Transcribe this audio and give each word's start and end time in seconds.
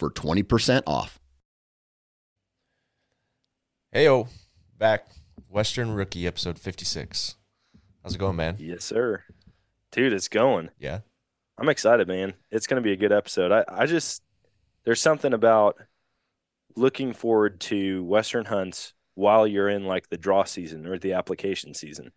for 0.00 0.10
20% 0.10 0.82
off. 0.86 1.20
Heyo, 3.94 4.28
back. 4.78 5.06
Western 5.48 5.92
Rookie 5.92 6.26
episode 6.26 6.58
56. 6.58 7.34
How's 8.02 8.14
it 8.14 8.18
going, 8.18 8.36
man? 8.36 8.56
Yes, 8.58 8.84
sir. 8.84 9.24
Dude, 9.92 10.12
it's 10.12 10.28
going. 10.28 10.70
Yeah. 10.78 11.00
I'm 11.58 11.68
excited, 11.68 12.08
man. 12.08 12.34
It's 12.50 12.66
going 12.66 12.82
to 12.82 12.86
be 12.86 12.92
a 12.92 12.96
good 12.96 13.12
episode. 13.12 13.52
I, 13.52 13.64
I 13.68 13.86
just, 13.86 14.22
there's 14.84 15.00
something 15.00 15.34
about 15.34 15.76
looking 16.76 17.12
forward 17.12 17.60
to 17.62 18.02
Western 18.04 18.46
hunts 18.46 18.94
while 19.16 19.46
you're 19.46 19.68
in 19.68 19.84
like 19.84 20.08
the 20.08 20.16
draw 20.16 20.44
season 20.44 20.86
or 20.86 20.98
the 20.98 21.12
application 21.12 21.74
season. 21.74 22.12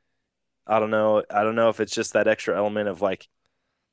I 0.65 0.79
don't 0.79 0.91
know. 0.91 1.23
I 1.29 1.43
don't 1.43 1.55
know 1.55 1.69
if 1.69 1.81
it's 1.81 1.93
just 1.93 2.13
that 2.13 2.27
extra 2.29 2.55
element 2.55 2.88
of 2.88 3.02
like, 3.02 3.27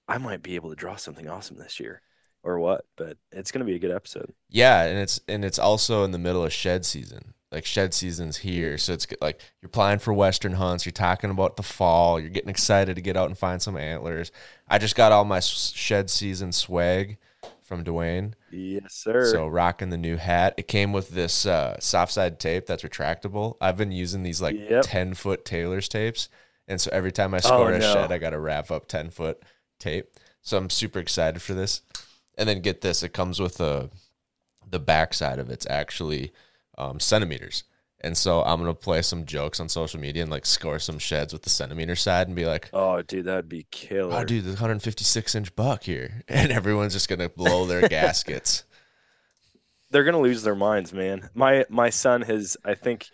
I 0.06 0.18
might 0.18 0.42
be 0.42 0.54
able 0.54 0.70
to 0.70 0.76
draw 0.76 0.95
something 0.96 1.28
awesome 1.28 1.56
this 1.59 1.80
year 1.80 2.02
or 2.42 2.58
what, 2.58 2.84
but 2.96 3.16
it's 3.32 3.50
going 3.52 3.60
to 3.60 3.70
be 3.70 3.74
a 3.76 3.78
good 3.78 3.90
episode. 3.90 4.32
Yeah, 4.48 4.82
and 4.84 4.98
it's 4.98 5.20
and 5.28 5.44
it's 5.44 5.58
also 5.58 6.04
in 6.04 6.10
the 6.12 6.18
middle 6.18 6.44
of 6.44 6.52
shed 6.52 6.84
season. 6.84 7.34
Like 7.52 7.66
shed 7.66 7.92
season's 7.92 8.36
here, 8.38 8.78
so 8.78 8.92
it's 8.92 9.06
like 9.20 9.40
you're 9.60 9.66
applying 9.68 9.98
for 9.98 10.12
western 10.15 10.52
hunts. 10.52 10.87
You're 10.87 10.92
talking 10.92 11.30
about 11.30 11.56
the 11.56 11.65
fall. 11.65 12.20
You're 12.20 12.30
getting 12.30 12.48
excited 12.50 12.95
to 12.95 13.02
get 13.02 13.16
out 13.16 13.26
and 13.28 13.37
find 13.37 13.60
some 13.60 13.76
antlers. 13.76 14.30
I 14.68 14.78
just 14.78 14.95
got 14.95 15.10
all 15.10 15.24
my 15.24 15.40
shed 15.40 16.10
season 16.10 16.52
swag 16.52 17.18
from 17.60 17.82
Dwayne. 17.82 18.34
Yes, 18.52 18.95
sir. 18.95 19.24
So 19.32 19.48
rocking 19.48 19.90
the 19.90 19.96
new 19.98 20.16
hat. 20.16 20.54
It 20.59 20.68
came 20.68 20.93
with 20.93 21.10
this 21.10 21.45
uh, 21.45 21.76
soft 21.80 22.12
side 22.12 22.38
tape 22.38 22.66
that's 22.66 22.84
retractable. 22.84 23.56
I've 23.60 23.76
been 23.76 23.90
using 23.93 24.22
these 24.22 24.40
like 24.40 24.56
Yep. 24.56 24.82
ten 24.84 25.15
foot 25.15 25.45
Taylor's 25.45 25.88
tapes, 25.88 26.28
and 26.68 26.80
so 26.80 26.88
every 26.93 27.10
time 27.10 27.34
I 27.34 27.40
score 27.40 27.72
a 27.72 27.74
Oh, 27.74 27.78
no. 27.78 27.93
shed, 27.93 28.12
I 28.12 28.18
got 28.18 28.30
to 28.30 28.38
wrap 28.38 28.70
up 28.70 28.87
ten 28.87 29.10
foot 29.10 29.43
tape. 29.80 30.06
So 30.40 30.56
I'm 30.56 30.70
super 30.70 31.00
excited 31.00 31.43
for 31.43 31.54
this. 31.54 31.82
And 32.41 32.49
then 32.49 32.60
get 32.60 32.80
this, 32.80 33.02
it 33.02 33.13
comes 33.13 33.38
with 33.38 33.60
a 33.60 33.91
the 34.69 34.80
back 34.80 35.15
side 35.15 35.38
of 35.38 35.51
it's 35.51 35.66
actually 35.69 36.33
um, 36.79 36.99
centimeters. 36.99 37.65
And 38.02 38.16
so 38.16 38.43
I'm 38.43 38.59
gonna 38.60 38.73
play 38.73 39.02
some 39.02 39.27
jokes 39.27 39.60
on 39.60 39.69
social 39.69 40.01
media 40.01 40.23
and 40.23 40.30
like 40.33 40.46
score 40.46 40.79
some 40.79 40.99
sheds 40.99 41.33
with 41.35 41.43
the 41.43 41.51
centimeter 41.51 41.95
side 41.95 42.29
and 42.29 42.35
be 42.35 42.46
like, 42.46 42.71
oh, 42.73 43.02
dude, 43.02 43.27
that'd 43.27 43.49
be 43.49 43.66
killer. 43.71 44.16
"Oh, 44.16 44.24
dude, 44.24 44.45
the 44.45 44.51
156 44.52 45.35
inch 45.35 45.55
buck 45.55 45.83
here," 45.83 46.23
and 46.29 46.51
everyone's 46.51 46.95
just 46.95 47.11
gonna 47.11 47.29
blow 47.29 47.66
their 47.66 47.87
gaskets. 47.88 48.65
they're 49.91 50.05
gonna 50.05 50.21
lose 50.21 50.43
their 50.43 50.55
minds, 50.57 50.95
man. 50.95 51.29
My 51.35 51.66
my 51.68 51.91
son 51.91 52.23
has, 52.23 52.57
I 52.65 52.74
think, 52.74 53.07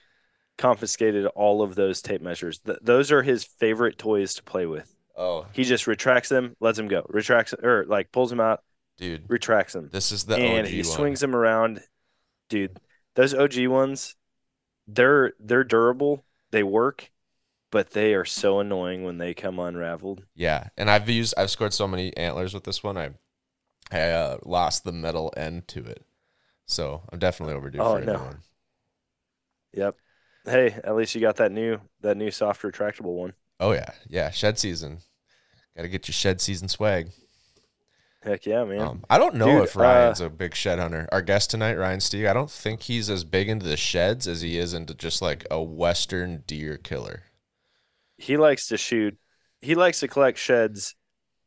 confiscated 0.56 1.26
all 1.26 1.62
of 1.62 1.74
those 1.74 2.00
tape 2.00 2.22
measures. 2.22 2.60
Th- 2.60 2.78
those 2.80 3.10
are 3.10 3.22
his 3.22 3.42
favorite 3.44 3.98
toys 3.98 4.34
to 4.34 4.42
play 4.44 4.66
with. 4.66 4.94
Oh, 5.16 5.46
He 5.52 5.64
just 5.64 5.86
retracts 5.86 6.28
them, 6.28 6.54
lets 6.60 6.76
them 6.76 6.86
go, 6.88 7.04
retracts 7.08 7.54
or 7.54 7.86
like 7.88 8.12
pulls 8.12 8.30
them 8.30 8.40
out, 8.40 8.62
dude, 8.98 9.28
retracts 9.28 9.72
them, 9.72 9.92
this 9.92 10.12
is 10.12 10.24
the 10.24 10.36
and 10.36 10.66
OG 10.66 10.66
he 10.66 10.82
one. 10.82 10.82
swings 10.82 11.20
them 11.20 11.34
around. 11.34 11.82
Dude, 12.48 12.80
those 13.14 13.34
OG 13.34 13.66
ones, 13.68 14.16
they're 14.88 15.34
they're 15.40 15.64
durable, 15.64 16.24
they 16.52 16.62
work, 16.64 17.10
but 17.70 17.90
they 17.92 18.14
are 18.14 18.24
so 18.26 18.60
annoying 18.60 19.04
when 19.04 19.18
they 19.18 19.34
come 19.34 19.58
unraveled. 19.60 20.24
Yeah, 20.34 20.68
and 20.76 20.90
I've 20.90 21.08
used 21.08 21.34
I've 21.36 21.50
scored 21.50 21.72
so 21.72 21.88
many 21.88 22.16
antlers 22.16 22.54
with 22.54 22.64
this 22.64 22.82
one. 22.82 22.96
I 22.98 23.10
I 23.92 24.10
uh, 24.10 24.38
lost 24.44 24.84
the 24.84 24.92
metal 24.92 25.32
end 25.36 25.68
to 25.70 25.84
it, 25.84 26.04
so 26.66 27.02
I'm 27.12 27.18
definitely 27.20 27.54
overdue 27.56 27.82
Oh, 27.82 27.84
for 27.84 28.00
a 28.00 28.06
new 28.06 28.12
no. 28.12 28.18
one. 28.20 28.42
Yep. 29.72 29.96
Hey, 30.44 30.72
at 30.84 30.94
least 30.96 31.14
you 31.14 31.20
got 31.20 31.36
that 31.36 31.52
new 31.52 31.80
that 32.00 32.16
new 32.16 32.30
soft 32.30 32.62
retractable 32.62 33.14
one. 33.16 33.34
Oh 33.60 33.72
yeah, 33.72 33.90
yeah. 34.08 34.30
Shed 34.30 34.58
season, 34.58 34.98
got 35.76 35.82
to 35.82 35.88
get 35.88 36.08
your 36.08 36.14
shed 36.14 36.40
season 36.40 36.68
swag. 36.68 37.10
Heck 38.26 38.44
yeah, 38.44 38.64
man. 38.64 38.80
Um, 38.80 39.04
I 39.08 39.18
don't 39.18 39.36
know 39.36 39.46
Dude, 39.46 39.64
if 39.64 39.76
Ryan's 39.76 40.20
uh, 40.20 40.26
a 40.26 40.30
big 40.30 40.54
shed 40.54 40.78
hunter. 40.80 41.08
Our 41.12 41.22
guest 41.22 41.50
tonight, 41.50 41.74
Ryan 41.76 42.00
Steeg, 42.00 42.28
I 42.28 42.32
don't 42.34 42.50
think 42.50 42.82
he's 42.82 43.08
as 43.08 43.24
big 43.24 43.48
into 43.48 43.66
the 43.66 43.76
sheds 43.76 44.26
as 44.26 44.40
he 44.40 44.58
is 44.58 44.74
into 44.74 44.94
just 44.94 45.22
like 45.22 45.46
a 45.50 45.62
western 45.62 46.42
deer 46.46 46.76
killer. 46.76 47.22
he 48.18 48.36
likes 48.36 48.68
to 48.68 48.76
shoot 48.76 49.16
he 49.60 49.74
likes 49.74 50.00
to 50.00 50.08
collect 50.08 50.38
sheds 50.38 50.94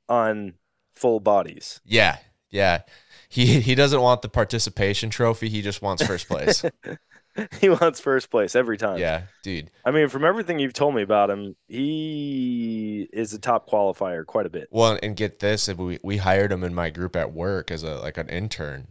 on 0.08 0.54
full 0.96 1.20
bodies 1.20 1.82
Yeah, 1.86 2.18
yeah. 2.50 2.82
He 3.30 3.60
he 3.62 3.76
doesn't 3.76 4.02
want 4.02 4.22
the 4.24 4.30
participation 4.30 5.10
trophy. 5.10 5.50
He 5.50 5.62
just 5.62 5.82
wants 5.82 6.06
first 6.06 6.28
place. 6.28 6.64
he 7.62 7.70
wants 7.70 8.00
first 8.00 8.30
place 8.30 8.56
every 8.56 8.78
time 8.78 8.98
yeah, 8.98 9.24
dude. 9.44 9.72
i 9.86 9.92
mean 9.92 10.10
from 10.10 10.26
everything 10.26 10.60
you've 10.60 10.74
told 10.74 10.96
me 10.96 11.02
about 11.02 11.30
him 11.30 11.56
he 11.68 13.08
is 13.14 13.34
a 13.34 13.40
top 13.40 13.70
qualifier 13.70 14.26
quite 14.26 14.46
a 14.46 14.50
bit 14.50 14.68
Well, 14.72 14.98
and 15.02 15.16
get 15.16 15.40
this, 15.40 15.68
we 15.70 16.00
we 16.04 16.18
hired 16.18 16.52
him 16.52 16.64
in 16.64 16.74
my 16.74 16.90
group 16.90 17.16
at 17.16 17.34
work 17.34 17.72
as 17.72 17.84
a 17.84 17.96
like 18.00 18.18
an 18.18 18.30
intern, 18.30 18.88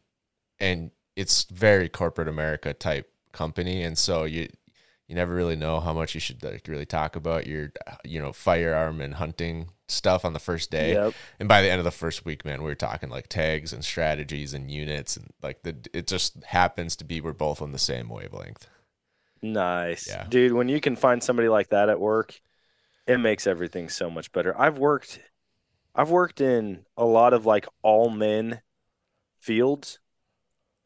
and 0.59 0.91
it's 1.17 1.45
very 1.45 1.89
corporate 1.89 2.29
America 2.29 2.73
type 2.73 3.11
company, 3.33 3.83
and 3.83 3.99
so 3.99 4.25
you 4.25 4.49
you 5.09 5.15
never 5.15 5.35
really 5.35 5.57
know 5.57 5.81
how 5.81 5.93
much 5.95 6.15
you 6.15 6.21
should 6.21 6.43
like 6.43 6.67
really 6.69 6.87
talk 6.87 7.17
about 7.17 7.47
your 7.47 7.73
you 8.05 8.21
know 8.21 8.33
firearm 8.33 9.01
and 9.01 9.15
hunting 9.15 9.71
stuff 9.89 10.25
on 10.25 10.35
the 10.35 10.39
first 10.41 10.71
day. 10.71 11.01
yep 11.01 11.15
And 11.41 11.49
by 11.49 11.63
the 11.63 11.71
end 11.71 11.79
of 11.81 11.85
the 11.87 11.91
first 11.91 12.25
week, 12.27 12.45
man, 12.45 12.61
we 12.63 12.67
were 12.69 12.75
talking 12.77 13.09
like 13.11 13.29
tags 13.29 13.73
and 13.73 13.85
strategies 13.85 14.55
and 14.55 14.71
units, 14.71 15.17
and 15.17 15.33
like 15.43 15.63
the 15.63 15.77
it 15.95 16.07
just 16.07 16.45
happens 16.45 16.97
to 16.97 17.05
be 17.05 17.21
we're 17.21 17.33
both 17.33 17.63
on 17.63 17.73
the 17.73 17.79
same 17.79 18.09
wavelength. 18.09 18.69
nice 19.43 20.17
Yeah. 20.17 20.27
dude 20.29 20.53
when 20.53 20.69
you 20.69 20.81
can 20.81 20.97
find 20.97 21.23
somebody 21.23 21.49
like 21.49 21.69
that 21.69 21.89
at 21.89 22.01
work 22.01 22.41
it 23.07 23.19
makes 23.19 23.47
everything 23.47 23.89
so 23.89 24.11
much 24.11 24.33
better 24.33 24.59
i've 24.61 24.79
worked 24.79 25.21
i've 25.95 26.11
worked 26.11 26.41
in 26.41 26.85
a 26.97 27.05
lot 27.05 27.35
of 27.35 27.47
like 27.47 27.67
all 27.83 28.11
men 28.11 28.61
fields 29.41 30.01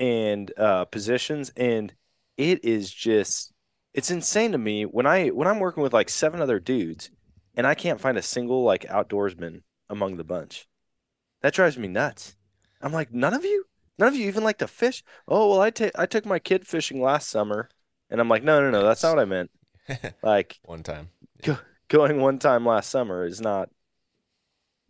and 0.00 0.52
uh 0.58 0.84
positions 0.86 1.52
and 1.56 1.94
it 2.38 2.64
is 2.64 2.90
just 2.92 3.51
it's 3.94 4.10
insane 4.10 4.52
to 4.52 4.58
me 4.58 4.84
when 4.84 5.06
i 5.06 5.28
when 5.28 5.48
i'm 5.48 5.60
working 5.60 5.82
with 5.82 5.92
like 5.92 6.08
seven 6.08 6.40
other 6.40 6.58
dudes 6.60 7.10
and 7.56 7.66
i 7.66 7.74
can't 7.74 8.00
find 8.00 8.18
a 8.18 8.22
single 8.22 8.62
like 8.62 8.82
outdoorsman 8.84 9.62
among 9.88 10.16
the 10.16 10.24
bunch 10.24 10.66
that 11.42 11.54
drives 11.54 11.76
me 11.76 11.88
nuts. 11.88 12.36
I'm 12.80 12.92
like 12.92 13.12
none 13.12 13.34
of 13.34 13.44
you? 13.44 13.66
None 13.98 14.08
of 14.08 14.14
you 14.16 14.26
even 14.28 14.44
like 14.44 14.58
to 14.58 14.68
fish? 14.68 15.04
Oh 15.28 15.50
well 15.50 15.60
i 15.60 15.70
take 15.70 15.92
i 15.98 16.06
took 16.06 16.24
my 16.24 16.38
kid 16.38 16.66
fishing 16.66 17.02
last 17.02 17.28
summer. 17.28 17.68
And 18.10 18.20
i'm 18.20 18.28
like 18.28 18.42
no 18.44 18.60
no 18.60 18.70
no 18.70 18.82
that's 18.84 19.02
not 19.02 19.16
what 19.16 19.22
i 19.22 19.24
meant. 19.24 19.50
Like 20.22 20.60
One 20.64 20.82
time, 20.82 21.10
going 21.88 22.20
one 22.20 22.38
time 22.38 22.64
last 22.66 22.90
summer 22.90 23.24
is 23.26 23.40
not 23.40 23.70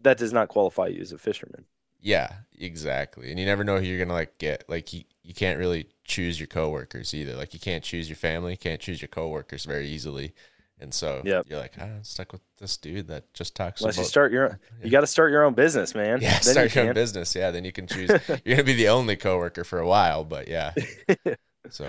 that 0.01 0.19
does 0.19 0.33
not 0.33 0.49
qualify 0.49 0.89
you 0.89 1.01
as 1.01 1.13
a 1.13 1.19
fisherman. 1.19 1.65
Yeah, 2.01 2.33
exactly. 2.59 3.31
And 3.31 3.39
you 3.39 3.47
never 3.47 3.65
know 3.65 3.79
who 3.79 3.87
you're 3.87 3.99
gonna 3.99 4.13
like 4.13 4.39
get. 4.39 4.65
Like 4.69 4.93
you, 4.93 5.05
you 5.23 5.35
can't 5.35 5.59
really 5.59 5.89
choose 6.13 6.39
your 6.39 6.47
coworkers 6.47 7.15
either. 7.15 7.35
Like 7.35 7.55
you 7.55 7.61
can't 7.61 7.83
choose 7.85 8.09
your 8.09 8.17
family, 8.17 8.57
can't 8.57 8.81
choose 8.81 9.01
your 9.01 9.09
coworkers 9.09 9.65
very 9.65 9.89
easily. 9.89 10.35
And 10.79 10.93
so 10.93 11.23
Yep. 11.25 11.47
you're 11.49 11.59
like, 11.61 11.75
ah, 11.79 11.85
I'm 11.85 12.05
stuck 12.05 12.33
with 12.33 12.41
this 12.59 12.77
dude 12.77 13.07
that 13.09 13.33
just 13.35 13.55
talks 13.55 13.81
unless 13.83 13.99
you 13.99 14.05
start 14.05 14.33
your 14.33 14.59
you 14.83 14.91
got 14.91 15.03
to 15.03 15.07
start 15.07 15.31
your 15.31 15.45
own 15.45 15.55
business 15.55 15.95
man 15.95 16.21
yeah, 16.21 16.31
Then 16.45 16.55
start 16.55 16.75
you 16.75 16.81
your 16.81 16.89
own 16.89 16.95
can. 16.95 17.03
business. 17.03 17.35
Yeah, 17.35 17.51
then 17.53 17.65
you 17.65 17.73
can 17.73 17.87
choose. 17.87 18.11
you're 18.45 18.57
gonna 18.57 18.65
be 18.65 18.73
the 18.75 18.89
only 18.89 19.17
coworker 19.17 19.65
for 19.65 19.79
a 19.79 19.87
while, 19.87 20.25
but 20.25 20.49
yeah. 20.49 20.73
So 21.71 21.87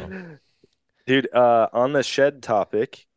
dude 1.08 1.28
uh 1.34 1.68
on 1.74 1.92
the 1.94 2.04
shed 2.04 2.42
topic 2.42 3.08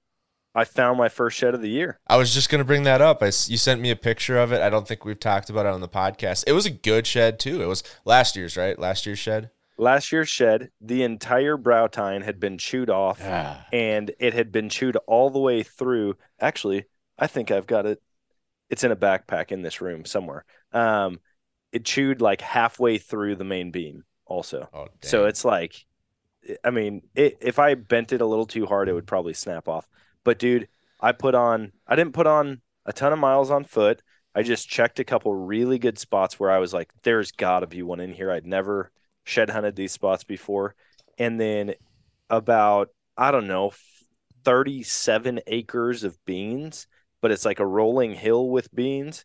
i 0.57 0.65
found 0.65 0.99
my 0.99 1.09
first 1.09 1.37
shed 1.39 1.55
of 1.55 1.61
the 1.63 1.69
year 1.69 2.01
I 2.09 2.17
was 2.17 2.33
just 2.35 2.49
gonna 2.49 2.65
bring 2.65 2.83
that 2.85 3.01
up. 3.03 3.23
I 3.23 3.27
you 3.27 3.59
sent 3.59 3.81
me 3.81 3.91
a 3.91 3.97
picture 3.97 4.39
of 4.39 4.53
it. 4.53 4.61
I 4.63 4.71
don't 4.71 4.89
think 4.89 5.05
we've 5.05 5.21
talked 5.21 5.51
about 5.51 5.67
it 5.67 5.73
on 5.73 5.83
the 5.83 5.89
podcast. 5.89 6.45
It 6.47 6.53
was 6.53 6.65
a 6.67 6.71
good 6.71 7.07
shed 7.07 7.39
too. 7.39 7.63
It 7.63 7.67
was 7.67 7.85
last 8.07 8.35
year's, 8.37 8.57
right? 8.57 8.79
Last 8.79 9.05
year's 9.07 9.19
shed. 9.19 9.51
Last 9.79 10.13
year's 10.13 10.29
shed 10.29 10.71
the 10.81 11.03
entire 11.03 11.57
brow 11.57 11.87
tine 11.87 12.23
had 12.23 12.41
been 12.41 12.59
chewed 12.59 12.91
off 12.91 13.21
Ah, 13.23 13.67
and 13.73 14.11
it 14.19 14.35
had 14.35 14.53
been 14.53 14.69
chewed 14.69 14.97
all 15.07 15.31
the 15.31 15.39
way 15.39 15.63
through. 15.63 16.17
Actually 16.41 16.87
i 17.19 17.27
think 17.27 17.51
i've 17.51 17.67
got 17.67 17.87
it. 17.87 18.03
It's 18.69 18.85
in 18.85 18.93
a 18.93 18.97
backpack 18.97 19.53
in 19.53 19.63
this 19.63 19.81
room 19.81 20.05
somewhere. 20.05 20.45
Um 20.73 21.21
it 21.73 21.85
chewed 21.85 22.21
like 22.21 22.41
halfway 22.41 22.99
through 22.99 23.37
the 23.37 23.45
main 23.45 23.71
beam 23.71 24.05
also. 24.27 24.69
Oh, 24.73 24.89
So 25.03 25.27
it's 25.27 25.45
like, 25.45 25.85
I 26.65 26.71
mean, 26.71 27.03
it, 27.15 27.39
if 27.41 27.59
I 27.59 27.75
bent 27.75 28.13
it 28.13 28.21
a 28.21 28.27
little 28.27 28.47
too 28.47 28.67
hard, 28.67 28.89
it 28.89 28.93
would 28.95 29.07
probably 29.07 29.35
snap 29.35 29.69
off. 29.69 29.87
But 30.25 30.39
dude, 30.39 30.69
I 31.01 31.13
put 31.13 31.35
on, 31.35 31.73
I 31.87 31.97
didn't 31.97 32.15
put 32.15 32.27
on 32.27 32.61
a 32.87 32.93
ton 32.93 33.13
of 33.13 33.19
miles 33.19 33.51
on 33.51 33.65
foot. 33.65 34.01
I 34.35 34.43
just 34.43 34.69
checked 34.69 35.01
a 35.01 35.05
couple 35.05 35.35
really 35.35 35.79
good 35.79 35.99
spots 35.99 36.39
where 36.39 36.51
I 36.51 36.59
was 36.59 36.73
like, 36.73 36.91
there's 37.03 37.33
got 37.33 37.61
to 37.61 37.67
be 37.67 37.83
one 37.83 38.01
in 38.01 38.13
here 38.13 38.31
I'd 38.31 38.47
never 38.47 38.91
shed 39.27 39.51
hunted 39.51 39.77
these 39.77 39.93
spots 39.93 40.25
before, 40.25 40.75
and 41.19 41.41
then 41.41 41.75
about 42.31 42.89
I 43.17 43.31
don't 43.31 43.47
know, 43.47 43.73
37 44.45 45.41
acres 45.47 46.05
of 46.05 46.23
beans, 46.25 46.87
but 47.21 47.31
it's 47.31 47.45
like 47.45 47.61
a 47.61 47.67
rolling 47.67 48.15
hill 48.15 48.49
with 48.51 48.75
beans. 48.75 49.25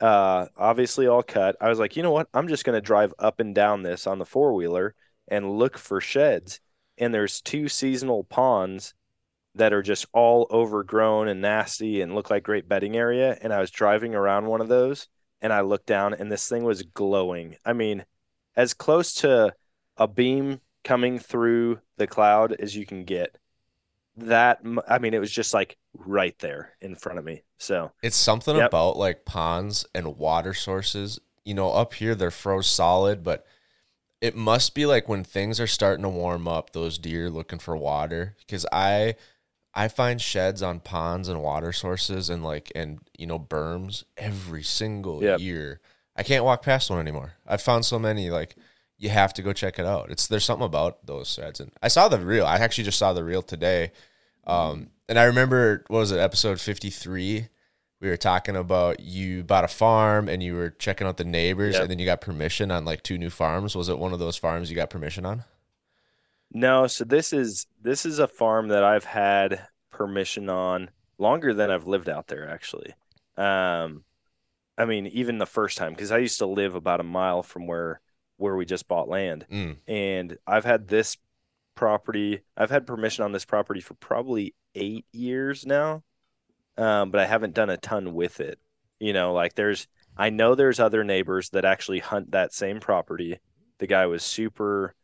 Uh, 0.00 0.46
obviously 0.56 1.06
all 1.06 1.22
cut. 1.22 1.56
I 1.60 1.68
was 1.68 1.78
like, 1.78 1.96
you 1.96 2.02
know 2.02 2.12
what? 2.12 2.28
I'm 2.32 2.48
just 2.48 2.64
gonna 2.64 2.80
drive 2.80 3.12
up 3.18 3.40
and 3.40 3.54
down 3.54 3.82
this 3.82 4.06
on 4.06 4.18
the 4.18 4.26
four 4.26 4.54
wheeler 4.54 4.94
and 5.28 5.58
look 5.58 5.78
for 5.78 6.00
sheds. 6.00 6.60
And 6.98 7.14
there's 7.14 7.40
two 7.40 7.68
seasonal 7.68 8.24
ponds 8.24 8.94
that 9.54 9.72
are 9.72 9.82
just 9.82 10.06
all 10.12 10.46
overgrown 10.50 11.28
and 11.28 11.40
nasty 11.40 12.00
and 12.02 12.14
look 12.14 12.30
like 12.30 12.42
great 12.42 12.68
bedding 12.68 12.96
area. 12.96 13.36
And 13.40 13.52
I 13.52 13.60
was 13.60 13.70
driving 13.70 14.14
around 14.14 14.46
one 14.46 14.60
of 14.60 14.68
those 14.68 15.08
and 15.40 15.52
I 15.52 15.62
looked 15.62 15.86
down 15.86 16.14
and 16.14 16.30
this 16.30 16.48
thing 16.48 16.64
was 16.64 16.82
glowing. 16.82 17.56
I 17.64 17.72
mean, 17.72 18.04
as 18.56 18.74
close 18.74 19.14
to 19.14 19.54
a 19.96 20.08
beam 20.08 20.60
coming 20.84 21.18
through 21.18 21.80
the 21.96 22.06
cloud 22.06 22.52
as 22.52 22.74
you 22.76 22.86
can 22.86 23.04
get. 23.04 23.36
That 24.16 24.60
I 24.88 24.98
mean, 24.98 25.14
it 25.14 25.20
was 25.20 25.30
just 25.30 25.54
like 25.54 25.76
right 25.94 26.38
there 26.40 26.74
in 26.80 26.94
front 26.94 27.18
of 27.18 27.24
me. 27.24 27.42
So 27.58 27.92
it's 28.02 28.16
something 28.16 28.56
yep. 28.56 28.68
about 28.68 28.96
like 28.96 29.24
ponds 29.24 29.86
and 29.94 30.18
water 30.18 30.52
sources. 30.52 31.18
You 31.44 31.54
know, 31.54 31.70
up 31.70 31.94
here 31.94 32.14
they're 32.14 32.30
froze 32.30 32.66
solid, 32.66 33.22
but 33.22 33.46
it 34.20 34.36
must 34.36 34.74
be 34.74 34.84
like 34.84 35.08
when 35.08 35.24
things 35.24 35.58
are 35.58 35.66
starting 35.66 36.02
to 36.02 36.08
warm 36.08 36.46
up, 36.46 36.70
those 36.70 36.98
deer 36.98 37.30
looking 37.30 37.58
for 37.58 37.76
water. 37.76 38.36
Because 38.40 38.66
I 38.72 39.14
I 39.74 39.88
find 39.88 40.20
sheds 40.20 40.62
on 40.62 40.80
ponds 40.80 41.28
and 41.28 41.42
water 41.42 41.72
sources 41.72 42.28
and 42.28 42.44
like 42.44 42.72
and 42.74 42.98
you 43.16 43.26
know 43.26 43.38
berms 43.38 44.04
every 44.16 44.62
single 44.62 45.22
yep. 45.22 45.40
year. 45.40 45.80
I 46.20 46.22
can't 46.22 46.44
walk 46.44 46.62
past 46.62 46.90
one 46.90 47.00
anymore. 47.00 47.32
I've 47.46 47.62
found 47.62 47.86
so 47.86 47.98
many 47.98 48.28
like 48.28 48.54
you 48.98 49.08
have 49.08 49.32
to 49.32 49.42
go 49.42 49.54
check 49.54 49.78
it 49.78 49.86
out. 49.86 50.10
It's 50.10 50.26
there's 50.26 50.44
something 50.44 50.66
about 50.66 51.06
those 51.06 51.30
sheds, 51.30 51.60
and 51.60 51.72
I 51.82 51.88
saw 51.88 52.08
the 52.08 52.18
reel. 52.18 52.44
I 52.44 52.56
actually 52.56 52.84
just 52.84 52.98
saw 52.98 53.14
the 53.14 53.24
reel 53.24 53.40
today, 53.40 53.92
um, 54.46 54.90
and 55.08 55.18
I 55.18 55.24
remember 55.24 55.82
what 55.88 56.00
was 56.00 56.12
it 56.12 56.18
episode 56.18 56.60
fifty 56.60 56.90
three. 56.90 57.48
We 58.02 58.08
were 58.10 58.18
talking 58.18 58.54
about 58.54 59.00
you 59.00 59.44
bought 59.44 59.64
a 59.64 59.68
farm 59.68 60.28
and 60.28 60.42
you 60.42 60.56
were 60.56 60.68
checking 60.68 61.06
out 61.06 61.16
the 61.16 61.24
neighbors, 61.24 61.72
yep. 61.72 61.82
and 61.82 61.90
then 61.90 61.98
you 61.98 62.04
got 62.04 62.20
permission 62.20 62.70
on 62.70 62.84
like 62.84 63.02
two 63.02 63.16
new 63.16 63.30
farms. 63.30 63.74
Was 63.74 63.88
it 63.88 63.98
one 63.98 64.12
of 64.12 64.18
those 64.18 64.36
farms 64.36 64.68
you 64.68 64.76
got 64.76 64.90
permission 64.90 65.24
on? 65.24 65.44
No, 66.52 66.86
so 66.86 67.04
this 67.04 67.32
is 67.32 67.66
this 67.80 68.04
is 68.04 68.18
a 68.18 68.28
farm 68.28 68.68
that 68.68 68.84
I've 68.84 69.04
had 69.04 69.66
permission 69.90 70.50
on 70.50 70.90
longer 71.16 71.54
than 71.54 71.70
I've 71.70 71.86
lived 71.86 72.10
out 72.10 72.28
there 72.28 72.46
actually. 72.46 72.92
Um, 73.38 74.04
I 74.80 74.86
mean, 74.86 75.06
even 75.08 75.38
the 75.38 75.46
first 75.46 75.76
time 75.76 75.92
because 75.92 76.10
I 76.10 76.18
used 76.18 76.38
to 76.38 76.46
live 76.46 76.74
about 76.74 77.00
a 77.00 77.04
mile 77.04 77.42
from 77.42 77.66
where 77.66 78.00
where 78.38 78.56
we 78.56 78.64
just 78.64 78.88
bought 78.88 79.08
land. 79.08 79.46
Mm. 79.52 79.76
And 79.86 80.38
I've 80.46 80.64
had 80.64 80.88
this 80.88 81.18
property, 81.74 82.40
I've 82.56 82.70
had 82.70 82.86
permission 82.86 83.24
on 83.24 83.32
this 83.32 83.44
property 83.44 83.80
for 83.80 83.94
probably 83.94 84.54
eight 84.74 85.04
years 85.12 85.66
now, 85.66 86.02
um, 86.78 87.10
but 87.10 87.20
I 87.20 87.26
haven't 87.26 87.54
done 87.54 87.68
a 87.68 87.76
ton 87.76 88.14
with 88.14 88.40
it. 88.40 88.58
You 88.98 89.12
know, 89.12 89.34
like 89.34 89.54
there's, 89.54 89.86
I 90.16 90.30
know 90.30 90.54
there's 90.54 90.80
other 90.80 91.04
neighbors 91.04 91.50
that 91.50 91.66
actually 91.66 91.98
hunt 91.98 92.32
that 92.32 92.54
same 92.54 92.80
property. 92.80 93.38
The 93.78 93.86
guy 93.86 94.06
was 94.06 94.22
super 94.22 94.94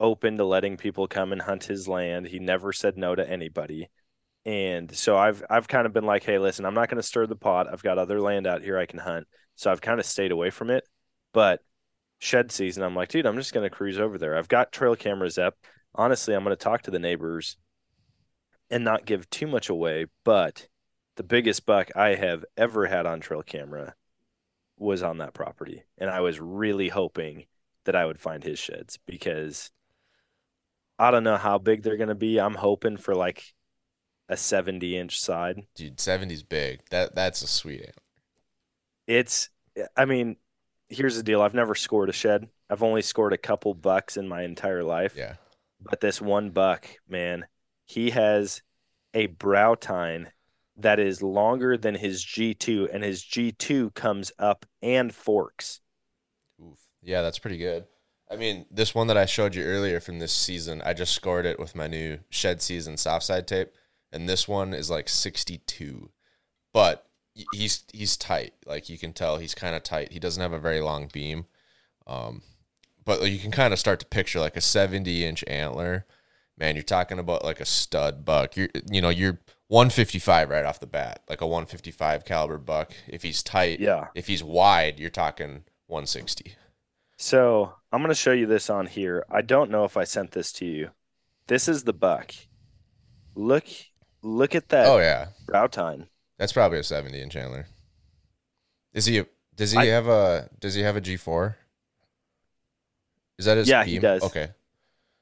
open 0.00 0.36
to 0.38 0.44
letting 0.44 0.76
people 0.76 1.08
come 1.08 1.32
and 1.32 1.42
hunt 1.42 1.64
his 1.64 1.88
land. 1.88 2.28
He 2.28 2.38
never 2.38 2.72
said 2.72 2.96
no 2.96 3.14
to 3.16 3.28
anybody. 3.28 3.88
And 4.48 4.96
so 4.96 5.14
I've 5.14 5.44
I've 5.50 5.68
kind 5.68 5.86
of 5.86 5.92
been 5.92 6.06
like, 6.06 6.24
hey, 6.24 6.38
listen, 6.38 6.64
I'm 6.64 6.72
not 6.72 6.88
going 6.88 6.96
to 6.96 7.06
stir 7.06 7.26
the 7.26 7.36
pot. 7.36 7.66
I've 7.70 7.82
got 7.82 7.98
other 7.98 8.18
land 8.18 8.46
out 8.46 8.62
here 8.62 8.78
I 8.78 8.86
can 8.86 8.98
hunt. 8.98 9.26
So 9.56 9.70
I've 9.70 9.82
kind 9.82 10.00
of 10.00 10.06
stayed 10.06 10.32
away 10.32 10.48
from 10.48 10.70
it. 10.70 10.88
But 11.34 11.60
shed 12.18 12.50
season, 12.50 12.82
I'm 12.82 12.96
like, 12.96 13.10
dude, 13.10 13.26
I'm 13.26 13.36
just 13.36 13.52
going 13.52 13.68
to 13.68 13.76
cruise 13.76 13.98
over 13.98 14.16
there. 14.16 14.38
I've 14.38 14.48
got 14.48 14.72
trail 14.72 14.96
cameras 14.96 15.36
up. 15.36 15.54
Honestly, 15.94 16.34
I'm 16.34 16.44
going 16.44 16.56
to 16.56 16.64
talk 16.64 16.80
to 16.82 16.90
the 16.90 16.98
neighbors 16.98 17.58
and 18.70 18.84
not 18.84 19.04
give 19.04 19.28
too 19.28 19.46
much 19.46 19.68
away. 19.68 20.06
But 20.24 20.66
the 21.16 21.24
biggest 21.24 21.66
buck 21.66 21.90
I 21.94 22.14
have 22.14 22.46
ever 22.56 22.86
had 22.86 23.04
on 23.04 23.20
trail 23.20 23.42
camera 23.42 23.94
was 24.78 25.02
on 25.02 25.18
that 25.18 25.34
property. 25.34 25.82
And 25.98 26.08
I 26.08 26.20
was 26.20 26.40
really 26.40 26.88
hoping 26.88 27.44
that 27.84 27.96
I 27.96 28.06
would 28.06 28.18
find 28.18 28.42
his 28.42 28.58
sheds 28.58 28.98
because 29.06 29.70
I 30.98 31.10
don't 31.10 31.24
know 31.24 31.36
how 31.36 31.58
big 31.58 31.82
they're 31.82 31.98
going 31.98 32.08
to 32.08 32.14
be. 32.14 32.40
I'm 32.40 32.54
hoping 32.54 32.96
for 32.96 33.14
like 33.14 33.44
a 34.28 34.36
70 34.36 34.96
inch 34.96 35.20
side. 35.20 35.62
Dude, 35.74 35.96
70's 35.96 36.42
big. 36.42 36.80
That 36.90 37.14
That's 37.14 37.42
a 37.42 37.46
sweet 37.46 37.80
animal. 37.80 37.94
It's, 39.06 39.48
I 39.96 40.04
mean, 40.04 40.36
here's 40.88 41.16
the 41.16 41.22
deal. 41.22 41.42
I've 41.42 41.54
never 41.54 41.74
scored 41.74 42.08
a 42.08 42.12
shed. 42.12 42.48
I've 42.70 42.82
only 42.82 43.02
scored 43.02 43.32
a 43.32 43.38
couple 43.38 43.74
bucks 43.74 44.16
in 44.16 44.28
my 44.28 44.42
entire 44.42 44.84
life. 44.84 45.14
Yeah. 45.16 45.34
But 45.80 46.00
this 46.00 46.20
one 46.20 46.50
buck, 46.50 46.86
man, 47.08 47.46
he 47.86 48.10
has 48.10 48.62
a 49.14 49.26
brow 49.26 49.74
tine 49.74 50.30
that 50.76 50.98
is 50.98 51.22
longer 51.22 51.76
than 51.76 51.94
his 51.94 52.24
G2, 52.24 52.88
and 52.92 53.02
his 53.02 53.22
G2 53.22 53.94
comes 53.94 54.30
up 54.38 54.66
and 54.82 55.14
forks. 55.14 55.80
Oof. 56.62 56.78
Yeah, 57.02 57.22
that's 57.22 57.38
pretty 57.38 57.58
good. 57.58 57.84
I 58.30 58.36
mean, 58.36 58.66
this 58.70 58.94
one 58.94 59.06
that 59.06 59.16
I 59.16 59.24
showed 59.24 59.54
you 59.54 59.64
earlier 59.64 60.00
from 60.00 60.18
this 60.18 60.32
season, 60.32 60.82
I 60.84 60.92
just 60.92 61.14
scored 61.14 61.46
it 61.46 61.58
with 61.58 61.74
my 61.74 61.86
new 61.86 62.18
shed 62.28 62.60
season 62.60 62.96
soft 62.96 63.24
side 63.24 63.46
tape, 63.46 63.70
and 64.12 64.28
this 64.28 64.48
one 64.48 64.74
is 64.74 64.90
like 64.90 65.08
62. 65.08 66.10
But 66.72 67.08
he's 67.52 67.84
he's 67.92 68.16
tight. 68.16 68.54
Like 68.66 68.88
you 68.88 68.98
can 68.98 69.12
tell, 69.12 69.38
he's 69.38 69.54
kind 69.54 69.74
of 69.74 69.82
tight. 69.82 70.12
He 70.12 70.18
doesn't 70.18 70.42
have 70.42 70.52
a 70.52 70.58
very 70.58 70.80
long 70.80 71.08
beam, 71.12 71.46
um, 72.06 72.42
but 73.04 73.30
you 73.30 73.38
can 73.38 73.50
kind 73.50 73.72
of 73.72 73.78
start 73.78 74.00
to 74.00 74.06
picture 74.06 74.40
like 74.40 74.56
a 74.56 74.60
seventy 74.60 75.24
inch 75.24 75.44
antler. 75.46 76.06
Man, 76.58 76.74
you're 76.74 76.82
talking 76.82 77.18
about 77.18 77.44
like 77.44 77.60
a 77.60 77.64
stud 77.64 78.24
buck. 78.24 78.56
You're 78.56 78.68
you 78.90 79.00
know 79.00 79.10
you're 79.10 79.38
155 79.68 80.48
right 80.48 80.64
off 80.64 80.80
the 80.80 80.86
bat, 80.86 81.22
like 81.28 81.40
a 81.40 81.46
155 81.46 82.24
caliber 82.24 82.58
buck. 82.58 82.92
If 83.06 83.22
he's 83.22 83.42
tight, 83.42 83.80
yeah. 83.80 84.08
If 84.14 84.26
he's 84.26 84.42
wide, 84.42 84.98
you're 84.98 85.10
talking 85.10 85.64
160. 85.86 86.54
So 87.18 87.74
I'm 87.92 88.02
gonna 88.02 88.14
show 88.14 88.32
you 88.32 88.46
this 88.46 88.70
on 88.70 88.86
here. 88.86 89.24
I 89.30 89.42
don't 89.42 89.70
know 89.70 89.84
if 89.84 89.96
I 89.96 90.04
sent 90.04 90.32
this 90.32 90.52
to 90.54 90.66
you. 90.66 90.90
This 91.46 91.68
is 91.68 91.84
the 91.84 91.92
buck. 91.92 92.34
Look, 93.34 93.66
look 94.22 94.54
at 94.54 94.68
that. 94.70 94.86
Oh 94.86 94.98
yeah, 94.98 95.28
brow 95.46 95.66
tine. 95.66 96.06
That's 96.38 96.52
probably 96.52 96.78
a 96.78 96.84
70 96.84 97.20
inch 97.20 97.36
antler. 97.36 97.66
Is 98.92 99.06
he? 99.06 99.24
Does 99.56 99.72
he 99.72 99.78
I, 99.78 99.86
have 99.86 100.06
a? 100.06 100.48
Does 100.60 100.74
he 100.74 100.82
have 100.82 100.96
a 100.96 101.00
G 101.00 101.16
four? 101.16 101.56
Is 103.38 103.46
that 103.46 103.56
his? 103.56 103.68
Yeah, 103.68 103.84
beam? 103.84 103.94
he 103.94 103.98
does. 103.98 104.22
Okay. 104.22 104.50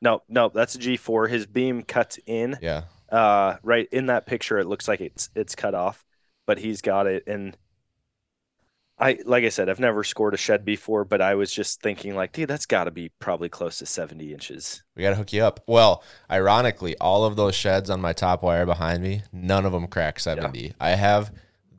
No, 0.02 0.22
no, 0.28 0.50
that's 0.50 0.74
a 0.74 0.78
G 0.78 0.96
four. 0.96 1.26
His 1.28 1.46
beam 1.46 1.82
cuts 1.82 2.18
in. 2.26 2.58
Yeah. 2.60 2.84
Uh, 3.10 3.56
right 3.62 3.88
in 3.92 4.06
that 4.06 4.26
picture, 4.26 4.58
it 4.58 4.66
looks 4.66 4.88
like 4.88 5.00
it's 5.00 5.30
it's 5.34 5.54
cut 5.54 5.74
off, 5.74 6.04
but 6.46 6.58
he's 6.58 6.80
got 6.80 7.06
it, 7.06 7.24
and 7.26 7.56
I 8.98 9.18
like 9.26 9.44
I 9.44 9.50
said, 9.50 9.68
I've 9.68 9.80
never 9.80 10.04
scored 10.04 10.32
a 10.32 10.38
shed 10.38 10.64
before, 10.64 11.04
but 11.04 11.20
I 11.20 11.34
was 11.34 11.52
just 11.52 11.82
thinking 11.82 12.14
like, 12.14 12.32
dude, 12.32 12.48
that's 12.48 12.64
got 12.64 12.84
to 12.84 12.90
be 12.90 13.10
probably 13.18 13.50
close 13.50 13.78
to 13.78 13.86
70 13.86 14.32
inches. 14.32 14.82
We 14.94 15.02
got 15.02 15.10
to 15.10 15.16
hook 15.16 15.34
you 15.34 15.42
up. 15.42 15.60
Well, 15.66 16.02
ironically, 16.30 16.96
all 16.98 17.24
of 17.24 17.36
those 17.36 17.54
sheds 17.54 17.90
on 17.90 18.00
my 18.00 18.14
top 18.14 18.42
wire 18.42 18.64
behind 18.64 19.02
me, 19.02 19.22
none 19.32 19.66
of 19.66 19.72
them 19.72 19.86
crack 19.86 20.18
70. 20.18 20.58
Yeah. 20.60 20.72
I 20.80 20.90
have 20.90 21.30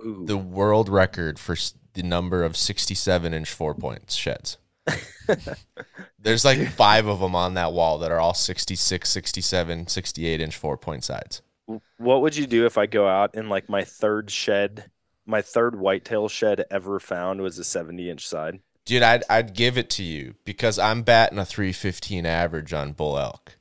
Ooh. 0.05 0.25
the 0.25 0.37
world 0.37 0.89
record 0.89 1.39
for 1.39 1.55
the 1.93 2.03
number 2.03 2.43
of 2.43 2.55
67 2.55 3.33
inch 3.33 3.49
four 3.49 3.73
points 3.73 4.13
sheds. 4.13 4.59
There's 6.19 6.45
like 6.45 6.69
five 6.69 7.07
of 7.07 7.19
them 7.19 7.35
on 7.35 7.55
that 7.55 7.73
wall 7.73 7.97
that 7.99 8.11
are 8.11 8.19
all 8.19 8.35
66, 8.35 9.09
67, 9.09 9.87
68 9.87 10.41
inch 10.41 10.55
four 10.55 10.77
point 10.77 11.03
sides. 11.03 11.41
What 11.97 12.21
would 12.21 12.35
you 12.35 12.45
do 12.45 12.67
if 12.67 12.77
I 12.77 12.85
go 12.85 13.07
out 13.07 13.33
in 13.33 13.49
like 13.49 13.69
my 13.69 13.83
third 13.83 14.29
shed 14.29 14.91
my 15.27 15.41
third 15.41 15.77
whitetail 15.77 16.29
shed 16.29 16.65
ever 16.71 16.99
found 16.99 17.41
was 17.41 17.59
a 17.59 17.63
70 17.63 18.09
inch 18.09 18.27
side. 18.27 18.59
Dude, 18.85 19.03
I'd 19.03 19.23
I'd 19.29 19.53
give 19.53 19.77
it 19.77 19.89
to 19.91 20.03
you 20.03 20.35
because 20.45 20.79
I'm 20.79 21.03
batting 21.03 21.37
a 21.37 21.45
315 21.45 22.25
average 22.25 22.73
on 22.73 22.93
bull 22.93 23.19
elk. 23.19 23.57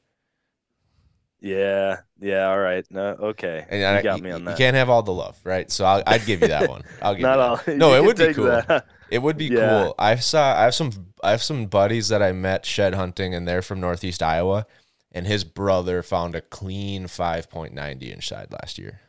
Yeah, 1.40 1.99
yeah, 2.20 2.49
all 2.49 2.58
right. 2.58 2.85
No, 2.90 3.08
okay. 3.08 3.66
And 3.68 3.80
you 3.80 3.87
I, 3.87 4.02
got 4.02 4.23
me 4.23 4.30
on 4.30 4.44
that. 4.44 4.52
You 4.52 4.56
can't 4.56 4.76
have 4.76 4.88
all 4.88 5.02
the 5.02 5.12
love, 5.12 5.38
right? 5.44 5.70
So 5.70 5.85
i 5.85 6.02
would 6.11 6.25
give 6.25 6.40
you 6.40 6.49
that 6.49 6.68
one. 6.68 6.82
I'll 7.02 7.14
give 7.14 7.23
Not 7.23 7.66
you 7.66 7.73
all. 7.73 7.78
No, 7.78 7.94
it 7.94 8.04
would 8.04 8.16
be 8.16 8.32
cool. 8.32 8.46
That. 8.46 8.87
It 9.11 9.20
would 9.20 9.37
be 9.37 9.46
yeah. 9.46 9.85
cool. 9.85 9.94
I 9.99 10.16
saw. 10.16 10.56
I 10.56 10.62
have 10.62 10.75
some. 10.75 10.90
I 11.23 11.30
have 11.32 11.42
some 11.42 11.66
buddies 11.66 12.08
that 12.08 12.23
I 12.23 12.32
met 12.32 12.64
shed 12.64 12.94
hunting, 12.94 13.35
and 13.35 13.46
they're 13.46 13.62
from 13.62 13.80
Northeast 13.80 14.23
Iowa. 14.23 14.66
And 15.12 15.26
his 15.26 15.44
brother 15.44 16.02
found 16.02 16.35
a 16.35 16.42
clean 16.42 17.04
5.90 17.04 18.12
inch 18.12 18.28
side 18.28 18.49
last 18.52 18.78
year. 18.78 19.00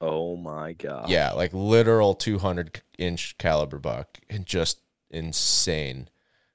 Oh 0.00 0.36
my 0.36 0.74
god. 0.74 1.08
Yeah, 1.08 1.32
like 1.32 1.52
literal 1.52 2.14
200 2.14 2.82
inch 2.98 3.36
caliber 3.38 3.78
buck 3.78 4.18
and 4.30 4.46
just 4.46 4.80
insane. 5.10 6.08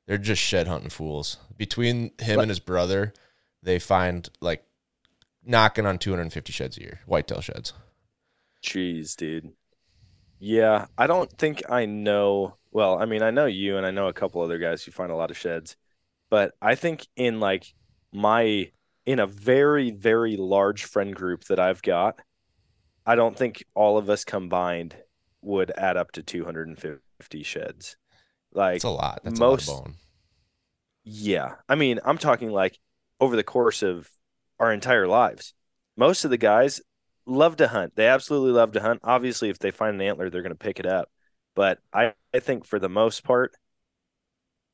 They're 0.08 0.18
just 0.18 0.42
shed 0.42 0.68
hunting 0.68 0.90
fools. 0.90 1.38
Between 1.58 2.12
him 2.20 2.40
and 2.40 2.50
his 2.50 2.60
brother, 2.60 3.14
they 3.62 3.80
find 3.80 4.30
like 4.42 4.64
knocking 5.46 5.86
on 5.86 5.98
250 5.98 6.52
sheds 6.54 6.78
a 6.78 6.82
year, 6.82 7.00
whitetail 7.06 7.42
sheds. 7.42 7.74
Jeez, 8.64 9.16
dude. 9.16 9.52
Yeah, 10.40 10.88
I 10.98 11.08
don't 11.08 11.32
think 11.32 11.64
I 11.70 11.86
know. 11.86 12.56
Well, 12.72 12.98
I 12.98 13.06
mean, 13.06 13.22
I 13.22 13.32
know 13.32 13.46
you 13.46 13.78
and 13.78 13.86
I 13.86 13.92
know 13.92 14.08
a 14.08 14.14
couple 14.14 14.42
other 14.42 14.58
guys 14.58 14.84
who 14.84 14.92
find 14.92 15.12
a 15.12 15.16
lot 15.16 15.32
of 15.32 15.38
sheds, 15.38 15.76
but 16.30 16.54
I 16.62 16.76
think 16.76 17.08
in 17.16 17.40
like 17.40 17.74
my 18.12 18.72
in 19.06 19.20
a 19.20 19.28
very 19.28 19.92
very 19.92 20.38
large 20.38 20.86
friend 20.86 21.16
group 21.16 21.46
that 21.46 21.60
I've 21.60 21.82
got, 21.82 22.20
I 23.06 23.16
don't 23.16 23.38
think 23.38 23.64
all 23.76 23.98
of 23.98 24.10
us 24.10 24.24
combined 24.24 24.96
would 25.42 25.72
add 25.78 25.98
up 25.98 26.12
to 26.14 26.24
250 26.24 27.44
sheds. 27.44 27.98
Like 28.54 28.76
That's 28.76 28.84
a 28.86 28.90
lot. 28.90 29.22
That's 29.24 29.40
most- 29.40 29.68
a 29.68 29.74
lot 29.74 29.90
yeah. 31.04 31.56
I 31.68 31.76
mean, 31.76 32.00
I'm 32.04 32.18
talking 32.18 32.50
like 32.50 32.80
over 33.20 33.36
the 33.36 33.44
course 33.44 33.84
of 33.84 34.10
our 34.60 34.72
entire 34.72 35.08
lives. 35.08 35.54
Most 35.98 36.24
of 36.26 36.32
the 36.32 36.38
guys 36.38 36.82
love 37.26 37.58
to 37.58 37.68
hunt. 37.68 37.96
They 37.96 38.08
absolutely 38.08 38.52
love 38.52 38.72
to 38.74 38.82
hunt. 38.82 39.02
Obviously, 39.04 39.50
if 39.50 39.60
they 39.60 39.72
find 39.72 39.96
an 39.96 40.08
antler, 40.08 40.30
they're 40.30 40.42
going 40.42 40.52
to 40.52 40.58
pick 40.58 40.80
it 40.80 40.86
up. 40.86 41.10
But 41.56 41.80
I, 41.94 42.14
I 42.34 42.40
think 42.40 42.66
for 42.66 42.80
the 42.80 42.90
most 42.90 43.24
part, 43.24 43.54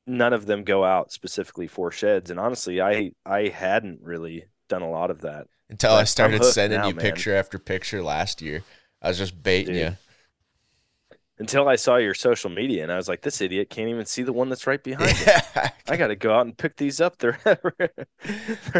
none 0.07 0.33
of 0.33 0.45
them 0.45 0.63
go 0.63 0.83
out 0.83 1.12
specifically 1.12 1.67
for 1.67 1.91
sheds. 1.91 2.31
And 2.31 2.39
honestly, 2.39 2.81
I 2.81 3.12
I 3.25 3.48
hadn't 3.48 4.01
really 4.01 4.45
done 4.69 4.81
a 4.81 4.89
lot 4.89 5.12
of 5.12 5.21
that. 5.21 5.48
Until 5.69 5.91
But 5.91 6.01
I 6.01 6.03
started 6.05 6.43
sending 6.43 6.79
now, 6.81 6.88
you 6.88 6.95
man. 6.95 7.01
picture 7.03 7.35
after 7.35 7.59
picture 7.59 8.01
last 8.01 8.41
year. 8.41 8.63
I 9.01 9.07
was 9.09 9.17
just 9.17 9.41
baiting 9.41 9.75
Dude. 9.75 9.83
you. 9.83 9.97
Until 11.38 11.69
I 11.69 11.77
saw 11.77 11.95
your 11.95 12.13
social 12.15 12.49
media 12.49 12.83
and 12.83 12.91
I 12.91 12.97
was 12.97 13.07
like, 13.07 13.21
this 13.21 13.39
idiot 13.39 13.69
can't 13.69 13.88
even 13.88 14.05
see 14.05 14.23
the 14.23 14.33
one 14.33 14.49
that's 14.49 14.67
right 14.67 14.83
behind 14.83 15.09
him. 15.11 15.27
Yeah. 15.55 15.69
I 15.88 15.95
got 15.95 16.07
to 16.07 16.15
go 16.17 16.33
out 16.33 16.45
and 16.45 16.57
pick 16.57 16.75
these 16.75 16.99
up. 16.99 17.17
They're, 17.17 17.39
they're 17.45 17.59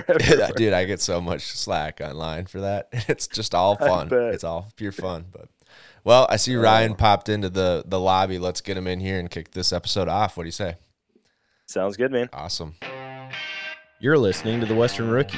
everywhere. 0.10 0.52
Dude, 0.58 0.74
I 0.74 0.84
get 0.86 1.00
so 1.00 1.22
much 1.22 1.44
slack 1.48 2.02
online 2.02 2.48
for 2.48 2.60
that. 2.62 2.90
It's 3.08 3.28
just 3.28 3.56
all 3.56 3.76
fun. 3.78 4.10
It's 4.12 4.44
all 4.44 4.72
pure 4.76 4.92
fun. 4.92 5.26
But 5.32 5.48
well, 6.04 6.28
I 6.30 6.36
see 6.36 6.56
Ryan 6.56 6.92
Oh. 6.92 6.96
popped 6.96 7.30
into 7.30 7.50
the 7.50 7.84
the 7.88 8.00
lobby. 8.00 8.40
Let's 8.40 8.62
get 8.62 8.76
him 8.78 8.88
in 8.88 9.00
here 9.00 9.20
and 9.20 9.30
kick 9.32 9.52
this 9.52 9.72
episode 9.72 10.08
off. 10.10 10.36
What 10.38 10.44
do 10.44 10.48
you 10.48 10.52
say? 10.52 10.76
Sounds 11.66 11.96
good, 11.98 12.12
man. 12.12 12.30
Awesome. 12.34 12.76
You're 14.02 14.18
listening 14.18 14.60
to 14.60 14.66
The 14.66 14.76
Western 14.76 15.10
Rookie, 15.10 15.38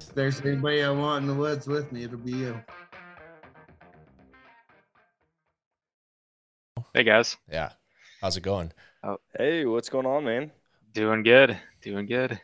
If 0.00 0.14
there's 0.14 0.40
anybody 0.40 0.82
I 0.82 0.90
want 0.90 1.22
in 1.22 1.28
the 1.28 1.34
woods 1.34 1.66
with 1.66 1.90
me, 1.92 2.04
it'll 2.04 2.18
be 2.18 2.32
you. 2.32 2.60
Hey 6.94 7.04
guys, 7.04 7.36
Yeah. 7.50 7.72
How's 8.20 8.36
it 8.36 8.42
going? 8.42 8.72
Hey, 9.36 9.66
what's 9.66 9.88
going 9.88 10.06
on, 10.06 10.24
man? 10.24 10.50
doing 10.94 11.22
good, 11.22 11.58
doing 11.82 12.06
good. 12.06 12.40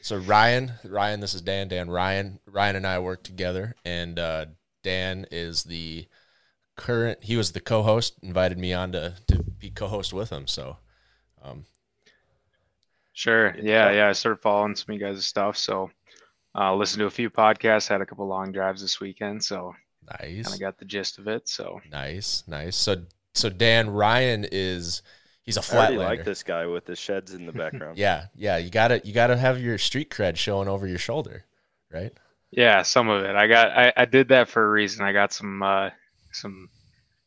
So 0.00 0.16
Ryan, 0.16 0.72
Ryan, 0.84 1.18
this 1.18 1.34
is 1.34 1.42
Dan. 1.42 1.66
Dan, 1.66 1.90
Ryan, 1.90 2.38
Ryan 2.46 2.76
and 2.76 2.86
I 2.86 3.00
work 3.00 3.24
together, 3.24 3.74
and 3.84 4.16
uh, 4.18 4.46
Dan 4.84 5.26
is 5.32 5.64
the 5.64 6.06
current. 6.76 7.24
He 7.24 7.36
was 7.36 7.50
the 7.50 7.60
co-host. 7.60 8.14
Invited 8.22 8.58
me 8.58 8.72
on 8.72 8.92
to 8.92 9.16
to 9.26 9.42
be 9.42 9.70
co-host 9.70 10.12
with 10.12 10.30
him. 10.30 10.46
So, 10.46 10.76
um, 11.42 11.64
Sure, 13.12 13.56
yeah, 13.60 13.90
yeah. 13.90 14.08
I 14.08 14.12
started 14.12 14.40
following 14.40 14.76
some 14.76 14.94
of 14.94 15.00
you 15.00 15.06
guys' 15.06 15.26
stuff, 15.26 15.56
so 15.56 15.90
uh, 16.54 16.74
listened 16.74 17.00
to 17.00 17.06
a 17.06 17.10
few 17.10 17.30
podcasts. 17.30 17.88
Had 17.88 18.00
a 18.00 18.06
couple 18.06 18.26
long 18.26 18.52
drives 18.52 18.80
this 18.82 19.00
weekend, 19.00 19.42
so 19.44 19.74
nice. 20.20 20.44
kind 20.44 20.54
of 20.54 20.60
got 20.60 20.78
the 20.78 20.84
gist 20.84 21.18
of 21.18 21.26
it. 21.28 21.48
So 21.48 21.80
Nice, 21.90 22.44
nice. 22.46 22.76
So, 22.76 23.02
so 23.34 23.48
Dan 23.48 23.90
Ryan 23.90 24.46
is 24.50 25.02
he's 25.42 25.56
a 25.56 25.60
already 25.60 25.96
flatlander. 25.96 25.98
like 26.04 26.24
this 26.24 26.42
guy 26.42 26.66
with 26.66 26.84
the 26.86 26.96
sheds 26.96 27.34
in 27.34 27.46
the 27.46 27.52
background. 27.62 27.98
Yeah, 27.98 28.26
yeah. 28.34 28.56
You 28.58 28.70
gotta 28.70 29.00
you 29.04 29.12
gotta 29.12 29.36
have 29.36 29.60
your 29.60 29.78
street 29.78 30.10
cred 30.10 30.36
showing 30.36 30.68
over 30.68 30.86
your 30.86 30.98
shoulder, 30.98 31.44
right? 31.92 32.12
yeah, 32.50 32.82
some 32.82 33.08
of 33.08 33.24
it. 33.24 33.34
I 33.34 33.46
got. 33.48 33.70
I, 33.72 33.92
I 33.96 34.04
did 34.04 34.28
that 34.28 34.48
for 34.48 34.64
a 34.64 34.70
reason. 34.70 35.04
I 35.04 35.12
got 35.12 35.32
some 35.32 35.62
uh, 35.62 35.90
some 36.32 36.68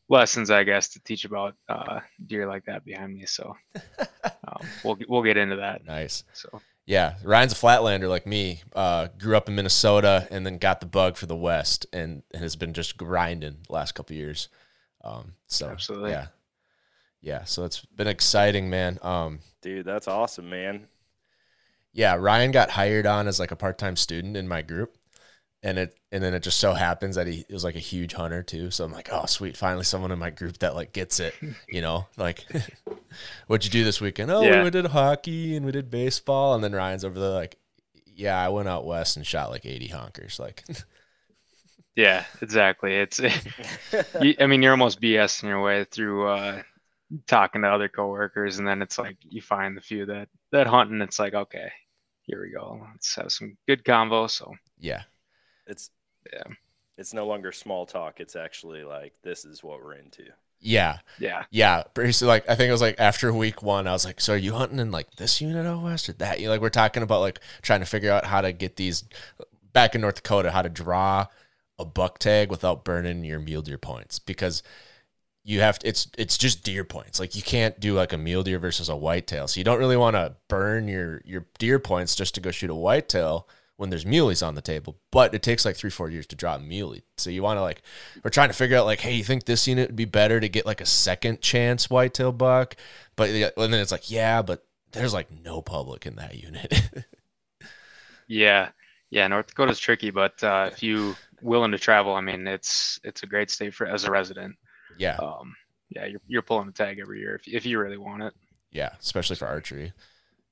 lessons, 0.09 0.49
I 0.49 0.63
guess, 0.63 0.87
to 0.89 0.99
teach 1.01 1.25
about 1.25 1.55
uh, 1.67 1.99
deer 2.25 2.47
like 2.47 2.65
that 2.65 2.85
behind 2.85 3.13
me. 3.13 3.25
So 3.25 3.55
um, 3.99 4.65
we'll 4.85 4.97
we'll 5.09 5.23
get 5.23 5.35
into 5.35 5.57
that. 5.57 5.85
Nice. 5.85 6.23
So 6.31 6.61
Yeah, 6.87 7.15
Ryan's 7.21 7.51
a 7.51 7.55
flatlander 7.55 8.07
like 8.09 8.25
me. 8.25 8.61
Uh, 8.73 9.09
grew 9.19 9.35
up 9.35 9.49
in 9.49 9.55
Minnesota 9.55 10.25
and 10.31 10.45
then 10.45 10.57
got 10.57 10.79
the 10.79 10.85
bug 10.85 11.17
for 11.17 11.25
the 11.25 11.35
West, 11.35 11.85
and, 11.91 12.23
and 12.33 12.41
has 12.41 12.55
been 12.55 12.73
just 12.73 12.95
grinding 12.97 13.57
the 13.67 13.73
last 13.73 13.91
couple 13.91 14.15
years. 14.15 14.47
Um, 15.03 15.33
so 15.47 15.67
Absolutely. 15.67 16.11
yeah, 16.11 16.27
yeah. 17.21 17.43
So 17.43 17.65
it's 17.65 17.81
been 17.85 18.07
exciting, 18.07 18.69
man. 18.69 18.99
Um, 19.01 19.39
Dude, 19.61 19.85
that's 19.85 20.07
awesome, 20.07 20.49
man. 20.49 20.87
yeah, 21.91 22.15
Ryan 22.15 22.51
got 22.51 22.69
hired 22.71 23.05
on 23.05 23.27
as 23.27 23.37
like 23.39 23.51
a 23.51 23.57
part 23.57 23.77
time 23.77 23.97
student 23.97 24.37
in 24.37 24.47
my 24.47 24.61
group, 24.61 24.96
and 25.67 25.77
it 25.77 25.97
and 26.13 26.23
then 26.23 26.33
it 26.33 26.43
just 26.43 26.59
so 26.61 26.73
happens 26.73 27.15
that 27.17 27.27
he 27.27 27.43
was 27.49 27.63
like 27.65 27.75
a 27.75 27.79
huge 27.79 28.13
hunter 28.13 28.41
too. 28.41 28.71
So 28.71 28.85
I'm 28.85 28.91
like, 28.93 29.09
oh 29.11 29.25
sweet, 29.25 29.57
finally 29.57 29.83
someone 29.83 30.11
in 30.13 30.17
my 30.19 30.29
group 30.29 30.59
that 30.59 30.75
like 30.75 30.93
gets 30.93 31.19
it. 31.19 31.33
You 31.69 31.81
know, 31.81 32.07
like 32.15 32.45
what'd 33.47 33.65
you 33.65 33.71
do 33.71 33.83
this 33.83 33.99
weekend? 33.99 34.31
Oh, 34.31 34.41
Yeah. 34.41 34.63
we 34.63 34.69
did 34.69 34.85
hockey 34.87 35.55
and 35.57 35.65
we 35.65 35.73
did 35.73 35.91
baseball, 35.91 36.55
and 36.55 36.63
then 36.63 36.71
Ryan's 36.73 37.03
over 37.03 37.19
there 37.19 37.29
like, 37.31 37.57
yeah, 38.05 38.39
I 38.43 38.47
went 38.49 38.69
out 38.69 38.85
west 38.85 39.17
and 39.17 39.27
shot 39.27 39.49
like 39.51 39.65
80 39.65 39.89
honkers. 39.89 40.39
Like, 40.39 40.63
yeah, 41.95 42.23
exactly. 42.41 42.95
It's 42.95 43.19
you, 43.19 44.35
I 44.39 44.47
mean, 44.47 44.61
you're 44.61 44.71
almost 44.71 45.01
BSing 45.01 45.43
your 45.43 45.61
way 45.61 45.83
through 45.83 46.27
uh, 46.27 46.61
talking 47.27 47.61
to 47.63 47.67
other 47.67 47.89
coworkers, 47.89 48.59
and 48.59 48.67
then 48.67 48.81
it's 48.81 48.97
like 48.97 49.17
you 49.21 49.41
find 49.41 49.75
the 49.75 49.81
few 49.81 50.05
that 50.05 50.29
that 50.53 50.67
hunt, 50.67 50.91
and 50.91 51.01
it's 51.01 51.19
like, 51.19 51.33
okay, 51.33 51.69
here 52.21 52.41
we 52.41 52.51
go. 52.51 52.87
Let's 52.91 53.13
have 53.15 53.31
some 53.31 53.57
good 53.67 53.83
convo. 53.83 54.29
So 54.29 54.53
yeah, 54.79 55.03
It's 55.67 55.91
Yeah. 56.31 56.43
It's 56.97 57.13
no 57.13 57.27
longer 57.27 57.51
small 57.51 57.85
talk. 57.85 58.19
It's 58.19 58.35
actually 58.35 58.83
like 58.83 59.13
this 59.21 59.45
is 59.45 59.63
what 59.63 59.83
we're 59.83 59.93
into. 59.93 60.25
yeah, 60.59 60.99
yeah, 61.19 61.43
yeah. 61.51 61.83
Basically, 61.93 62.27
like 62.27 62.49
I 62.49 62.55
think 62.55 62.69
it 62.69 62.71
was 62.71 62.81
like 62.81 62.95
after 62.99 63.31
week 63.31 63.61
one, 63.61 63.87
I 63.87 63.91
was 63.91 64.05
like, 64.05 64.19
so 64.19 64.33
are 64.33 64.37
you 64.37 64.53
hunting 64.53 64.79
in 64.79 64.91
like 64.91 65.15
this 65.15 65.39
unit 65.39 65.65
out 65.67 65.83
west 65.83 66.09
or 66.09 66.13
that? 66.13 66.39
You 66.39 66.47
know, 66.47 66.51
like 66.53 66.61
we're 66.61 66.69
talking 66.69 67.03
about 67.03 67.21
like 67.21 67.39
trying 67.61 67.81
to 67.81 67.85
figure 67.85 68.11
out 68.11 68.25
how 68.25 68.41
to 68.41 68.51
get 68.51 68.75
these 68.75 69.03
back 69.73 69.93
in 69.93 70.01
North 70.01 70.15
Dakota, 70.15 70.51
how 70.51 70.63
to 70.63 70.69
draw 70.69 71.27
a 71.77 71.85
buck 71.85 72.17
tag 72.19 72.49
without 72.49 72.83
burning 72.83 73.23
your 73.23 73.39
mule 73.39 73.61
deer 73.61 73.77
points 73.77 74.17
because 74.17 74.63
you 75.43 75.61
have 75.61 75.79
to, 75.79 75.87
it's 75.87 76.07
it's 76.17 76.37
just 76.37 76.63
deer 76.63 76.83
points. 76.83 77.19
Like 77.19 77.35
you 77.35 77.43
can't 77.43 77.79
do 77.79 77.93
like 77.93 78.11
a 78.13 78.17
mule 78.17 78.43
deer 78.43 78.59
versus 78.59 78.89
a 78.89 78.95
whitetail. 78.95 79.47
So 79.47 79.59
you 79.59 79.63
don't 79.63 79.79
really 79.79 79.97
want 79.97 80.15
to 80.15 80.35
burn 80.47 80.87
your 80.87 81.21
your 81.25 81.45
deer 81.59 81.77
points 81.79 82.15
just 82.15 82.33
to 82.35 82.41
go 82.41 82.51
shoot 82.51 82.71
a 82.71 82.75
whitetail 82.75 83.47
when 83.77 83.89
there's 83.89 84.05
muleys 84.05 84.43
on 84.43 84.55
the 84.55 84.61
table. 84.61 84.97
But 85.11 85.33
it 85.33 85.41
takes 85.41 85.65
like 85.65 85.75
three, 85.75 85.89
four 85.89 86.09
years 86.09 86.27
to 86.27 86.35
draw 86.35 86.55
a 86.55 86.59
muley. 86.59 87.03
So 87.17 87.29
you 87.29 87.43
want 87.43 87.57
to 87.57 87.61
like 87.61 87.81
we're 88.23 88.29
trying 88.29 88.49
to 88.49 88.53
figure 88.55 88.77
out 88.77 88.85
like, 88.85 88.99
hey, 89.01 89.13
you 89.15 89.23
think 89.23 89.45
this 89.45 89.67
unit 89.67 89.89
would 89.89 89.95
be 89.95 90.05
better 90.05 90.39
to 90.39 90.49
get 90.49 90.65
like 90.65 90.81
a 90.81 90.85
second 90.85 91.41
chance 91.41 91.89
whitetail 91.89 92.31
buck? 92.31 92.75
But 93.15 93.29
and 93.29 93.73
then 93.73 93.81
it's 93.81 93.91
like, 93.91 94.11
yeah, 94.11 94.41
but 94.41 94.65
there's 94.91 95.13
like 95.13 95.29
no 95.31 95.61
public 95.61 96.05
in 96.05 96.15
that 96.15 96.35
unit. 96.35 97.05
yeah, 98.27 98.69
yeah. 99.09 99.27
North 99.27 99.47
Dakota's 99.47 99.79
tricky, 99.79 100.11
but 100.11 100.41
uh, 100.43 100.69
if 100.71 100.83
you 100.83 101.15
willing 101.41 101.71
to 101.71 101.79
travel, 101.79 102.13
I 102.13 102.21
mean, 102.21 102.47
it's 102.47 102.99
it's 103.03 103.23
a 103.23 103.27
great 103.27 103.49
state 103.49 103.73
for 103.73 103.87
as 103.87 104.03
a 104.03 104.11
resident. 104.11 104.55
yeah, 104.97 105.19
Um, 105.19 105.55
yeah, 105.89 106.05
you're 106.05 106.21
you're 106.27 106.41
pulling 106.41 106.69
a 106.69 106.71
tag 106.71 106.99
every 106.99 107.19
year 107.19 107.35
if 107.35 107.47
if 107.47 107.65
you 107.65 107.79
really 107.79 107.97
want 107.97 108.23
it. 108.23 108.33
yeah, 108.71 108.93
especially 108.99 109.35
for 109.35 109.47
archery. 109.47 109.93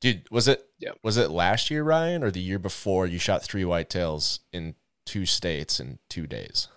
Dude, 0.05 0.29
was 0.29 0.47
it 0.47 0.69
Yep. 0.79 0.99
was 1.03 1.17
it 1.17 1.31
last 1.31 1.71
year, 1.71 1.83
Ryan, 1.83 2.23
or 2.23 2.29
the 2.29 2.39
year 2.39 2.59
before 2.59 3.07
you 3.07 3.17
shot 3.17 3.43
three 3.43 3.63
whitetails 3.63 4.39
in 4.53 4.75
two 5.05 5.25
states 5.25 5.79
in 5.79 5.97
two 6.09 6.27
days? 6.27 6.67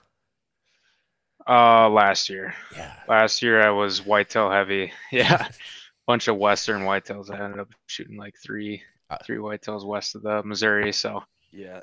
Uh, 1.46 1.88
last 1.88 2.28
year. 2.28 2.54
Yeah. 2.76 2.94
Last 3.08 3.42
year 3.42 3.62
I 3.62 3.70
was 3.70 4.04
whitetail 4.04 4.50
heavy. 4.50 4.92
Yeah. 5.12 5.48
Bunch 6.06 6.28
of 6.28 6.36
western 6.38 6.82
whitetails. 6.82 7.30
I 7.30 7.42
ended 7.44 7.60
up 7.60 7.68
shooting 7.86 8.16
like 8.16 8.34
three 8.42 8.82
Uh, 9.10 9.18
three 9.24 9.36
whitetails 9.38 9.84
west 9.86 10.14
of 10.14 10.22
the 10.22 10.42
Missouri. 10.42 10.92
So 10.92 11.22
Yeah. 11.52 11.82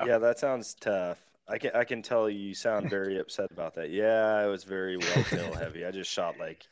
Yeah. 0.00 0.06
Yeah, 0.06 0.18
that 0.18 0.38
sounds 0.38 0.74
tough. 0.74 1.18
I 1.48 1.58
can 1.58 1.70
I 1.74 1.84
can 1.84 2.02
tell 2.02 2.28
you 2.28 2.54
sound 2.54 2.90
very 2.90 3.18
upset 3.20 3.50
about 3.50 3.74
that. 3.74 3.90
Yeah, 3.90 4.24
I 4.34 4.46
was 4.46 4.64
very 4.64 4.96
whitetail 4.96 5.54
heavy. 5.54 5.84
I 5.84 5.90
just 5.90 6.10
shot 6.10 6.38
like 6.38 6.66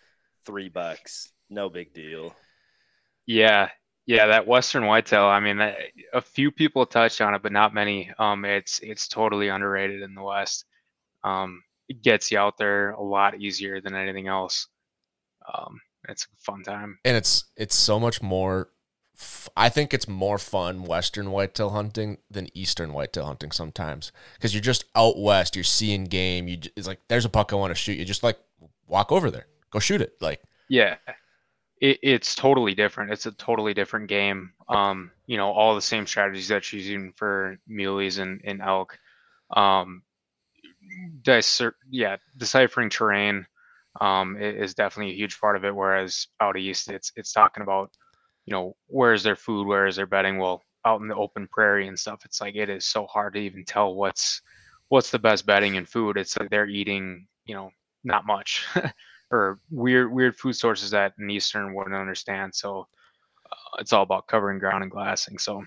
three 0.44 0.68
bucks. 0.68 1.30
No 1.50 1.68
big 1.70 1.92
deal. 1.94 2.34
yeah, 3.26 3.70
yeah, 4.06 4.26
that 4.26 4.46
western 4.46 4.87
whitetail. 4.87 5.25
I 5.25 5.40
mean, 5.40 5.61
a 5.61 6.20
few 6.20 6.50
people 6.50 6.84
touch 6.87 7.20
on 7.20 7.34
it, 7.34 7.42
but 7.42 7.52
not 7.52 7.73
many. 7.75 8.12
Um, 8.18 8.44
it's 8.44 8.80
it's 8.80 9.08
totally 9.08 9.49
underrated 9.49 10.02
in 10.02 10.14
the 10.14 10.23
West. 10.23 10.66
Um, 11.23 11.62
it 11.88 12.02
gets 12.02 12.30
you 12.30 12.38
out 12.38 12.58
there 12.58 12.90
a 12.90 13.02
lot 13.02 13.40
easier 13.40 13.80
than 13.80 13.94
anything 13.94 14.28
else. 14.28 14.68
Um, 15.52 15.80
it's 16.08 16.25
a 16.25 16.37
fun 16.42 16.62
time. 16.62 16.99
and 17.04 17.16
it's 17.16 17.44
it's 17.56 17.75
so 17.75 17.99
much 17.99 18.20
more 18.23 18.68
f- 19.18 19.49
I 19.56 19.68
think 19.70 19.94
it's 19.94 20.06
more 20.08 20.38
fun 20.38 20.84
western 20.84 21.30
whitetail 21.30 21.70
hunting 21.70 22.18
than 22.30 22.49
eastern 22.56 22.92
whitetail 22.92 23.25
hunting 23.26 23.52
sometimes 23.52 24.12
because 24.34 24.54
you're 24.54 24.61
just 24.62 24.84
out 24.94 25.18
west, 25.18 25.56
you're 25.56 25.64
seeing 25.64 26.04
game. 26.04 26.46
You 26.49 26.58
it's 26.76 26.87
like 26.87 27.00
there's 27.08 27.25
a 27.25 27.30
buck 27.30 27.52
I 27.52 27.56
want 27.56 27.70
to 27.70 27.75
shoot. 27.75 27.99
You 27.99 28.04
just 28.04 28.23
like 28.23 28.38
walk 28.87 29.12
over 29.12 29.30
there, 29.30 29.46
go 29.70 29.78
shoot 29.78 30.00
it. 30.02 30.14
Like 30.20 30.42
Yeah. 30.68 30.96
It, 31.84 31.98
it's 32.02 32.34
totally 32.34 32.74
different. 32.74 33.12
It's 33.12 33.26
a 33.26 33.32
totally 33.32 33.74
different 33.74 34.08
game. 34.08 34.54
Um, 34.70 35.10
you 35.26 35.36
know, 35.36 35.52
all 35.52 35.74
the 35.74 35.82
same 35.82 36.06
strategies 36.06 36.48
that 36.48 36.64
she's 36.64 36.88
using 36.88 37.12
for 37.12 37.58
muleys 37.68 38.20
and, 38.20 38.40
and 38.42 38.62
elk. 38.62 38.98
Um, 39.54 40.02
yeah, 41.90 42.16
deciphering 42.38 42.88
terrain 42.88 43.46
um, 44.00 44.38
is 44.40 44.74
definitely 44.74 45.12
a 45.12 45.16
huge 45.16 45.38
part 45.38 45.56
of 45.56 45.66
it. 45.66 45.74
Whereas 45.74 46.26
out 46.40 46.56
east, 46.56 46.90
it's 46.90 47.12
it's 47.16 47.34
talking 47.34 47.62
about, 47.62 47.90
you 48.46 48.52
know, 48.54 48.76
where 48.86 49.12
is 49.12 49.22
their 49.22 49.36
food, 49.36 49.66
where 49.66 49.86
is 49.86 49.96
their 49.96 50.06
bedding? 50.06 50.38
Well, 50.38 50.62
out 50.86 51.02
in 51.02 51.08
the 51.08 51.14
open 51.16 51.46
prairie 51.52 51.88
and 51.88 51.98
stuff, 51.98 52.24
it's 52.24 52.40
like 52.40 52.56
it 52.56 52.70
is 52.70 52.86
so 52.86 53.06
hard 53.08 53.34
to 53.34 53.40
even 53.40 53.62
tell 53.62 53.94
what's 53.94 54.40
what's 54.88 55.10
the 55.10 55.18
best 55.18 55.44
bedding 55.44 55.76
and 55.76 55.86
food. 55.86 56.16
It's 56.16 56.38
like 56.38 56.48
they're 56.48 56.66
eating, 56.66 57.26
you 57.44 57.54
know, 57.54 57.72
not 58.04 58.24
much. 58.24 58.66
or 59.30 59.58
weird 59.70 60.12
weird 60.12 60.36
food 60.36 60.54
sources 60.54 60.90
that 60.90 61.12
an 61.18 61.30
eastern 61.30 61.74
wouldn't 61.74 61.94
understand 61.94 62.54
so 62.54 62.86
uh, 63.50 63.76
it's 63.78 63.92
all 63.92 64.02
about 64.02 64.26
covering 64.26 64.58
ground 64.58 64.82
and 64.82 64.92
glassing 64.92 65.38
so 65.38 65.64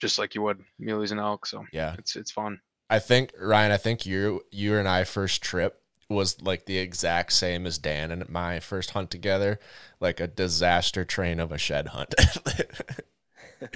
just 0.00 0.18
like 0.18 0.34
you 0.34 0.42
would 0.42 0.60
muleys 0.80 1.10
and 1.10 1.20
elk 1.20 1.46
so 1.46 1.64
yeah, 1.72 1.94
it's 1.98 2.16
it's 2.16 2.30
fun 2.30 2.60
I 2.90 2.98
think 2.98 3.32
Ryan, 3.40 3.70
I 3.70 3.76
think 3.76 4.04
you 4.04 4.42
you 4.50 4.76
and 4.76 4.88
I 4.88 5.04
first 5.04 5.42
trip 5.42 5.80
was 6.08 6.42
like 6.42 6.66
the 6.66 6.78
exact 6.78 7.32
same 7.32 7.64
as 7.64 7.78
Dan 7.78 8.10
and 8.10 8.28
my 8.28 8.58
first 8.58 8.90
hunt 8.90 9.12
together, 9.12 9.60
like 10.00 10.18
a 10.18 10.26
disaster 10.26 11.04
train 11.04 11.38
of 11.38 11.52
a 11.52 11.58
shed 11.58 11.88
hunt. 11.88 12.14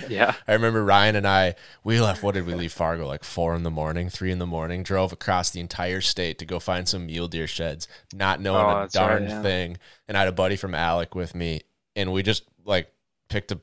yeah 0.08 0.34
I 0.48 0.52
remember 0.52 0.84
Ryan 0.84 1.16
and 1.16 1.26
I, 1.26 1.54
we 1.82 2.00
left, 2.00 2.22
what 2.22 2.34
did 2.34 2.46
we 2.46 2.54
leave 2.54 2.72
Fargo? 2.72 3.06
Like 3.06 3.24
four 3.24 3.54
in 3.54 3.62
the 3.62 3.70
morning, 3.70 4.08
three 4.08 4.30
in 4.30 4.38
the 4.38 4.46
morning, 4.46 4.82
drove 4.82 5.12
across 5.12 5.50
the 5.50 5.60
entire 5.60 6.00
state 6.00 6.38
to 6.38 6.46
go 6.46 6.58
find 6.58 6.88
some 6.88 7.06
mule 7.06 7.28
deer 7.28 7.46
sheds, 7.46 7.86
not 8.12 8.40
knowing 8.40 8.64
Oh, 8.64 8.70
a 8.70 8.74
that's 8.82 8.98
right, 8.98 9.08
darn 9.08 9.22
yeah. 9.24 9.42
thing. 9.42 9.76
And 10.08 10.16
I 10.16 10.20
had 10.20 10.28
a 10.28 10.32
buddy 10.32 10.56
from 10.56 10.74
Alec 10.74 11.14
with 11.14 11.34
me, 11.34 11.62
and 11.96 12.12
we 12.12 12.22
just 12.22 12.44
like 12.64 12.92
picked 13.28 13.52
a, 13.52 13.60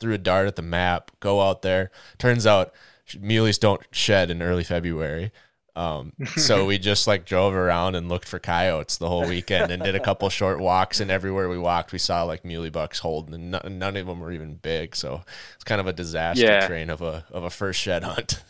threw 0.00 0.14
a 0.14 0.18
dart 0.18 0.46
at 0.46 0.56
the 0.56 0.62
map, 0.62 1.10
go 1.20 1.40
out 1.40 1.62
there. 1.62 1.90
Turns 2.18 2.46
out 2.46 2.72
muleys 3.20 3.58
don't 3.58 3.82
shed 3.92 4.30
in 4.30 4.42
early 4.42 4.64
February. 4.64 5.32
Um, 5.76 6.12
so 6.36 6.64
we 6.64 6.78
just 6.78 7.06
like 7.06 7.26
drove 7.26 7.54
around 7.54 7.94
and 7.94 8.08
looked 8.08 8.26
for 8.26 8.38
coyotes 8.38 8.96
the 8.96 9.08
whole 9.08 9.28
weekend 9.28 9.70
and 9.70 9.82
did 9.82 9.94
a 9.94 10.00
couple 10.00 10.28
short 10.30 10.58
walks. 10.58 11.00
And 11.00 11.10
everywhere 11.10 11.48
we 11.48 11.58
walked, 11.58 11.92
we 11.92 11.98
saw 11.98 12.22
like 12.24 12.44
muley 12.44 12.70
bucks 12.70 12.98
holding, 13.00 13.34
and 13.34 13.50
none, 13.52 13.78
none 13.78 13.96
of 13.96 14.06
them 14.06 14.20
were 14.20 14.32
even 14.32 14.56
big. 14.56 14.96
So 14.96 15.22
it's 15.54 15.64
kind 15.64 15.80
of 15.80 15.86
a 15.86 15.92
disaster 15.92 16.44
Yeah. 16.44 16.66
train 16.66 16.90
of 16.90 17.02
a 17.02 17.24
of 17.30 17.44
a 17.44 17.50
first 17.50 17.78
shed 17.80 18.02
hunt. 18.04 18.42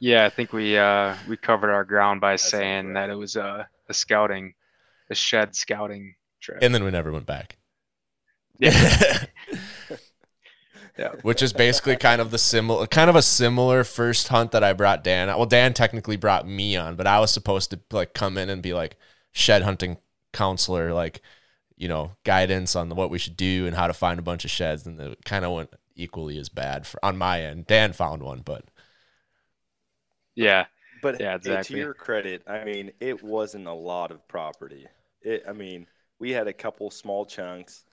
yeah 0.00 0.24
i 0.24 0.30
think 0.30 0.52
we 0.52 0.78
uh 0.78 1.16
we 1.28 1.36
covered 1.36 1.72
our 1.72 1.84
ground 1.84 2.20
by 2.20 2.36
saying 2.36 2.92
that 2.92 3.10
it 3.10 3.16
was 3.16 3.34
a, 3.34 3.68
a 3.88 3.94
scouting 3.94 4.54
a 5.10 5.14
shed 5.14 5.56
scouting 5.56 6.14
trip 6.40 6.58
And 6.62 6.72
then 6.72 6.84
we 6.84 6.90
never 6.92 7.10
went 7.10 7.26
back. 7.26 7.56
yeah 8.60 9.24
yeah 10.98 11.12
Which 11.22 11.42
is 11.42 11.52
basically 11.52 11.96
kind 11.96 12.20
of 12.20 12.30
the 12.30 12.38
similar, 12.38 12.86
kind 12.86 13.10
of 13.10 13.16
a 13.16 13.22
similar 13.22 13.82
first 13.84 14.28
hunt 14.28 14.52
that 14.52 14.62
I 14.62 14.72
brought 14.72 15.02
Dan. 15.02 15.28
Well, 15.28 15.46
Dan 15.46 15.74
technically 15.74 16.16
brought 16.16 16.46
me 16.46 16.76
on, 16.76 16.94
but 16.96 17.06
I 17.06 17.18
was 17.20 17.30
supposed 17.32 17.70
to 17.70 17.80
like 17.90 18.14
come 18.14 18.38
in 18.38 18.48
and 18.48 18.62
be 18.62 18.72
like 18.72 18.96
shed 19.32 19.62
hunting 19.62 19.98
counselor, 20.32 20.92
like 20.92 21.20
you 21.76 21.88
know, 21.88 22.12
guidance 22.24 22.76
on 22.76 22.90
what 22.90 23.10
we 23.10 23.18
should 23.18 23.36
do 23.36 23.66
and 23.66 23.76
how 23.76 23.86
to 23.86 23.92
find 23.94 24.18
a 24.18 24.22
bunch 24.22 24.44
of 24.44 24.50
sheds. 24.50 24.86
And 24.86 25.00
it 25.00 25.24
kind 25.24 25.44
of 25.44 25.52
went 25.52 25.70
equally 25.96 26.38
as 26.38 26.48
bad 26.48 26.86
for, 26.86 27.04
on 27.04 27.16
my 27.18 27.42
end. 27.42 27.66
Dan 27.66 27.92
found 27.92 28.22
one, 28.22 28.42
but 28.44 28.64
yeah 30.34 30.66
But 31.00 31.20
Yeah, 31.20 31.36
exactly. 31.36 31.74
to 31.76 31.76
your 31.76 31.94
credit, 31.94 32.42
I 32.46 32.64
mean, 32.64 32.92
it 33.00 33.22
wasn't 33.22 33.66
a 33.66 33.72
lot 33.72 34.10
of 34.10 34.26
property. 34.28 34.88
It, 35.22 35.44
I 35.48 35.52
mean, 35.52 35.86
we 36.18 36.30
had 36.32 36.48
a 36.48 36.52
couple 36.52 36.90
small 36.90 37.26
chunks. 37.26 37.84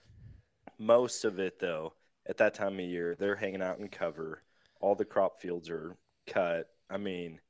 Most 0.78 1.24
of 1.24 1.38
it, 1.40 1.58
though, 1.60 1.94
at 2.28 2.38
that 2.38 2.54
time 2.54 2.74
of 2.74 2.84
year, 2.84 3.16
they're 3.18 3.36
hanging 3.36 3.62
out 3.62 3.78
in 3.78 3.88
cover. 3.88 4.42
All 4.80 4.94
the 4.94 5.04
crop 5.04 5.40
fields 5.40 5.70
are 5.70 5.96
cut. 6.26 6.68
I 6.90 6.96
mean, 6.98 7.40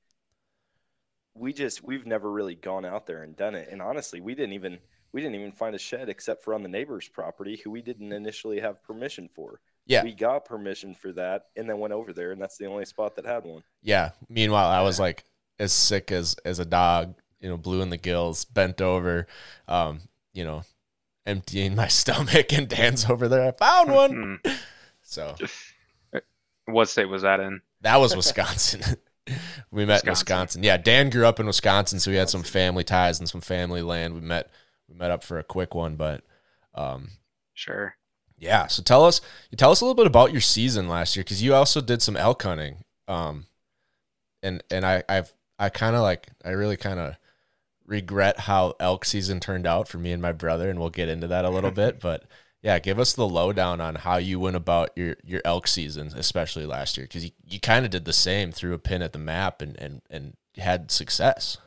we 1.35 1.53
just 1.53 1.85
we've 1.85 2.07
never 2.07 2.31
really 2.31 2.55
gone 2.55 2.85
out 2.85 3.07
there 3.07 3.23
and 3.23 3.37
done 3.37 3.55
it. 3.55 3.69
And 3.71 3.83
honestly, 3.83 4.21
we 4.21 4.35
didn't 4.35 4.55
even 4.55 4.79
we 5.13 5.21
didn't 5.21 5.37
even 5.37 5.53
find 5.53 5.75
a 5.75 5.79
shed 5.79 6.09
except 6.09 6.43
for 6.45 6.55
on 6.55 6.63
the 6.63 6.69
neighbor's 6.69 7.09
property, 7.09 7.61
who 7.63 7.71
we 7.71 7.83
didn't 7.83 8.13
initially 8.13 8.61
have 8.61 8.83
permission 8.83 9.29
for. 9.35 9.61
yeah, 9.87 10.03
We 10.03 10.13
got 10.13 10.45
permission 10.45 10.95
for 10.95 11.13
that, 11.13 11.47
and 11.57 11.69
then 11.69 11.79
went 11.79 11.93
over 11.95 12.13
there, 12.13 12.33
and 12.33 12.41
that's 12.41 12.59
the 12.59 12.67
only 12.67 12.85
spot 12.85 13.17
that 13.17 13.27
had 13.27 13.45
one. 13.45 13.63
yeah. 13.83 14.11
Meanwhile, 14.29 14.69
I 14.69 14.83
was 14.83 14.99
like 14.99 15.25
as 15.59 15.73
sick 15.73 16.13
as 16.13 16.37
as 16.45 16.59
a 16.59 16.65
dog, 16.65 17.15
you 17.41 17.49
know, 17.49 17.57
blue 17.57 17.83
in 17.83 17.91
the 17.91 17.97
gills, 17.97 18.45
bent 18.45 18.81
over, 18.81 19.27
um, 19.69 20.01
you 20.33 20.45
know, 20.45 20.63
emptying 21.27 21.75
my 21.75 21.89
stomach, 21.89 22.53
and 22.53 22.69
Dan's 22.69 23.09
over 23.09 23.29
there. 23.29 23.49
I 23.49 23.53
found 23.53 23.93
one. 23.93 24.41
Mm. 24.45 24.57
So 25.03 25.35
what 26.67 26.89
state 26.89 27.09
was 27.09 27.23
that 27.23 27.41
in 27.41 27.61
that 27.83 27.97
was 27.97 28.17
Wisconsin. 28.17 28.83
we 29.71 29.85
met 29.85 30.05
in 30.05 30.11
Wisconsin. 30.11 30.11
Wisconsin. 30.11 30.63
Yeah, 30.63 30.77
Dan 30.77 31.11
grew 31.11 31.27
up 31.27 31.39
in 31.39 31.47
Wisconsin, 31.47 32.01
so 32.01 32.11
we 32.11 32.17
had 32.17 32.31
some 32.31 32.43
family 32.43 32.85
ties 32.85 33.19
and 33.19 33.29
some 33.29 33.41
family 33.41 33.83
land. 33.83 34.15
We 34.15 34.21
met 34.21 34.51
we 34.89 34.95
met 34.95 35.11
up 35.11 35.23
for 35.23 35.39
a 35.39 35.45
quick 35.45 35.75
one, 35.75 35.97
but 35.97 36.25
um, 36.75 37.11
sure 37.55 37.97
yeah. 38.39 38.67
So 38.67 38.83
tell 38.83 39.05
us, 39.05 39.21
you 39.51 39.57
tell 39.57 39.71
us 39.71 39.81
a 39.81 39.85
little 39.85 39.95
bit 39.95 40.07
about 40.07 40.33
your 40.33 40.41
season 40.41 40.89
last 40.89 41.17
year 41.17 41.25
because 41.25 41.43
you 41.43 41.55
also 41.55 41.81
did 41.81 42.03
some 42.03 42.17
elk 42.17 42.43
hunting. 42.43 42.85
Um, 43.09 43.47
and 44.43 44.63
and 44.71 44.85
I 44.85 45.03
I've 45.09 45.33
I 45.59 45.69
kind 45.69 45.97
of 45.97 46.03
like 46.03 46.29
I 46.45 46.51
really 46.51 46.77
kind 46.77 47.01
of 47.01 47.17
regret 47.87 48.41
how 48.41 48.75
elk 48.81 49.05
season 49.05 49.41
turned 49.41 49.67
out 49.67 49.89
for 49.89 49.99
me 49.99 50.13
and 50.13 50.23
my 50.23 50.33
brother, 50.33 50.69
and 50.69 50.79
we'll 50.79 50.91
get 50.91 51.09
into 51.09 51.27
that 51.29 51.45
a 51.45 51.51
little 51.51 51.71
bit. 51.71 52.01
But 52.07 52.25
yeah, 52.63 52.79
give 52.79 52.99
us 52.99 53.13
the 53.13 53.29
lowdown 53.29 53.81
on 53.81 53.95
how 53.95 54.17
you 54.17 54.41
went 54.41 54.57
about 54.57 54.91
your 54.97 55.17
your 55.25 55.41
elk 55.45 55.69
season, 55.69 56.13
especially 56.17 56.67
last 56.67 56.97
year, 56.97 57.05
because 57.07 57.25
you, 57.25 57.31
you 57.45 57.61
kind 57.61 57.85
of 57.85 57.91
did 57.91 58.05
the 58.05 58.13
same, 58.13 58.53
threw 58.53 58.75
a 58.75 58.79
pin 58.79 59.03
at 59.03 59.13
the 59.13 59.19
map, 59.19 59.63
and 59.63 59.77
and 59.79 60.03
and 60.11 60.37
had 60.57 60.91
success. 60.91 61.59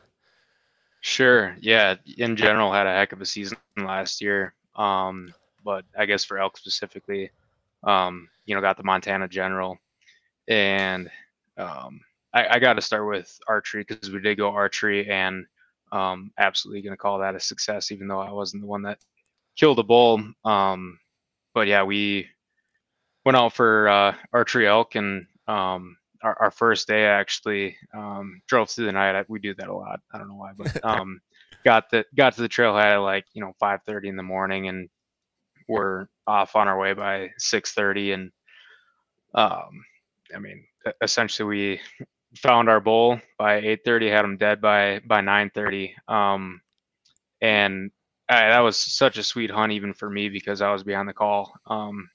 Sure. 1.00 1.56
Yeah. 1.60 1.96
In 2.18 2.36
general, 2.36 2.72
had 2.72 2.86
a 2.86 2.92
heck 2.92 3.12
of 3.12 3.20
a 3.20 3.26
season 3.26 3.56
last 3.76 4.20
year. 4.20 4.52
Um, 4.76 5.32
but 5.64 5.84
I 5.98 6.06
guess 6.06 6.24
for 6.24 6.38
elk 6.38 6.58
specifically, 6.58 7.30
um, 7.84 8.28
you 8.44 8.54
know, 8.54 8.60
got 8.60 8.76
the 8.76 8.82
Montana 8.82 9.28
General, 9.28 9.78
and 10.48 11.10
um, 11.56 12.00
I, 12.32 12.56
I 12.56 12.58
got 12.58 12.74
to 12.74 12.82
start 12.82 13.06
with 13.08 13.38
archery 13.48 13.84
because 13.86 14.10
we 14.10 14.20
did 14.20 14.36
go 14.36 14.50
archery, 14.50 15.08
and 15.08 15.46
um, 15.92 16.32
absolutely 16.38 16.82
going 16.82 16.92
to 16.92 16.96
call 16.96 17.18
that 17.18 17.34
a 17.34 17.40
success, 17.40 17.90
even 17.90 18.08
though 18.08 18.20
I 18.20 18.30
wasn't 18.30 18.62
the 18.62 18.68
one 18.68 18.82
that 18.82 18.98
killed 19.56 19.78
a 19.78 19.82
bull. 19.82 20.22
Um, 20.44 20.98
but 21.54 21.66
yeah, 21.66 21.82
we 21.82 22.28
went 23.24 23.36
out 23.36 23.52
for 23.52 23.88
uh, 23.88 24.14
archery 24.32 24.66
elk, 24.66 24.94
and 24.94 25.26
um, 25.46 25.96
our, 26.22 26.36
our 26.40 26.50
first 26.50 26.86
day 26.86 27.04
actually 27.04 27.76
um, 27.94 28.40
drove 28.46 28.70
through 28.70 28.86
the 28.86 28.92
night. 28.92 29.18
I, 29.18 29.24
we 29.28 29.38
do 29.38 29.54
that 29.54 29.68
a 29.68 29.74
lot. 29.74 30.00
I 30.12 30.18
don't 30.18 30.28
know 30.28 30.36
why, 30.36 30.52
but 30.56 30.84
um, 30.84 31.20
got 31.64 31.90
the 31.90 32.04
got 32.14 32.34
to 32.34 32.42
the 32.42 32.48
trailhead 32.48 32.94
at 32.94 32.98
like 32.98 33.26
you 33.32 33.40
know 33.40 33.54
5:30 33.60 34.08
in 34.08 34.16
the 34.16 34.22
morning, 34.22 34.68
and 34.68 34.88
we're 35.68 36.06
off 36.26 36.56
on 36.56 36.68
our 36.68 36.78
way 36.78 36.92
by 36.92 37.30
6:30. 37.40 38.14
And 38.14 38.32
um, 39.34 39.84
I 40.34 40.38
mean, 40.38 40.64
essentially 41.02 41.46
we 41.48 41.80
found 42.36 42.68
our 42.68 42.80
bull 42.80 43.20
by 43.38 43.60
8:30, 43.60 44.10
had 44.10 44.24
him 44.24 44.36
dead 44.36 44.60
by 44.60 45.00
by 45.06 45.20
9:30. 45.20 45.94
Um, 46.08 46.60
and 47.40 47.90
I, 48.28 48.48
that 48.50 48.60
was 48.60 48.76
such 48.76 49.18
a 49.18 49.22
sweet 49.22 49.50
hunt 49.50 49.72
even 49.72 49.92
for 49.94 50.08
me 50.08 50.28
because 50.28 50.62
I 50.62 50.72
was 50.72 50.84
behind 50.84 51.08
the 51.08 51.12
call. 51.12 51.52
Um, 51.66 52.08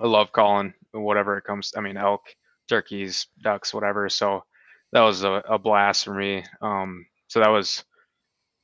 I 0.00 0.06
love 0.06 0.32
calling 0.32 0.74
whatever 0.92 1.36
it 1.36 1.44
comes. 1.44 1.72
I 1.76 1.80
mean, 1.80 1.96
elk, 1.96 2.22
turkeys, 2.68 3.26
ducks, 3.42 3.74
whatever. 3.74 4.08
So 4.08 4.44
that 4.92 5.00
was 5.00 5.24
a, 5.24 5.42
a 5.48 5.58
blast 5.58 6.04
for 6.04 6.14
me. 6.14 6.44
Um, 6.60 7.04
so 7.28 7.40
that 7.40 7.48
was 7.48 7.84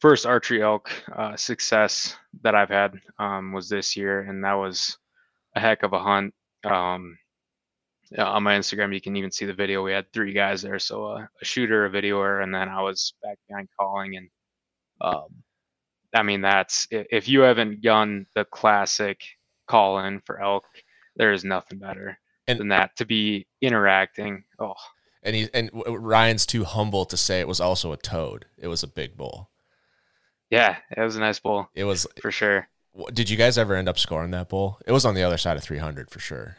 first 0.00 0.26
archery 0.26 0.62
elk 0.62 0.90
uh, 1.16 1.36
success 1.36 2.16
that 2.42 2.54
I've 2.54 2.68
had 2.68 2.94
um, 3.18 3.52
was 3.52 3.68
this 3.68 3.96
year, 3.96 4.20
and 4.20 4.44
that 4.44 4.54
was 4.54 4.96
a 5.56 5.60
heck 5.60 5.82
of 5.82 5.92
a 5.92 5.98
hunt. 5.98 6.34
Um, 6.64 7.18
on 8.16 8.42
my 8.42 8.56
Instagram, 8.58 8.94
you 8.94 9.00
can 9.00 9.16
even 9.16 9.30
see 9.30 9.44
the 9.44 9.52
video. 9.54 9.82
We 9.82 9.92
had 9.92 10.10
three 10.12 10.32
guys 10.32 10.62
there, 10.62 10.78
so 10.78 11.04
uh, 11.06 11.26
a 11.40 11.44
shooter, 11.44 11.84
a 11.86 11.90
videoer, 11.90 12.42
and 12.42 12.54
then 12.54 12.68
I 12.68 12.80
was 12.82 13.12
back 13.22 13.38
behind 13.48 13.68
calling. 13.78 14.16
And 14.16 14.28
um, 15.00 15.26
I 16.14 16.22
mean, 16.22 16.40
that's 16.40 16.86
if 16.90 17.28
you 17.28 17.40
haven't 17.40 17.82
done 17.82 18.26
the 18.34 18.44
classic 18.46 19.20
call 19.66 19.98
in 20.04 20.20
for 20.20 20.40
elk, 20.40 20.64
there 21.16 21.32
is 21.32 21.44
nothing 21.44 21.78
better 21.78 22.18
And- 22.46 22.58
than 22.58 22.68
that 22.68 22.96
to 22.96 23.04
be 23.04 23.46
interacting. 23.60 24.44
Oh, 24.58 24.74
And 25.22 25.36
he 25.36 25.48
and 25.52 25.70
Ryan's 25.86 26.46
too 26.46 26.64
humble 26.64 27.04
to 27.06 27.16
say 27.16 27.40
it 27.40 27.48
was 27.48 27.60
also 27.60 27.92
a 27.92 27.96
toad. 27.98 28.46
It 28.56 28.68
was 28.68 28.82
a 28.82 28.86
big 28.88 29.16
bull. 29.16 29.50
yeah, 30.50 30.76
it 30.96 31.00
was 31.00 31.16
a 31.16 31.20
nice 31.20 31.40
bull 31.40 31.68
It 31.74 31.84
was 31.84 32.06
for 32.22 32.30
sure. 32.30 32.68
Did 33.12 33.28
you 33.30 33.36
guys 33.36 33.58
ever 33.58 33.74
end 33.74 33.88
up 33.88 33.98
scoring 33.98 34.30
that 34.32 34.48
bull? 34.48 34.80
It 34.86 34.92
was 34.92 35.04
on 35.04 35.14
the 35.14 35.22
other 35.22 35.36
side 35.36 35.56
of 35.56 35.62
300 35.62 36.10
for 36.10 36.18
sure. 36.18 36.56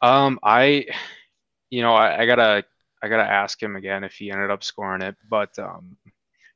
Um, 0.00 0.38
I, 0.42 0.86
you 1.70 1.82
know, 1.82 1.94
I, 1.94 2.22
I 2.22 2.26
gotta, 2.26 2.64
I 3.02 3.08
gotta 3.08 3.30
ask 3.30 3.62
him 3.62 3.76
again 3.76 4.04
if 4.04 4.14
he 4.14 4.30
ended 4.30 4.50
up 4.50 4.64
scoring 4.64 5.02
it, 5.02 5.16
but 5.28 5.58
um, 5.58 5.96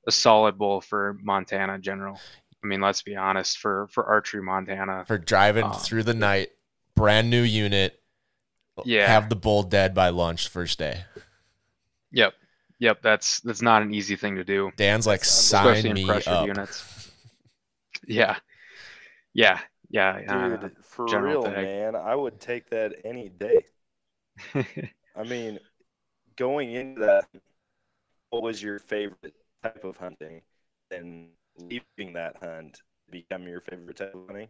a 0.07 0.12
solid 0.12 0.59
bull 0.59 0.81
for 0.81 1.16
Montana 1.22 1.78
general. 1.78 2.20
I 2.64 2.66
mean, 2.66 2.81
let's 2.81 3.02
be 3.02 3.16
honest, 3.16 3.59
for 3.59 3.88
for 3.90 4.05
archery 4.07 4.42
Montana, 4.42 5.05
For 5.07 5.18
driving 5.18 5.64
Um, 5.64 5.72
through 5.72 6.05
the 6.05 6.14
night, 6.14 6.50
brand 6.94 7.31
new 7.31 7.42
unit, 7.42 8.00
Yeah. 8.85 9.07
have 9.09 9.28
the 9.28 9.37
bull 9.37 9.62
dead 9.64 9.94
by 9.94 10.09
lunch 10.11 10.48
first 10.48 10.78
day. 10.78 11.05
yep, 12.11 12.35
yep, 12.78 13.02
that's 13.02 13.40
that's 13.40 13.62
not 13.62 13.83
an 13.83 13.92
easy 13.94 14.16
thing 14.16 14.37
to 14.37 14.44
do, 14.44 14.70
Dan's 14.76 15.07
like, 15.07 15.24
especially 15.24 15.90
sign 15.90 15.94
me 15.94 16.07
pressure 16.07 16.33
up. 16.33 16.48
units. 16.48 17.11
Yeah, 18.07 18.37
yeah, 19.35 19.61
yeah. 19.92 20.18
Dude, 20.18 20.64
uh, 20.64 20.68
for 20.83 21.07
general 21.07 21.42
real, 21.42 21.52
man, 21.52 21.94
I 21.94 22.16
would 22.16 22.40
take 22.40 22.70
that 22.70 22.94
any 23.05 23.28
day. 23.28 23.64
I 24.55 25.22
mean, 25.24 25.61
going 26.37 26.72
into 26.72 27.02
that, 27.02 27.28
what 28.31 28.42
was 28.42 28.62
your 28.62 28.78
favorite 28.78 29.35
type 29.62 29.85
of 29.85 29.96
hunting? 29.98 30.40
And 30.90 31.28
leaving 31.59 32.14
that 32.14 32.37
hunt 32.42 32.81
become 33.11 33.46
your 33.46 33.61
favorite 33.61 33.96
type 33.96 34.14
of 34.14 34.26
hunting? 34.26 34.48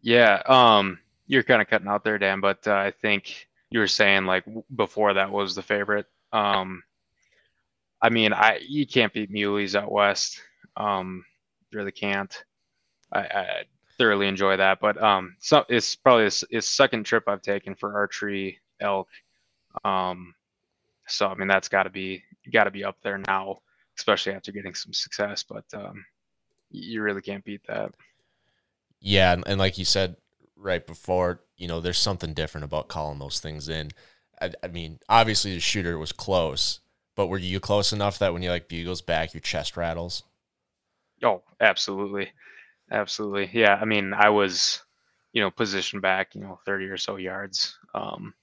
Yeah, 0.00 0.40
um, 0.46 1.00
you're 1.26 1.42
kind 1.42 1.60
of 1.60 1.68
cutting 1.68 1.88
out 1.88 2.04
there, 2.04 2.18
Dan, 2.18 2.40
but 2.40 2.66
uh, 2.68 2.74
I 2.74 2.92
think 2.92 3.48
you 3.70 3.80
were 3.80 3.88
saying 3.88 4.24
like 4.24 4.44
before 4.74 5.14
that 5.14 5.32
was 5.32 5.56
the 5.56 5.62
favorite. 5.62 6.06
Um, 6.32 6.84
I 8.00 8.10
mean, 8.10 8.32
I 8.32 8.60
you 8.66 8.86
can't 8.86 9.12
beat 9.12 9.32
muleys 9.32 9.74
out 9.74 9.90
west. 9.90 10.40
Um, 10.76 11.24
really 11.72 11.92
can't. 11.92 12.44
I, 13.12 13.20
I 13.20 13.62
thoroughly 13.98 14.28
enjoy 14.28 14.56
that, 14.56 14.80
but 14.80 15.02
um, 15.02 15.36
so 15.38 15.64
it's 15.68 15.96
probably 15.96 16.24
his, 16.24 16.44
his 16.50 16.66
second 16.66 17.04
trip 17.04 17.24
I've 17.26 17.42
taken 17.42 17.74
for 17.74 17.94
archery 17.94 18.58
elk. 18.80 19.08
Um, 19.84 20.34
so 21.06 21.28
I 21.28 21.34
mean 21.34 21.48
that's 21.48 21.68
got 21.68 21.84
to 21.84 21.90
be 21.90 22.22
got 22.52 22.64
to 22.64 22.70
be 22.70 22.84
up 22.84 22.96
there 23.02 23.18
now, 23.18 23.58
especially 23.98 24.32
after 24.32 24.52
getting 24.52 24.74
some 24.74 24.92
success. 24.92 25.42
But 25.42 25.64
um, 25.74 26.04
you 26.70 27.02
really 27.02 27.22
can't 27.22 27.44
beat 27.44 27.62
that. 27.68 27.92
Yeah, 29.00 29.32
and, 29.32 29.44
and 29.46 29.58
like 29.58 29.78
you 29.78 29.84
said 29.84 30.16
right 30.56 30.86
before, 30.86 31.40
you 31.56 31.68
know, 31.68 31.80
there's 31.80 31.98
something 31.98 32.34
different 32.34 32.64
about 32.64 32.88
calling 32.88 33.18
those 33.18 33.40
things 33.40 33.68
in. 33.68 33.90
I, 34.40 34.52
I 34.62 34.68
mean, 34.68 34.98
obviously 35.08 35.54
the 35.54 35.60
shooter 35.60 35.98
was 35.98 36.12
close, 36.12 36.80
but 37.14 37.26
were 37.26 37.38
you 37.38 37.60
close 37.60 37.92
enough 37.92 38.18
that 38.18 38.32
when 38.32 38.42
you 38.42 38.50
like 38.50 38.68
bugles 38.68 39.02
back, 39.02 39.34
your 39.34 39.40
chest 39.40 39.76
rattles? 39.76 40.24
Oh, 41.22 41.42
absolutely. 41.60 42.30
Absolutely. 42.90 43.50
Yeah. 43.52 43.74
I 43.80 43.84
mean, 43.84 44.12
I 44.14 44.28
was, 44.30 44.82
you 45.32 45.42
know, 45.42 45.50
positioned 45.50 46.02
back, 46.02 46.34
you 46.34 46.40
know, 46.40 46.58
30 46.64 46.86
or 46.86 46.96
so 46.96 47.16
yards, 47.16 47.76
um, 47.94 48.34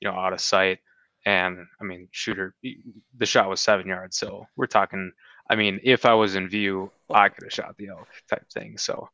you 0.00 0.08
know, 0.08 0.16
out 0.16 0.32
of 0.32 0.40
sight. 0.40 0.78
And 1.26 1.58
I 1.80 1.84
mean, 1.84 2.08
shooter, 2.12 2.54
the 2.62 3.26
shot 3.26 3.48
was 3.48 3.60
seven 3.60 3.86
yards. 3.86 4.16
So 4.16 4.46
we're 4.56 4.66
talking, 4.66 5.12
I 5.50 5.56
mean, 5.56 5.80
if 5.82 6.06
I 6.06 6.14
was 6.14 6.36
in 6.36 6.48
view, 6.48 6.90
I 7.10 7.28
could 7.28 7.44
have 7.44 7.52
shot 7.52 7.76
the 7.76 7.88
elk 7.88 8.08
type 8.30 8.48
thing. 8.52 8.78
So 8.78 9.08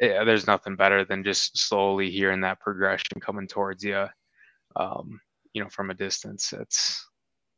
yeah, 0.00 0.24
there's 0.24 0.46
nothing 0.46 0.76
better 0.76 1.04
than 1.04 1.24
just 1.24 1.58
slowly 1.58 2.10
hearing 2.10 2.42
that 2.42 2.60
progression 2.60 3.20
coming 3.20 3.48
towards 3.48 3.82
you, 3.82 4.06
um, 4.76 5.20
you 5.54 5.62
know, 5.62 5.70
from 5.70 5.90
a 5.90 5.94
distance. 5.94 6.52
It's 6.52 7.06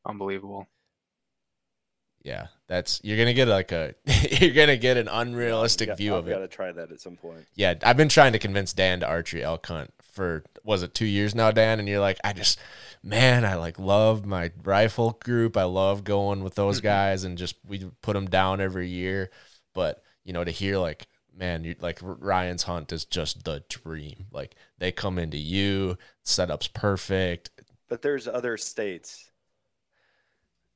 unbelievable. 0.06 0.66
Yeah, 2.22 2.48
that's 2.66 3.00
you're 3.04 3.16
gonna 3.16 3.35
get 3.35 3.48
like 3.48 3.72
a 3.72 3.94
you're 4.40 4.54
gonna 4.54 4.76
get 4.76 4.96
an 4.96 5.09
unrealistic 5.09 5.88
Got- 5.88 5.98
view 5.98 6.14
I've 6.14 6.20
of 6.20 6.28
it. 6.28 6.33
got 6.33 6.38
to 6.40 6.48
try 6.48 6.72
that 6.72 6.90
at 6.90 7.00
some 7.00 7.16
point. 7.16 7.46
Yeah, 7.54 7.74
I've 7.83 7.96
been 7.96 8.09
trying 8.09 8.33
to 8.33 8.38
convince 8.38 8.72
Dan 8.72 9.00
to 9.00 9.07
archery 9.07 9.42
elk 9.42 9.66
hunt 9.66 9.92
for 10.18 10.42
was 10.64 10.83
it 10.83 10.94
two 10.94 11.07
years 11.07 11.35
now, 11.35 11.50
Dan? 11.50 11.78
And 11.78 11.88
you're 11.88 12.00
like, 12.00 12.18
I 12.24 12.33
just, 12.33 12.59
man, 13.02 13.44
I 13.44 13.54
like 13.54 13.78
love 13.78 14.26
my 14.26 14.50
rifle 14.62 15.12
group. 15.22 15.57
I 15.57 15.62
love 15.62 16.04
going 16.04 16.42
with 16.42 16.57
those 16.57 16.78
mm-hmm. 16.78 16.88
guys, 16.88 17.24
and 17.24 17.38
just 17.38 17.54
we 17.66 17.88
put 18.02 18.14
them 18.14 18.26
down 18.26 18.61
every 18.61 18.88
year. 18.88 19.31
But 19.74 20.02
you 20.24 20.33
know, 20.33 20.44
to 20.44 20.50
hear 20.50 20.76
like, 20.78 21.07
man, 21.35 21.64
you 21.64 21.76
like 21.81 22.00
Ryan's 22.02 22.64
hunt 22.64 22.92
is 22.92 23.04
just 23.04 23.44
the 23.44 23.62
dream. 23.68 24.26
Like 24.33 24.57
they 24.78 24.90
come 24.92 25.18
into 25.18 25.38
you, 25.38 25.96
setup's 26.24 26.68
perfect. 26.68 27.50
But 27.88 28.02
there's 28.02 28.28
other 28.28 28.57
states. 28.57 29.31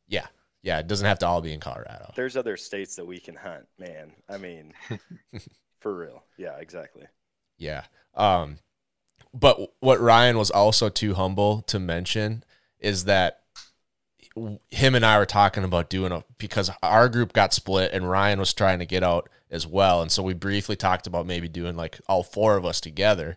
Yeah, 0.07 0.27
yeah, 0.63 0.79
it 0.79 0.87
doesn't 0.87 1.07
have 1.07 1.19
to 1.21 1.27
all 1.27 1.41
be 1.41 1.53
in 1.53 1.61
Colorado. 1.61 2.13
There's 2.15 2.37
other 2.37 2.57
states 2.57 2.97
that 2.97 3.07
we 3.07 3.19
can 3.19 3.35
hunt, 3.35 3.67
man. 3.79 4.13
I 4.29 4.39
mean, 4.39 4.73
for 5.81 5.95
real. 5.95 6.25
Yeah, 6.37 6.57
exactly. 6.59 7.07
Yeah. 7.59 7.85
Um, 8.15 8.59
but 9.35 9.59
what 9.81 10.01
Ryan 10.01 10.39
was 10.39 10.51
also 10.51 10.89
too 10.89 11.15
humble 11.15 11.63
to 11.63 11.79
mention 11.79 12.45
is 12.79 13.05
that 13.05 13.41
him 14.71 14.95
and 14.95 15.05
I 15.05 15.19
were 15.19 15.27
talking 15.27 15.65
about 15.65 15.91
doing 15.91 16.13
a 16.13 16.25
because 16.39 16.71
our 16.83 17.09
group 17.09 17.33
got 17.33 17.53
split 17.53 17.93
and 17.93 18.09
Ryan 18.09 18.39
was 18.39 18.55
trying 18.55 18.79
to 18.79 18.87
get 18.87 19.03
out 19.03 19.29
as 19.51 19.67
well, 19.67 20.01
and 20.01 20.11
so 20.11 20.23
we 20.23 20.33
briefly 20.33 20.77
talked 20.77 21.07
about 21.07 21.27
maybe 21.27 21.49
doing 21.49 21.77
like 21.77 22.01
all 22.09 22.23
four 22.23 22.57
of 22.57 22.65
us 22.65 22.81
together. 22.81 23.37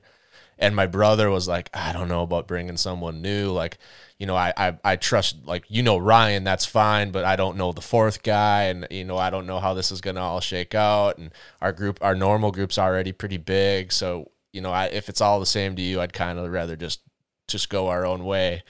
And 0.57 0.75
my 0.75 0.87
brother 0.87 1.29
was 1.29 1.47
like, 1.47 1.69
I 1.73 1.91
don't 1.93 2.07
know 2.07 2.21
about 2.23 2.47
bringing 2.47 2.77
someone 2.77 3.21
new. 3.21 3.51
Like, 3.51 3.77
you 4.17 4.25
know, 4.25 4.35
I, 4.35 4.53
I, 4.55 4.77
I 4.83 4.95
trust, 4.95 5.45
like, 5.45 5.65
you 5.67 5.83
know, 5.83 5.97
Ryan, 5.97 6.43
that's 6.45 6.65
fine, 6.65 7.11
but 7.11 7.25
I 7.25 7.35
don't 7.35 7.57
know 7.57 7.73
the 7.73 7.81
fourth 7.81 8.23
guy. 8.23 8.63
And, 8.63 8.87
you 8.89 9.03
know, 9.03 9.17
I 9.17 9.29
don't 9.29 9.47
know 9.47 9.59
how 9.59 9.73
this 9.73 9.91
is 9.91 9.99
going 9.99 10.15
to 10.15 10.21
all 10.21 10.39
shake 10.39 10.73
out. 10.73 11.17
And 11.17 11.31
our 11.61 11.73
group, 11.73 11.99
our 12.01 12.15
normal 12.15 12.51
group's 12.51 12.77
already 12.77 13.11
pretty 13.11 13.37
big. 13.37 13.91
So, 13.91 14.31
you 14.53 14.61
know, 14.61 14.71
I, 14.71 14.85
if 14.85 15.09
it's 15.09 15.19
all 15.19 15.41
the 15.41 15.45
same 15.45 15.75
to 15.75 15.81
you, 15.81 15.99
I'd 15.99 16.13
kind 16.13 16.39
of 16.39 16.49
rather 16.49 16.77
just, 16.77 17.01
just 17.49 17.69
go 17.69 17.89
our 17.89 18.05
own 18.05 18.23
way. 18.23 18.63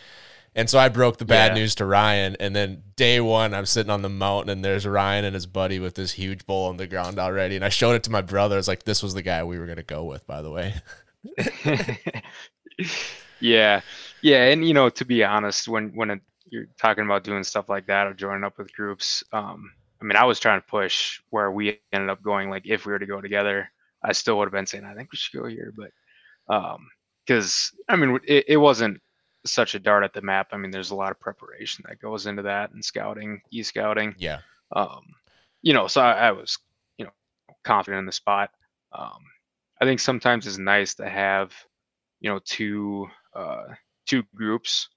And 0.57 0.69
so 0.69 0.79
I 0.79 0.87
broke 0.89 1.17
the 1.17 1.25
bad 1.25 1.51
Yeah. 1.51 1.61
news 1.61 1.75
to 1.75 1.85
Ryan. 1.85 2.37
And 2.39 2.55
then 2.55 2.81
day 2.95 3.19
one, 3.19 3.53
I'm 3.53 3.65
sitting 3.65 3.89
on 3.91 4.01
the 4.01 4.09
mountain 4.09 4.49
and 4.49 4.63
there's 4.65 4.87
Ryan 4.87 5.25
and 5.25 5.33
his 5.35 5.45
buddy 5.45 5.79
with 5.79 5.95
this 5.95 6.13
huge 6.13 6.45
bull 6.47 6.69
on 6.69 6.77
the 6.77 6.87
ground 6.87 7.19
already. 7.19 7.55
And 7.57 7.63
I 7.65 7.69
showed 7.69 7.91
it 7.93 8.03
to 8.03 8.09
my 8.11 8.21
brother. 8.21 8.55
I 8.55 8.57
was 8.57 8.67
like, 8.67 8.83
this 8.83 9.03
was 9.03 9.13
the 9.13 9.21
guy 9.21 9.43
we 9.43 9.59
were 9.59 9.65
going 9.65 9.75
to 9.75 9.83
go 9.83 10.03
with, 10.05 10.25
by 10.25 10.41
the 10.41 10.49
way. 10.49 10.73
yeah 13.39 13.81
yeah 14.21 14.45
and 14.45 14.67
you 14.67 14.73
know 14.73 14.89
to 14.89 15.05
be 15.05 15.23
honest 15.23 15.67
when 15.67 15.89
when 15.95 16.11
it, 16.11 16.21
you're 16.49 16.67
talking 16.79 17.05
about 17.05 17.23
doing 17.23 17.43
stuff 17.43 17.69
like 17.69 17.87
that 17.87 18.07
or 18.07 18.13
joining 18.13 18.43
up 18.43 18.57
with 18.57 18.73
groups 18.73 19.23
um 19.33 19.71
i 20.01 20.05
mean 20.05 20.15
i 20.15 20.23
was 20.23 20.39
trying 20.39 20.59
to 20.61 20.67
push 20.67 21.19
where 21.29 21.51
we 21.51 21.79
ended 21.91 22.09
up 22.09 22.21
going 22.23 22.49
like 22.49 22.63
if 22.65 22.85
we 22.85 22.91
were 22.91 22.99
to 22.99 23.05
go 23.05 23.21
together 23.21 23.69
i 24.03 24.11
still 24.11 24.37
would 24.37 24.45
have 24.45 24.53
been 24.53 24.65
saying 24.65 24.85
i 24.85 24.93
think 24.93 25.11
we 25.11 25.17
should 25.17 25.39
go 25.39 25.47
here 25.47 25.73
but 25.75 25.91
um 26.53 26.87
because 27.25 27.71
i 27.89 27.95
mean 27.95 28.19
it, 28.25 28.45
it 28.49 28.57
wasn't 28.57 28.99
such 29.45 29.75
a 29.75 29.79
dart 29.79 30.03
at 30.03 30.13
the 30.13 30.21
map 30.21 30.47
i 30.51 30.57
mean 30.57 30.71
there's 30.71 30.91
a 30.91 30.95
lot 30.95 31.11
of 31.11 31.19
preparation 31.19 31.83
that 31.87 31.99
goes 32.01 32.25
into 32.25 32.41
that 32.43 32.71
and 32.71 32.83
scouting 32.83 33.41
e-scouting 33.51 34.15
Yeah. 34.17 34.39
um, 34.75 35.01
you 35.61 35.73
know, 35.73 35.87
so 35.87 36.01
I, 36.01 36.27
I 36.27 36.31
was, 36.31 36.57
you 36.97 37.05
know, 37.05 37.11
confident 37.63 37.99
in 37.99 38.05
the 38.05 38.11
spot. 38.11 38.51
Um, 38.91 39.23
I 39.81 39.85
think 39.85 39.99
sometimes 39.99 40.47
it's 40.47 40.57
nice 40.57 40.95
to 40.95 41.09
have, 41.09 41.53
you 42.19 42.29
know, 42.29 42.39
two 42.43 43.07
uh, 43.35 43.65
two 44.05 44.23
groups 44.35 44.89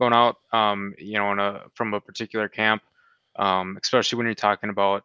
going 0.00 0.12
out, 0.12 0.36
um, 0.52 0.94
you 0.98 1.18
know, 1.18 1.32
a, 1.32 1.62
from 1.74 1.94
a 1.94 2.00
particular 2.00 2.48
camp, 2.48 2.82
um, 3.36 3.78
especially 3.82 4.16
when 4.16 4.26
you're 4.26 4.34
talking 4.34 4.70
about 4.70 5.04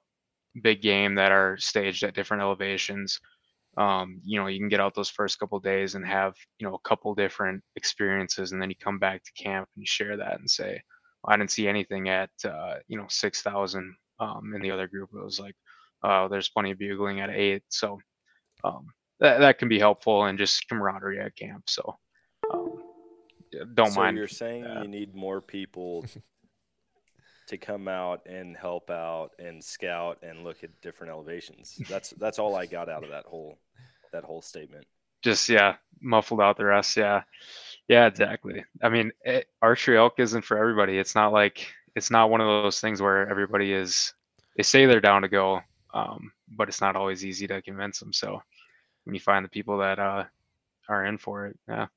big 0.61 0.81
game 0.81 1.15
that 1.15 1.31
are 1.31 1.57
staged 1.57 2.03
at 2.03 2.15
different 2.15 2.41
elevations. 2.41 3.19
Um, 3.77 4.19
you 4.25 4.39
know, 4.39 4.47
you 4.47 4.59
can 4.59 4.69
get 4.69 4.79
out 4.79 4.95
those 4.95 5.09
first 5.09 5.39
couple 5.39 5.59
days 5.59 5.95
and 5.95 6.05
have, 6.05 6.35
you 6.57 6.67
know, 6.67 6.75
a 6.75 6.87
couple 6.87 7.13
different 7.15 7.63
experiences, 7.75 8.51
and 8.51 8.61
then 8.61 8.69
you 8.69 8.75
come 8.75 8.99
back 8.99 9.23
to 9.23 9.43
camp 9.43 9.69
and 9.75 9.83
you 9.83 9.87
share 9.87 10.17
that 10.17 10.39
and 10.39 10.49
say, 10.49 10.81
I 11.25 11.37
didn't 11.37 11.51
see 11.51 11.67
anything 11.67 12.09
at, 12.09 12.31
uh, 12.45 12.75
you 12.87 12.97
know, 12.97 13.05
six 13.09 13.41
thousand 13.41 13.95
um, 14.19 14.53
in 14.55 14.61
the 14.61 14.71
other 14.71 14.87
group 14.87 15.09
it 15.13 15.23
was 15.23 15.39
like 15.39 15.55
uh, 16.03 16.27
there's 16.27 16.49
plenty 16.49 16.71
of 16.71 16.79
bugling 16.79 17.21
at 17.21 17.29
eight 17.29 17.63
so 17.69 17.99
um, 18.63 18.87
that, 19.19 19.39
that 19.39 19.59
can 19.59 19.67
be 19.67 19.79
helpful 19.79 20.25
and 20.25 20.37
just 20.37 20.67
camaraderie 20.67 21.19
at 21.19 21.35
camp 21.35 21.63
so 21.69 21.97
um, 22.53 22.77
don't 23.73 23.91
so 23.91 23.99
mind 23.99 24.17
you're 24.17 24.27
saying 24.27 24.63
that. 24.63 24.81
you 24.83 24.87
need 24.87 25.15
more 25.15 25.41
people 25.41 26.05
to 27.47 27.57
come 27.57 27.87
out 27.87 28.25
and 28.27 28.55
help 28.55 28.89
out 28.91 29.31
and 29.39 29.63
scout 29.63 30.19
and 30.21 30.43
look 30.43 30.63
at 30.63 30.69
different 30.81 31.11
elevations. 31.11 31.79
That's 31.89 32.11
that's 32.11 32.37
all 32.37 32.55
I 32.55 32.67
got 32.67 32.89
out 32.89 33.03
of 33.03 33.09
that 33.09 33.25
whole 33.25 33.57
that 34.11 34.23
whole 34.23 34.41
statement. 34.41 34.85
just 35.23 35.49
yeah 35.49 35.75
muffled 36.01 36.41
out 36.41 36.57
the 36.57 36.63
rest 36.63 36.95
yeah 36.95 37.21
yeah 37.87 38.05
exactly 38.07 38.63
i 38.81 38.87
mean 38.89 39.11
it, 39.25 39.47
archery 39.61 39.97
elk 39.97 40.13
isn't 40.17 40.43
for 40.43 40.57
everybody 40.57 40.97
it's 40.97 41.13
not 41.13 41.33
like 41.33 41.67
it's 41.95 42.09
not 42.09 42.29
one 42.29 42.39
of 42.39 42.47
those 42.47 42.79
things 42.79 43.01
where 43.01 43.27
everybody 43.29 43.73
is 43.73 44.13
they 44.55 44.63
say 44.63 44.85
they're 44.85 45.01
down 45.01 45.21
to 45.21 45.27
go 45.27 45.59
um, 45.93 46.31
but 46.55 46.69
it's 46.69 46.81
not 46.81 46.95
always 46.95 47.25
easy 47.25 47.47
to 47.47 47.61
convince 47.61 47.99
them 47.99 48.13
so 48.13 48.41
when 49.05 49.13
you 49.15 49.19
find 49.21 49.45
the 49.45 49.49
people 49.49 49.79
that 49.79 49.99
uh, 49.99 50.25
are 50.89 51.05
in 51.05 51.17
for 51.17 51.47
it 51.47 51.57
yeah 51.67 51.87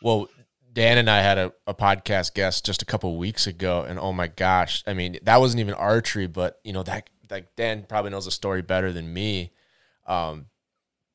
Well, 0.00 0.28
Dan 0.72 0.98
and 0.98 1.08
I 1.08 1.22
had 1.22 1.38
a, 1.38 1.52
a 1.66 1.74
podcast 1.74 2.34
guest 2.34 2.64
just 2.66 2.82
a 2.82 2.86
couple 2.86 3.16
weeks 3.16 3.46
ago, 3.46 3.82
and 3.82 3.98
oh 3.98 4.12
my 4.12 4.26
gosh, 4.26 4.82
I 4.86 4.94
mean, 4.94 5.18
that 5.22 5.40
wasn't 5.40 5.60
even 5.60 5.74
archery, 5.74 6.26
but 6.26 6.60
you 6.64 6.72
know 6.72 6.82
that 6.82 7.08
like 7.30 7.54
Dan 7.56 7.84
probably 7.88 8.10
knows 8.10 8.26
the 8.26 8.30
story 8.30 8.62
better 8.62 8.92
than 8.92 9.12
me. 9.12 9.52
Um, 10.06 10.46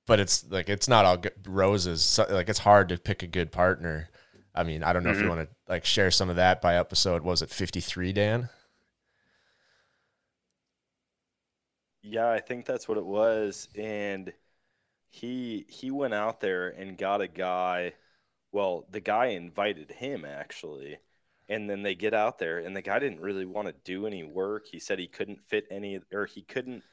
but 0.08 0.20
it's 0.20 0.46
like 0.50 0.70
it's 0.70 0.88
not 0.90 1.06
all 1.06 1.18
good 1.18 1.34
roses. 1.48 2.04
So, 2.04 2.26
like 2.30 2.50
it's 2.50 2.60
hard 2.60 2.90
to 2.90 2.98
pick 3.00 3.24
a 3.24 3.28
good 3.28 3.52
partner. 3.52 4.10
I 4.56 4.64
mean, 4.64 4.84
I 4.84 4.94
don't 4.94 5.04
know 5.04 5.12
if 5.12 5.22
you 5.22 5.28
Mhm. 5.28 5.30
want 5.30 5.42
to 5.42 5.50
like 5.70 5.86
share 5.86 6.12
some 6.12 6.30
of 6.30 6.38
that 6.38 6.62
by 6.62 6.78
episode. 6.78 7.24
Was 7.24 7.42
it 7.42 7.50
53, 7.52 8.14
Dan? 8.14 8.50
Yeah, 12.04 12.30
I 12.30 12.40
think 12.40 12.66
that's 12.66 12.88
what 12.88 12.98
it 12.98 13.06
was. 13.06 13.70
And 13.76 14.34
he 15.12 15.66
he 15.70 15.92
went 15.92 16.16
out 16.16 16.42
there 16.42 16.70
and 16.70 16.98
got 16.98 17.22
a 17.22 17.30
guy. 17.30 17.94
Well, 18.54 18.88
the 18.92 19.02
guy 19.02 19.28
invited 19.28 19.92
him 19.92 20.26
actually. 20.26 21.00
And 21.50 21.70
then 21.70 21.84
they 21.84 21.96
get 21.96 22.14
out 22.16 22.40
there 22.40 22.60
and 22.60 22.76
the 22.76 22.82
guy 22.84 23.00
didn't 23.00 23.22
really 23.22 23.46
want 23.46 23.68
to 23.70 23.76
do 23.86 24.08
any 24.08 24.24
work. 24.24 24.68
He 24.68 24.80
said 24.80 25.00
he 25.00 25.08
couldn't 25.08 25.42
fit 25.50 25.66
any 25.72 26.02
or 26.14 26.26
he 26.26 26.44
couldn't 26.44 26.84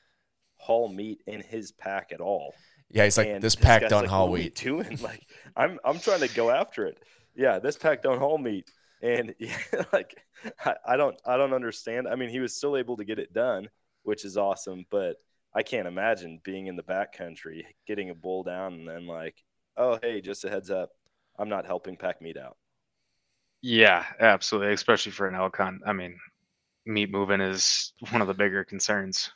haul 0.59 0.89
meat 0.89 1.23
in 1.27 1.43
his 1.43 1.73
pack 1.73 2.13
at 2.13 2.21
all. 2.21 2.61
Yeah, 2.91 3.05
he's 3.05 3.19
like 3.19 3.33
And 3.35 3.41
this 3.41 3.55
pack 3.55 3.89
don't 3.89 4.07
like, 4.07 4.09
haul 4.09 4.29
"What 4.29 4.33
are 4.33 4.35
we 4.35 4.49
wheat. 4.49 4.55
doing? 4.55 4.99
Like 5.03 5.29
I'm 5.57 5.79
I'm 5.85 6.01
trying 6.01 6.21
to 6.21 6.29
go 6.29 6.51
after 6.51 6.87
it. 6.87 6.99
Yeah, 7.35 7.59
this 7.59 7.77
pack 7.77 8.03
don't 8.03 8.19
haul 8.19 8.39
meat. 8.39 8.71
And 9.03 9.35
yeah, 9.41 9.59
like 9.93 10.17
I, 10.65 10.75
I 10.87 10.97
don't 10.97 11.21
I 11.25 11.37
don't 11.37 11.53
understand. 11.55 12.09
I 12.09 12.17
mean, 12.17 12.31
he 12.31 12.41
was 12.41 12.55
still 12.57 12.77
able 12.77 12.97
to 12.99 13.05
get 13.05 13.19
it 13.19 13.33
done, 13.33 13.69
which 14.03 14.25
is 14.25 14.37
awesome, 14.37 14.87
but 14.91 15.17
I 15.59 15.65
can't 15.65 15.89
imagine 15.89 16.41
being 16.45 16.69
in 16.69 16.77
the 16.77 16.85
backcountry, 16.85 17.65
getting 17.87 18.11
a 18.11 18.15
bull 18.15 18.45
down 18.45 18.75
and 18.75 18.89
then 18.89 19.07
like, 19.07 19.45
oh 19.77 19.99
hey, 20.03 20.23
just 20.23 20.45
a 20.47 20.51
heads 20.51 20.71
up, 20.71 20.93
I'm 21.39 21.51
not 21.51 21.67
helping 21.67 21.99
pack 21.99 22.23
meat 22.23 22.39
out. 22.39 22.57
Yeah, 23.63 24.05
absolutely. 24.21 24.73
Especially 24.75 25.13
for 25.13 25.29
an 25.29 25.35
elk 25.35 25.57
hunt. 25.57 25.83
I 25.87 25.93
mean, 25.93 26.19
meat 26.87 27.11
moving 27.11 27.41
is 27.41 27.93
one 28.11 28.23
of 28.23 28.29
the 28.29 28.35
bigger 28.35 28.65
concerns 28.65 29.31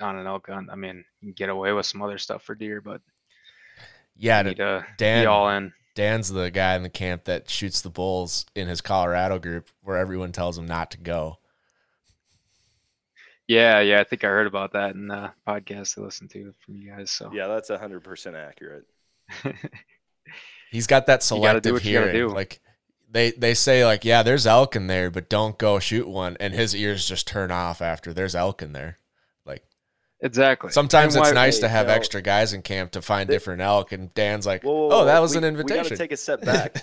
on 0.00 0.18
an 0.18 0.26
elk 0.26 0.48
hunt. 0.48 0.70
I 0.70 0.76
mean, 0.76 1.04
you 1.20 1.28
can 1.28 1.34
get 1.34 1.50
away 1.50 1.72
with 1.72 1.86
some 1.86 2.02
other 2.02 2.18
stuff 2.18 2.44
for 2.44 2.56
deer, 2.56 2.80
but 2.80 3.02
Yeah, 4.16 4.42
you 4.42 4.50
need 4.50 4.56
to 4.58 4.86
Dan 4.96 5.22
be 5.22 5.26
all 5.26 5.48
in. 5.50 5.72
Dan's 5.94 6.28
the 6.30 6.50
guy 6.50 6.76
in 6.76 6.82
the 6.82 6.90
camp 6.90 7.24
that 7.24 7.50
shoots 7.50 7.80
the 7.82 7.90
bulls 7.90 8.46
in 8.54 8.68
his 8.68 8.80
Colorado 8.80 9.38
group 9.38 9.70
where 9.82 9.96
everyone 9.98 10.32
tells 10.32 10.58
him 10.58 10.66
not 10.66 10.90
to 10.92 10.98
go. 10.98 11.38
Yeah, 13.46 13.80
yeah. 13.80 14.00
I 14.00 14.04
think 14.04 14.24
I 14.24 14.28
heard 14.28 14.46
about 14.46 14.72
that 14.72 14.94
in 14.94 15.08
the 15.08 15.30
podcast 15.46 15.98
I 15.98 16.02
listened 16.02 16.30
to 16.30 16.52
from 16.64 16.76
you 16.76 16.90
guys. 16.90 17.10
So 17.10 17.30
Yeah, 17.32 17.46
that's 17.46 17.68
hundred 17.68 18.02
percent 18.04 18.36
accurate. 18.36 18.84
He's 20.70 20.86
got 20.86 21.06
that 21.06 21.28
You 21.30 21.40
gotta 21.40 21.60
do 21.60 21.68
selective 21.70 21.72
what 21.74 21.84
you 21.84 21.90
hearing. 21.90 22.12
do. 22.14 22.28
Like 22.28 22.60
they 23.10 23.30
they 23.32 23.54
say 23.54 23.84
like, 23.84 24.04
yeah, 24.04 24.22
there's 24.22 24.46
elk 24.46 24.74
in 24.76 24.86
there, 24.86 25.10
but 25.10 25.28
don't 25.28 25.56
go 25.58 25.78
shoot 25.78 26.08
one 26.08 26.36
and 26.40 26.52
his 26.54 26.74
ears 26.74 27.06
just 27.06 27.26
turn 27.28 27.50
off 27.50 27.80
after 27.82 28.12
there's 28.12 28.34
elk 28.34 28.62
in 28.62 28.72
there. 28.72 28.98
Like 29.46 29.62
exactly. 30.20 30.70
sometimes 30.70 31.14
And 31.14 31.24
it's 31.24 31.34
nice 31.34 31.58
to 31.60 31.68
Hey, 31.68 31.74
have 31.74 31.86
no. 31.88 31.92
extra 31.92 32.22
guys 32.22 32.52
in 32.54 32.62
camp 32.62 32.92
to 32.92 33.02
find 33.02 33.28
They- 33.28 33.34
different 33.34 33.60
elk 33.60 33.92
and 33.92 34.12
Dan's 34.14 34.46
like, 34.46 34.64
Whoa, 34.64 34.88
whoa, 34.88 35.02
"Oh, 35.02 35.04
that 35.04 35.20
was 35.20 35.32
we- 35.32 35.38
an 35.38 35.44
invitation. 35.44 35.82
We 35.84 35.88
gotta 35.90 35.96
take 35.98 36.12
a 36.12 36.16
step 36.16 36.40
back. 36.44 36.82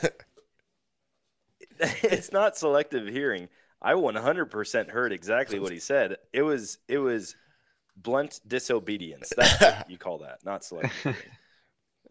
it's 2.04 2.32
not 2.32 2.56
selective 2.58 3.08
hearing. 3.08 3.50
I 3.82 3.94
100% 3.94 4.90
heard 4.90 5.12
exactly 5.12 5.60
what 5.60 5.72
he 5.72 5.80
said. 5.80 6.18
It 6.34 6.44
was 6.44 6.78
it 6.88 7.00
was 7.00 7.36
blunt 7.98 8.40
disobedience. 8.48 9.32
That's 9.36 9.62
what 9.62 9.90
you 9.90 9.98
call 9.98 10.20
that, 10.20 10.46
not 10.46 10.64
selective 10.64 11.18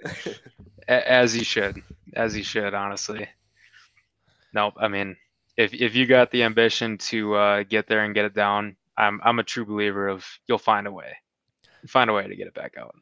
as 0.88 1.32
he 1.32 1.44
should, 1.44 1.82
as 2.14 2.34
he 2.34 2.42
should. 2.42 2.74
Honestly, 2.74 3.28
nope. 4.52 4.74
I 4.78 4.88
mean, 4.88 5.16
if 5.56 5.72
if 5.72 5.94
you 5.94 6.06
got 6.06 6.32
the 6.32 6.42
ambition 6.42 6.98
to 6.98 7.34
uh, 7.34 7.62
get 7.62 7.86
there 7.86 8.04
and 8.04 8.14
get 8.14 8.24
it 8.24 8.34
down, 8.34 8.76
I'm 8.96 9.20
I'm 9.22 9.38
a 9.38 9.44
true 9.44 9.64
believer 9.64 10.08
of 10.08 10.26
you'll 10.48 10.58
find 10.58 10.88
a 10.88 10.92
way, 10.92 11.16
find 11.86 12.10
a 12.10 12.12
way 12.12 12.26
to 12.26 12.36
get 12.36 12.48
it 12.48 12.54
back 12.54 12.74
out. 12.76 12.96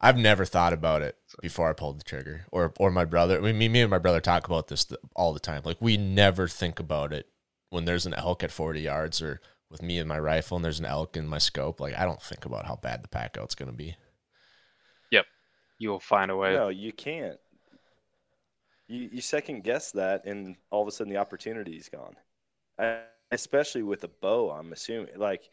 I've 0.00 0.18
never 0.18 0.44
thought 0.44 0.74
about 0.74 1.00
it 1.00 1.16
before 1.40 1.70
I 1.70 1.72
pulled 1.72 2.00
the 2.00 2.04
trigger, 2.04 2.44
or 2.52 2.74
or 2.78 2.90
my 2.90 3.06
brother. 3.06 3.38
I 3.38 3.40
mean, 3.40 3.56
me, 3.56 3.68
me 3.68 3.80
and 3.80 3.90
my 3.90 3.98
brother 3.98 4.20
talk 4.20 4.46
about 4.46 4.68
this 4.68 4.84
th- 4.84 5.00
all 5.16 5.32
the 5.32 5.40
time. 5.40 5.62
Like 5.64 5.80
we 5.80 5.96
never 5.96 6.48
think 6.48 6.78
about 6.78 7.14
it 7.14 7.28
when 7.74 7.84
there's 7.84 8.06
an 8.06 8.14
elk 8.14 8.44
at 8.44 8.52
40 8.52 8.80
yards, 8.80 9.20
or 9.20 9.40
with 9.68 9.82
me 9.82 9.98
and 9.98 10.08
my 10.08 10.18
rifle, 10.18 10.56
and 10.56 10.64
there's 10.64 10.78
an 10.78 10.86
elk 10.86 11.16
in 11.16 11.26
my 11.26 11.38
scope. 11.38 11.80
Like 11.80 11.98
I 11.98 12.04
don't 12.04 12.22
think 12.22 12.46
about 12.46 12.66
how 12.66 12.76
bad 12.76 13.02
the 13.02 13.08
pack 13.08 13.36
out's 13.36 13.56
gonna 13.56 13.72
be. 13.72 13.96
Yep. 15.10 15.26
You 15.78 15.90
will 15.90 16.00
find 16.00 16.30
a 16.30 16.36
way. 16.36 16.54
No, 16.54 16.68
you 16.68 16.92
can't. 16.92 17.38
You 18.86 19.10
you 19.12 19.20
second 19.20 19.64
guess 19.64 19.90
that, 19.92 20.24
and 20.24 20.56
all 20.70 20.82
of 20.82 20.88
a 20.88 20.92
sudden 20.92 21.12
the 21.12 21.18
opportunity's 21.18 21.88
gone. 21.88 22.14
Uh, 22.78 22.98
especially 23.32 23.82
with 23.82 24.04
a 24.04 24.08
bow, 24.08 24.50
I'm 24.50 24.72
assuming. 24.72 25.18
Like 25.18 25.50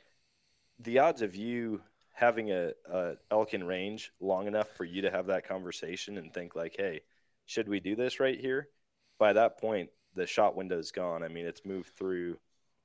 the 0.79 0.99
odds 0.99 1.23
of 1.23 1.35
you 1.35 1.81
having 2.13 2.51
a, 2.51 2.73
a 2.91 3.13
elk 3.31 3.55
in 3.55 3.63
range 3.63 4.11
long 4.19 4.45
enough 4.45 4.69
for 4.75 4.85
you 4.85 5.01
to 5.01 5.11
have 5.11 5.25
that 5.27 5.47
conversation 5.47 6.17
and 6.19 6.31
think 6.31 6.55
like, 6.55 6.75
"Hey, 6.77 7.01
should 7.47 7.67
we 7.67 7.79
do 7.79 7.95
this 7.95 8.19
right 8.19 8.39
here?" 8.39 8.69
By 9.17 9.33
that 9.33 9.59
point, 9.59 9.89
the 10.15 10.27
shot 10.27 10.55
window's 10.55 10.91
gone. 10.91 11.23
I 11.23 11.27
mean, 11.27 11.45
it's 11.45 11.65
moved 11.65 11.91
through 11.97 12.37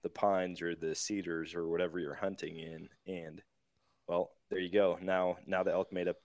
the 0.03 0.09
pines 0.11 0.63
or 0.63 0.75
the 0.75 0.95
cedars 0.95 1.55
or 1.55 1.69
whatever 1.69 1.99
you're 1.99 2.15
hunting 2.15 2.59
in, 2.59 2.89
and 3.07 3.43
well, 4.09 4.33
there 4.51 4.61
you 4.61 4.71
go. 4.73 4.99
Now, 5.03 5.39
now 5.47 5.63
the 5.65 5.73
elk 5.73 5.93
made 5.93 6.09
up 6.09 6.19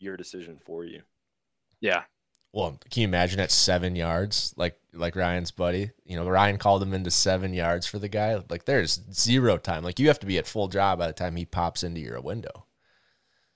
your 0.00 0.16
decision 0.16 0.60
for 0.66 0.84
you. 0.84 1.02
Yeah, 1.80 2.04
Well, 2.52 2.78
can 2.90 3.02
you 3.02 3.08
imagine 3.08 3.38
at 3.40 3.50
seven 3.50 3.96
yards, 3.96 4.54
like 4.56 4.78
like 4.94 5.14
Ryan's 5.16 5.50
buddy? 5.50 5.90
You 6.04 6.16
know, 6.16 6.26
Ryan 6.28 6.56
called 6.58 6.82
him 6.82 6.94
into 6.94 7.10
seven 7.10 7.52
yards 7.52 7.86
for 7.86 7.98
the 7.98 8.08
guy. 8.08 8.40
Like 8.48 8.64
there's 8.64 9.02
zero 9.12 9.58
time. 9.58 9.82
Like 9.84 9.98
you 9.98 10.08
have 10.08 10.20
to 10.20 10.26
be 10.26 10.38
at 10.38 10.46
full 10.46 10.68
draw 10.68 10.96
by 10.96 11.06
the 11.08 11.12
time 11.12 11.36
he 11.36 11.44
pops 11.44 11.82
into 11.82 12.00
your 12.00 12.20
window. 12.20 12.66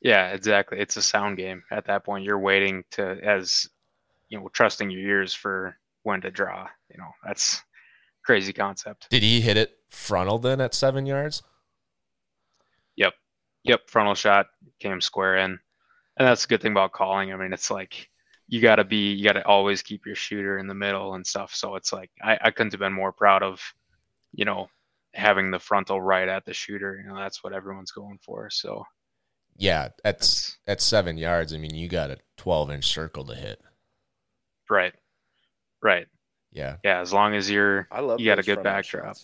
yeah, 0.01 0.29
exactly. 0.33 0.79
It's 0.79 0.97
a 0.97 1.03
sound 1.03 1.37
game. 1.37 1.63
At 1.71 1.87
that 1.87 2.05
point, 2.05 2.25
you're 2.25 2.39
waiting 2.39 2.85
to 2.93 3.19
as 3.23 3.69
you 4.31 4.41
know, 4.41 4.49
trusting 4.51 4.91
your 4.91 5.01
ears 5.01 5.35
for 5.35 5.79
when 6.05 6.21
to 6.23 6.31
draw. 6.31 6.69
You 6.90 6.98
know, 6.98 7.11
that's 7.24 7.62
crazy 8.24 8.53
concept. 8.53 9.09
Did 9.11 9.22
he 9.22 9.40
hit 9.40 9.57
it 9.57 9.79
frontal 9.88 10.38
then 10.38 10.61
at 10.61 10.74
seven 10.74 11.07
yards? 11.07 11.42
Yep. 12.96 13.14
Yep. 13.64 13.88
Frontal 13.88 14.14
shot 14.14 14.46
came 14.81 15.01
square 15.01 15.37
in. 15.38 15.59
And 16.18 16.27
that's 16.27 16.44
a 16.44 16.48
good 16.48 16.61
thing 16.61 16.72
about 16.72 16.92
calling. 16.92 17.33
I 17.33 17.37
mean, 17.37 17.53
it's 17.53 17.70
like 17.70 18.09
you 18.48 18.61
got 18.61 18.77
to 18.77 18.85
be, 18.85 19.12
you 19.12 19.24
got 19.24 19.35
to 19.35 19.46
always 19.46 19.83
keep 19.83 20.05
your 20.05 20.16
shooter 20.16 20.59
in 20.59 20.66
the 20.66 20.74
middle 20.74 21.14
and 21.14 21.27
stuff. 21.27 21.55
So 21.55 21.77
it's 21.77 21.92
like, 21.92 22.11
I, 22.22 22.38
I 22.42 22.51
couldn't 22.51 22.72
have 22.72 22.81
been 22.81 22.92
more 22.92 23.12
proud 23.12 23.42
of, 23.42 23.61
you 24.33 24.44
know, 24.44 24.68
having 25.14 25.51
the 25.51 25.59
frontal 25.59 26.01
right 26.01 26.29
at 26.29 26.44
the 26.44 26.55
shooter. 26.55 27.01
You 27.01 27.09
know, 27.09 27.16
that's 27.16 27.44
what 27.44 27.53
everyone's 27.53 27.92
going 27.92 28.18
for. 28.22 28.51
So 28.51 28.85
Yeah, 29.57 29.85
at 29.85 30.18
that's 30.18 30.59
at 30.66 30.81
seven 30.81 31.18
yards. 31.18 31.55
I 31.55 31.59
mean, 31.59 31.74
you 31.74 31.88
got 31.88 32.11
a 32.11 32.18
12 32.37 32.70
inch 32.72 32.87
circle 32.87 33.24
to 33.27 33.35
hit. 33.35 33.61
right. 34.68 34.94
Right. 35.81 36.07
Yeah, 36.53 36.77
Yeah. 36.85 37.01
As 37.01 37.13
long 37.13 37.35
as 37.35 37.51
you're, 37.51 37.89
I 37.91 38.01
love 38.01 38.21
You 38.21 38.27
got 38.27 38.39
a 38.39 38.43
good 38.43 38.63
front-end 38.63 38.87
backdrop. 38.91 39.17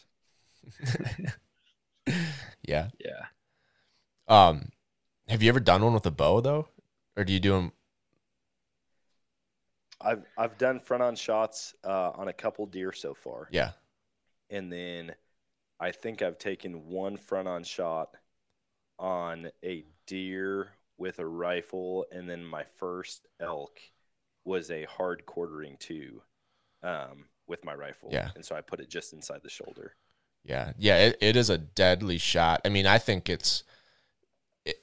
yeah. 2.63 2.89
yeah. 2.99 3.27
Um, 4.29 4.71
have 5.29 5.43
you 5.43 5.49
ever 5.49 5.61
done 5.61 5.83
one 5.83 5.95
with 5.95 6.07
a 6.07 6.11
bow 6.11 6.41
though, 6.41 6.69
or 7.17 7.25
do 7.25 7.33
you 7.33 7.41
do 7.41 7.53
them? 7.53 7.73
I've 10.01 10.25
I've 10.37 10.59
done 10.59 10.81
front 10.81 11.03
on 11.03 11.17
shots 11.17 11.75
uh, 11.85 12.11
on 12.11 12.29
a 12.29 12.33
couple 12.33 12.67
deer 12.67 12.93
so 12.93 13.15
far, 13.15 13.49
Yeah, 13.51 13.73
and 14.51 14.73
then 14.73 15.15
I 15.81 15.93
think 15.93 16.23
I've 16.23 16.39
taken 16.39 16.89
one 16.89 17.17
front 17.17 17.49
on 17.49 17.65
shot 17.65 18.17
on 18.99 19.51
a 19.65 19.85
deer 20.07 20.73
with 20.99 21.19
a 21.19 21.27
rifle, 21.27 22.07
and 22.13 22.29
then 22.29 22.45
my 22.45 22.65
first 22.65 23.27
elk 23.41 23.81
was 24.45 24.71
a 24.71 24.85
hard 24.85 25.27
quartering 25.27 25.77
to 25.79 26.23
um, 26.85 27.25
with 27.49 27.65
my 27.65 27.75
rifle. 27.75 28.11
Yeah. 28.13 28.31
and 28.37 28.45
so 28.45 28.55
I 28.55 28.61
put 28.61 28.81
it 28.81 28.89
just 28.89 29.13
inside 29.13 29.41
the 29.43 29.51
shoulder. 29.51 29.95
yeah, 30.45 30.73
yeah. 30.79 30.99
It, 30.99 31.19
it 31.21 31.37
is 31.37 31.51
a 31.51 31.59
deadly 31.59 32.19
shot. 32.19 32.61
I 32.65 32.69
mean, 32.69 32.87
I 32.87 32.99
think 32.99 33.29
it's 33.29 33.65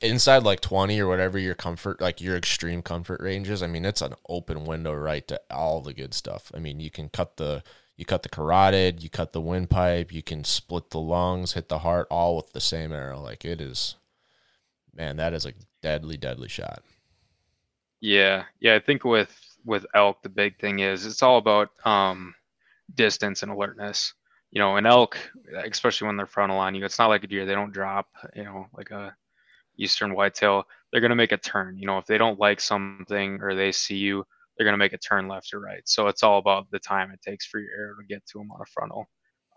inside 0.01 0.43
like 0.43 0.61
20 0.61 0.99
or 0.99 1.07
whatever 1.07 1.39
your 1.39 1.55
comfort, 1.55 2.01
like 2.01 2.21
your 2.21 2.35
extreme 2.35 2.81
comfort 2.81 3.21
ranges. 3.21 3.63
I 3.63 3.67
mean, 3.67 3.85
it's 3.85 4.01
an 4.01 4.13
open 4.29 4.65
window 4.65 4.93
right 4.93 5.27
to 5.27 5.39
all 5.49 5.81
the 5.81 5.93
good 5.93 6.13
stuff. 6.13 6.51
I 6.55 6.59
mean, 6.59 6.79
you 6.79 6.91
can 6.91 7.09
cut 7.09 7.37
the 7.37 7.63
you 7.97 8.05
cut 8.05 8.23
the 8.23 8.29
carotid, 8.29 9.03
you 9.03 9.09
cut 9.09 9.31
the 9.31 9.41
windpipe, 9.41 10.11
you 10.11 10.23
can 10.23 10.43
split 10.43 10.89
the 10.89 10.99
lungs, 10.99 11.53
hit 11.53 11.69
the 11.69 11.79
heart, 11.79 12.07
all 12.09 12.35
with 12.35 12.51
the 12.51 12.61
same 12.61 12.91
arrow. 12.91 13.19
Like 13.19 13.45
it 13.45 13.61
is, 13.61 13.95
man, 14.95 15.17
that 15.17 15.33
is 15.33 15.45
a 15.45 15.53
deadly, 15.83 16.17
deadly 16.17 16.47
shot. 16.47 16.83
Yeah, 17.99 18.45
yeah. 18.59 18.75
I 18.75 18.79
think 18.79 19.03
with 19.03 19.50
with 19.65 19.85
elk, 19.95 20.21
the 20.21 20.29
big 20.29 20.59
thing 20.59 20.79
is 20.79 21.05
it's 21.05 21.23
all 21.23 21.37
about 21.37 21.69
um, 21.85 22.33
distance 22.95 23.43
and 23.43 23.51
alertness. 23.51 24.13
You 24.51 24.59
know, 24.59 24.75
an 24.75 24.85
elk, 24.85 25.17
especially 25.65 26.07
when 26.07 26.17
they're 26.17 26.25
frontal 26.25 26.57
on 26.57 26.75
you, 26.75 26.83
it's 26.83 26.99
not 26.99 27.07
like 27.07 27.23
a 27.23 27.27
deer. 27.27 27.45
They 27.45 27.53
don't 27.53 27.73
drop. 27.73 28.07
You 28.35 28.43
know, 28.43 28.67
like 28.75 28.91
a 28.91 29.15
eastern 29.77 30.13
whitetail. 30.13 30.65
They're 30.91 31.01
gonna 31.01 31.15
make 31.15 31.31
a 31.31 31.37
turn. 31.37 31.77
You 31.77 31.87
know, 31.87 31.97
if 31.97 32.05
they 32.05 32.17
don't 32.17 32.39
like 32.39 32.59
something 32.59 33.39
or 33.41 33.55
they 33.55 33.71
see 33.71 33.95
you, 33.95 34.25
they're 34.57 34.65
gonna 34.65 34.77
make 34.77 34.93
a 34.93 34.97
turn 34.97 35.27
left 35.27 35.53
or 35.53 35.59
right. 35.59 35.81
So 35.85 36.07
it's 36.07 36.23
all 36.23 36.37
about 36.37 36.69
the 36.71 36.79
time 36.79 37.11
it 37.11 37.21
takes 37.21 37.45
for 37.45 37.59
your 37.59 37.71
arrow 37.77 37.95
to 37.99 38.05
get 38.07 38.25
to 38.27 38.39
them 38.39 38.51
on 38.51 38.61
a 38.61 38.65
frontal. 38.65 39.05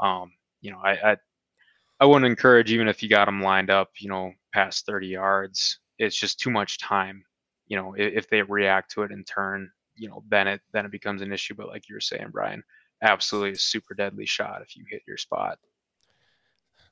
Um, 0.01 0.33
you 0.61 0.71
know, 0.71 0.79
I, 0.79 1.13
I 1.13 1.17
I 2.01 2.07
wouldn't 2.07 2.27
encourage 2.27 2.73
even 2.73 2.89
if 2.89 3.03
you 3.03 3.09
got 3.09 3.27
them 3.27 3.43
lined 3.43 3.71
up, 3.71 3.91
you 3.99 4.09
know, 4.09 4.33
past 4.53 4.87
30 4.87 5.09
yards. 5.09 5.79
It's 5.99 6.19
just 6.19 6.41
too 6.41 6.51
much 6.51 6.79
time. 6.79 7.25
You 7.67 7.77
know, 7.77 7.95
if, 7.95 8.15
if 8.15 8.31
they 8.31 8.43
react 8.43 8.93
to 8.93 9.03
it 9.03 9.13
and 9.13 9.27
turn, 9.27 9.71
you 9.97 10.09
know, 10.09 10.23
then 10.29 10.49
it 10.49 10.61
then 10.73 10.85
it 10.85 10.93
becomes 10.93 11.23
an 11.23 11.33
issue. 11.33 11.55
But 11.55 11.69
like 11.69 11.89
you 11.89 11.95
were 11.95 12.01
saying, 12.01 12.29
Brian, 12.33 12.63
absolutely 13.03 13.53
a 13.53 13.57
super 13.57 13.95
deadly 13.95 14.27
shot 14.27 14.63
if 14.63 14.77
you 14.77 14.85
hit 14.89 15.03
your 15.07 15.17
spot. 15.17 15.59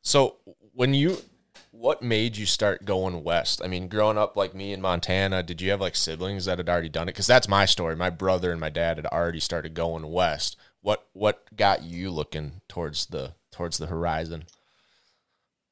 So 0.03 0.37
when 0.75 0.95
you 0.95 1.19
what 1.71 2.03
made 2.03 2.37
you 2.37 2.47
start 2.47 2.85
going 2.85 3.25
west? 3.25 3.63
I 3.65 3.69
mean, 3.69 3.89
growing 3.89 4.19
up 4.19 4.37
like 4.37 4.55
me 4.55 4.73
in 4.73 4.81
Montana, 4.81 5.43
did 5.43 5.61
you 5.61 5.71
have 5.71 5.81
like 5.81 5.97
siblings 5.97 6.45
that 6.45 6.59
had 6.59 6.69
already 6.69 6.89
done 6.89 7.09
it? 7.09 7.13
Because 7.13 7.27
that's 7.27 7.49
my 7.49 7.65
story. 7.65 7.97
My 7.97 8.11
brother 8.11 8.51
and 8.51 8.61
my 8.61 8.69
dad 8.71 8.99
had 8.99 9.07
already 9.07 9.41
started 9.41 9.75
going 9.75 10.11
west. 10.11 10.57
What 10.81 11.07
what 11.13 11.57
got 11.57 11.83
you 11.83 12.11
looking 12.11 12.61
towards 12.69 13.07
the 13.07 13.35
towards 13.51 13.79
the 13.79 13.87
horizon? 13.87 14.45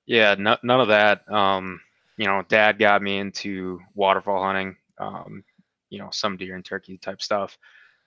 Yeah, 0.06 0.34
no, 0.38 0.56
none 0.62 0.80
of 0.80 0.88
that. 0.88 1.30
Um, 1.30 1.80
you 2.16 2.26
know, 2.26 2.42
dad 2.48 2.78
got 2.78 3.02
me 3.02 3.18
into 3.18 3.80
waterfowl 3.94 4.42
hunting. 4.42 4.76
Um, 4.98 5.44
you 5.90 5.98
know, 5.98 6.08
some 6.12 6.36
deer 6.36 6.54
and 6.54 6.64
turkey 6.64 6.98
type 6.98 7.20
stuff. 7.20 7.58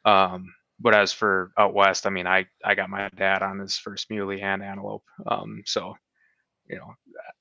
Um, 0.05 0.53
but 0.79 0.95
as 0.95 1.13
for 1.13 1.51
out 1.57 1.73
west, 1.73 2.07
I 2.07 2.09
mean, 2.09 2.27
I 2.27 2.47
I 2.63 2.75
got 2.75 2.89
my 2.89 3.09
dad 3.15 3.43
on 3.43 3.59
his 3.59 3.77
first 3.77 4.09
muley 4.09 4.41
and 4.41 4.63
antelope. 4.63 5.03
Um, 5.27 5.63
so 5.65 5.95
you 6.67 6.77
know, 6.77 6.93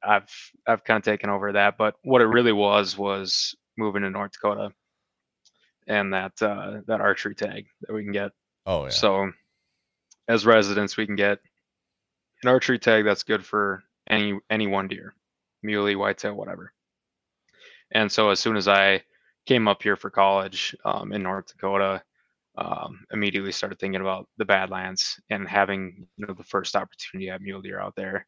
I've 0.02 0.30
I've 0.66 0.84
kind 0.84 0.98
of 0.98 1.04
taken 1.04 1.30
over 1.30 1.52
that. 1.52 1.78
But 1.78 1.94
what 2.02 2.20
it 2.20 2.26
really 2.26 2.52
was 2.52 2.96
was 2.98 3.54
moving 3.76 4.02
to 4.02 4.10
North 4.10 4.32
Dakota 4.32 4.72
and 5.86 6.12
that 6.12 6.40
uh, 6.42 6.80
that 6.86 7.00
archery 7.00 7.34
tag 7.34 7.66
that 7.80 7.92
we 7.92 8.02
can 8.02 8.12
get. 8.12 8.32
Oh 8.66 8.84
yeah. 8.84 8.90
So 8.90 9.30
as 10.28 10.46
residents, 10.46 10.96
we 10.96 11.06
can 11.06 11.16
get 11.16 11.38
an 12.42 12.48
archery 12.48 12.78
tag 12.78 13.04
that's 13.04 13.22
good 13.22 13.44
for 13.44 13.82
any 14.08 14.38
any 14.50 14.66
one 14.66 14.88
deer, 14.88 15.14
muley, 15.62 15.96
whitetail, 15.96 16.34
whatever. 16.34 16.72
And 17.90 18.10
so 18.10 18.30
as 18.30 18.40
soon 18.40 18.56
as 18.56 18.68
I 18.68 19.02
came 19.46 19.68
up 19.68 19.82
here 19.82 19.96
for 19.96 20.10
college 20.10 20.74
um, 20.84 21.12
in 21.12 21.22
North 21.22 21.48
Dakota, 21.48 22.02
um, 22.56 23.04
immediately 23.12 23.52
started 23.52 23.78
thinking 23.78 24.00
about 24.00 24.28
the 24.36 24.44
Badlands 24.44 25.20
and 25.30 25.48
having 25.48 26.06
you 26.16 26.26
know 26.26 26.34
the 26.34 26.44
first 26.44 26.76
opportunity 26.76 27.30
at 27.30 27.40
mule 27.40 27.62
deer 27.62 27.80
out 27.80 27.94
there. 27.96 28.26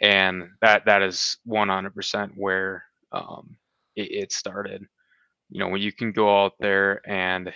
And 0.00 0.48
that 0.62 0.86
that 0.86 1.02
is 1.02 1.38
100% 1.46 2.30
where 2.34 2.84
um, 3.12 3.56
it, 3.96 4.10
it, 4.10 4.32
started. 4.32 4.84
You 5.50 5.60
know 5.60 5.68
when 5.68 5.82
you 5.82 5.92
can 5.92 6.12
go 6.12 6.44
out 6.44 6.54
there 6.60 7.00
and 7.08 7.52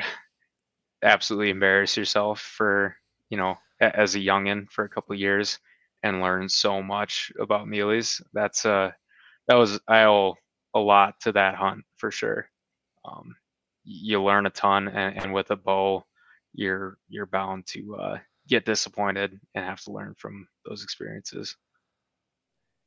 absolutely 1.02 1.50
embarrass 1.50 1.96
yourself 1.96 2.40
for 2.40 2.96
you 3.30 3.36
know 3.36 3.56
as 3.80 4.14
a 4.14 4.20
youngin 4.20 4.70
for 4.70 4.84
a 4.84 4.88
couple 4.88 5.14
years 5.14 5.58
and 6.02 6.20
learn 6.20 6.48
so 6.48 6.82
much 6.82 7.32
about 7.40 7.66
muleys 7.66 8.22
that's 8.32 8.64
uh 8.64 8.90
that 9.48 9.54
was 9.54 9.78
i 9.88 10.04
owe 10.04 10.34
a 10.76 10.78
lot 10.78 11.18
to 11.20 11.32
that 11.32 11.54
hunt 11.54 11.84
for 11.96 12.10
sure 12.10 12.48
um, 13.04 13.34
you 13.84 14.22
learn 14.22 14.46
a 14.46 14.50
ton 14.50 14.88
and, 14.88 15.22
and 15.22 15.32
with 15.32 15.50
a 15.50 15.56
bow 15.56 16.04
you're 16.54 16.98
you're 17.08 17.26
bound 17.26 17.66
to 17.66 17.96
uh, 17.96 18.18
get 18.48 18.64
disappointed 18.64 19.38
and 19.54 19.64
have 19.64 19.80
to 19.80 19.92
learn 19.92 20.14
from 20.18 20.46
those 20.64 20.82
experiences 20.82 21.56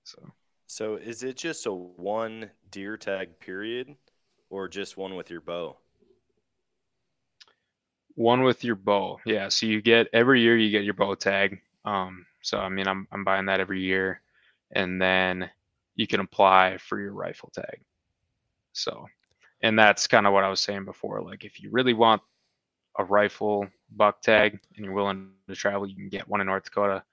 so, 0.10 0.32
so 0.66 0.96
is 0.96 1.24
it 1.24 1.38
just 1.38 1.66
a 1.66 1.72
one 1.72 2.50
deer 2.72 2.98
tag 2.98 3.40
period, 3.40 3.96
or 4.50 4.68
just 4.68 4.98
one 4.98 5.16
with 5.16 5.30
your 5.30 5.42
bow? 5.42 5.78
One 8.16 8.44
with 8.44 8.64
your 8.64 8.76
bow, 8.76 9.20
yeah. 9.26 9.50
So 9.50 9.66
you 9.66 9.82
get 9.82 10.08
every 10.14 10.42
year 10.42 10.58
you 10.58 10.72
get 10.72 10.84
your 10.84 10.96
bow 10.96 11.16
tag. 11.16 11.62
Um, 11.86 12.26
so 12.42 12.58
I 12.58 12.70
mean, 12.70 12.88
I'm 12.88 13.08
I'm 13.12 13.24
buying 13.24 13.46
that 13.46 13.60
every 13.60 13.82
year, 13.82 14.22
and 14.72 15.02
then 15.02 15.50
you 16.00 16.08
can 16.08 16.22
apply 16.22 16.78
for 16.78 17.00
your 17.00 17.12
rifle 17.12 17.52
tag. 17.54 17.82
So, 18.72 19.06
and 19.62 19.78
that's 19.78 20.08
kind 20.08 20.26
of 20.26 20.32
what 20.32 20.46
I 20.46 20.50
was 20.50 20.62
saying 20.62 20.86
before. 20.86 21.22
Like, 21.22 21.44
if 21.44 21.62
you 21.62 21.70
really 21.72 21.94
want 21.94 22.22
a 22.98 23.04
rifle 23.04 23.68
buck 23.96 24.22
tag 24.22 24.60
and 24.76 24.86
you're 24.86 24.94
willing 24.94 25.32
to 25.50 25.56
travel, 25.56 25.88
you 25.88 25.96
can 25.96 26.08
get 26.08 26.28
one 26.28 26.40
in 26.40 26.48
North 26.48 26.64
Dakota. 26.64 27.04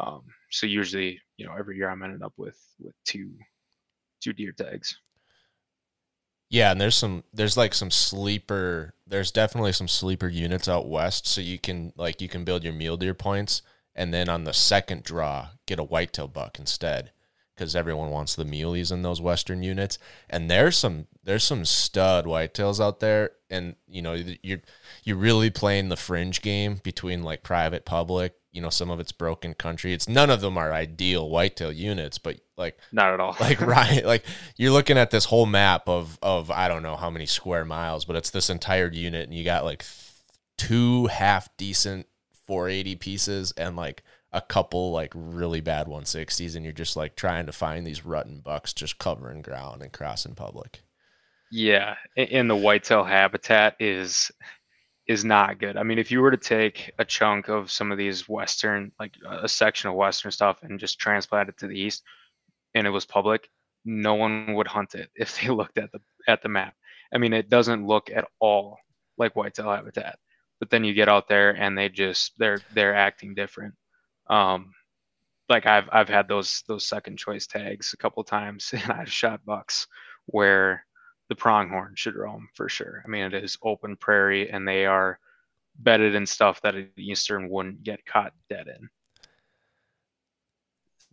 Um, 0.00 0.22
so 0.50 0.66
usually, 0.66 1.20
you 1.36 1.46
know, 1.46 1.54
every 1.56 1.76
year 1.76 1.88
I'm 1.88 2.02
ending 2.02 2.24
up 2.24 2.32
with 2.36 2.58
with 2.80 2.94
two 3.04 3.30
two 4.20 4.32
deer 4.32 4.52
tags. 4.52 4.98
Yeah, 6.50 6.72
and 6.72 6.80
there's 6.80 6.96
some 6.96 7.22
there's 7.32 7.56
like 7.56 7.74
some 7.74 7.92
sleeper 7.92 8.94
there's 9.06 9.30
definitely 9.30 9.72
some 9.72 9.88
sleeper 9.88 10.28
units 10.28 10.68
out 10.68 10.88
west 10.88 11.26
so 11.28 11.40
you 11.40 11.58
can 11.58 11.92
like 11.96 12.20
you 12.20 12.28
can 12.28 12.44
build 12.44 12.64
your 12.64 12.72
mule 12.72 12.96
deer 12.96 13.14
points 13.14 13.62
and 13.94 14.12
then 14.12 14.28
on 14.28 14.44
the 14.44 14.52
second 14.52 15.02
draw 15.02 15.48
get 15.66 15.78
a 15.78 15.84
whitetail 15.84 16.28
buck 16.28 16.58
instead 16.58 17.12
because 17.62 17.76
everyone 17.76 18.10
wants 18.10 18.34
the 18.34 18.44
muleys 18.44 18.90
in 18.90 19.02
those 19.02 19.20
western 19.20 19.62
units. 19.62 19.96
And 20.28 20.50
there's 20.50 20.76
some 20.76 21.06
there's 21.22 21.44
some 21.44 21.64
stud 21.64 22.24
whitetails 22.24 22.84
out 22.84 22.98
there. 22.98 23.30
And 23.50 23.76
you 23.86 24.02
know 24.02 24.14
you're 24.42 24.62
you're 25.04 25.16
really 25.16 25.48
playing 25.48 25.88
the 25.88 25.96
fringe 25.96 26.42
game 26.42 26.80
between 26.82 27.22
like 27.22 27.44
private 27.44 27.84
public 27.84 28.34
you 28.50 28.60
know 28.60 28.68
some 28.68 28.90
of 28.90 28.98
it's 28.98 29.12
broken 29.12 29.54
country. 29.54 29.92
It's 29.92 30.08
none 30.08 30.28
of 30.28 30.40
them 30.40 30.58
are 30.58 30.72
ideal 30.72 31.30
whitetail 31.30 31.70
units 31.70 32.18
but 32.18 32.40
like 32.56 32.76
not 32.90 33.14
at 33.14 33.20
all. 33.20 33.36
like 33.38 33.60
right 33.60 34.04
like 34.04 34.24
you're 34.56 34.72
looking 34.72 34.98
at 34.98 35.12
this 35.12 35.26
whole 35.26 35.46
map 35.46 35.88
of 35.88 36.18
of 36.20 36.50
i 36.50 36.68
don't 36.68 36.82
know 36.82 36.96
how 36.96 37.10
many 37.10 37.26
square 37.26 37.64
miles 37.64 38.04
but 38.04 38.14
it's 38.14 38.30
this 38.30 38.50
entire 38.50 38.90
unit 38.92 39.24
and 39.24 39.34
you 39.34 39.42
got 39.42 39.64
like 39.64 39.84
two 40.58 41.06
half 41.06 41.48
decent 41.56 42.06
480 42.46 42.96
pieces 42.96 43.52
and 43.56 43.74
like 43.74 44.02
a 44.32 44.40
couple 44.40 44.90
like 44.90 45.12
really 45.14 45.60
bad 45.60 45.86
160s 45.86 46.56
and 46.56 46.64
you're 46.64 46.72
just 46.72 46.96
like 46.96 47.16
trying 47.16 47.46
to 47.46 47.52
find 47.52 47.86
these 47.86 48.04
rutting 48.04 48.40
bucks 48.40 48.72
just 48.72 48.98
covering 48.98 49.42
ground 49.42 49.82
and 49.82 49.92
crossing 49.92 50.34
public 50.34 50.80
yeah 51.50 51.94
and 52.16 52.48
the 52.48 52.56
whitetail 52.56 53.04
habitat 53.04 53.76
is 53.78 54.30
is 55.08 55.24
not 55.24 55.58
good. 55.58 55.76
I 55.76 55.82
mean, 55.82 55.98
if 55.98 56.10
you 56.10 56.20
were 56.20 56.30
to 56.30 56.36
take 56.36 56.92
a 56.98 57.04
chunk 57.04 57.48
of 57.48 57.70
some 57.70 57.90
of 57.90 57.98
these 57.98 58.28
Western, 58.28 58.92
like 59.00 59.14
a 59.28 59.48
section 59.48 59.90
of 59.90 59.96
Western 59.96 60.30
stuff 60.30 60.58
and 60.62 60.78
just 60.78 60.98
transplant 60.98 61.48
it 61.48 61.58
to 61.58 61.66
the 61.66 61.78
East 61.78 62.02
and 62.74 62.86
it 62.86 62.90
was 62.90 63.04
public, 63.04 63.48
no 63.84 64.14
one 64.14 64.54
would 64.54 64.68
hunt 64.68 64.94
it 64.94 65.10
if 65.14 65.40
they 65.40 65.48
looked 65.48 65.78
at 65.78 65.90
the, 65.92 66.00
at 66.28 66.42
the 66.42 66.48
map. 66.48 66.74
I 67.12 67.18
mean, 67.18 67.32
it 67.32 67.50
doesn't 67.50 67.86
look 67.86 68.10
at 68.14 68.28
all 68.40 68.78
like 69.18 69.36
whitetail 69.36 69.70
habitat, 69.70 70.18
but 70.60 70.70
then 70.70 70.84
you 70.84 70.94
get 70.94 71.08
out 71.08 71.28
there 71.28 71.50
and 71.50 71.76
they 71.76 71.88
just, 71.88 72.32
they're, 72.38 72.60
they're 72.72 72.94
acting 72.94 73.34
different. 73.34 73.74
Um, 74.28 74.74
like 75.48 75.66
I've, 75.66 75.88
I've 75.92 76.08
had 76.08 76.28
those, 76.28 76.62
those 76.68 76.86
second 76.86 77.18
choice 77.18 77.46
tags 77.46 77.92
a 77.92 77.96
couple 77.96 78.24
times 78.24 78.70
and 78.74 78.90
I've 78.92 79.12
shot 79.12 79.44
bucks 79.44 79.86
where 80.26 80.84
the 81.28 81.36
pronghorn 81.36 81.94
should 81.96 82.16
roam 82.16 82.48
for 82.54 82.68
sure. 82.68 83.02
I 83.04 83.08
mean, 83.08 83.24
it 83.24 83.34
is 83.44 83.58
open 83.62 83.96
prairie 83.96 84.50
and 84.50 84.66
they 84.66 84.86
are 84.86 85.18
bedded 85.80 86.14
in 86.14 86.26
stuff 86.26 86.60
that 86.62 86.74
an 86.76 86.90
eastern 86.98 87.48
wouldn't 87.50 87.84
get 87.84 88.06
caught 88.06 88.34
dead 88.50 88.68
in. 88.68 88.90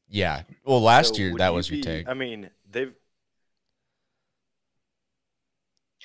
Yeah. 0.08 0.44
Well, 0.66 0.82
last 0.82 1.18
So 1.18 1.18
year 1.18 1.36
that 1.36 1.54
you 1.54 1.54
was 1.54 1.70
your 1.70 1.78
be- 1.78 1.84
take. 1.84 2.08
I 2.08 2.14
mean, 2.14 2.50
they've 2.70 2.94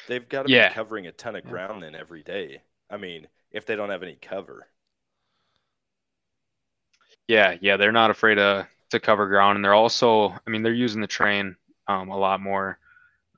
they've 0.06 0.28
got 0.28 0.44
to 0.44 0.48
Yeah. 0.48 0.68
be 0.68 0.74
covering 0.74 1.06
a 1.06 1.12
ton 1.12 1.36
of 1.36 1.44
ground 1.44 1.82
then 1.82 1.94
every 1.94 2.22
day. 2.22 2.62
I 2.90 2.96
mean, 2.96 3.28
if 3.50 3.66
they 3.66 3.76
don't 3.76 3.90
have 3.90 4.02
any 4.02 4.16
cover. 4.16 4.68
Yeah, 7.28 7.56
yeah, 7.60 7.76
they're 7.76 7.92
not 7.92 8.10
afraid 8.10 8.36
to 8.36 8.68
to 8.90 9.00
cover 9.00 9.26
ground, 9.28 9.56
and 9.56 9.64
they're 9.64 9.74
also, 9.74 10.28
I 10.30 10.50
mean, 10.50 10.62
they're 10.62 10.72
using 10.72 11.00
the 11.00 11.06
train 11.06 11.56
um, 11.88 12.10
a 12.10 12.16
lot 12.18 12.40
more. 12.40 12.78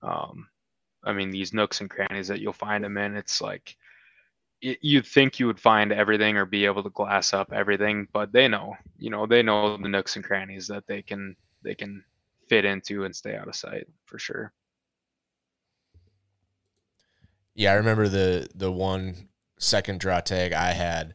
Um, 0.02 0.48
I 1.04 1.12
mean, 1.12 1.30
these 1.30 1.54
nooks 1.54 1.80
and 1.80 1.90
crannies 1.90 2.28
that 2.28 2.40
you'll 2.40 2.52
find 2.54 2.84
them 2.84 2.98
in, 2.98 3.16
it's 3.16 3.40
like 3.42 3.76
y- 4.62 4.78
you'd 4.82 5.06
think 5.06 5.40
you 5.40 5.46
would 5.48 5.60
find 5.60 5.92
everything 5.92 6.36
or 6.38 6.46
be 6.46 6.66
able 6.66 6.82
to 6.84 6.90
glass 6.90 7.34
up 7.34 7.52
everything, 7.52 8.08
but 8.12 8.32
they 8.32 8.48
know, 8.48 8.76
you 8.98 9.10
know, 9.10 9.26
they 9.26 9.42
know 9.42 9.76
the 9.78 9.88
nooks 9.88 10.16
and 10.16 10.24
crannies 10.24 10.68
that 10.68 10.86
they 10.86 11.02
can 11.02 11.36
they 11.62 11.74
can 11.74 12.04
fit 12.48 12.64
into 12.66 13.04
and 13.04 13.16
stay 13.16 13.36
out 13.36 13.48
of 13.48 13.56
sight 13.56 13.86
for 14.06 14.18
sure. 14.18 14.52
Yeah, 17.54 17.72
I 17.72 17.74
remember 17.76 18.08
the 18.08 18.48
the 18.54 18.70
one 18.70 19.28
second 19.58 20.00
draw 20.00 20.20
tag 20.20 20.52
I 20.52 20.72
had. 20.72 21.14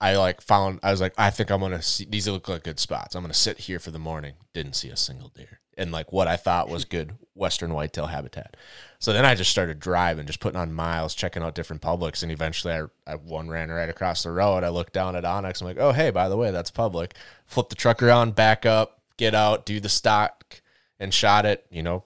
I 0.00 0.16
like 0.16 0.40
found 0.40 0.80
I 0.82 0.90
was 0.90 1.00
like 1.00 1.14
I 1.18 1.30
think 1.30 1.50
I'm 1.50 1.60
gonna 1.60 1.82
see 1.82 2.06
these 2.08 2.28
look 2.28 2.48
like 2.48 2.64
good 2.64 2.78
spots. 2.78 3.14
I'm 3.14 3.22
gonna 3.22 3.34
sit 3.34 3.58
here 3.58 3.78
for 3.78 3.90
the 3.90 3.98
morning. 3.98 4.34
Didn't 4.54 4.74
see 4.74 4.88
a 4.88 4.96
single 4.96 5.28
deer 5.28 5.60
and 5.80 5.90
like 5.90 6.12
what 6.12 6.28
I 6.28 6.36
thought 6.36 6.68
was 6.68 6.84
good 6.84 7.14
western 7.34 7.72
whitetail 7.72 8.06
habitat. 8.06 8.54
So 8.98 9.14
then 9.14 9.24
I 9.24 9.34
just 9.34 9.50
started 9.50 9.80
driving, 9.80 10.26
just 10.26 10.38
putting 10.38 10.60
on 10.60 10.74
miles, 10.74 11.14
checking 11.14 11.42
out 11.42 11.54
different 11.54 11.80
publics, 11.80 12.22
and 12.22 12.30
eventually 12.30 12.74
I, 12.74 12.82
I 13.06 13.14
one 13.14 13.48
ran 13.48 13.70
right 13.70 13.88
across 13.88 14.22
the 14.22 14.30
road. 14.30 14.62
I 14.62 14.68
looked 14.68 14.92
down 14.92 15.16
at 15.16 15.24
Onyx. 15.24 15.62
I'm 15.62 15.66
like, 15.66 15.78
oh 15.78 15.92
hey, 15.92 16.10
by 16.10 16.28
the 16.28 16.36
way, 16.36 16.50
that's 16.50 16.70
public. 16.70 17.14
Flip 17.46 17.70
the 17.70 17.76
truck 17.76 18.02
around, 18.02 18.34
back 18.34 18.66
up, 18.66 19.00
get 19.16 19.34
out, 19.34 19.64
do 19.64 19.80
the 19.80 19.88
stock, 19.88 20.60
and 20.98 21.14
shot 21.14 21.46
it. 21.46 21.64
You 21.70 21.82
know, 21.82 22.04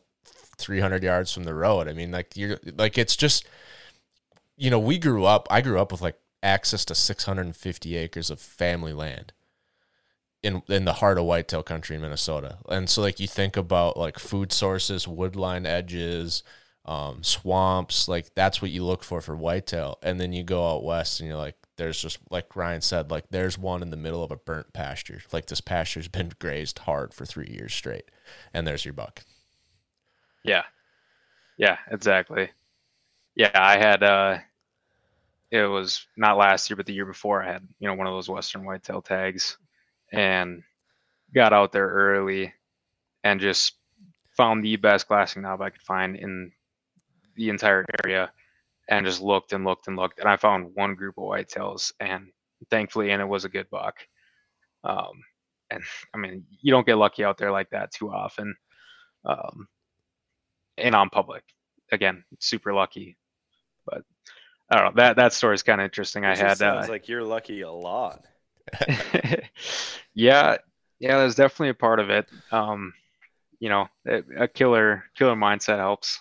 300 0.59 1.03
yards 1.03 1.33
from 1.33 1.43
the 1.43 1.55
road. 1.55 1.89
I 1.89 1.95
mean, 1.95 2.13
like 2.13 2.37
you're 2.37 2.61
like 2.77 2.97
it's 2.97 3.17
just 3.17 3.45
you 4.57 4.71
know, 4.71 4.79
we 4.79 4.99
grew 4.99 5.25
up, 5.25 5.49
I 5.51 5.63
grew 5.63 5.81
up 5.81 5.91
with 5.91 6.01
like 6.01 6.17
access 6.45 6.85
to 6.87 6.95
650 6.95 7.97
acres 7.97 8.31
of 8.31 8.41
family 8.41 8.93
land. 8.93 9.33
in 10.43 10.63
in 10.69 10.85
the 10.85 10.95
heart 10.95 11.19
of 11.19 11.25
whitetail 11.25 11.63
country 11.63 11.97
in 11.97 12.03
Minnesota. 12.03 12.59
And 12.69 12.89
so 12.89 13.03
like 13.03 13.21
you 13.21 13.27
think 13.27 13.57
about 13.57 13.97
like 13.97 14.19
food 14.19 14.53
sources, 14.53 15.07
woodline 15.07 15.67
edges, 15.67 16.43
um, 16.85 17.23
swamps, 17.23 18.09
like 18.09 18.35
that's 18.35 18.61
what 18.61 18.71
you 18.71 18.85
look 18.85 19.03
for 19.05 19.21
for 19.21 19.37
whitetail. 19.37 19.99
And 20.03 20.21
then 20.21 20.33
you 20.33 20.43
go 20.45 20.69
out 20.71 20.85
west 20.85 21.21
and 21.21 21.29
you're 21.29 21.39
like, 21.39 21.57
there's 21.77 22.01
just 22.01 22.19
like 22.31 22.55
Ryan 22.55 22.83
said, 22.83 23.11
like 23.11 23.25
there's 23.31 23.59
one 23.59 23.83
in 23.83 23.91
the 23.91 23.97
middle 23.97 24.23
of 24.23 24.31
a 24.31 24.37
burnt 24.37 24.73
pasture. 24.73 25.23
Like 25.33 25.47
this 25.47 25.61
pasture's 25.63 26.09
been 26.09 26.33
grazed 26.39 26.81
hard 26.81 27.15
for 27.15 27.25
three 27.25 27.49
years 27.51 27.75
straight, 27.75 28.11
and 28.53 28.67
there's 28.67 28.85
your 28.85 28.95
buck. 28.95 29.23
Yeah, 30.45 30.65
yeah, 31.59 31.79
exactly. 31.91 32.51
Yeah, 33.37 33.51
I 33.55 33.79
had 33.79 34.03
uh, 34.03 34.39
it 35.55 35.67
was 35.67 36.07
not 36.17 36.37
last 36.37 36.69
year, 36.69 36.77
but 36.77 36.87
the 36.87 36.93
year 36.95 37.07
before. 37.07 37.43
I 37.43 37.53
had 37.53 37.67
you 37.79 37.89
know 37.89 37.95
one 37.95 38.07
of 38.07 38.15
those 38.15 38.29
western 38.29 38.65
whitetail 38.65 39.03
tags, 39.03 39.57
and 40.13 40.63
got 41.35 41.53
out 41.53 41.73
there 41.73 41.89
early, 41.89 42.53
and 43.23 43.41
just 43.41 43.75
found 44.37 44.65
the 44.65 44.77
best 44.77 45.09
glassing 45.09 45.43
knob 45.43 45.63
I 45.63 45.71
could 45.71 45.83
find 45.83 46.17
in 46.17 46.51
the 47.37 47.49
entire 47.49 47.85
area 48.05 48.31
and 48.89 49.07
just 49.07 49.21
looked 49.21 49.53
and 49.53 49.65
looked 49.65 49.89
and 49.89 49.97
looked 49.97 50.21
and 50.21 50.29
i 50.29 50.37
found 50.37 50.71
one 50.75 50.95
group 50.95 51.17
of 51.19 51.25
whitetails 51.25 51.93
and 52.01 52.29
thankfully 52.71 53.11
and 53.11 53.21
it 53.23 53.27
was 53.27 53.45
a 53.45 53.49
good 53.49 53.69
buck 53.71 53.97
um, 54.85 55.13
and 55.71 55.83
i 56.15 56.19
mean 56.19 56.45
you 56.61 56.71
don't 56.71 56.87
get 56.87 56.99
lucky 56.99 57.25
out 57.25 57.39
there 57.39 57.51
like 57.51 57.71
that 57.71 57.91
too 57.93 58.11
often 58.11 58.55
um, 59.25 59.67
and 60.79 60.95
on 60.95 61.09
public 61.11 61.43
again 61.93 62.25
super 62.41 62.73
lucky 62.73 63.17
but 63.87 64.03
i 64.75 64.81
don't 64.81 64.97
know. 64.97 65.03
That 65.03 65.17
that 65.17 65.33
story 65.33 65.55
is 65.55 65.63
kind 65.63 65.81
of 65.81 65.85
interesting 65.85 66.25
It 66.25 66.31
i 66.31 66.37
had 66.37 66.59
sounds 66.59 66.89
uh, 66.89 66.93
like 66.93 67.09
you're 67.09 67.23
lucky 67.25 67.61
a 67.63 67.71
lot. 67.73 68.27
yeah 70.15 70.57
yeah 71.01 71.19
there's 71.19 71.35
definitely 71.35 71.71
a 71.71 71.75
part 71.75 72.01
of 72.01 72.11
it. 72.11 72.27
Um 72.51 72.95
you 73.61 73.69
know 73.69 73.89
a 74.07 74.23
a 74.45 74.49
killer 74.49 75.05
killer 75.17 75.35
mindset 75.37 75.79
helps. 75.79 76.21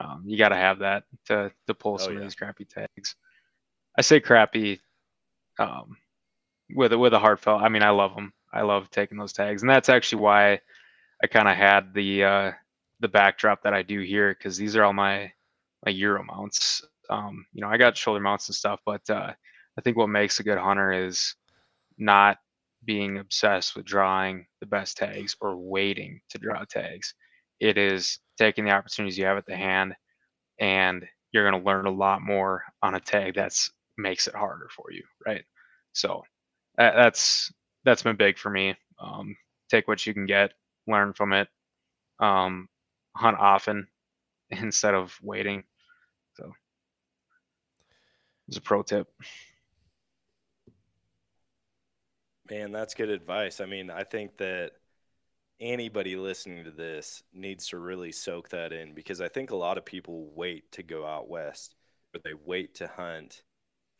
Um, 0.00 0.22
you 0.26 0.38
got 0.38 0.50
to 0.50 0.56
have 0.56 0.80
that 0.80 1.04
to 1.26 1.52
to 1.66 1.74
pull 1.74 1.94
Oh, 1.94 1.98
some 1.98 2.14
yeah. 2.14 2.18
of 2.18 2.22
these 2.24 2.36
crappy 2.36 2.64
tags. 2.64 3.16
I 3.98 4.02
say 4.02 4.20
crappy 4.20 4.80
um 5.58 5.96
with 6.74 6.92
a 6.92 6.98
with 6.98 7.14
a 7.14 7.18
heartfelt 7.18 7.62
i 7.62 7.68
mean 7.68 7.82
i 7.82 7.90
love 7.90 8.14
them 8.14 8.32
i 8.52 8.62
love 8.62 8.90
taking 8.90 9.18
those 9.18 9.32
tags. 9.32 9.62
And 9.62 9.70
that's 9.70 9.88
actually 9.88 10.22
why 10.22 10.60
i 11.22 11.26
kind 11.26 11.48
of 11.48 11.56
had 11.56 11.94
the 11.94 12.24
uh 12.24 12.52
the 13.00 13.08
backdrop 13.08 13.62
that 13.62 13.74
i 13.74 13.82
do 13.82 14.00
here 14.00 14.34
because 14.34 14.56
these 14.56 14.76
are 14.76 14.84
all 14.84 14.92
my 14.92 15.32
my 15.84 15.92
euro 15.92 16.22
mounts 16.24 16.82
um 17.10 17.46
you 17.52 17.60
know 17.62 17.68
i 17.68 17.76
got 17.76 17.96
shoulder 17.96 18.20
mounts 18.20 18.48
and 18.48 18.56
stuff 18.56 18.80
but 18.86 19.02
uh 19.10 19.32
i 19.78 19.80
think 19.82 19.96
what 19.96 20.08
makes 20.08 20.40
a 20.40 20.44
good 20.44 20.58
hunter 20.58 20.92
is 20.92 21.34
not 21.98 22.38
being 22.84 23.18
obsessed 23.18 23.76
with 23.76 23.84
drawing 23.86 24.46
the 24.60 24.66
best 24.66 24.96
tags 24.96 25.36
or 25.40 25.56
waiting 25.56 26.20
to 26.30 26.38
draw 26.38 26.64
tags. 26.64 27.14
It 27.60 27.76
is 27.76 28.20
taking 28.38 28.64
the 28.64 28.70
opportunities 28.70 29.18
you 29.18 29.24
have 29.26 29.36
at 29.36 29.46
the 29.46 29.56
hand, 29.56 29.94
and 30.60 31.06
you're 31.32 31.48
going 31.48 31.60
to 31.60 31.66
learn 31.66 31.86
a 31.86 31.90
lot 31.90 32.22
more 32.22 32.64
on 32.82 32.94
a 32.94 33.00
tag 33.00 33.34
that's 33.34 33.70
makes 33.98 34.28
it 34.28 34.34
harder 34.34 34.68
for 34.74 34.92
you, 34.92 35.02
right? 35.26 35.44
So 35.92 36.22
that, 36.76 36.94
that's 36.96 37.52
that's 37.84 38.02
been 38.02 38.16
big 38.16 38.38
for 38.38 38.50
me. 38.50 38.76
Um, 39.00 39.36
take 39.70 39.88
what 39.88 40.06
you 40.06 40.14
can 40.14 40.26
get, 40.26 40.52
learn 40.86 41.12
from 41.14 41.32
it, 41.32 41.48
um, 42.20 42.68
hunt 43.16 43.38
often 43.38 43.86
instead 44.50 44.94
of 44.94 45.16
waiting. 45.22 45.64
It's 48.48 48.56
a 48.56 48.62
pro 48.62 48.82
tip. 48.82 49.08
Man, 52.50 52.72
that's 52.72 52.94
good 52.94 53.10
advice. 53.10 53.60
I 53.60 53.66
mean, 53.66 53.90
I 53.90 54.04
think 54.04 54.38
that 54.38 54.72
anybody 55.60 56.16
listening 56.16 56.64
to 56.64 56.70
this 56.70 57.22
needs 57.34 57.68
to 57.68 57.78
really 57.78 58.10
soak 58.10 58.48
that 58.48 58.72
in 58.72 58.94
because 58.94 59.20
I 59.20 59.28
think 59.28 59.50
a 59.50 59.56
lot 59.56 59.76
of 59.76 59.84
people 59.84 60.30
wait 60.34 60.72
to 60.72 60.82
go 60.82 61.06
out 61.06 61.28
west, 61.28 61.74
but 62.12 62.22
they 62.24 62.32
wait 62.44 62.76
to 62.76 62.86
hunt 62.86 63.42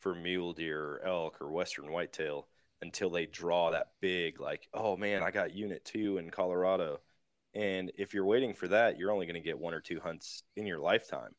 for 0.00 0.14
mule 0.14 0.54
deer 0.54 0.82
or 0.82 1.02
elk 1.04 1.42
or 1.42 1.50
western 1.50 1.90
whitetail 1.92 2.48
until 2.80 3.10
they 3.10 3.26
draw 3.26 3.70
that 3.72 3.88
big, 4.00 4.40
like, 4.40 4.68
oh 4.72 4.96
man, 4.96 5.22
I 5.22 5.30
got 5.30 5.54
unit 5.54 5.84
two 5.84 6.18
in 6.18 6.30
Colorado. 6.30 7.00
And 7.54 7.90
if 7.98 8.14
you're 8.14 8.24
waiting 8.24 8.54
for 8.54 8.68
that, 8.68 8.98
you're 8.98 9.10
only 9.10 9.26
going 9.26 9.34
to 9.34 9.40
get 9.40 9.58
one 9.58 9.74
or 9.74 9.80
two 9.80 10.00
hunts 10.00 10.44
in 10.56 10.64
your 10.64 10.78
lifetime. 10.78 11.34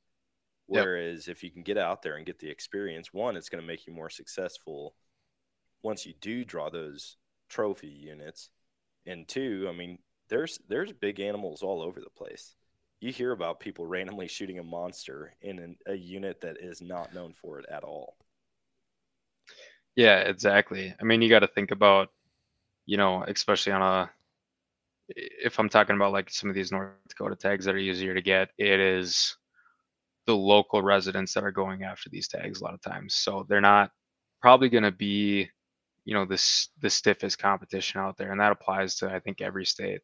Yep. 0.71 0.85
Whereas 0.85 1.27
if 1.27 1.43
you 1.43 1.49
can 1.49 1.63
get 1.63 1.77
out 1.77 2.03
there 2.03 2.15
and 2.15 2.25
get 2.25 2.39
the 2.39 2.49
experience, 2.49 3.11
one, 3.11 3.35
it's 3.35 3.49
going 3.49 3.61
to 3.61 3.67
make 3.67 3.87
you 3.87 3.93
more 3.93 4.09
successful 4.09 4.95
once 5.81 6.05
you 6.05 6.13
do 6.21 6.45
draw 6.45 6.69
those 6.69 7.17
trophy 7.49 7.87
units. 7.87 8.49
And 9.05 9.27
two, 9.27 9.67
I 9.67 9.75
mean, 9.75 9.97
there's 10.29 10.59
there's 10.67 10.93
big 10.93 11.19
animals 11.19 11.63
all 11.63 11.81
over 11.81 11.99
the 11.99 12.09
place. 12.11 12.55
You 13.01 13.11
hear 13.11 13.31
about 13.31 13.59
people 13.59 13.87
randomly 13.87 14.27
shooting 14.27 14.59
a 14.59 14.63
monster 14.63 15.33
in 15.41 15.57
an, 15.57 15.77
a 15.87 15.95
unit 15.95 16.41
that 16.41 16.57
is 16.59 16.81
not 16.81 17.15
known 17.15 17.33
for 17.33 17.59
it 17.59 17.65
at 17.71 17.83
all. 17.83 18.17
Yeah, 19.95 20.19
exactly. 20.19 20.93
I 21.01 21.03
mean, 21.03 21.21
you 21.21 21.29
got 21.29 21.39
to 21.39 21.47
think 21.47 21.71
about, 21.71 22.09
you 22.85 22.97
know, 22.97 23.23
especially 23.27 23.73
on 23.73 23.81
a, 23.81 24.11
if 25.07 25.59
I'm 25.59 25.69
talking 25.69 25.95
about 25.95 26.13
like 26.13 26.29
some 26.29 26.49
of 26.49 26.55
these 26.55 26.71
North 26.71 26.91
Dakota 27.07 27.35
tags 27.35 27.65
that 27.65 27.73
are 27.73 27.79
easier 27.79 28.13
to 28.13 28.21
get, 28.21 28.49
it 28.57 28.79
is 28.79 29.35
the 30.25 30.35
local 30.35 30.81
residents 30.81 31.33
that 31.33 31.43
are 31.43 31.51
going 31.51 31.83
after 31.83 32.09
these 32.09 32.27
tags 32.27 32.61
a 32.61 32.63
lot 32.63 32.73
of 32.73 32.81
times. 32.81 33.15
So 33.15 33.45
they're 33.49 33.61
not 33.61 33.91
probably 34.41 34.69
going 34.69 34.83
to 34.83 34.91
be, 34.91 35.49
you 36.05 36.13
know, 36.13 36.25
this 36.25 36.69
the 36.81 36.89
stiffest 36.89 37.39
competition 37.39 37.99
out 37.99 38.17
there, 38.17 38.31
and 38.31 38.39
that 38.39 38.51
applies 38.51 38.95
to 38.97 39.09
I 39.13 39.19
think 39.19 39.41
every 39.41 39.65
state. 39.65 40.01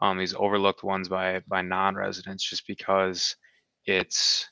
Um, 0.00 0.18
these 0.18 0.34
overlooked 0.34 0.84
ones 0.84 1.08
by 1.08 1.42
by 1.48 1.62
non-residents 1.62 2.48
just 2.48 2.66
because 2.66 3.36
it's, 3.84 4.48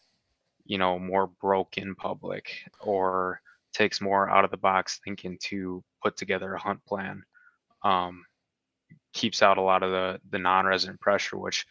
you 0.64 0.78
know, 0.78 0.98
more 0.98 1.28
broke 1.40 1.78
in 1.78 1.94
public 1.94 2.50
or 2.80 3.40
takes 3.72 4.00
more 4.00 4.28
out 4.30 4.44
of 4.44 4.50
the 4.50 4.56
box 4.56 5.00
thinking 5.04 5.38
to 5.42 5.84
put 6.02 6.16
together 6.16 6.54
a 6.54 6.58
hunt 6.58 6.84
plan. 6.84 7.22
Um, 7.82 8.24
keeps 9.12 9.42
out 9.42 9.58
a 9.58 9.62
lot 9.62 9.82
of 9.82 9.90
the 9.90 10.20
the 10.30 10.38
non-resident 10.38 11.00
pressure, 11.00 11.38
which 11.38 11.66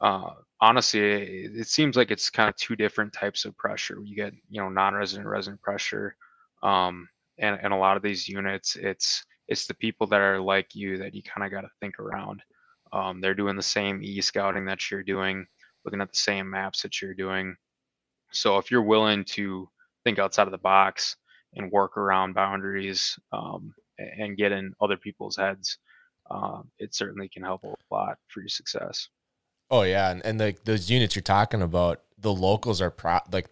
uh, 0.00 0.30
honestly, 0.60 1.00
it, 1.00 1.56
it 1.56 1.68
seems 1.68 1.96
like 1.96 2.10
it's 2.10 2.30
kind 2.30 2.48
of 2.48 2.56
two 2.56 2.76
different 2.76 3.12
types 3.12 3.44
of 3.44 3.56
pressure. 3.56 3.98
You 4.04 4.16
get 4.16 4.34
you 4.48 4.60
know 4.60 4.68
non-resident 4.68 5.28
resident 5.28 5.62
pressure, 5.62 6.16
um, 6.62 7.08
and 7.38 7.58
and 7.62 7.72
a 7.72 7.76
lot 7.76 7.96
of 7.96 8.02
these 8.02 8.28
units, 8.28 8.76
it's 8.76 9.24
it's 9.48 9.66
the 9.66 9.74
people 9.74 10.06
that 10.08 10.20
are 10.20 10.40
like 10.40 10.74
you 10.74 10.98
that 10.98 11.14
you 11.14 11.22
kind 11.22 11.44
of 11.44 11.50
got 11.50 11.62
to 11.62 11.70
think 11.80 11.98
around. 11.98 12.42
Um, 12.92 13.20
they're 13.20 13.34
doing 13.34 13.56
the 13.56 13.62
same 13.62 14.02
e 14.02 14.20
scouting 14.20 14.64
that 14.66 14.90
you're 14.90 15.02
doing, 15.02 15.46
looking 15.84 16.00
at 16.00 16.12
the 16.12 16.18
same 16.18 16.48
maps 16.50 16.82
that 16.82 17.00
you're 17.00 17.14
doing. 17.14 17.56
So 18.32 18.58
if 18.58 18.70
you're 18.70 18.82
willing 18.82 19.24
to 19.24 19.68
think 20.04 20.18
outside 20.18 20.46
of 20.46 20.52
the 20.52 20.58
box 20.58 21.16
and 21.54 21.70
work 21.72 21.96
around 21.96 22.34
boundaries 22.34 23.18
um, 23.32 23.74
and 23.98 24.36
get 24.36 24.52
in 24.52 24.74
other 24.80 24.96
people's 24.96 25.36
heads, 25.36 25.78
um, 26.30 26.70
it 26.78 26.94
certainly 26.94 27.28
can 27.28 27.42
help 27.42 27.64
a 27.64 27.74
lot 27.94 28.18
for 28.28 28.40
your 28.40 28.48
success. 28.48 29.08
Oh 29.70 29.82
yeah, 29.82 30.10
and, 30.10 30.24
and 30.24 30.40
the 30.40 30.56
those 30.64 30.90
units 30.90 31.14
you're 31.14 31.22
talking 31.22 31.62
about, 31.62 32.02
the 32.18 32.32
locals 32.32 32.80
are 32.80 32.90
pro- 32.90 33.20
like 33.30 33.48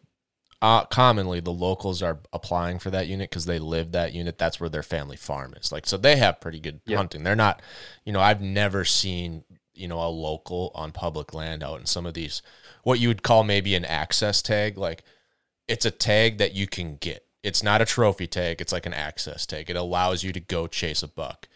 uh, 0.62 0.84
commonly 0.86 1.40
the 1.40 1.52
locals 1.52 2.02
are 2.02 2.20
applying 2.32 2.78
for 2.78 2.90
that 2.90 3.06
unit 3.06 3.28
because 3.30 3.44
they 3.44 3.58
live 3.58 3.92
that 3.92 4.14
unit. 4.14 4.38
That's 4.38 4.58
where 4.58 4.70
their 4.70 4.82
family 4.82 5.16
farm 5.16 5.54
is. 5.60 5.70
Like 5.70 5.86
so, 5.86 5.96
they 5.98 6.16
have 6.16 6.40
pretty 6.40 6.60
good 6.60 6.80
Yep. 6.86 6.96
hunting. 6.96 7.22
They're 7.24 7.36
not, 7.36 7.60
you 8.04 8.12
know, 8.12 8.20
I've 8.20 8.40
never 8.40 8.84
seen 8.84 9.44
you 9.74 9.86
know 9.88 10.00
a 10.00 10.08
local 10.08 10.72
on 10.74 10.90
public 10.90 11.34
land 11.34 11.62
out 11.62 11.78
in 11.80 11.84
some 11.84 12.06
of 12.06 12.14
these 12.14 12.40
what 12.82 12.98
you 12.98 13.08
would 13.08 13.22
call 13.22 13.44
maybe 13.44 13.74
an 13.74 13.84
access 13.84 14.40
tag. 14.40 14.78
Like 14.78 15.02
it's 15.68 15.84
a 15.84 15.90
tag 15.90 16.38
that 16.38 16.54
you 16.54 16.66
can 16.66 16.96
get. 16.96 17.26
It's 17.42 17.62
not 17.62 17.82
a 17.82 17.84
trophy 17.84 18.26
tag. 18.26 18.60
It's 18.60 18.72
like 18.72 18.86
an 18.86 18.94
access 18.94 19.44
tag. 19.46 19.68
It 19.68 19.76
allows 19.76 20.24
you 20.24 20.32
to 20.32 20.40
go 20.40 20.66
chase 20.66 21.02
a 21.02 21.08
buck 21.08 21.46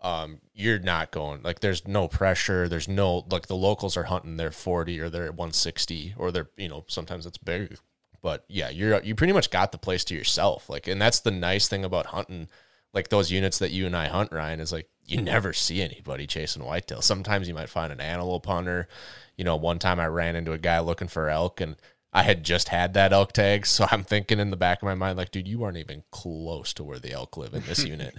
um, 0.00 0.40
you're 0.54 0.78
not 0.78 1.10
going 1.10 1.42
like 1.42 1.60
there's 1.60 1.86
no 1.86 2.08
pressure. 2.08 2.68
There's 2.68 2.88
no 2.88 3.24
like 3.30 3.46
the 3.46 3.56
locals 3.56 3.96
are 3.96 4.04
hunting 4.04 4.36
their 4.36 4.50
40 4.50 5.00
or 5.00 5.08
they're 5.08 5.24
at 5.24 5.34
160 5.34 6.14
or 6.16 6.30
they're 6.30 6.50
you 6.56 6.68
know 6.68 6.84
sometimes 6.88 7.26
it's 7.26 7.38
big, 7.38 7.78
but 8.22 8.44
yeah, 8.48 8.68
you're 8.68 9.02
you 9.02 9.14
pretty 9.14 9.32
much 9.32 9.50
got 9.50 9.72
the 9.72 9.78
place 9.78 10.04
to 10.04 10.14
yourself. 10.14 10.68
Like, 10.68 10.86
and 10.86 11.00
that's 11.00 11.20
the 11.20 11.30
nice 11.30 11.68
thing 11.68 11.84
about 11.84 12.06
hunting. 12.06 12.48
Like 12.92 13.08
those 13.08 13.30
units 13.30 13.58
that 13.58 13.72
you 13.72 13.86
and 13.86 13.96
I 13.96 14.06
hunt, 14.06 14.32
Ryan, 14.32 14.60
is 14.60 14.72
like 14.72 14.88
you 15.04 15.20
never 15.22 15.52
see 15.52 15.82
anybody 15.82 16.26
chasing 16.26 16.64
whitetail. 16.64 17.02
Sometimes 17.02 17.48
you 17.48 17.54
might 17.54 17.68
find 17.68 17.92
an 17.92 18.00
antelope 18.00 18.46
hunter. 18.46 18.88
You 19.36 19.44
know, 19.44 19.56
one 19.56 19.78
time 19.78 20.00
I 20.00 20.06
ran 20.06 20.36
into 20.36 20.52
a 20.52 20.58
guy 20.58 20.80
looking 20.80 21.08
for 21.08 21.28
elk 21.28 21.60
and 21.60 21.76
I 22.12 22.22
had 22.22 22.44
just 22.44 22.70
had 22.70 22.94
that 22.94 23.12
elk 23.12 23.32
tag. 23.32 23.66
So 23.66 23.86
I'm 23.90 24.02
thinking 24.02 24.40
in 24.40 24.50
the 24.50 24.56
back 24.56 24.80
of 24.80 24.86
my 24.86 24.94
mind, 24.94 25.18
like, 25.18 25.30
dude, 25.30 25.48
you 25.48 25.62
aren't 25.62 25.76
even 25.76 26.02
close 26.10 26.72
to 26.74 26.84
where 26.84 26.98
the 26.98 27.12
elk 27.12 27.36
live 27.36 27.54
in 27.54 27.62
this 27.64 27.84
unit. 27.86 28.16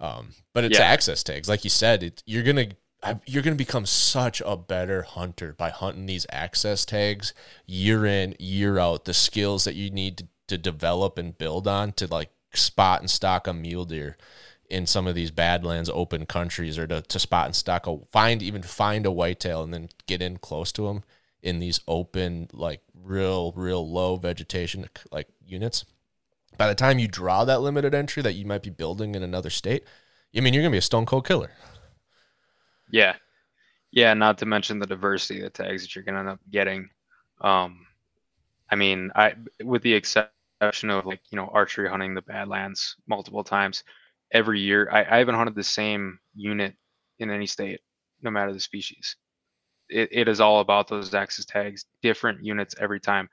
Um, 0.00 0.30
but 0.52 0.64
it's 0.64 0.78
Yeah. 0.78 0.84
access 0.84 1.22
tags, 1.22 1.48
like 1.48 1.64
you 1.64 1.70
said. 1.70 2.02
It, 2.02 2.22
you're 2.26 2.42
gonna 2.44 2.68
you're 3.26 3.42
gonna 3.42 3.56
become 3.56 3.86
such 3.86 4.42
a 4.44 4.56
better 4.56 5.02
hunter 5.02 5.52
by 5.52 5.70
hunting 5.70 6.06
these 6.06 6.26
access 6.30 6.84
tags 6.84 7.32
year 7.66 8.04
in 8.06 8.34
year 8.38 8.78
out. 8.78 9.04
The 9.04 9.14
skills 9.14 9.64
that 9.64 9.74
you 9.74 9.90
need 9.90 10.18
to, 10.18 10.28
to 10.48 10.58
develop 10.58 11.18
and 11.18 11.36
build 11.36 11.68
on 11.68 11.92
to 11.92 12.06
like 12.06 12.30
spot 12.54 13.00
and 13.00 13.10
stock 13.10 13.46
a 13.46 13.52
mule 13.52 13.84
deer 13.84 14.16
in 14.70 14.86
some 14.86 15.06
of 15.06 15.14
these 15.14 15.30
badlands 15.30 15.90
open 15.94 16.26
countries 16.26 16.78
or 16.78 16.86
to, 16.86 17.00
to 17.02 17.18
spot 17.18 17.46
and 17.46 17.54
stock 17.56 17.86
a 17.86 17.98
find 18.10 18.42
even 18.42 18.62
find 18.62 19.06
a 19.06 19.10
whitetail 19.10 19.62
and 19.62 19.72
then 19.72 19.88
get 20.06 20.20
in 20.22 20.36
close 20.38 20.72
to 20.72 20.82
them 20.86 21.02
in 21.42 21.58
these 21.58 21.80
open 21.86 22.48
like 22.52 22.80
real 22.94 23.52
real 23.52 23.88
low 23.90 24.16
vegetation 24.16 24.86
like 25.12 25.28
units 25.46 25.84
by 26.58 26.68
the 26.68 26.76
time 26.76 27.00
you 27.00 27.08
draw 27.08 27.44
that 27.44 27.62
limited 27.62 27.94
entry 27.94 28.22
that 28.22 28.34
you 28.34 28.46
might 28.46 28.62
be 28.62 28.70
building 28.70 29.14
in 29.16 29.22
another 29.24 29.50
state 29.50 29.84
i 30.36 30.40
mean 30.40 30.54
you're 30.54 30.62
gonna 30.62 30.72
be 30.72 30.78
a 30.78 30.82
stone 30.82 31.06
cold 31.06 31.26
killer 31.26 31.52
Yeah. 32.90 33.16
Yeah, 33.92 34.14
not 34.14 34.38
to 34.38 34.46
mention 34.46 34.78
the 34.80 34.86
diversity 34.86 35.40
of 35.40 35.52
the 35.52 35.64
tags 35.64 35.82
that 35.82 35.94
you're 35.96 36.04
gonna 36.04 36.20
end 36.20 36.28
up 36.30 36.40
getting. 36.50 36.90
Um 37.42 37.86
I 38.70 38.76
mean, 38.76 39.10
I 39.16 39.34
with 39.64 39.82
the 39.82 39.94
exception 39.94 40.90
of 40.90 41.06
like, 41.06 41.22
you 41.30 41.36
know, 41.36 41.48
archery 41.52 41.88
hunting 41.88 42.14
the 42.14 42.22
Badlands 42.22 42.96
multiple 43.08 43.44
times, 43.44 43.84
every 44.32 44.60
year 44.60 44.90
I, 44.92 45.04
I 45.04 45.18
haven't 45.18 45.36
hunted 45.36 45.56
the 45.56 45.64
same 45.64 46.20
unit 46.34 46.76
in 47.20 47.30
any 47.30 47.46
state, 47.46 47.80
no 48.22 48.30
matter 48.30 48.52
the 48.52 48.60
species. 48.60 49.16
It, 49.90 50.08
it 50.12 50.28
is 50.28 50.40
all 50.40 50.60
about 50.60 50.88
those 50.88 51.14
access 51.14 51.44
tags, 51.46 51.86
different 52.02 52.44
units 52.44 52.74
every 52.80 53.00
time. 53.00 53.28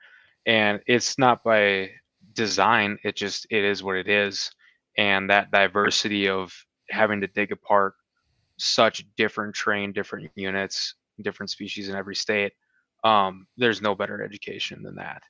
And 0.46 0.80
it's 0.86 1.18
not 1.18 1.44
by 1.44 1.90
design, 2.36 2.98
it 3.02 3.16
just 3.16 3.46
it 3.50 3.64
is 3.64 3.82
what 3.82 3.96
it 3.96 4.08
is. 4.08 4.50
And 4.96 5.28
that 5.30 5.50
diversity 5.50 6.28
of 6.28 6.52
having 6.88 7.20
to 7.20 7.26
dig 7.26 7.52
apart 7.52 7.94
such 8.58 9.04
different 9.16 9.54
train 9.54 9.92
different 9.92 10.30
units, 10.34 10.94
different 11.22 11.50
species 11.50 11.88
in 11.88 11.96
every 11.96 12.14
state. 12.14 12.52
Um, 13.04 13.46
there's 13.56 13.82
no 13.82 13.94
better 13.94 14.22
education 14.22 14.82
than 14.82 14.94
that. 14.96 15.22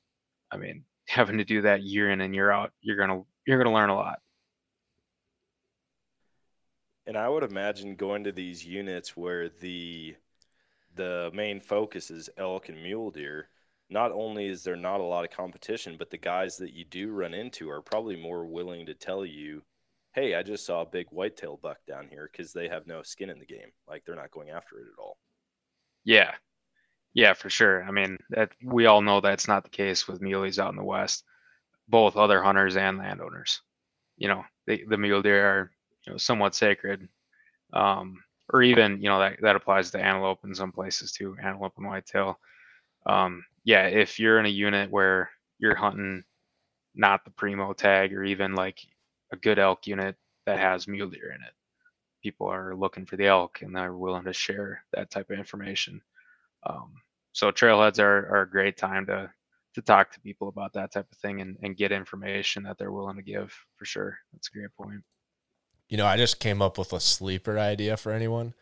I 0.51 0.57
mean, 0.57 0.83
having 1.07 1.37
to 1.37 1.45
do 1.45 1.61
that 1.61 1.83
year 1.83 2.11
in 2.11 2.21
and 2.21 2.35
year 2.35 2.51
out, 2.51 2.71
you're 2.81 2.97
gonna 2.97 3.23
you're 3.45 3.57
gonna 3.57 3.73
learn 3.73 3.89
a 3.89 3.95
lot. 3.95 4.19
And 7.05 7.17
I 7.17 7.29
would 7.29 7.43
imagine 7.43 7.95
going 7.95 8.25
to 8.25 8.33
these 8.33 8.65
units 8.65 9.15
where 9.15 9.49
the 9.49 10.15
the 10.95 11.31
main 11.33 11.61
focus 11.61 12.11
is 12.11 12.29
elk 12.37 12.69
and 12.69 12.81
mule 12.81 13.11
deer. 13.11 13.49
Not 13.89 14.11
only 14.11 14.47
is 14.47 14.63
there 14.63 14.75
not 14.75 14.99
a 14.99 15.03
lot 15.03 15.23
of 15.23 15.31
competition, 15.31 15.95
but 15.97 16.09
the 16.09 16.17
guys 16.17 16.57
that 16.57 16.73
you 16.73 16.83
do 16.85 17.11
run 17.11 17.33
into 17.33 17.69
are 17.69 17.81
probably 17.81 18.15
more 18.17 18.45
willing 18.45 18.85
to 18.85 18.93
tell 18.93 19.25
you, 19.25 19.63
"Hey, 20.13 20.35
I 20.35 20.43
just 20.43 20.65
saw 20.65 20.81
a 20.81 20.85
big 20.85 21.07
whitetail 21.09 21.57
buck 21.57 21.77
down 21.87 22.09
here," 22.09 22.29
because 22.31 22.51
they 22.53 22.67
have 22.67 22.85
no 22.87 23.01
skin 23.03 23.29
in 23.29 23.39
the 23.39 23.45
game. 23.45 23.71
Like 23.87 24.03
they're 24.05 24.15
not 24.15 24.31
going 24.31 24.49
after 24.49 24.79
it 24.79 24.87
at 24.91 24.99
all. 24.99 25.17
Yeah, 26.03 26.35
yeah, 27.13 27.33
for 27.33 27.49
sure. 27.49 27.83
I 27.83 27.91
mean, 27.91 28.17
that 28.31 28.51
we 28.63 28.85
all 28.85 29.01
know 29.01 29.21
that's 29.21 29.47
not 29.47 29.63
the 29.63 29.69
case 29.69 30.07
with 30.07 30.21
muleys 30.21 30.59
out 30.59 30.69
in 30.71 30.75
the 30.75 30.83
west. 30.83 31.23
Both 31.87 32.17
other 32.17 32.43
hunters 32.43 32.75
and 32.77 32.97
landowners, 32.97 33.61
you 34.17 34.27
know, 34.27 34.43
they, 34.65 34.83
the 34.83 34.97
mule 34.97 35.21
deer 35.21 35.45
are 35.47 35.71
you 36.05 36.11
know 36.11 36.17
somewhat 36.17 36.55
sacred, 36.55 37.07
um, 37.73 38.23
or 38.51 38.61
even 38.63 39.01
you 39.01 39.09
know 39.09 39.19
that 39.19 39.37
that 39.41 39.55
applies 39.55 39.91
to 39.91 39.99
antelope 39.99 40.39
in 40.43 40.53
some 40.53 40.71
places 40.71 41.11
too, 41.11 41.37
antelope 41.41 41.73
and 41.77 41.87
whitetail. 41.87 42.39
Um, 43.05 43.43
yeah, 43.67 43.87
if 43.87 44.17
you're 44.17 44.39
in 44.39 44.45
a 44.45 44.49
unit 44.49 44.89
where 44.89 45.29
you're 45.59 45.75
hunting 45.75 46.23
not 46.95 47.25
the 47.25 47.31
primo 47.31 47.73
tag 47.73 48.13
or 48.13 48.23
even 48.23 48.55
like 48.55 48.79
a 49.33 49.35
good 49.35 49.59
elk 49.59 49.85
unit 49.87 50.15
that 50.45 50.57
has 50.57 50.87
mule 50.87 51.09
deer 51.09 51.33
in 51.35 51.43
it, 51.43 51.53
people 52.23 52.47
are 52.47 52.73
looking 52.77 53.05
for 53.05 53.17
the 53.17 53.27
elk 53.27 53.61
and 53.61 53.75
they're 53.75 53.93
willing 53.93 54.23
to 54.23 54.31
share 54.31 54.85
that 54.93 55.11
type 55.11 55.29
of 55.29 55.37
information. 55.37 56.01
Um, 56.65 56.93
so 57.33 57.51
trailheads 57.51 57.99
are, 57.99 58.29
are 58.33 58.43
a 58.43 58.49
great 58.49 58.77
time 58.77 59.05
to 59.07 59.29
to 59.73 59.81
talk 59.81 60.11
to 60.13 60.19
people 60.21 60.47
about 60.47 60.71
that 60.73 60.93
type 60.93 61.05
of 61.11 61.17
thing 61.17 61.41
and, 61.41 61.57
and 61.61 61.75
get 61.75 61.91
information 61.91 62.63
that 62.63 62.77
they're 62.77 62.93
willing 62.93 63.17
to 63.17 63.21
give 63.21 63.53
for 63.75 63.83
sure. 63.83 64.17
That's 64.31 64.47
a 64.47 64.57
great 64.57 64.73
point. 64.79 65.03
you 65.89 65.97
know, 65.97 66.05
I 66.05 66.17
just 66.17 66.39
came 66.39 66.61
up 66.61 66.77
with 66.77 66.93
a 66.93 66.99
sleeper 66.99 67.59
idea 67.59 67.97
for 67.97 68.13
anyone. 68.13 68.53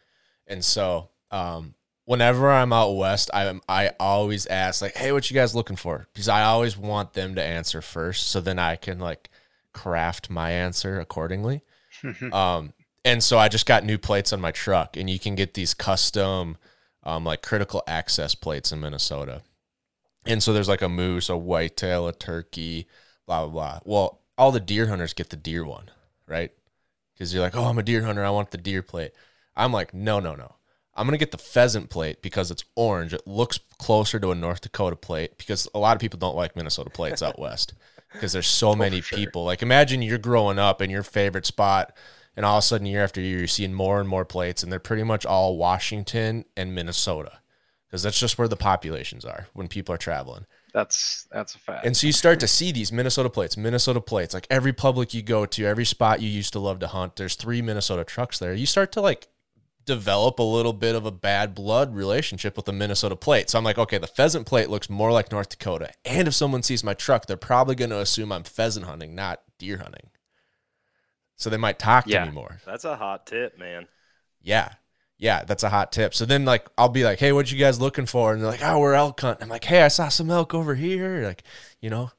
And 0.48 0.66
so, 0.66 1.10
um, 1.32 1.76
whenever 2.06 2.52
I'm 2.52 2.72
out 2.72 2.92
west, 2.92 3.30
I 3.34 3.60
I 3.68 3.92
always 4.00 4.46
ask 4.48 4.82
like, 4.82 4.96
"Hey, 4.96 5.12
what 5.12 5.30
you 5.30 5.36
guys 5.36 5.56
looking 5.56 5.76
for?" 5.76 6.08
Because 6.14 6.30
I 6.30 6.44
always 6.44 6.78
want 6.78 7.14
them 7.14 7.36
to 7.36 7.44
answer 7.44 7.82
first, 7.82 8.30
so 8.30 8.40
then 8.40 8.60
I 8.60 8.76
can 8.76 9.00
like 9.00 9.30
craft 9.74 10.30
my 10.30 10.52
answer 10.52 11.00
accordingly. 11.00 11.62
um, 12.32 12.74
and 13.04 13.24
so 13.24 13.38
I 13.38 13.50
just 13.50 13.66
got 13.66 13.84
new 13.84 13.98
plates 13.98 14.32
on 14.34 14.42
my 14.42 14.52
truck, 14.52 14.98
and 14.98 15.10
you 15.10 15.20
can 15.20 15.36
get 15.36 15.54
these 15.54 15.74
custom, 15.74 16.58
um, 17.04 17.26
like 17.26 17.42
critical 17.42 17.84
access 17.88 18.36
plates 18.36 18.72
in 18.72 18.80
Minnesota. 18.80 19.42
And 20.26 20.42
so 20.42 20.54
there's 20.54 20.70
like 20.70 20.82
a 20.82 20.90
moose, 20.90 21.30
a 21.30 21.38
whitetail, 21.38 22.08
a 22.08 22.14
turkey, 22.14 22.88
blah 23.28 23.46
blah 23.46 23.52
blah. 23.52 23.80
Well, 23.84 24.22
all 24.38 24.52
the 24.52 24.60
deer 24.60 24.88
hunters 24.88 25.14
get 25.14 25.30
the 25.30 25.36
deer 25.38 25.66
one, 25.66 25.92
right? 26.28 26.52
Because 27.14 27.34
you're 27.34 27.44
like, 27.44 27.56
oh, 27.56 27.66
I'm 27.66 27.80
a 27.80 27.84
deer 27.84 28.04
hunter, 28.04 28.26
I 28.26 28.30
want 28.30 28.52
the 28.52 28.58
deer 28.58 28.82
plate. 28.82 29.12
I'm 29.56 29.72
like, 29.72 29.94
no, 29.94 30.20
no, 30.20 30.36
no. 30.36 30.55
I'm 30.96 31.06
gonna 31.08 31.18
get 31.18 31.32
the 31.32 31.38
pheasant 31.38 31.90
plate 31.90 32.22
because 32.22 32.52
it's 32.52 32.64
orange. 32.76 33.14
It 33.14 33.28
looks 33.28 33.60
closer 33.78 34.20
to 34.20 34.32
a 34.32 34.36
North 34.36 34.62
Dakota 34.62 34.96
plate 34.96 35.38
because 35.38 35.68
a 35.76 35.80
lot 35.80 35.96
of 35.96 36.02
people 36.02 36.20
don't 36.20 36.36
like 36.36 36.56
Minnesota 36.56 36.90
plates 36.90 37.22
out 37.22 37.38
west 37.38 37.74
because 38.14 38.34
there's 38.34 38.48
so 38.48 38.70
oh, 38.70 38.76
many 38.76 39.02
people. 39.02 39.44
Like 39.44 39.62
imagine 39.62 40.02
you're 40.02 40.18
growing 40.18 40.60
up 40.60 40.82
in 40.82 40.90
your 40.90 41.04
favorite 41.04 41.46
spot, 41.46 41.96
and 42.36 42.46
all 42.46 42.58
of 42.58 42.64
a 42.64 42.68
sudden 42.68 42.88
year 42.88 43.04
after 43.04 43.20
year 43.20 43.40
you're 43.40 43.48
seeing 43.48 43.74
more 43.74 44.00
and 44.00 44.08
more 44.08 44.26
plates, 44.26 44.64
and 44.64 44.72
they're 44.72 44.80
pretty 44.80 45.04
much 45.04 45.26
all 45.26 45.58
Washington 45.58 46.46
and 46.56 46.74
Minnesota 46.74 47.40
because 47.88 48.04
that's 48.04 48.20
just 48.20 48.38
where 48.38 48.48
the 48.48 48.58
populations 48.58 49.24
are 49.24 49.48
when 49.54 49.68
people 49.68 49.96
are 49.96 49.98
traveling. 49.98 50.46
That's 50.74 51.28
that's 51.32 51.56
a 51.56 51.60
fact. 51.60 51.86
And 51.86 51.96
so 51.96 52.08
you 52.08 52.14
start 52.14 52.42
to 52.42 52.48
see 52.48 52.74
these 52.74 52.92
Minnesota 52.92 53.30
plates, 53.30 53.56
Minnesota 53.56 54.02
plates, 54.02 54.34
like 54.34 54.48
every 54.50 54.74
public 54.74 55.14
you 55.14 55.22
go 55.22 55.46
to, 55.46 55.66
every 55.66 55.86
spot 55.86 56.22
you 56.22 56.28
used 56.28 56.52
to 56.54 56.60
love 56.60 56.80
to 56.80 56.88
hunt, 56.88 57.16
there's 57.16 57.36
three 57.36 57.62
Minnesota 57.62 58.04
trucks 58.04 58.40
there. 58.40 58.54
You 58.54 58.66
start 58.66 58.92
to 58.94 59.02
like 59.02 59.30
develop 59.86 60.40
a 60.40 60.44
little 60.44 60.74
bit 60.74 60.96
of 60.96 61.06
a 61.06 61.12
bad 61.12 61.54
blood 61.56 61.96
relationship 61.96 62.56
with 62.56 62.66
the 62.66 62.74
Minnesota 62.74 63.16
plate. 63.16 63.50
So 63.50 63.58
I'm 63.58 63.64
like, 63.64 63.78
okay, 63.78 63.98
the 63.98 64.08
pheasant 64.08 64.46
plate 64.48 64.70
looks 64.70 64.90
more 64.90 65.12
like 65.12 65.32
North 65.32 65.50
Dakota. 65.50 65.92
And 66.04 66.28
if 66.28 66.34
someone 66.34 66.64
sees 66.64 66.84
my 66.84 66.94
truck, 66.94 67.26
they're 67.26 67.38
probably 67.38 67.76
going 67.76 67.92
to 67.92 68.00
assume 68.00 68.32
I'm 68.32 68.44
pheasant 68.44 68.86
hunting, 68.86 69.16
not 69.16 69.42
deer 69.60 69.78
hunting. 69.78 70.10
So 71.36 71.50
they 71.50 71.58
might 71.58 71.80
talk 71.80 72.08
Yeah. 72.08 72.22
to 72.22 72.32
me 72.32 72.36
more. 72.36 72.60
That's 72.66 72.86
a 72.86 72.96
hot 72.96 73.26
tip, 73.28 73.58
man. 73.60 73.88
Yeah. 74.42 74.70
Yeah, 75.18 75.44
that's 75.46 75.64
a 75.64 75.70
hot 75.70 75.92
tip. 75.92 76.14
So 76.14 76.26
then 76.26 76.44
like 76.46 76.68
I'll 76.78 76.90
be 76.90 77.06
like, 77.06 77.20
"Hey, 77.20 77.32
what 77.32 77.50
you 77.52 77.58
guys 77.58 77.80
looking 77.80 78.06
for?" 78.06 78.34
And 78.34 78.42
they're 78.42 78.52
like, 78.52 78.62
"Oh, 78.64 78.80
we're 78.80 78.94
elk 78.96 79.22
hunting." 79.22 79.44
I'm 79.44 79.50
like, 79.50 79.64
"Hey, 79.64 79.82
I 79.82 79.88
saw 79.88 80.10
some 80.10 80.30
elk 80.30 80.54
over 80.54 80.76
here." 80.76 81.24
Like, 81.26 81.44
you 81.80 81.90
know, 81.90 82.12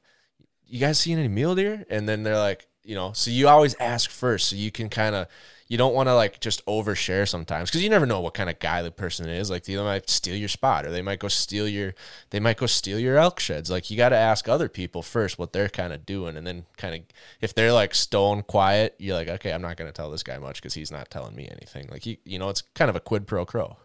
you 0.65 0.79
guys 0.79 0.97
seen 0.99 1.19
any 1.19 1.27
mule 1.27 1.53
deer? 1.53 1.85
And 1.91 2.09
then 2.09 2.23
they're 2.23 2.39
like, 2.39 2.67
you 2.83 2.95
know, 2.95 3.11
so 3.13 3.29
you 3.29 3.47
always 3.47 3.75
ask 3.79 4.09
first 4.09 4.49
so 4.49 4.55
you 4.55 4.71
can 4.71 4.89
kind 4.89 5.13
of 5.13 5.27
you 5.67 5.77
don't 5.77 5.93
want 5.93 6.07
to 6.07 6.15
like 6.15 6.39
just 6.39 6.65
overshare 6.65 7.27
sometimes 7.27 7.69
because 7.69 7.83
you 7.83 7.89
never 7.89 8.05
know 8.05 8.21
what 8.21 8.33
kind 8.33 8.49
of 8.49 8.59
guy 8.59 8.81
the 8.81 8.91
person 8.91 9.27
is. 9.27 9.49
Like 9.49 9.65
they 9.65 9.75
might 9.75 10.09
steal 10.09 10.35
your 10.35 10.47
spot 10.49 10.85
or 10.85 10.91
they 10.91 11.01
might 11.01 11.19
go 11.19 11.27
steal 11.27 11.67
your 11.67 11.93
they 12.29 12.39
might 12.39 12.57
go 12.57 12.65
steal 12.65 12.99
your 12.99 13.17
elk 13.17 13.39
sheds. 13.39 13.69
Like 13.69 13.89
you 13.91 13.97
got 13.97 14.09
to 14.09 14.15
ask 14.15 14.47
other 14.47 14.69
people 14.69 15.01
first 15.01 15.37
what 15.37 15.53
they're 15.53 15.69
kind 15.69 15.93
of 15.93 16.05
doing, 16.05 16.37
and 16.37 16.47
then 16.47 16.65
kind 16.77 16.95
of 16.95 17.01
if 17.41 17.53
they're 17.53 17.73
like 17.73 17.93
stone 17.93 18.43
quiet, 18.43 18.95
you're 18.97 19.15
like, 19.15 19.27
okay, 19.27 19.51
I'm 19.51 19.61
not 19.61 19.77
going 19.77 19.89
to 19.89 19.95
tell 19.95 20.09
this 20.09 20.23
guy 20.23 20.37
much 20.37 20.61
because 20.61 20.73
he's 20.73 20.91
not 20.91 21.09
telling 21.09 21.35
me 21.35 21.47
anything. 21.51 21.87
Like 21.91 22.05
you 22.05 22.17
you 22.23 22.39
know, 22.39 22.49
it's 22.49 22.63
kind 22.73 22.89
of 22.89 22.95
a 22.95 23.01
quid 23.01 23.27
pro 23.27 23.45
quo. 23.45 23.77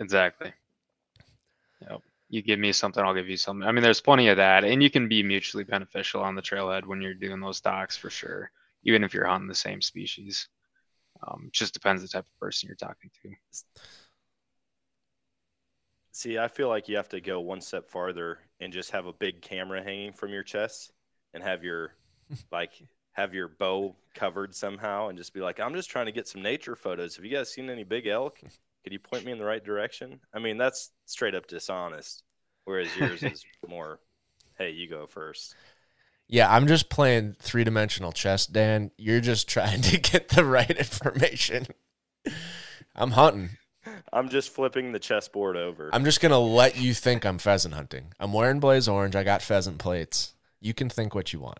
Exactly. 0.00 0.52
Yep. 1.82 2.00
You 2.30 2.42
give 2.42 2.58
me 2.58 2.72
something, 2.72 3.04
I'll 3.04 3.14
give 3.14 3.28
you 3.28 3.36
something. 3.36 3.68
I 3.68 3.72
mean, 3.72 3.82
there's 3.82 4.00
plenty 4.00 4.28
of 4.28 4.38
that, 4.38 4.64
and 4.64 4.82
you 4.82 4.90
can 4.90 5.08
be 5.08 5.22
mutually 5.22 5.62
beneficial 5.62 6.20
on 6.22 6.34
the 6.34 6.42
trailhead 6.42 6.84
when 6.84 7.00
you're 7.00 7.14
doing 7.14 7.40
those 7.40 7.60
docks 7.60 7.96
for 7.96 8.10
sure, 8.10 8.50
even 8.84 9.04
if 9.04 9.12
you're 9.12 9.26
hunting 9.26 9.48
the 9.48 9.54
same 9.54 9.82
species. 9.82 10.48
Um, 11.26 11.48
just 11.52 11.74
depends 11.74 12.02
the 12.02 12.08
type 12.08 12.26
of 12.26 12.40
person 12.40 12.66
you're 12.66 12.76
talking 12.76 13.10
to. 13.22 13.30
See, 16.12 16.38
I 16.38 16.48
feel 16.48 16.68
like 16.68 16.88
you 16.88 16.96
have 16.96 17.08
to 17.10 17.20
go 17.20 17.40
one 17.40 17.60
step 17.60 17.90
farther 17.90 18.38
and 18.60 18.72
just 18.72 18.92
have 18.92 19.06
a 19.06 19.12
big 19.12 19.42
camera 19.42 19.82
hanging 19.82 20.12
from 20.12 20.30
your 20.30 20.42
chest 20.42 20.92
and 21.32 21.42
have 21.42 21.64
your 21.64 21.94
like 22.52 22.72
have 23.12 23.34
your 23.34 23.48
bow 23.48 23.96
covered 24.14 24.54
somehow 24.54 25.08
and 25.08 25.16
just 25.18 25.32
be 25.32 25.40
like, 25.40 25.60
I'm 25.60 25.74
just 25.74 25.90
trying 25.90 26.06
to 26.06 26.12
get 26.12 26.28
some 26.28 26.42
nature 26.42 26.76
photos. 26.76 27.16
Have 27.16 27.24
you 27.24 27.30
guys 27.30 27.52
seen 27.52 27.70
any 27.70 27.84
big 27.84 28.06
elk? 28.06 28.40
Could 28.82 28.92
you 28.92 28.98
point 28.98 29.24
me 29.24 29.32
in 29.32 29.38
the 29.38 29.44
right 29.44 29.64
direction? 29.64 30.20
I 30.34 30.40
mean, 30.40 30.58
that's 30.58 30.90
straight 31.06 31.34
up 31.34 31.46
dishonest. 31.46 32.22
Whereas 32.64 32.94
yours 32.96 33.22
is 33.22 33.44
more, 33.68 34.00
hey, 34.58 34.70
you 34.70 34.88
go 34.88 35.06
first. 35.06 35.54
Yeah, 36.26 36.52
I'm 36.52 36.66
just 36.66 36.88
playing 36.88 37.36
three 37.38 37.64
dimensional 37.64 38.12
chess, 38.12 38.46
Dan. 38.46 38.90
You're 38.96 39.20
just 39.20 39.48
trying 39.48 39.82
to 39.90 39.98
get 40.00 40.30
the 40.30 40.44
right 40.44 40.70
information. 40.70 41.66
I'm 42.94 43.12
hunting. 43.12 43.50
I'm 44.12 44.30
just 44.30 44.50
flipping 44.50 44.92
the 44.92 44.98
chessboard 44.98 45.56
over. 45.56 45.90
I'm 45.92 46.04
just 46.04 46.20
gonna 46.22 46.38
let 46.38 46.78
you 46.78 46.94
think 46.94 47.26
I'm 47.26 47.38
pheasant 47.38 47.74
hunting. 47.74 48.12
I'm 48.18 48.32
wearing 48.32 48.58
blaze 48.60 48.88
orange. 48.88 49.14
I 49.14 49.24
got 49.24 49.42
pheasant 49.42 49.78
plates. 49.78 50.34
You 50.60 50.72
can 50.72 50.88
think 50.88 51.14
what 51.14 51.32
you 51.34 51.40
want. 51.40 51.58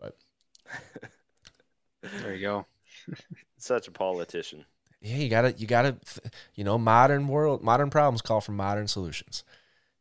But 0.00 0.16
There 2.22 2.34
you 2.34 2.40
go. 2.40 2.66
Such 3.58 3.88
a 3.88 3.90
politician. 3.90 4.64
yeah, 5.02 5.16
you 5.16 5.28
gotta, 5.28 5.52
you 5.52 5.66
gotta, 5.66 5.96
you 6.54 6.64
know, 6.64 6.78
modern 6.78 7.28
world, 7.28 7.62
modern 7.62 7.90
problems 7.90 8.22
call 8.22 8.40
for 8.40 8.52
modern 8.52 8.88
solutions. 8.88 9.44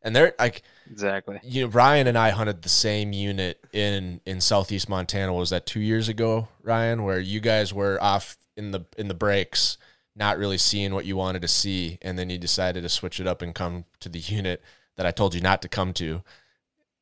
And 0.05 0.15
they're 0.15 0.33
like 0.39 0.61
exactly. 0.89 1.39
You 1.43 1.63
know, 1.63 1.67
Ryan 1.69 2.07
and 2.07 2.17
I 2.17 2.29
hunted 2.29 2.61
the 2.61 2.69
same 2.69 3.11
unit 3.11 3.59
in 3.73 4.21
in 4.25 4.39
southeast 4.39 4.87
Montana. 4.87 5.33
What 5.33 5.39
was 5.39 5.49
that 5.49 5.65
two 5.65 5.81
years 5.81 6.07
ago, 6.07 6.47
Ryan? 6.63 7.03
Where 7.03 7.19
you 7.19 7.41
guys 7.41 7.73
were 7.73 8.01
off 8.01 8.37
in 8.55 8.71
the 8.71 8.85
in 8.97 9.09
the 9.09 9.13
breaks, 9.13 9.77
not 10.15 10.37
really 10.37 10.57
seeing 10.57 10.93
what 10.93 11.05
you 11.05 11.17
wanted 11.17 11.41
to 11.41 11.47
see, 11.47 11.97
and 12.01 12.17
then 12.17 12.29
you 12.29 12.37
decided 12.37 12.83
to 12.83 12.89
switch 12.89 13.19
it 13.19 13.27
up 13.27 13.41
and 13.41 13.53
come 13.53 13.85
to 13.99 14.07
the 14.07 14.19
unit 14.19 14.61
that 14.95 15.05
I 15.05 15.11
told 15.11 15.35
you 15.35 15.41
not 15.41 15.61
to 15.63 15.67
come 15.67 15.91
to, 15.93 16.23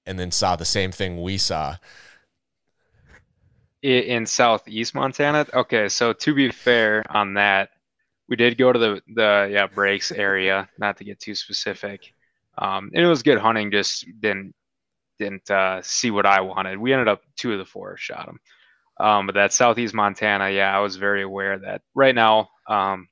and 0.05 0.17
then 0.17 0.31
saw 0.31 0.55
the 0.55 0.65
same 0.65 0.91
thing 0.91 1.21
we 1.21 1.37
saw 1.37 1.75
in 3.83 4.25
southeast 4.25 4.95
Montana. 4.95 5.45
Okay, 5.53 5.89
so 5.89 6.13
to 6.13 6.33
be 6.33 6.49
fair 6.51 7.03
on 7.09 7.33
that, 7.35 7.69
we 8.29 8.35
did 8.35 8.57
go 8.57 8.71
to 8.71 8.79
the 8.79 9.01
the 9.13 9.49
yeah 9.51 9.67
breaks 9.67 10.11
area. 10.11 10.69
Not 10.77 10.97
to 10.97 11.03
get 11.03 11.19
too 11.19 11.35
specific, 11.35 12.13
um, 12.57 12.91
and 12.93 13.03
it 13.03 13.07
was 13.07 13.23
good 13.23 13.39
hunting. 13.39 13.71
Just 13.71 14.05
didn't 14.19 14.53
didn't 15.19 15.49
uh, 15.49 15.81
see 15.81 16.11
what 16.11 16.25
I 16.25 16.41
wanted. 16.41 16.77
We 16.77 16.93
ended 16.93 17.07
up 17.07 17.21
two 17.37 17.53
of 17.53 17.59
the 17.59 17.65
four 17.65 17.97
shot 17.97 18.25
them. 18.25 18.39
Um, 18.99 19.25
but 19.25 19.35
that 19.35 19.53
southeast 19.53 19.93
Montana, 19.93 20.49
yeah, 20.49 20.75
I 20.75 20.79
was 20.79 20.95
very 20.95 21.23
aware 21.23 21.57
that 21.59 21.81
right 21.95 22.15
now. 22.15 22.49
Um, 22.67 23.07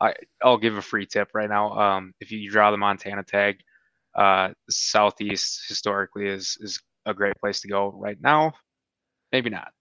I 0.00 0.14
I'll 0.42 0.58
give 0.58 0.76
a 0.76 0.82
free 0.82 1.06
tip 1.06 1.30
right 1.34 1.48
now. 1.48 1.78
Um, 1.78 2.14
if 2.20 2.30
you 2.30 2.50
draw 2.50 2.70
the 2.70 2.76
Montana 2.76 3.22
tag, 3.24 3.58
uh, 4.14 4.50
southeast 4.68 5.62
historically 5.68 6.26
is 6.28 6.56
is 6.60 6.80
a 7.06 7.14
great 7.14 7.34
place 7.40 7.60
to 7.62 7.68
go 7.68 7.90
right 7.90 8.18
now. 8.20 8.52
Maybe 9.32 9.50
not 9.50 9.72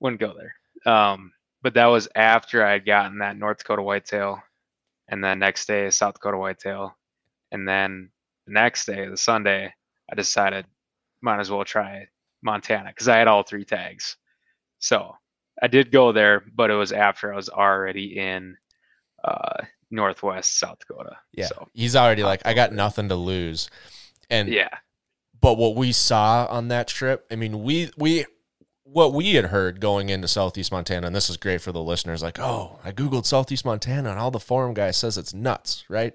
wouldn't 0.00 0.20
go 0.20 0.34
there. 0.36 0.92
Um, 0.92 1.32
but 1.62 1.74
that 1.74 1.86
was 1.86 2.08
after 2.14 2.64
I 2.64 2.72
had 2.72 2.86
gotten 2.86 3.18
that 3.18 3.38
North 3.38 3.58
Dakota 3.58 3.82
whitetail, 3.82 4.42
and 5.08 5.24
then 5.24 5.38
next 5.38 5.66
day 5.66 5.88
South 5.90 6.14
Dakota 6.14 6.36
whitetail, 6.36 6.94
and 7.54 7.68
then 7.68 8.10
the 8.46 8.52
next 8.52 8.84
day, 8.84 9.08
the 9.08 9.16
Sunday, 9.16 9.72
I 10.10 10.14
decided 10.16 10.66
might 11.22 11.38
as 11.38 11.50
well 11.50 11.64
try 11.64 12.08
Montana 12.42 12.88
because 12.88 13.08
I 13.08 13.16
had 13.16 13.28
all 13.28 13.44
three 13.44 13.64
tags. 13.64 14.16
So 14.80 15.14
I 15.62 15.68
did 15.68 15.92
go 15.92 16.10
there, 16.10 16.44
but 16.54 16.70
it 16.70 16.74
was 16.74 16.90
after 16.92 17.32
I 17.32 17.36
was 17.36 17.48
already 17.48 18.18
in 18.18 18.56
uh, 19.22 19.62
Northwest 19.90 20.58
South 20.58 20.80
Dakota. 20.80 21.16
Yeah, 21.32 21.46
so, 21.46 21.68
he's 21.72 21.94
already 21.94 22.24
like, 22.24 22.42
I 22.44 22.54
got 22.54 22.72
nothing 22.72 23.08
to 23.08 23.14
lose, 23.14 23.70
and 24.28 24.48
yeah. 24.48 24.68
But 25.40 25.56
what 25.56 25.76
we 25.76 25.92
saw 25.92 26.46
on 26.50 26.68
that 26.68 26.88
trip, 26.88 27.24
I 27.30 27.36
mean, 27.36 27.62
we 27.62 27.90
we 27.96 28.26
what 28.82 29.12
we 29.12 29.34
had 29.34 29.46
heard 29.46 29.80
going 29.80 30.08
into 30.08 30.26
Southeast 30.26 30.72
Montana, 30.72 31.06
and 31.06 31.14
this 31.14 31.30
is 31.30 31.36
great 31.36 31.60
for 31.60 31.70
the 31.70 31.82
listeners, 31.82 32.22
like, 32.22 32.40
oh, 32.40 32.80
I 32.82 32.90
Googled 32.90 33.26
Southeast 33.26 33.64
Montana 33.64 34.10
and 34.10 34.18
all 34.18 34.32
the 34.32 34.40
forum 34.40 34.74
guy 34.74 34.90
says 34.90 35.16
it's 35.16 35.32
nuts, 35.32 35.84
right? 35.88 36.14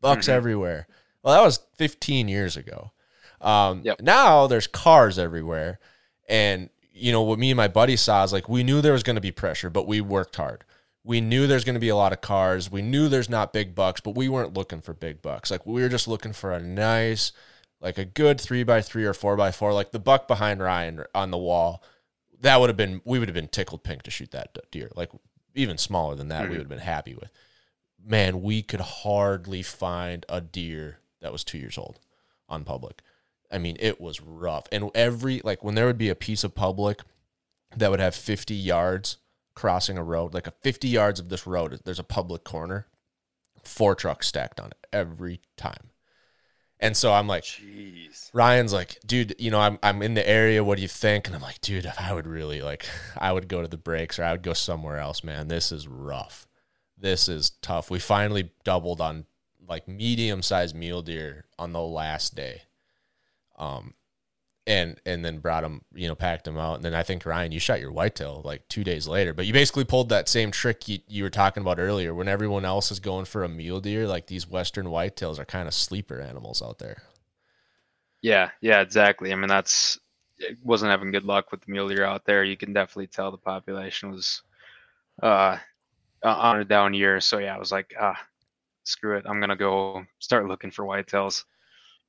Bucks 0.00 0.26
mm-hmm. 0.26 0.36
everywhere. 0.36 0.86
Well, 1.22 1.34
that 1.34 1.44
was 1.44 1.60
15 1.74 2.28
years 2.28 2.56
ago. 2.56 2.92
Um, 3.40 3.82
yep. 3.84 4.00
Now 4.00 4.46
there's 4.46 4.66
cars 4.66 5.18
everywhere. 5.18 5.78
And, 6.28 6.70
you 6.92 7.12
know, 7.12 7.22
what 7.22 7.38
me 7.38 7.50
and 7.50 7.56
my 7.56 7.68
buddy 7.68 7.96
saw 7.96 8.24
is 8.24 8.32
like, 8.32 8.48
we 8.48 8.62
knew 8.62 8.80
there 8.80 8.92
was 8.92 9.02
going 9.02 9.16
to 9.16 9.20
be 9.20 9.32
pressure, 9.32 9.70
but 9.70 9.86
we 9.86 10.00
worked 10.00 10.36
hard. 10.36 10.64
We 11.04 11.20
knew 11.20 11.46
there's 11.46 11.64
going 11.64 11.74
to 11.74 11.80
be 11.80 11.88
a 11.88 11.96
lot 11.96 12.12
of 12.12 12.20
cars. 12.20 12.70
We 12.70 12.82
knew 12.82 13.08
there's 13.08 13.28
not 13.28 13.52
big 13.52 13.74
bucks, 13.74 14.00
but 14.00 14.16
we 14.16 14.28
weren't 14.28 14.54
looking 14.54 14.80
for 14.80 14.92
big 14.92 15.22
bucks. 15.22 15.50
Like, 15.50 15.66
we 15.66 15.82
were 15.82 15.88
just 15.88 16.08
looking 16.08 16.32
for 16.32 16.52
a 16.52 16.60
nice, 16.60 17.30
like 17.80 17.98
a 17.98 18.04
good 18.04 18.40
three 18.40 18.64
by 18.64 18.80
three 18.80 19.04
or 19.04 19.14
four 19.14 19.36
by 19.36 19.52
four, 19.52 19.72
like 19.72 19.92
the 19.92 20.00
buck 20.00 20.26
behind 20.26 20.60
Ryan 20.60 21.04
on 21.14 21.30
the 21.30 21.38
wall 21.38 21.82
that 22.40 22.60
would 22.60 22.68
have 22.70 22.76
been 22.76 23.00
we 23.04 23.18
would 23.18 23.28
have 23.28 23.34
been 23.34 23.48
tickled 23.48 23.82
pink 23.82 24.02
to 24.02 24.10
shoot 24.10 24.30
that 24.32 24.56
deer. 24.70 24.90
Like 24.94 25.10
even 25.54 25.78
smaller 25.78 26.14
than 26.14 26.28
that, 26.28 26.42
mm-hmm. 26.42 26.50
we 26.50 26.56
would 26.58 26.64
have 26.64 26.68
been 26.68 26.78
happy 26.78 27.14
with. 27.14 27.30
Man, 28.06 28.42
we 28.42 28.62
could 28.62 28.80
hardly 28.80 29.62
find 29.62 30.24
a 30.28 30.40
deer 30.40 31.00
that 31.20 31.32
was 31.32 31.42
two 31.42 31.58
years 31.58 31.76
old 31.76 31.98
on 32.48 32.64
public. 32.64 33.02
I 33.50 33.58
mean, 33.58 33.76
it 33.80 34.00
was 34.00 34.20
rough. 34.20 34.66
And 34.72 34.90
every 34.94 35.40
like 35.44 35.64
when 35.64 35.74
there 35.74 35.86
would 35.86 35.98
be 35.98 36.08
a 36.08 36.14
piece 36.14 36.44
of 36.44 36.54
public 36.54 37.00
that 37.76 37.90
would 37.90 38.00
have 38.00 38.14
50 38.14 38.54
yards 38.54 39.18
crossing 39.54 39.98
a 39.98 40.04
road, 40.04 40.34
like 40.34 40.46
a 40.46 40.52
50 40.62 40.88
yards 40.88 41.20
of 41.20 41.28
this 41.28 41.46
road, 41.46 41.80
there's 41.84 41.98
a 41.98 42.04
public 42.04 42.44
corner, 42.44 42.86
four 43.64 43.94
trucks 43.94 44.28
stacked 44.28 44.60
on 44.60 44.68
it 44.68 44.86
every 44.92 45.40
time. 45.56 45.90
And 46.78 46.96
so 46.96 47.12
I'm 47.12 47.26
like, 47.26 47.44
Jeez. 47.44 48.30
Ryan's 48.34 48.72
like, 48.72 48.98
dude, 49.06 49.34
you 49.38 49.50
know, 49.50 49.60
I'm 49.60 49.78
I'm 49.82 50.02
in 50.02 50.14
the 50.14 50.28
area. 50.28 50.62
What 50.62 50.76
do 50.76 50.82
you 50.82 50.88
think? 50.88 51.26
And 51.26 51.34
I'm 51.34 51.42
like, 51.42 51.60
dude, 51.60 51.86
if 51.86 51.98
I 51.98 52.12
would 52.12 52.26
really 52.26 52.60
like, 52.60 52.86
I 53.16 53.32
would 53.32 53.48
go 53.48 53.62
to 53.62 53.68
the 53.68 53.78
breaks 53.78 54.18
or 54.18 54.24
I 54.24 54.32
would 54.32 54.42
go 54.42 54.52
somewhere 54.52 54.98
else, 54.98 55.24
man. 55.24 55.48
This 55.48 55.72
is 55.72 55.88
rough. 55.88 56.46
This 56.98 57.28
is 57.28 57.50
tough. 57.62 57.90
We 57.90 57.98
finally 57.98 58.50
doubled 58.64 59.00
on 59.00 59.26
like 59.68 59.88
medium 59.88 60.42
sized 60.42 60.74
mule 60.74 61.02
deer 61.02 61.46
on 61.58 61.72
the 61.72 61.82
last 61.82 62.34
day. 62.34 62.62
Um, 63.58 63.94
and 64.66 65.00
and 65.06 65.24
then 65.24 65.38
brought 65.38 65.62
them, 65.62 65.82
you 65.94 66.08
know, 66.08 66.14
packed 66.14 66.44
them 66.44 66.58
out. 66.58 66.76
And 66.76 66.84
then 66.84 66.94
I 66.94 67.02
think 67.02 67.24
Ryan, 67.24 67.52
you 67.52 67.60
shot 67.60 67.80
your 67.80 67.92
whitetail 67.92 68.42
like 68.44 68.66
two 68.68 68.82
days 68.82 69.06
later, 69.06 69.32
but 69.32 69.46
you 69.46 69.52
basically 69.52 69.84
pulled 69.84 70.08
that 70.08 70.28
same 70.28 70.50
trick 70.50 70.88
you, 70.88 70.98
you 71.06 71.22
were 71.22 71.30
talking 71.30 71.60
about 71.60 71.78
earlier. 71.78 72.12
When 72.14 72.28
everyone 72.28 72.64
else 72.64 72.90
is 72.90 72.98
going 72.98 73.26
for 73.26 73.44
a 73.44 73.48
mule 73.48 73.80
deer, 73.80 74.08
like 74.08 74.26
these 74.26 74.48
western 74.48 74.86
whitetails 74.86 75.38
are 75.38 75.44
kind 75.44 75.68
of 75.68 75.74
sleeper 75.74 76.20
animals 76.20 76.60
out 76.62 76.78
there. 76.78 77.02
Yeah, 78.22 78.50
yeah, 78.60 78.80
exactly. 78.80 79.32
I 79.32 79.36
mean, 79.36 79.48
that's 79.48 80.00
it 80.38 80.58
wasn't 80.62 80.90
having 80.90 81.12
good 81.12 81.24
luck 81.24 81.52
with 81.52 81.62
the 81.62 81.70
mule 81.70 81.88
deer 81.88 82.04
out 82.04 82.24
there. 82.24 82.42
You 82.42 82.56
can 82.56 82.72
definitely 82.72 83.06
tell 83.06 83.30
the 83.30 83.38
population 83.38 84.10
was 84.10 84.42
uh 85.22 85.58
on 86.22 86.60
a 86.60 86.64
down 86.64 86.94
year. 86.94 87.20
So 87.20 87.38
yeah, 87.38 87.54
I 87.54 87.58
was 87.58 87.72
like, 87.72 87.94
ah, 88.00 88.18
screw 88.84 89.16
it. 89.16 89.24
I'm 89.26 89.40
gonna 89.40 89.56
go 89.56 90.04
start 90.18 90.46
looking 90.46 90.70
for 90.70 90.84
whitetails. 90.84 91.44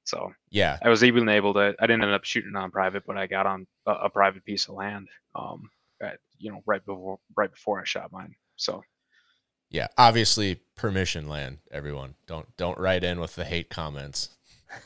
So 0.04 0.32
yeah, 0.50 0.78
I 0.82 0.90
was 0.90 1.04
even 1.04 1.28
able 1.30 1.54
to. 1.56 1.76
I 1.80 1.88
didn't 1.88 2.04
end 2.04 2.14
up 2.14 2.24
shooting 2.24 2.56
on 2.56 2.72
private, 2.72 3.04
but 3.06 3.18
I 3.18 3.28
got 3.28 3.46
on 3.46 3.68
a, 3.86 3.92
a 3.92 4.10
private 4.10 4.46
piece 4.46 4.68
of 4.68 4.76
land. 4.76 5.10
Um, 5.36 5.70
at, 6.02 6.20
you 6.38 6.52
know, 6.52 6.62
right 6.66 6.86
before 6.86 7.20
right 7.36 7.52
before 7.52 7.82
I 7.82 7.84
shot 7.84 8.12
mine. 8.12 8.36
So 8.56 8.84
yeah, 9.70 9.88
obviously 9.98 10.62
permission 10.76 11.28
land. 11.28 11.60
Everyone, 11.72 12.16
don't 12.26 12.48
don't 12.58 12.78
write 12.78 13.04
in 13.04 13.20
with 13.20 13.36
the 13.36 13.46
hate 13.46 13.70
comments. 13.70 14.30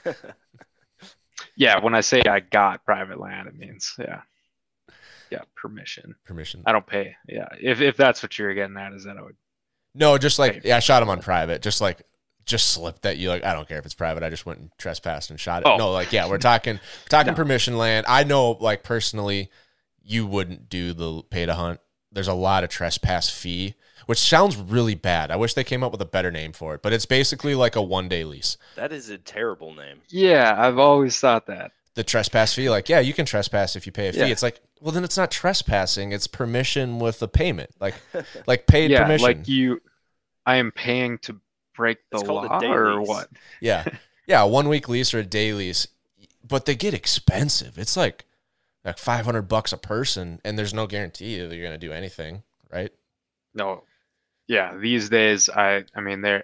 yeah, 1.55 1.80
when 1.80 1.93
I 1.93 2.01
say 2.01 2.24
I 2.24 2.39
got 2.39 2.86
private 2.86 3.19
land, 3.19 3.47
it 3.47 3.55
means 3.55 3.93
yeah, 3.99 4.22
yeah, 5.32 5.42
permission. 5.56 6.16
Permission. 6.26 6.64
I 6.66 6.72
don't 6.72 6.86
pay. 6.86 7.16
Yeah, 7.28 7.48
if 7.60 7.82
if 7.82 7.98
that's 7.98 8.22
what 8.22 8.38
you're 8.38 8.54
getting 8.54 8.78
at, 8.78 8.94
is 8.94 9.06
that 9.06 9.18
I 9.18 9.22
would. 9.22 9.36
No, 9.96 10.18
just 10.18 10.40
like 10.40 10.62
yeah, 10.64 10.78
I 10.78 10.80
shot 10.80 11.02
him 11.02 11.10
on 11.10 11.22
private. 11.22 11.62
Just 11.62 11.82
like 11.82 12.04
just 12.46 12.72
slipped 12.72 13.04
that 13.04 13.18
you 13.18 13.30
like 13.30 13.44
I 13.44 13.54
don't 13.54 13.68
care 13.68 13.80
if 13.80 13.86
it's 13.86 13.94
private. 13.94 14.24
I 14.24 14.30
just 14.30 14.46
went 14.46 14.60
and 14.60 14.70
trespassed 14.78 15.30
and 15.30 15.40
shot 15.40 15.64
it. 15.64 15.68
Oh. 15.68 15.78
No, 15.78 15.92
like 15.92 16.12
yeah, 16.12 16.28
we're 16.30 16.38
talking 16.38 16.80
talking 17.10 17.32
no. 17.32 17.36
permission 17.36 17.78
land. 17.78 18.06
I 18.08 18.24
know 18.24 18.52
like 18.52 18.84
personally 18.84 19.50
you 20.04 20.26
wouldn't 20.26 20.70
do 20.70 20.94
the 20.94 21.24
pay 21.24 21.46
to 21.46 21.54
hunt. 21.54 21.80
There's 22.12 22.28
a 22.28 22.34
lot 22.34 22.64
of 22.64 22.70
trespass 22.70 23.30
fee, 23.30 23.76
which 24.06 24.20
sounds 24.20 24.58
really 24.58 24.96
bad. 24.96 25.32
I 25.32 25.38
wish 25.38 25.54
they 25.54 25.64
came 25.64 25.84
up 25.84 25.92
with 25.92 26.02
a 26.02 26.06
better 26.06 26.32
name 26.32 26.52
for 26.52 26.76
it, 26.76 26.82
but 26.82 26.92
it's 26.92 27.06
basically 27.06 27.56
like 27.56 27.76
a 27.76 27.82
one 27.82 28.10
day 28.10 28.24
lease. 28.24 28.58
That 28.76 28.92
is 28.92 29.10
a 29.10 29.18
terrible 29.18 29.74
name. 29.74 30.02
Yeah, 30.10 30.56
I've 30.58 30.78
always 30.78 31.18
thought 31.20 31.48
that. 31.48 31.72
The 31.94 32.04
trespass 32.04 32.54
fee, 32.54 32.70
like, 32.70 32.88
yeah, 32.88 33.00
you 33.00 33.14
can 33.14 33.26
trespass 33.26 33.76
if 33.76 33.86
you 33.86 33.92
pay 33.92 34.08
a 34.08 34.14
fee. 34.14 34.20
Yeah. 34.20 34.28
It's 34.28 34.44
like, 34.44 34.62
well, 34.82 34.92
then 34.92 35.04
it's 35.04 35.18
not 35.18 35.32
trespassing; 35.32 36.12
it's 36.12 36.28
permission 36.28 37.00
with 37.00 37.22
a 37.22 37.28
payment, 37.28 37.72
like, 37.80 37.96
like 38.48 38.68
paid 38.68 38.92
yeah, 38.92 39.04
permission. 39.04 39.24
Like 39.24 39.48
you, 39.48 39.82
I 40.46 40.58
am 40.58 40.72
paying 40.72 41.20
to 41.20 41.40
break 41.76 42.00
the 42.12 42.20
it's 42.20 42.28
law 42.28 42.60
or 42.64 43.00
lease. 43.00 43.08
what? 43.08 43.30
Yeah. 43.60 43.86
Yeah, 44.28 44.44
one 44.44 44.70
week 44.70 44.88
lease 44.88 45.14
or 45.14 45.20
a 45.20 45.24
day 45.24 45.54
lease. 45.54 45.88
But 46.48 46.66
they 46.66 46.76
get 46.76 46.94
expensive. 46.94 47.78
It's 47.78 47.98
like 47.98 48.26
like 48.84 48.98
500 48.98 49.44
bucks 49.44 49.74
a 49.74 49.78
person 49.78 50.42
and 50.44 50.58
there's 50.58 50.74
no 50.74 50.88
guarantee 50.88 51.40
that 51.40 51.56
you're 51.56 51.68
going 51.68 51.80
to 51.80 51.88
do 51.88 51.94
anything, 51.94 52.44
right? 52.72 52.92
No. 53.54 53.84
Yeah, 54.48 54.76
these 54.78 55.10
days 55.10 55.50
I 55.50 55.86
I 55.96 56.02
mean 56.02 56.22
there 56.22 56.44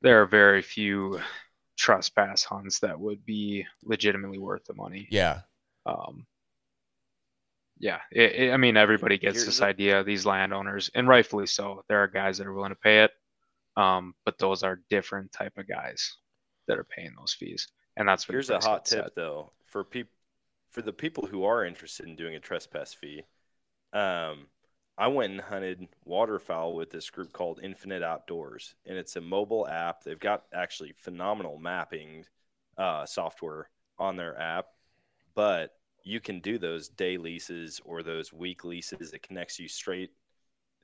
there 0.00 0.22
are 0.22 0.26
very 0.26 0.62
few 0.62 1.20
trespass 1.76 2.44
hunts 2.44 2.80
that 2.80 2.98
would 2.98 3.24
be 3.26 3.66
legitimately 3.82 4.38
worth 4.38 4.64
the 4.64 4.74
money. 4.74 5.06
Yeah. 5.10 5.40
Um 5.86 6.26
yeah, 7.84 8.00
it, 8.10 8.32
it, 8.32 8.50
I 8.50 8.56
mean 8.56 8.78
everybody 8.78 9.18
gets 9.18 9.36
Here's 9.36 9.44
this 9.46 9.58
the... 9.58 9.66
idea. 9.66 10.02
These 10.02 10.24
landowners, 10.24 10.90
and 10.94 11.06
rightfully 11.06 11.46
so, 11.46 11.84
there 11.86 11.98
are 11.98 12.08
guys 12.08 12.38
that 12.38 12.46
are 12.46 12.54
willing 12.54 12.70
to 12.70 12.76
pay 12.76 13.04
it. 13.04 13.10
Um, 13.76 14.14
but 14.24 14.38
those 14.38 14.62
are 14.62 14.80
different 14.88 15.32
type 15.32 15.52
of 15.58 15.68
guys 15.68 16.16
that 16.66 16.78
are 16.78 16.84
paying 16.84 17.12
those 17.14 17.34
fees, 17.34 17.68
and 17.98 18.08
that's 18.08 18.26
what 18.26 18.32
here's 18.32 18.48
a 18.48 18.58
hot 18.58 18.86
tip 18.86 19.14
though 19.14 19.52
for 19.66 19.84
people 19.84 20.10
for 20.70 20.80
the 20.80 20.94
people 20.94 21.26
who 21.26 21.44
are 21.44 21.66
interested 21.66 22.06
in 22.06 22.16
doing 22.16 22.34
a 22.36 22.40
trespass 22.40 22.94
fee. 22.94 23.22
Um, 23.92 24.46
I 24.96 25.08
went 25.08 25.32
and 25.32 25.40
hunted 25.42 25.86
waterfowl 26.06 26.74
with 26.74 26.90
this 26.90 27.10
group 27.10 27.34
called 27.34 27.60
Infinite 27.62 28.02
Outdoors, 28.02 28.76
and 28.86 28.96
it's 28.96 29.16
a 29.16 29.20
mobile 29.20 29.68
app. 29.68 30.02
They've 30.02 30.18
got 30.18 30.44
actually 30.54 30.94
phenomenal 30.96 31.58
mapping 31.58 32.24
uh, 32.78 33.04
software 33.04 33.68
on 33.98 34.16
their 34.16 34.40
app, 34.40 34.68
but 35.34 35.72
you 36.04 36.20
can 36.20 36.40
do 36.40 36.58
those 36.58 36.88
day 36.88 37.16
leases 37.16 37.80
or 37.84 38.02
those 38.02 38.32
week 38.32 38.64
leases. 38.64 39.12
It 39.12 39.22
connects 39.22 39.58
you 39.58 39.68
straight. 39.68 40.10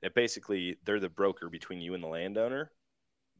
It 0.01 0.15
basically 0.15 0.77
they're 0.83 0.99
the 0.99 1.09
broker 1.09 1.47
between 1.47 1.79
you 1.79 1.93
and 1.93 2.03
the 2.03 2.07
landowner, 2.07 2.71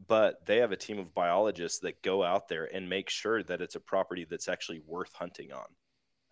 but 0.08 0.46
they 0.46 0.58
have 0.58 0.72
a 0.72 0.78
team 0.78 1.00
of 1.00 1.14
biologists 1.14 1.80
that 1.80 2.04
go 2.04 2.24
out 2.24 2.48
there 2.48 2.70
and 2.74 2.88
make 2.88 3.10
sure 3.10 3.42
that 3.44 3.62
it's 3.62 3.76
a 3.76 3.80
property 3.80 4.28
that's 4.30 4.48
actually 4.48 4.80
worth 4.86 5.14
hunting 5.14 5.50
on. 5.52 5.66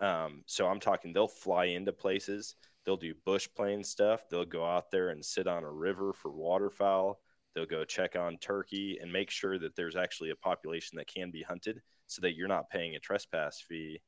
Um, 0.08 0.44
so 0.46 0.68
I'm 0.68 0.80
talking, 0.80 1.12
they'll 1.12 1.28
fly 1.28 1.66
into 1.66 1.92
places, 1.92 2.56
they'll 2.86 2.96
do 2.96 3.16
bush 3.26 3.50
plane 3.56 3.84
stuff, 3.84 4.30
they'll 4.30 4.46
go 4.46 4.64
out 4.64 4.92
there 4.92 5.10
and 5.10 5.26
sit 5.26 5.48
on 5.48 5.64
a 5.64 5.72
river 5.72 6.14
for 6.14 6.32
waterfowl, 6.32 7.20
they'll 7.54 7.66
go 7.66 7.84
check 7.84 8.16
on 8.16 8.38
turkey 8.38 9.00
and 9.02 9.12
make 9.12 9.30
sure 9.30 9.60
that 9.60 9.76
there's 9.76 9.98
actually 9.98 10.30
a 10.30 10.36
population 10.36 10.96
that 10.98 11.08
can 11.08 11.32
be 11.32 11.42
hunted 11.42 11.82
so 12.08 12.22
that 12.22 12.36
you're 12.36 12.48
not 12.48 12.70
paying 12.70 12.96
a 12.96 13.00
trespass 13.00 13.60
fee 13.68 14.00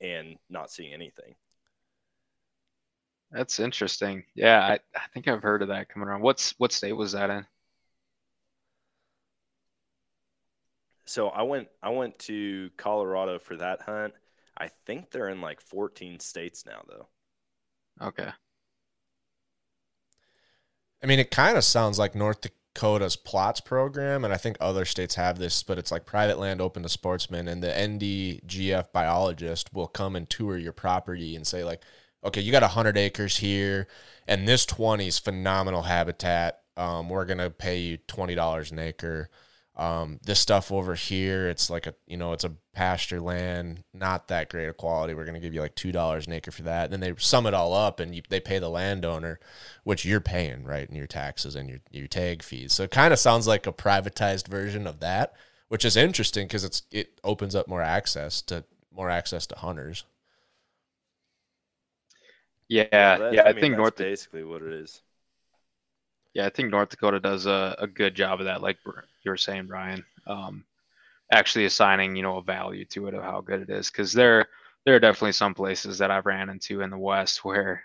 and 0.00 0.36
not 0.48 0.70
seeing 0.70 0.92
anything. 0.92 1.34
That's 3.30 3.60
interesting. 3.60 4.24
Yeah, 4.34 4.60
I, 4.60 4.78
I 4.94 5.06
think 5.12 5.28
I've 5.28 5.42
heard 5.42 5.62
of 5.62 5.68
that 5.68 5.88
coming 5.88 6.08
around. 6.08 6.22
What's 6.22 6.54
what 6.58 6.72
state 6.72 6.92
was 6.92 7.12
that 7.12 7.30
in? 7.30 7.46
So 11.06 11.28
I 11.28 11.42
went 11.42 11.68
I 11.82 11.90
went 11.90 12.18
to 12.20 12.70
Colorado 12.76 13.38
for 13.38 13.56
that 13.56 13.80
hunt. 13.82 14.14
I 14.58 14.68
think 14.86 15.10
they're 15.10 15.28
in 15.28 15.40
like 15.40 15.60
14 15.60 16.20
states 16.20 16.66
now 16.66 16.82
though. 16.88 17.08
Okay. 18.00 18.30
I 21.02 21.06
mean, 21.06 21.18
it 21.18 21.30
kind 21.30 21.56
of 21.56 21.64
sounds 21.64 21.98
like 21.98 22.14
North 22.14 22.40
Dakota's 22.76 23.16
plots 23.16 23.60
program, 23.60 24.22
and 24.22 24.34
I 24.34 24.36
think 24.36 24.58
other 24.60 24.84
states 24.84 25.14
have 25.14 25.38
this, 25.38 25.62
but 25.62 25.78
it's 25.78 25.90
like 25.90 26.04
private 26.04 26.38
land 26.38 26.60
open 26.60 26.82
to 26.82 26.90
sportsmen, 26.90 27.48
and 27.48 27.62
the 27.62 27.68
NDGF 27.68 28.92
biologist 28.92 29.72
will 29.72 29.86
come 29.86 30.14
and 30.14 30.28
tour 30.28 30.58
your 30.58 30.74
property 30.74 31.36
and 31.36 31.46
say 31.46 31.64
like, 31.64 31.80
okay, 32.22 32.42
you 32.42 32.52
got 32.52 32.62
100 32.62 32.98
acres 32.98 33.38
here, 33.38 33.88
and 34.28 34.46
this 34.46 34.66
20 34.66 35.06
is 35.06 35.18
phenomenal 35.18 35.82
habitat. 35.82 36.60
Um, 36.76 37.08
we're 37.08 37.24
going 37.24 37.38
to 37.38 37.48
pay 37.48 37.78
you 37.78 37.98
$20 38.08 38.72
an 38.72 38.78
acre. 38.78 39.30
Um, 39.76 40.20
this 40.24 40.40
stuff 40.40 40.72
over 40.72 40.94
here, 40.94 41.48
it's 41.50 41.68
like 41.68 41.86
a, 41.86 41.94
you 42.06 42.16
know, 42.16 42.32
it's 42.32 42.44
a 42.44 42.54
pasture 42.72 43.20
land, 43.20 43.84
not 43.92 44.28
that 44.28 44.48
great 44.48 44.68
of 44.68 44.78
quality. 44.78 45.12
We're 45.12 45.26
going 45.26 45.34
to 45.34 45.40
give 45.40 45.52
you 45.52 45.60
like 45.60 45.74
$2 45.74 46.26
an 46.26 46.32
acre 46.32 46.50
for 46.50 46.62
that. 46.62 46.84
And 46.84 46.92
then 46.94 47.00
they 47.00 47.14
sum 47.18 47.46
it 47.46 47.52
all 47.52 47.74
up 47.74 48.00
and 48.00 48.14
you, 48.14 48.22
they 48.28 48.40
pay 48.40 48.58
the 48.58 48.70
landowner, 48.70 49.38
which 49.84 50.04
you're 50.06 50.20
paying, 50.20 50.64
right? 50.64 50.88
And 50.88 50.96
your 50.96 51.06
taxes 51.06 51.54
and 51.54 51.68
your, 51.68 51.80
your 51.90 52.06
tag 52.06 52.42
fees. 52.42 52.72
So 52.72 52.84
it 52.84 52.90
kind 52.90 53.12
of 53.12 53.18
sounds 53.18 53.46
like 53.46 53.66
a 53.66 53.72
privatized 53.72 54.48
version 54.48 54.86
of 54.86 55.00
that, 55.00 55.34
which 55.68 55.84
is 55.84 55.96
interesting 55.96 56.46
because 56.46 56.64
it's, 56.64 56.82
it 56.90 57.20
opens 57.22 57.54
up 57.54 57.68
more 57.68 57.82
access 57.82 58.40
to 58.42 58.64
more 58.90 59.10
access 59.10 59.46
to 59.48 59.56
hunters. 59.56 60.04
Yeah, 62.68 62.86
yeah. 62.92 63.30
yeah 63.30 63.42
I, 63.42 63.50
I 63.50 63.52
mean, 63.52 63.60
think 63.60 63.76
North 63.76 63.96
basically 63.96 64.42
what 64.44 64.62
it 64.62 64.72
is. 64.72 65.02
Yeah, 66.36 66.44
I 66.44 66.50
think 66.50 66.70
North 66.70 66.90
Dakota 66.90 67.18
does 67.18 67.46
a, 67.46 67.74
a 67.78 67.86
good 67.86 68.14
job 68.14 68.40
of 68.40 68.44
that, 68.44 68.60
like 68.60 68.76
you 68.84 69.30
were 69.30 69.38
saying, 69.38 69.68
Brian. 69.68 70.04
Um, 70.26 70.66
actually 71.32 71.64
assigning 71.64 72.14
you 72.14 72.22
know 72.22 72.36
a 72.36 72.42
value 72.42 72.84
to 72.86 73.06
it 73.08 73.14
of 73.14 73.22
how 73.22 73.40
good 73.40 73.62
it 73.62 73.70
is, 73.70 73.90
because 73.90 74.12
there 74.12 74.44
there 74.84 74.94
are 74.94 75.00
definitely 75.00 75.32
some 75.32 75.54
places 75.54 75.96
that 75.96 76.10
I've 76.10 76.26
ran 76.26 76.50
into 76.50 76.82
in 76.82 76.90
the 76.90 76.98
West 76.98 77.42
where 77.42 77.82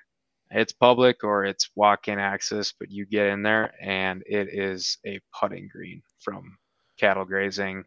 it's 0.49 0.73
public 0.73 1.23
or 1.23 1.45
it's 1.45 1.69
walk-in 1.77 2.19
access, 2.19 2.73
but 2.77 2.91
you 2.91 3.05
get 3.05 3.27
in 3.27 3.41
there 3.41 3.73
and 3.81 4.21
it 4.25 4.49
is 4.51 4.97
a 5.05 5.21
putting 5.39 5.69
green 5.71 6.01
from 6.19 6.57
cattle 6.99 7.23
grazing 7.23 7.85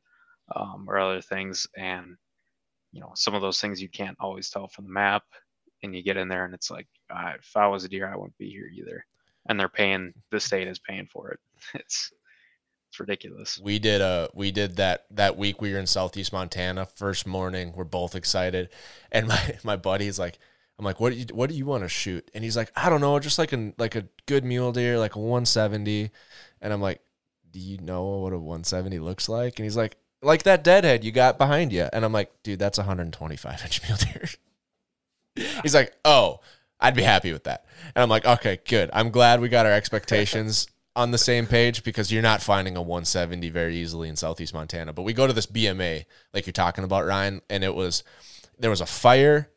um, 0.57 0.87
or 0.89 0.99
other 0.99 1.21
things, 1.21 1.67
and 1.77 2.17
you 2.93 3.03
know 3.03 3.13
some 3.17 3.35
of 3.35 3.43
those 3.43 3.61
things 3.61 3.83
you 3.83 3.91
can't 3.91 4.17
always 4.19 4.49
tell 4.49 4.69
from 4.69 4.87
the 4.87 4.93
map 4.93 5.25
and 5.83 5.95
you 5.95 6.03
get 6.03 6.17
in 6.17 6.29
there 6.29 6.47
and 6.47 6.55
it's 6.55 6.71
like 6.71 6.87
if 7.11 7.55
i 7.57 7.67
was 7.67 7.85
a 7.85 7.89
deer 7.89 8.11
i 8.11 8.17
wouldn't 8.17 8.39
be 8.39 8.49
here 8.49 8.71
either 8.75 9.05
and 9.49 9.59
they're 9.59 9.69
paying 9.69 10.15
the 10.31 10.41
state 10.41 10.69
is 10.69 10.79
paying 10.79 11.07
for 11.07 11.31
it. 11.31 11.41
It's 11.75 12.13
it's 12.91 13.01
ridiculous. 13.01 13.59
We 13.61 13.79
did 13.81 14.01
a 14.01 14.31
we 14.35 14.53
did 14.53 14.77
that 14.77 15.07
that 15.11 15.37
week 15.37 15.61
we 15.61 15.73
were 15.73 15.79
in 15.79 15.87
southeast 15.87 16.33
montana 16.33 16.87
first 16.87 17.27
morning 17.27 17.73
we're 17.75 17.85
both 17.85 18.15
excited. 18.15 18.71
And 19.11 19.29
my 19.29 19.59
my 19.65 19.77
buddy's 19.77 20.19
like 20.19 20.39
i'm 20.79 20.85
like 20.85 21.01
what 21.01 21.13
do 21.13 21.19
you 21.19 21.27
what 21.33 21.51
do 21.51 21.57
you 21.57 21.67
want 21.67 21.83
to 21.83 21.89
shoot? 21.89 22.31
And 22.35 22.45
he's 22.45 22.57
like 22.57 22.71
i 22.77 22.89
don't 22.89 23.01
know 23.01 23.19
just 23.19 23.39
like 23.39 23.53
a 23.53 23.73
like 23.79 23.97
a 23.97 24.07
good 24.27 24.45
mule 24.45 24.73
deer 24.73 24.99
like 24.99 25.17
a 25.17 25.21
170 25.21 26.11
and 26.61 26.73
i'm 26.73 26.81
like 26.81 27.01
do 27.51 27.61
you 27.61 27.79
know 27.79 28.05
what 28.19 28.33
a 28.33 28.39
170 28.39 28.99
looks 28.99 29.29
like? 29.29 29.59
And 29.59 29.65
he's 29.65 29.77
like 29.77 29.97
like 30.23 30.45
that 30.45 30.65
deadhead 30.65 31.05
you 31.05 31.13
got 31.13 31.37
behind 31.39 31.73
you 31.73 31.87
and 31.93 32.05
i'm 32.05 32.13
like 32.13 32.33
dude 32.43 32.59
that's 32.59 32.79
125 32.79 33.63
inch 33.65 33.83
mule 33.83 33.99
deer. 33.99 34.29
He's 35.63 35.75
like, 35.75 35.97
oh, 36.05 36.41
I'd 36.81 36.95
be 36.95 37.03
happy 37.03 37.33
with 37.33 37.45
that. 37.45 37.65
And 37.95 38.03
I'm 38.03 38.09
like, 38.09 38.27
okay, 38.27 38.59
good. 38.69 38.91
I'm 38.93 39.11
glad 39.11 39.41
we 39.41 39.49
got 39.49 39.67
our 39.67 39.73
expectations 39.73 40.67
on 40.97 41.11
the 41.11 41.19
same 41.19 41.47
page 41.47 41.83
because 41.83 42.13
you're 42.13 42.23
not 42.23 42.43
finding 42.43 42.77
a 42.77 42.83
170 42.83 43.49
very 43.51 43.77
easily 43.77 44.09
in 44.09 44.17
Southeast 44.17 44.55
Montana. 44.55 44.93
But 44.93 45.03
we 45.03 45.13
go 45.13 45.27
to 45.27 45.33
this 45.33 45.47
BMA, 45.47 46.05
like 46.33 46.47
you're 46.47 46.53
talking 46.53 46.85
about, 46.85 47.07
Ryan, 47.07 47.41
and 47.51 47.65
it 47.65 47.75
was 47.75 48.05
there 48.59 48.71
was 48.71 48.81
a 48.81 48.87
fire 48.87 49.51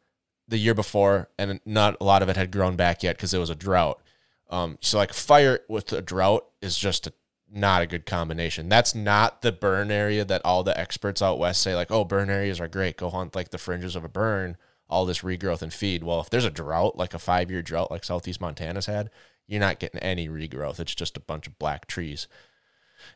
the 0.48 0.58
year 0.58 0.74
before, 0.74 1.30
and 1.38 1.60
not 1.66 1.98
a 2.00 2.04
lot 2.04 2.24
of 2.24 2.30
it 2.30 2.38
had 2.38 2.52
grown 2.52 2.76
back 2.76 3.04
yet 3.04 3.18
because 3.18 3.34
it 3.34 3.40
was 3.40 3.50
a 3.50 3.56
drought. 3.56 4.02
Um, 4.50 4.78
so 4.82 4.98
like 4.98 5.14
fire 5.14 5.60
with 5.68 5.92
a 5.92 6.02
drought 6.02 6.46
is 6.62 6.78
just 6.78 7.08
a, 7.08 7.14
not 7.52 7.82
a 7.82 7.88
good 7.88 8.06
combination. 8.06 8.70
That's 8.70 8.96
not 8.96 9.42
the 9.42 9.52
burn 9.52 9.92
area 9.92 10.24
that 10.24 10.42
all 10.46 10.64
the 10.64 10.78
experts 10.80 11.22
out 11.22 11.38
west 11.38 11.62
say 11.62 11.76
like, 11.76 11.92
oh, 11.92 12.06
burn 12.06 12.30
areas 12.30 12.62
are 12.62 12.68
great. 12.68 12.98
Go 12.98 13.10
hunt 13.10 13.36
like 13.36 13.50
the 13.50 13.58
fringes 13.58 13.96
of 13.96 14.06
a 14.06 14.10
burn 14.10 14.58
all 14.90 15.06
this 15.06 15.22
regrowth 15.22 15.62
and 15.62 15.74
feed. 15.74 16.04
Well, 16.04 16.22
if 16.22 16.30
there's 16.30 16.46
a 16.46 16.52
drought, 16.52 16.98
like 16.98 17.14
a 17.14 17.20
five 17.20 17.52
year 17.52 17.62
drought 17.62 17.92
like 17.92 18.04
Southeast 18.04 18.42
Montana's 18.42 18.86
had, 18.86 19.10
you're 19.48 19.60
not 19.60 19.80
getting 19.80 20.00
any 20.02 20.28
regrowth. 20.28 20.80
It's 20.80 20.96
just 20.96 21.18
a 21.18 21.22
bunch 21.22 21.48
of 21.48 21.58
black 21.60 21.88
trees. 21.88 22.28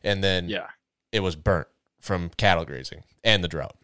And 0.04 0.24
then 0.24 0.50
yeah, 0.50 0.68
it 1.12 1.22
was 1.22 1.36
burnt 1.36 1.68
from 2.00 2.30
cattle 2.38 2.66
grazing 2.66 3.04
and 3.24 3.44
the 3.44 3.48
drought. 3.48 3.76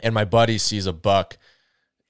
And 0.00 0.14
my 0.14 0.24
buddy 0.24 0.58
sees 0.58 0.86
a 0.86 0.92
buck. 0.92 1.38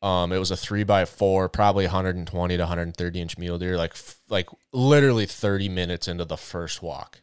Um, 0.03 0.33
it 0.33 0.39
was 0.39 0.51
a 0.51 0.57
three 0.57 0.85
by 0.85 1.05
four, 1.07 1.49
probably 1.49 1.85
120 1.85 2.57
to 2.57 2.63
130 2.63 3.21
inch 3.21 3.39
mule 3.39 3.59
deer, 3.59 3.77
like 3.77 3.95
like 4.29 4.49
literally 4.73 5.27
30 5.27 5.69
minutes 5.69 6.09
into 6.09 6.25
the 6.25 6.37
first 6.37 6.83
walk. 6.83 7.21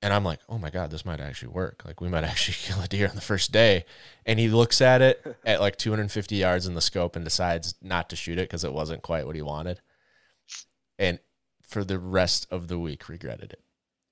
And 0.00 0.12
I'm 0.12 0.24
like, 0.24 0.40
oh 0.48 0.58
my 0.58 0.70
God, 0.70 0.90
this 0.90 1.04
might 1.04 1.20
actually 1.20 1.48
work. 1.48 1.82
Like, 1.84 2.00
we 2.00 2.08
might 2.08 2.24
actually 2.24 2.54
kill 2.54 2.80
a 2.80 2.88
deer 2.88 3.08
on 3.08 3.14
the 3.14 3.20
first 3.20 3.52
day. 3.52 3.84
And 4.24 4.38
he 4.38 4.48
looks 4.48 4.80
at 4.80 5.02
it 5.02 5.38
at 5.44 5.60
like 5.60 5.76
250 5.76 6.36
yards 6.36 6.66
in 6.66 6.74
the 6.74 6.80
scope 6.80 7.16
and 7.16 7.24
decides 7.24 7.74
not 7.82 8.08
to 8.10 8.16
shoot 8.16 8.38
it 8.38 8.48
because 8.48 8.64
it 8.64 8.72
wasn't 8.72 9.02
quite 9.02 9.26
what 9.26 9.36
he 9.36 9.42
wanted. 9.42 9.80
And 10.98 11.18
for 11.62 11.84
the 11.84 11.98
rest 11.98 12.46
of 12.50 12.68
the 12.68 12.78
week, 12.78 13.08
regretted 13.08 13.52
it. 13.52 13.62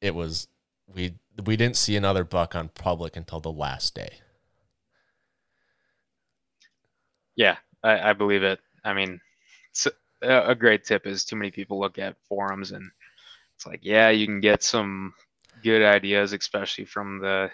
It 0.00 0.14
was, 0.14 0.48
we, 0.92 1.14
we 1.44 1.56
didn't 1.56 1.76
see 1.76 1.96
another 1.96 2.24
buck 2.24 2.54
on 2.54 2.68
public 2.68 3.16
until 3.16 3.40
the 3.40 3.52
last 3.52 3.94
day. 3.94 4.18
Yeah, 7.34 7.56
I, 7.82 8.10
I 8.10 8.12
believe 8.12 8.42
it. 8.42 8.60
I 8.84 8.94
mean, 8.94 9.20
a 10.22 10.54
great 10.54 10.84
tip 10.84 11.06
is 11.06 11.24
too 11.24 11.36
many 11.36 11.50
people 11.50 11.78
look 11.78 11.98
at 11.98 12.16
forums 12.28 12.72
and 12.72 12.90
it's 13.54 13.66
like, 13.66 13.80
yeah, 13.82 14.10
you 14.10 14.26
can 14.26 14.40
get 14.40 14.62
some 14.62 15.14
good 15.66 15.82
ideas, 15.82 16.32
especially 16.32 16.84
from 16.84 17.18
the 17.18 17.50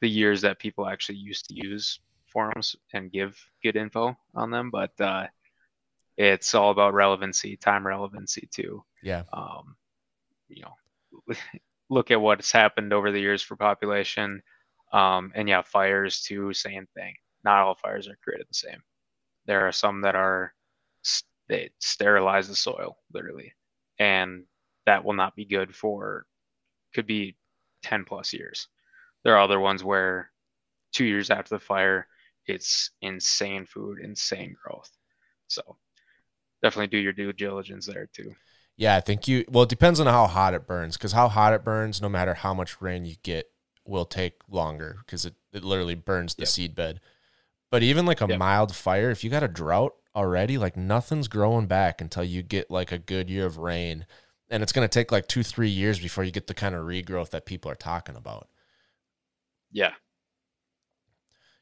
the 0.00 0.08
years 0.08 0.40
that 0.42 0.60
people 0.60 0.86
actually 0.86 1.18
used 1.18 1.48
to 1.48 1.54
use 1.54 1.98
forums 2.26 2.76
and 2.92 3.10
give 3.10 3.36
good 3.60 3.74
info 3.74 4.16
on 4.36 4.50
them. 4.50 4.70
But 4.70 4.92
uh, 5.00 5.26
it's 6.16 6.54
all 6.54 6.70
about 6.70 6.94
relevancy, 6.94 7.56
time 7.56 7.84
relevancy 7.84 8.48
too. 8.54 8.84
Yeah. 9.02 9.24
Um, 9.32 9.74
you 10.48 10.62
know, 10.62 11.34
look 11.90 12.12
at 12.12 12.20
what's 12.20 12.52
happened 12.52 12.92
over 12.92 13.10
the 13.10 13.20
years 13.20 13.42
for 13.42 13.56
population. 13.56 14.42
Um, 14.92 15.32
and 15.34 15.48
yeah, 15.48 15.62
fires 15.62 16.20
too, 16.22 16.52
same 16.52 16.86
thing. 16.94 17.14
Not 17.42 17.64
all 17.64 17.74
fires 17.74 18.06
are 18.06 18.18
created 18.22 18.46
the 18.48 18.54
same. 18.54 18.80
There 19.46 19.66
are 19.66 19.72
some 19.72 20.02
that 20.02 20.14
are 20.14 20.54
they 21.48 21.70
sterilize 21.80 22.48
the 22.48 22.54
soil 22.54 22.96
literally, 23.12 23.52
and 23.98 24.44
that 24.84 25.04
will 25.04 25.14
not 25.14 25.34
be 25.34 25.44
good 25.44 25.74
for 25.74 26.26
could 26.94 27.06
be 27.06 27.36
10 27.86 28.04
plus 28.04 28.32
years. 28.32 28.66
There 29.22 29.34
are 29.34 29.40
other 29.40 29.60
ones 29.60 29.84
where 29.84 30.30
two 30.92 31.04
years 31.04 31.30
after 31.30 31.54
the 31.54 31.60
fire, 31.60 32.08
it's 32.46 32.90
insane 33.00 33.64
food, 33.64 33.98
insane 34.02 34.56
growth. 34.60 34.90
So 35.46 35.76
definitely 36.62 36.88
do 36.88 36.98
your 36.98 37.12
due 37.12 37.32
diligence 37.32 37.86
there 37.86 38.08
too. 38.12 38.34
Yeah, 38.76 38.96
I 38.96 39.00
think 39.00 39.28
you, 39.28 39.44
well, 39.48 39.62
it 39.62 39.70
depends 39.70 40.00
on 40.00 40.06
how 40.06 40.26
hot 40.26 40.52
it 40.52 40.66
burns 40.66 40.96
because 40.96 41.12
how 41.12 41.28
hot 41.28 41.54
it 41.54 41.64
burns, 41.64 42.02
no 42.02 42.08
matter 42.08 42.34
how 42.34 42.52
much 42.52 42.82
rain 42.82 43.06
you 43.06 43.14
get, 43.22 43.46
will 43.86 44.04
take 44.04 44.34
longer 44.50 44.96
because 45.06 45.24
it, 45.24 45.34
it 45.52 45.62
literally 45.62 45.94
burns 45.94 46.34
the 46.34 46.42
yep. 46.42 46.48
seed 46.48 46.74
bed. 46.74 47.00
But 47.70 47.82
even 47.84 48.04
like 48.04 48.20
a 48.20 48.26
yep. 48.28 48.38
mild 48.38 48.74
fire, 48.74 49.10
if 49.10 49.22
you 49.22 49.30
got 49.30 49.44
a 49.44 49.48
drought 49.48 49.94
already, 50.14 50.58
like 50.58 50.76
nothing's 50.76 51.28
growing 51.28 51.66
back 51.66 52.00
until 52.00 52.24
you 52.24 52.42
get 52.42 52.70
like 52.70 52.90
a 52.90 52.98
good 52.98 53.30
year 53.30 53.46
of 53.46 53.58
rain 53.58 54.06
and 54.50 54.62
it's 54.62 54.72
going 54.72 54.86
to 54.86 54.92
take 54.92 55.12
like 55.12 55.28
two 55.28 55.42
three 55.42 55.68
years 55.68 55.98
before 56.00 56.24
you 56.24 56.30
get 56.30 56.46
the 56.46 56.54
kind 56.54 56.74
of 56.74 56.84
regrowth 56.86 57.30
that 57.30 57.46
people 57.46 57.70
are 57.70 57.76
talking 57.76 58.16
about 58.16 58.48
yeah 59.70 59.92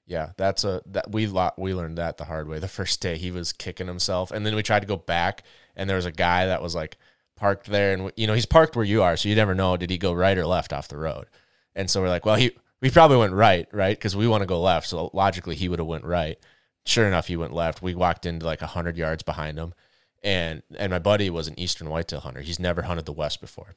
yeah 0.07 0.31
that's 0.37 0.65
a 0.65 0.83
that 0.87 1.11
we 1.11 1.27
lot 1.27 1.59
we 1.59 1.75
learned 1.75 1.97
that 1.99 2.17
the 2.19 2.25
hard 2.25 2.49
way 2.49 2.59
the 2.59 2.69
first 2.81 3.01
day 3.01 3.17
he 3.17 3.31
was 3.31 3.53
kicking 3.53 3.87
himself 3.87 4.31
and 4.31 4.45
then 4.45 4.55
we 4.55 4.63
tried 4.63 4.81
to 4.81 4.87
go 4.87 4.97
back 4.97 5.43
and 5.77 5.89
there 5.89 5.97
was 5.97 6.07
a 6.07 6.13
guy 6.13 6.47
that 6.47 6.63
was 6.63 6.75
like 6.75 6.97
parked 7.37 7.67
there 7.67 7.93
and 7.93 8.13
you 8.17 8.27
know 8.27 8.35
he's 8.35 8.47
parked 8.47 8.77
where 8.77 8.85
you 8.85 9.03
are 9.03 9.17
so 9.17 9.29
you 9.29 9.35
never 9.35 9.55
know 9.55 9.77
did 9.77 9.91
he 9.91 9.99
go 9.99 10.13
right 10.13 10.39
or 10.39 10.47
left 10.47 10.73
off 10.73 10.89
the 10.89 10.97
road 10.97 11.27
And 11.75 11.91
so 11.91 12.03
we're 12.03 12.09
like, 12.09 12.27
well, 12.27 12.37
he 12.37 12.53
we 12.83 12.91
probably 12.91 13.19
went 13.19 13.35
right, 13.35 13.69
right? 13.73 13.97
Because 13.99 14.17
we 14.17 14.29
want 14.29 14.43
to 14.43 14.47
go 14.47 14.61
left. 14.63 14.89
So 14.89 15.11
logically, 15.15 15.57
he 15.57 15.69
would 15.69 15.81
have 15.81 15.89
went 15.89 16.05
right. 16.05 16.39
Sure 16.87 17.07
enough, 17.09 17.29
he 17.29 17.37
went 17.37 17.53
left. 17.55 17.83
We 17.83 17.95
walked 17.95 18.27
into 18.27 18.47
like 18.47 18.61
hundred 18.61 18.97
yards 18.99 19.23
behind 19.23 19.59
him, 19.59 19.75
and 20.25 20.63
and 20.79 20.91
my 20.93 21.01
buddy 21.01 21.31
was 21.31 21.49
an 21.49 21.61
eastern 21.61 21.91
whitetail 21.91 22.21
hunter. 22.21 22.43
He's 22.43 22.61
never 22.61 22.83
hunted 22.83 23.07
the 23.07 23.13
west 23.13 23.41
before, 23.41 23.75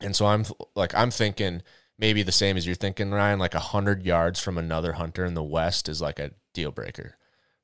and 0.00 0.16
so 0.16 0.26
I'm 0.26 0.44
like, 0.76 0.94
I'm 0.94 1.10
thinking 1.12 1.62
maybe 1.98 2.22
the 2.24 2.32
same 2.32 2.56
as 2.56 2.66
you're 2.66 2.76
thinking, 2.76 3.10
Ryan. 3.12 3.38
Like 3.38 3.54
hundred 3.54 4.04
yards 4.04 4.40
from 4.40 4.58
another 4.58 4.94
hunter 4.94 5.24
in 5.26 5.34
the 5.34 5.44
west 5.44 5.88
is 5.88 6.02
like 6.02 6.18
a 6.18 6.32
deal 6.54 6.72
breaker, 6.72 7.16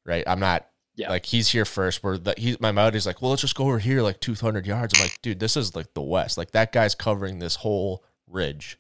right? 0.05 0.25
I'm 0.29 0.41
not 0.41 0.69
Yeah. 0.97 1.11
like 1.11 1.27
he's 1.27 1.49
here 1.49 1.65
first. 1.65 2.05
Where 2.05 2.19
the, 2.19 2.35
he's 2.37 2.61
my 2.61 2.73
buddy's 2.73 3.07
like, 3.07 3.23
well, 3.23 3.31
let's 3.31 3.43
just 3.43 3.57
go 3.57 3.65
over 3.67 3.79
here 3.81 4.03
like 4.03 4.21
200 4.21 4.67
yards. 4.67 4.95
I'm 4.95 5.01
like, 5.03 5.19
dude, 5.23 5.41
this 5.41 5.57
is 5.57 5.75
like 5.77 5.95
the 5.95 6.03
west. 6.03 6.39
Like 6.39 6.53
that 6.53 6.73
guy's 6.73 6.95
covering 6.95 7.39
this 7.41 7.57
whole 7.57 8.05
ridge. 8.29 8.79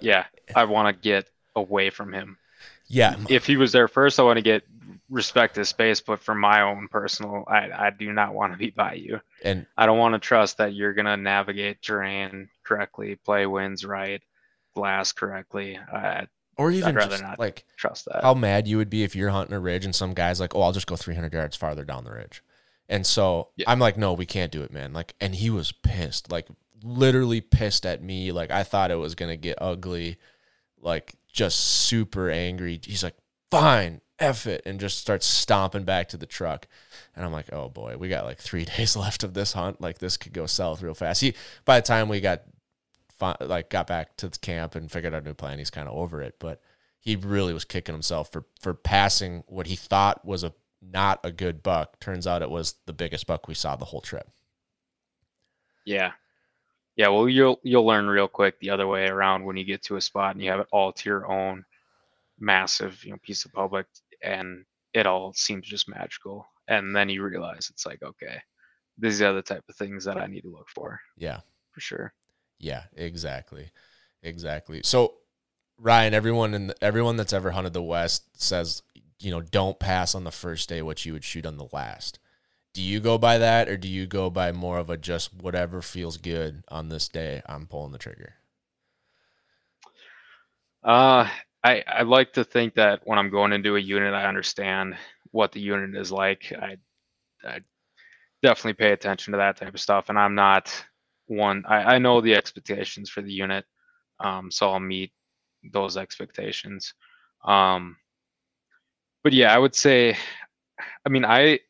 Yeah, 0.00 0.24
I 0.54 0.64
want 0.64 0.94
to 0.94 1.00
get 1.00 1.30
away 1.56 1.90
from 1.90 2.12
him. 2.12 2.38
Yeah, 2.88 3.16
If 3.28 3.46
he 3.46 3.56
was 3.56 3.72
there 3.72 3.88
first, 3.88 4.18
I 4.18 4.24
want 4.24 4.38
to 4.38 4.42
get 4.42 4.64
respect 5.10 5.56
his 5.56 5.68
space. 5.68 6.00
But 6.00 6.20
for 6.20 6.34
my 6.34 6.62
own 6.62 6.88
personal, 6.88 7.44
I, 7.48 7.70
I 7.72 7.90
do 7.90 8.12
not 8.12 8.34
want 8.34 8.52
to 8.52 8.58
be 8.58 8.70
by 8.70 8.94
you. 8.94 9.20
and 9.44 9.66
I 9.76 9.86
don't 9.86 9.98
want 9.98 10.14
to 10.14 10.18
trust 10.18 10.58
that 10.58 10.74
you're 10.74 10.94
gonna 10.94 11.16
navigate 11.16 11.82
terrain 11.82 12.48
correctly, 12.64 13.16
play 13.16 13.46
winds 13.46 13.84
right, 13.84 14.22
blast 14.74 15.16
correctly. 15.16 15.78
I 15.78 16.26
or 16.56 16.70
even 16.70 16.94
just 16.94 17.22
not 17.22 17.38
like 17.38 17.64
trust 17.76 18.04
that. 18.06 18.22
how 18.22 18.34
mad 18.34 18.68
you 18.68 18.76
would 18.76 18.90
be 18.90 19.02
if 19.02 19.16
you're 19.16 19.30
hunting 19.30 19.56
a 19.56 19.60
ridge 19.60 19.84
and 19.84 19.94
some 19.94 20.12
guy's 20.14 20.40
like, 20.40 20.54
oh, 20.54 20.60
I'll 20.62 20.72
just 20.72 20.86
go 20.86 20.96
300 20.96 21.32
yards 21.32 21.56
farther 21.56 21.84
down 21.84 22.04
the 22.04 22.12
ridge. 22.12 22.42
And 22.88 23.06
so 23.06 23.48
Yeah. 23.56 23.70
I'm 23.70 23.78
like, 23.78 23.96
no, 23.96 24.12
we 24.12 24.26
can't 24.26 24.52
do 24.52 24.62
it, 24.62 24.72
man. 24.72 24.92
Like, 24.92 25.14
and 25.20 25.34
he 25.34 25.48
was 25.48 25.72
pissed, 25.72 26.30
like 26.30 26.48
literally 26.82 27.40
pissed 27.40 27.86
at 27.86 28.02
me. 28.02 28.32
Like 28.32 28.50
I 28.50 28.62
thought 28.62 28.90
it 28.90 28.96
was 28.96 29.14
gonna 29.14 29.36
get 29.36 29.56
ugly, 29.60 30.18
like 30.82 31.14
just 31.32 31.58
super 31.60 32.28
angry. 32.30 32.80
He's 32.84 33.02
like, 33.04 33.16
fine, 33.50 34.00
F 34.20 34.46
it, 34.46 34.62
and 34.66 34.78
just 34.78 34.98
starts 34.98 35.26
stomping 35.26 35.84
back 35.84 36.08
to 36.10 36.16
the 36.16 36.26
truck. 36.26 36.66
And 37.16 37.24
I'm 37.24 37.32
like, 37.32 37.52
oh 37.52 37.68
boy, 37.68 37.96
we 37.96 38.08
got 38.08 38.24
like 38.24 38.38
three 38.38 38.64
days 38.76 38.96
left 38.96 39.24
of 39.24 39.34
this 39.34 39.52
hunt. 39.54 39.80
Like 39.80 39.98
this 39.98 40.16
could 40.16 40.32
go 40.32 40.46
south 40.46 40.82
real 40.82 40.94
fast. 40.94 41.20
He 41.20 41.34
by 41.64 41.80
the 41.80 41.86
time 41.86 42.08
we 42.08 42.20
got 42.20 42.42
like 43.40 43.68
got 43.70 43.86
back 43.86 44.16
to 44.16 44.28
the 44.28 44.38
camp 44.38 44.74
and 44.74 44.90
figured 44.90 45.14
out 45.14 45.22
a 45.22 45.26
new 45.26 45.34
plan, 45.34 45.58
he's 45.58 45.70
kind 45.70 45.88
of 45.88 45.94
over 45.94 46.22
it. 46.22 46.36
But 46.38 46.60
he 47.00 47.16
really 47.16 47.54
was 47.54 47.64
kicking 47.64 47.94
himself 47.94 48.30
for 48.30 48.44
for 48.60 48.74
passing 48.74 49.44
what 49.46 49.66
he 49.66 49.76
thought 49.76 50.24
was 50.24 50.44
a 50.44 50.52
not 50.82 51.20
a 51.24 51.32
good 51.32 51.62
buck. 51.62 51.98
Turns 52.00 52.26
out 52.26 52.42
it 52.42 52.50
was 52.50 52.74
the 52.86 52.92
biggest 52.92 53.26
buck 53.26 53.48
we 53.48 53.54
saw 53.54 53.76
the 53.76 53.86
whole 53.86 54.00
trip. 54.00 54.30
Yeah. 55.84 56.12
Yeah, 56.96 57.08
well 57.08 57.28
you'll 57.28 57.60
you'll 57.62 57.86
learn 57.86 58.06
real 58.06 58.28
quick 58.28 58.58
the 58.58 58.70
other 58.70 58.86
way 58.86 59.06
around 59.06 59.44
when 59.44 59.56
you 59.56 59.64
get 59.64 59.82
to 59.84 59.96
a 59.96 60.00
spot 60.00 60.34
and 60.34 60.44
you 60.44 60.50
have 60.50 60.60
it 60.60 60.68
all 60.70 60.92
to 60.92 61.08
your 61.08 61.30
own 61.30 61.64
massive, 62.38 63.02
you 63.04 63.12
know, 63.12 63.18
piece 63.22 63.44
of 63.44 63.52
public 63.52 63.86
and 64.22 64.64
it 64.94 65.06
all 65.06 65.32
seems 65.32 65.66
just 65.66 65.88
magical. 65.88 66.46
And 66.68 66.94
then 66.94 67.08
you 67.08 67.22
realize 67.22 67.68
it's 67.70 67.86
like, 67.86 68.02
okay, 68.02 68.38
these 68.98 69.22
are 69.22 69.32
the 69.32 69.42
type 69.42 69.64
of 69.68 69.76
things 69.76 70.04
that 70.04 70.16
I 70.16 70.26
need 70.26 70.42
to 70.42 70.50
look 70.50 70.68
for 70.68 71.00
Yeah. 71.16 71.40
for 71.72 71.80
sure. 71.80 72.12
Yeah, 72.58 72.84
exactly. 72.94 73.70
Exactly. 74.22 74.82
So 74.84 75.14
Ryan, 75.78 76.12
everyone 76.12 76.54
in 76.54 76.66
the, 76.68 76.84
everyone 76.84 77.16
that's 77.16 77.32
ever 77.32 77.52
hunted 77.52 77.72
the 77.72 77.82
West 77.82 78.24
says, 78.40 78.82
you 79.18 79.30
know, 79.30 79.40
don't 79.40 79.78
pass 79.78 80.14
on 80.14 80.24
the 80.24 80.30
first 80.30 80.68
day 80.68 80.82
what 80.82 81.04
you 81.06 81.12
would 81.12 81.24
shoot 81.24 81.46
on 81.46 81.56
the 81.56 81.68
last. 81.72 82.18
Do 82.72 82.82
you 82.82 83.00
go 83.00 83.18
by 83.18 83.38
that 83.38 83.68
or 83.68 83.76
do 83.76 83.88
you 83.88 84.06
go 84.06 84.30
by 84.30 84.52
more 84.52 84.78
of 84.78 84.90
a 84.90 84.96
just 84.96 85.34
whatever 85.34 85.82
feels 85.82 86.18
good 86.18 86.62
on 86.68 86.88
this 86.88 87.08
day, 87.08 87.42
I'm 87.46 87.66
pulling 87.66 87.92
the 87.92 87.98
trigger? 87.98 88.34
Uh, 90.82 91.28
I 91.64 91.82
I 91.86 92.02
like 92.02 92.32
to 92.34 92.44
think 92.44 92.74
that 92.74 93.00
when 93.04 93.18
I'm 93.18 93.30
going 93.30 93.52
into 93.52 93.76
a 93.76 93.80
unit, 93.80 94.14
I 94.14 94.26
understand 94.26 94.96
what 95.32 95.52
the 95.52 95.60
unit 95.60 95.96
is 96.00 96.12
like. 96.12 96.52
I 96.58 96.76
I 97.44 97.60
definitely 98.42 98.74
pay 98.74 98.92
attention 98.92 99.32
to 99.32 99.38
that 99.38 99.56
type 99.56 99.74
of 99.74 99.80
stuff, 99.80 100.08
and 100.08 100.18
I'm 100.18 100.34
not 100.34 100.72
one. 101.26 101.64
I 101.68 101.96
I 101.96 101.98
know 101.98 102.20
the 102.20 102.34
expectations 102.34 103.10
for 103.10 103.22
the 103.22 103.32
unit, 103.32 103.64
um, 104.20 104.50
so 104.50 104.70
I'll 104.70 104.80
meet 104.80 105.12
those 105.72 105.96
expectations. 105.96 106.94
Um, 107.44 107.96
but 109.22 109.32
yeah, 109.32 109.54
I 109.54 109.58
would 109.58 109.74
say, 109.74 110.16
I 111.06 111.08
mean, 111.10 111.24
I 111.24 111.60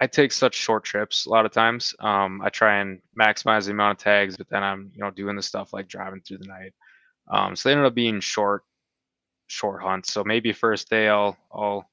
I 0.00 0.06
take 0.06 0.32
such 0.32 0.54
short 0.54 0.84
trips 0.84 1.26
a 1.26 1.30
lot 1.30 1.46
of 1.46 1.52
times. 1.52 1.94
Um, 2.00 2.42
I 2.42 2.50
try 2.50 2.78
and 2.80 3.00
maximize 3.18 3.66
the 3.66 3.72
amount 3.72 3.98
of 3.98 4.04
tags, 4.04 4.36
but 4.36 4.48
then 4.48 4.62
I'm 4.62 4.90
you 4.94 5.00
know 5.02 5.10
doing 5.10 5.36
the 5.36 5.42
stuff 5.42 5.72
like 5.72 5.88
driving 5.88 6.20
through 6.20 6.38
the 6.38 6.48
night. 6.48 6.74
Um, 7.28 7.56
so 7.56 7.68
they 7.68 7.72
ended 7.72 7.86
up 7.86 7.94
being 7.94 8.20
short, 8.20 8.64
short 9.46 9.82
hunts. 9.82 10.12
So 10.12 10.24
maybe 10.24 10.52
first 10.52 10.90
day 10.90 11.08
I'll 11.08 11.36
I'll 11.52 11.88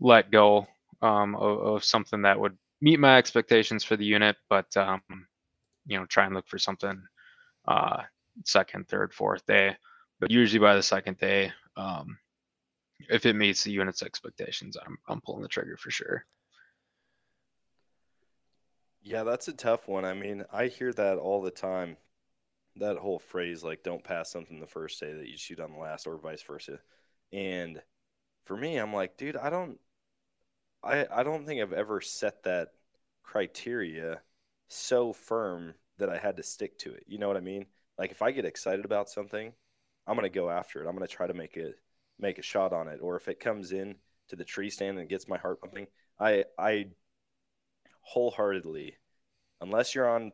let 0.00 0.30
go 0.30 0.66
um, 1.02 1.34
of, 1.36 1.58
of 1.60 1.84
something 1.84 2.22
that 2.22 2.38
would 2.38 2.56
meet 2.80 3.00
my 3.00 3.16
expectations 3.16 3.84
for 3.84 3.96
the 3.96 4.04
unit, 4.04 4.36
but 4.48 4.76
um, 4.76 5.02
you 5.86 5.98
know 5.98 6.06
try 6.06 6.26
and 6.26 6.34
look 6.34 6.48
for 6.48 6.58
something 6.58 7.00
uh, 7.66 8.02
second, 8.44 8.88
third, 8.88 9.12
fourth 9.12 9.44
day. 9.46 9.76
But 10.20 10.30
usually 10.30 10.60
by 10.60 10.74
the 10.74 10.82
second 10.82 11.18
day, 11.18 11.52
um, 11.76 12.18
if 13.08 13.26
it 13.26 13.34
meets 13.34 13.64
the 13.64 13.72
unit's 13.72 14.02
expectations, 14.02 14.76
I'm 14.84 14.98
I'm 15.08 15.20
pulling 15.20 15.42
the 15.42 15.48
trigger 15.48 15.76
for 15.76 15.90
sure. 15.90 16.24
Yeah, 19.02 19.22
that's 19.24 19.48
a 19.48 19.52
tough 19.52 19.86
one. 19.86 20.06
I 20.06 20.14
mean, 20.14 20.44
I 20.50 20.66
hear 20.68 20.90
that 20.94 21.18
all 21.18 21.42
the 21.42 21.50
time. 21.50 21.98
That 22.76 22.96
whole 22.96 23.18
phrase, 23.18 23.62
like, 23.62 23.82
don't 23.82 24.02
pass 24.02 24.30
something 24.30 24.58
the 24.58 24.66
first 24.66 24.98
day 24.98 25.12
that 25.12 25.28
you 25.28 25.36
shoot 25.36 25.60
on 25.60 25.72
the 25.72 25.78
last, 25.78 26.06
or 26.06 26.16
vice 26.16 26.42
versa. 26.42 26.80
And 27.32 27.80
for 28.44 28.56
me, 28.56 28.76
I'm 28.76 28.92
like, 28.92 29.16
dude, 29.16 29.36
I 29.36 29.48
don't, 29.50 29.78
I, 30.82 31.06
I 31.10 31.22
don't 31.22 31.46
think 31.46 31.60
I've 31.60 31.72
ever 31.72 32.00
set 32.00 32.42
that 32.44 32.68
criteria 33.22 34.20
so 34.68 35.12
firm 35.12 35.74
that 35.98 36.08
I 36.08 36.18
had 36.18 36.36
to 36.36 36.42
stick 36.42 36.78
to 36.80 36.92
it. 36.92 37.04
You 37.06 37.18
know 37.18 37.28
what 37.28 37.36
I 37.36 37.40
mean? 37.40 37.66
Like, 37.96 38.10
if 38.10 38.22
I 38.22 38.32
get 38.32 38.44
excited 38.44 38.84
about 38.84 39.08
something, 39.08 39.52
I'm 40.06 40.16
gonna 40.16 40.28
go 40.28 40.50
after 40.50 40.82
it. 40.82 40.88
I'm 40.88 40.94
gonna 40.94 41.06
try 41.06 41.26
to 41.26 41.34
make 41.34 41.56
it, 41.56 41.76
make 42.18 42.38
a 42.38 42.42
shot 42.42 42.72
on 42.72 42.88
it. 42.88 42.98
Or 43.00 43.16
if 43.16 43.28
it 43.28 43.40
comes 43.40 43.72
in 43.72 43.94
to 44.28 44.36
the 44.36 44.44
tree 44.44 44.70
stand 44.70 44.98
and 44.98 45.08
gets 45.08 45.28
my 45.28 45.38
heart 45.38 45.60
pumping, 45.60 45.86
I, 46.18 46.44
I 46.58 46.88
wholeheartedly, 48.00 48.96
unless 49.60 49.94
you're 49.94 50.08
on 50.08 50.32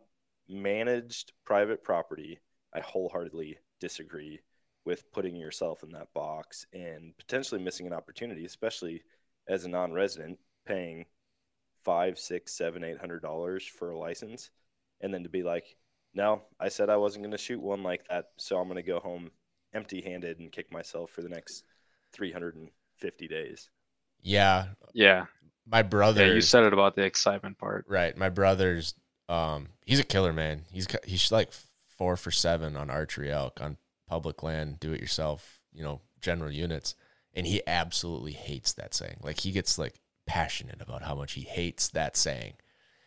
managed 0.51 1.33
private 1.45 1.83
property, 1.83 2.41
I 2.75 2.81
wholeheartedly 2.81 3.59
disagree 3.81 4.41
with 4.85 5.11
putting 5.13 5.37
yourself 5.37 5.83
in 5.83 5.91
that 5.91 6.13
box 6.15 6.67
and 6.73 7.17
potentially 7.19 7.63
missing 7.63 7.87
an 7.87 7.93
opportunity, 7.93 8.45
especially 8.45 9.03
as 9.49 9.65
a 9.65 9.69
non-resident 9.69 10.39
paying 10.67 11.07
five, 11.85 12.19
six, 12.19 12.57
seven, 12.57 12.85
eight 12.85 12.99
hundred 12.99 13.23
dollars 13.23 13.67
for 13.67 13.91
a 13.91 13.99
license, 13.99 14.51
and 15.01 15.13
then 15.13 15.23
to 15.23 15.29
be 15.29 15.43
like, 15.43 15.77
no, 16.15 16.43
I 16.59 16.69
said 16.69 16.91
I 16.91 16.97
wasn't 16.97 17.25
going 17.25 17.33
to 17.33 17.39
shoot 17.39 17.61
one 17.61 17.83
like 17.83 18.07
that, 18.09 18.27
so 18.37 18.59
I'm 18.59 18.69
going 18.69 18.77
to 18.77 18.83
go 18.83 19.01
home 19.01 19.31
empty-handed 19.75 20.39
and 20.41 20.51
kick 20.53 20.73
myself 20.73 21.11
for 21.11 21.23
the 21.23 21.29
next 21.29 21.65
350 22.13 23.29
days. 23.29 23.71
Yeah. 24.23 24.67
Yeah. 24.93 25.27
My 25.67 25.83
brother 25.83 26.27
Yeah, 26.27 26.35
you 26.35 26.41
said 26.41 26.65
it 26.65 26.73
about 26.73 26.97
the 26.97 27.03
excitement 27.03 27.59
part. 27.59 27.85
Right. 27.89 28.17
My 28.17 28.29
brother's 28.29 28.95
um 29.31 29.69
he's 29.87 30.01
a 30.01 30.05
killer 30.05 30.33
man. 30.33 30.65
He's 30.71 30.87
he's 31.05 31.33
like 31.33 31.53
4 31.97 32.17
for 32.17 32.31
7 32.31 32.77
on 32.77 32.91
archery 32.91 33.31
elk 33.31 33.61
on 33.61 33.77
public 34.07 34.43
land, 34.43 34.81
do 34.81 34.93
it 34.93 35.01
yourself, 35.01 35.61
you 35.73 35.83
know, 35.83 36.01
general 36.21 36.51
units, 36.51 36.95
and 37.33 37.47
he 37.47 37.63
absolutely 37.67 38.33
hates 38.33 38.73
that 38.75 38.93
saying. 38.93 39.19
Like 39.23 39.41
he 39.41 39.53
gets 39.53 39.79
like 39.79 40.01
passionate 40.27 40.81
about 40.83 41.03
how 41.03 41.15
much 41.15 41.33
he 41.33 41.43
hates 41.43 41.89
that 41.89 42.17
saying. 42.17 42.55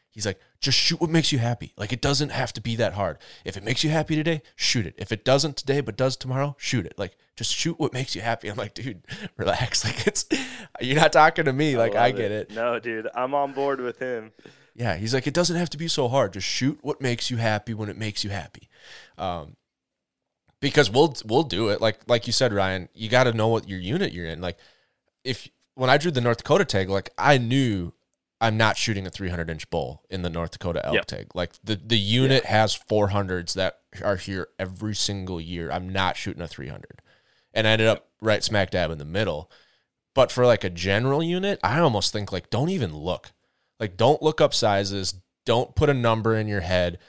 He's 0.10 0.28
like, 0.28 0.40
just 0.62 0.78
shoot 0.78 1.02
what 1.02 1.10
makes 1.10 1.32
you 1.32 1.40
happy. 1.40 1.74
Like 1.76 1.92
it 1.92 2.00
doesn't 2.00 2.30
have 2.30 2.54
to 2.54 2.62
be 2.62 2.76
that 2.76 2.94
hard. 2.94 3.18
If 3.44 3.58
it 3.58 3.64
makes 3.64 3.84
you 3.84 3.90
happy 3.90 4.16
today, 4.16 4.44
shoot 4.56 4.86
it. 4.86 4.94
If 4.98 5.12
it 5.12 5.26
doesn't 5.26 5.58
today 5.58 5.82
but 5.82 5.98
does 5.98 6.16
tomorrow, 6.16 6.56
shoot 6.60 6.86
it. 6.86 6.94
Like 6.98 7.18
just 7.36 7.54
shoot 7.54 7.80
what 7.80 7.94
makes 7.94 8.16
you 8.16 8.22
happy. 8.22 8.48
I'm 8.48 8.58
like, 8.58 8.76
dude, 8.76 9.02
relax. 9.38 9.84
Like 9.94 10.08
it's 10.08 10.26
you're 10.80 11.00
not 11.00 11.12
talking 11.12 11.46
to 11.46 11.54
me. 11.54 11.78
Like 11.78 11.96
I 11.96 12.10
love 12.10 12.18
get 12.18 12.32
it. 12.32 12.52
No, 12.52 12.80
dude, 12.80 13.08
I'm 13.16 13.34
on 13.34 13.54
board 13.54 13.82
with 13.82 13.98
him. 13.98 14.32
Yeah, 14.76 14.96
he's 14.96 15.14
like, 15.14 15.28
it 15.28 15.34
doesn't 15.34 15.56
have 15.56 15.70
to 15.72 15.78
be 15.78 15.88
so 15.88 16.08
hard. 16.08 16.34
Just 16.34 16.48
shoot 16.48 16.80
what 16.82 17.00
makes 17.00 17.30
you 17.30 17.38
happy 17.38 17.74
when 17.74 17.90
it 17.90 17.98
makes 17.98 18.24
you 18.24 18.32
happy. 18.32 18.70
Um, 19.18 19.56
because 20.60 20.90
we'll 20.90 21.16
we'll 21.26 21.44
do 21.44 21.70
it. 21.70 21.82
Like 21.82 22.00
like 22.08 22.26
you 22.26 22.34
said, 22.34 22.54
Ryan, 22.54 22.90
you 22.94 23.10
got 23.10 23.26
to 23.26 23.34
know 23.34 23.50
what 23.50 23.68
your 23.68 23.80
unit 23.80 24.14
you're 24.14 24.26
in. 24.26 24.42
Like 24.42 24.58
if 25.24 25.48
when 25.76 25.90
I 25.90 25.98
drew 25.98 26.12
the 26.12 26.22
North 26.22 26.38
Dakota 26.38 26.66
tag, 26.66 26.90
like 26.90 27.10
I 27.18 27.38
knew 27.38 27.94
I'm 28.40 28.58
not 28.58 28.78
shooting 28.78 29.06
a 29.06 29.10
300 29.10 29.50
inch 29.50 29.70
bull 29.70 30.04
in 30.10 30.22
the 30.22 30.30
North 30.30 30.52
Dakota 30.52 30.86
elk 30.86 30.96
Yep. 30.96 31.06
tag. 31.06 31.28
Like 31.36 31.52
the 31.64 31.76
the 31.76 31.98
unit 31.98 32.46
has 32.46 32.76
400s 32.78 33.54
that 33.54 33.80
are 34.04 34.16
here 34.16 34.48
every 34.58 34.96
single 34.96 35.40
year. 35.40 35.70
I'm 35.72 35.90
not 35.90 36.18
shooting 36.18 36.42
a 36.42 36.48
300, 36.48 37.02
and 37.54 37.68
I 37.68 37.72
ended 37.72 37.88
up 37.88 38.08
right 38.22 38.44
smack 38.44 38.72
dab 38.72 38.90
in 38.90 38.98
the 38.98 39.06
middle. 39.06 39.52
But 40.16 40.32
for 40.32 40.46
like 40.46 40.64
a 40.64 40.70
general 40.70 41.22
unit, 41.24 41.60
I 41.64 41.80
almost 41.80 42.14
think 42.14 42.32
like 42.32 42.50
don't 42.50 42.70
even 42.70 42.96
look. 42.96 43.32
Like 43.84 43.98
don't 43.98 44.22
look 44.22 44.40
up 44.40 44.54
sizes. 44.54 45.16
Don't 45.46 45.76
put 45.76 45.90
a 45.90 45.94
number 45.94 46.38
in 46.38 46.48
your 46.48 46.62
head. 46.62 47.00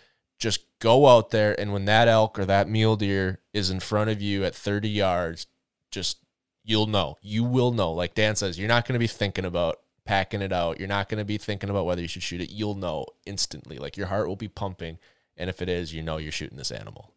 just 0.41 0.67
go 0.81 1.07
out 1.07 1.31
there 1.31 1.59
and 1.59 1.73
when 1.73 1.85
that 1.85 2.09
elk 2.09 2.37
or 2.37 2.45
that 2.45 2.69
mule 2.69 2.97
deer 2.97 3.39
is 3.53 3.71
in 3.71 3.79
front 3.79 4.11
of 4.11 4.21
you 4.21 4.45
at 4.45 4.57
30 4.57 4.89
yards, 4.89 5.47
just 5.93 6.19
you'll 6.65 6.89
know. 6.89 7.17
You 7.23 7.45
will 7.45 7.71
know. 7.71 7.93
Like 7.93 8.17
Dan 8.17 8.35
says, 8.35 8.59
you're 8.59 8.67
not 8.67 8.89
going 8.89 8.95
to 8.95 8.99
be 8.99 9.07
thinking 9.07 9.45
about 9.45 9.79
packing 10.05 10.43
it 10.43 10.53
out. 10.53 10.81
You're 10.81 10.89
not 10.89 11.09
going 11.09 11.21
to 11.21 11.25
be 11.25 11.39
thinking 11.39 11.71
about 11.71 11.87
whether 11.87 12.03
you 12.03 12.09
should 12.09 12.25
shoot 12.25 12.41
it. 12.41 12.51
You'll 12.51 12.75
know 12.75 13.07
instantly. 13.25 13.79
Like 13.79 13.97
your 13.97 14.09
heart 14.09 14.27
will 14.27 14.35
be 14.35 14.49
pumping. 14.49 14.99
And 15.37 15.49
if 15.49 15.63
it 15.63 15.69
is, 15.69 15.95
you 15.95 16.03
know 16.03 16.17
you're 16.17 16.33
shooting 16.33 16.59
this 16.59 16.73
animal. 16.73 17.13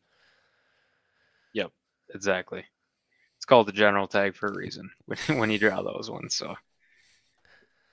Yep, 1.54 1.72
exactly. 2.14 2.64
It's 3.38 3.46
called 3.46 3.68
the 3.68 3.72
general 3.72 4.08
tag 4.08 4.36
for 4.36 4.50
a 4.50 4.56
reason 4.56 4.92
when, 5.08 5.18
when 5.40 5.50
you 5.50 5.58
draw 5.58 5.82
those 5.82 6.12
ones. 6.12 6.36
So 6.36 6.56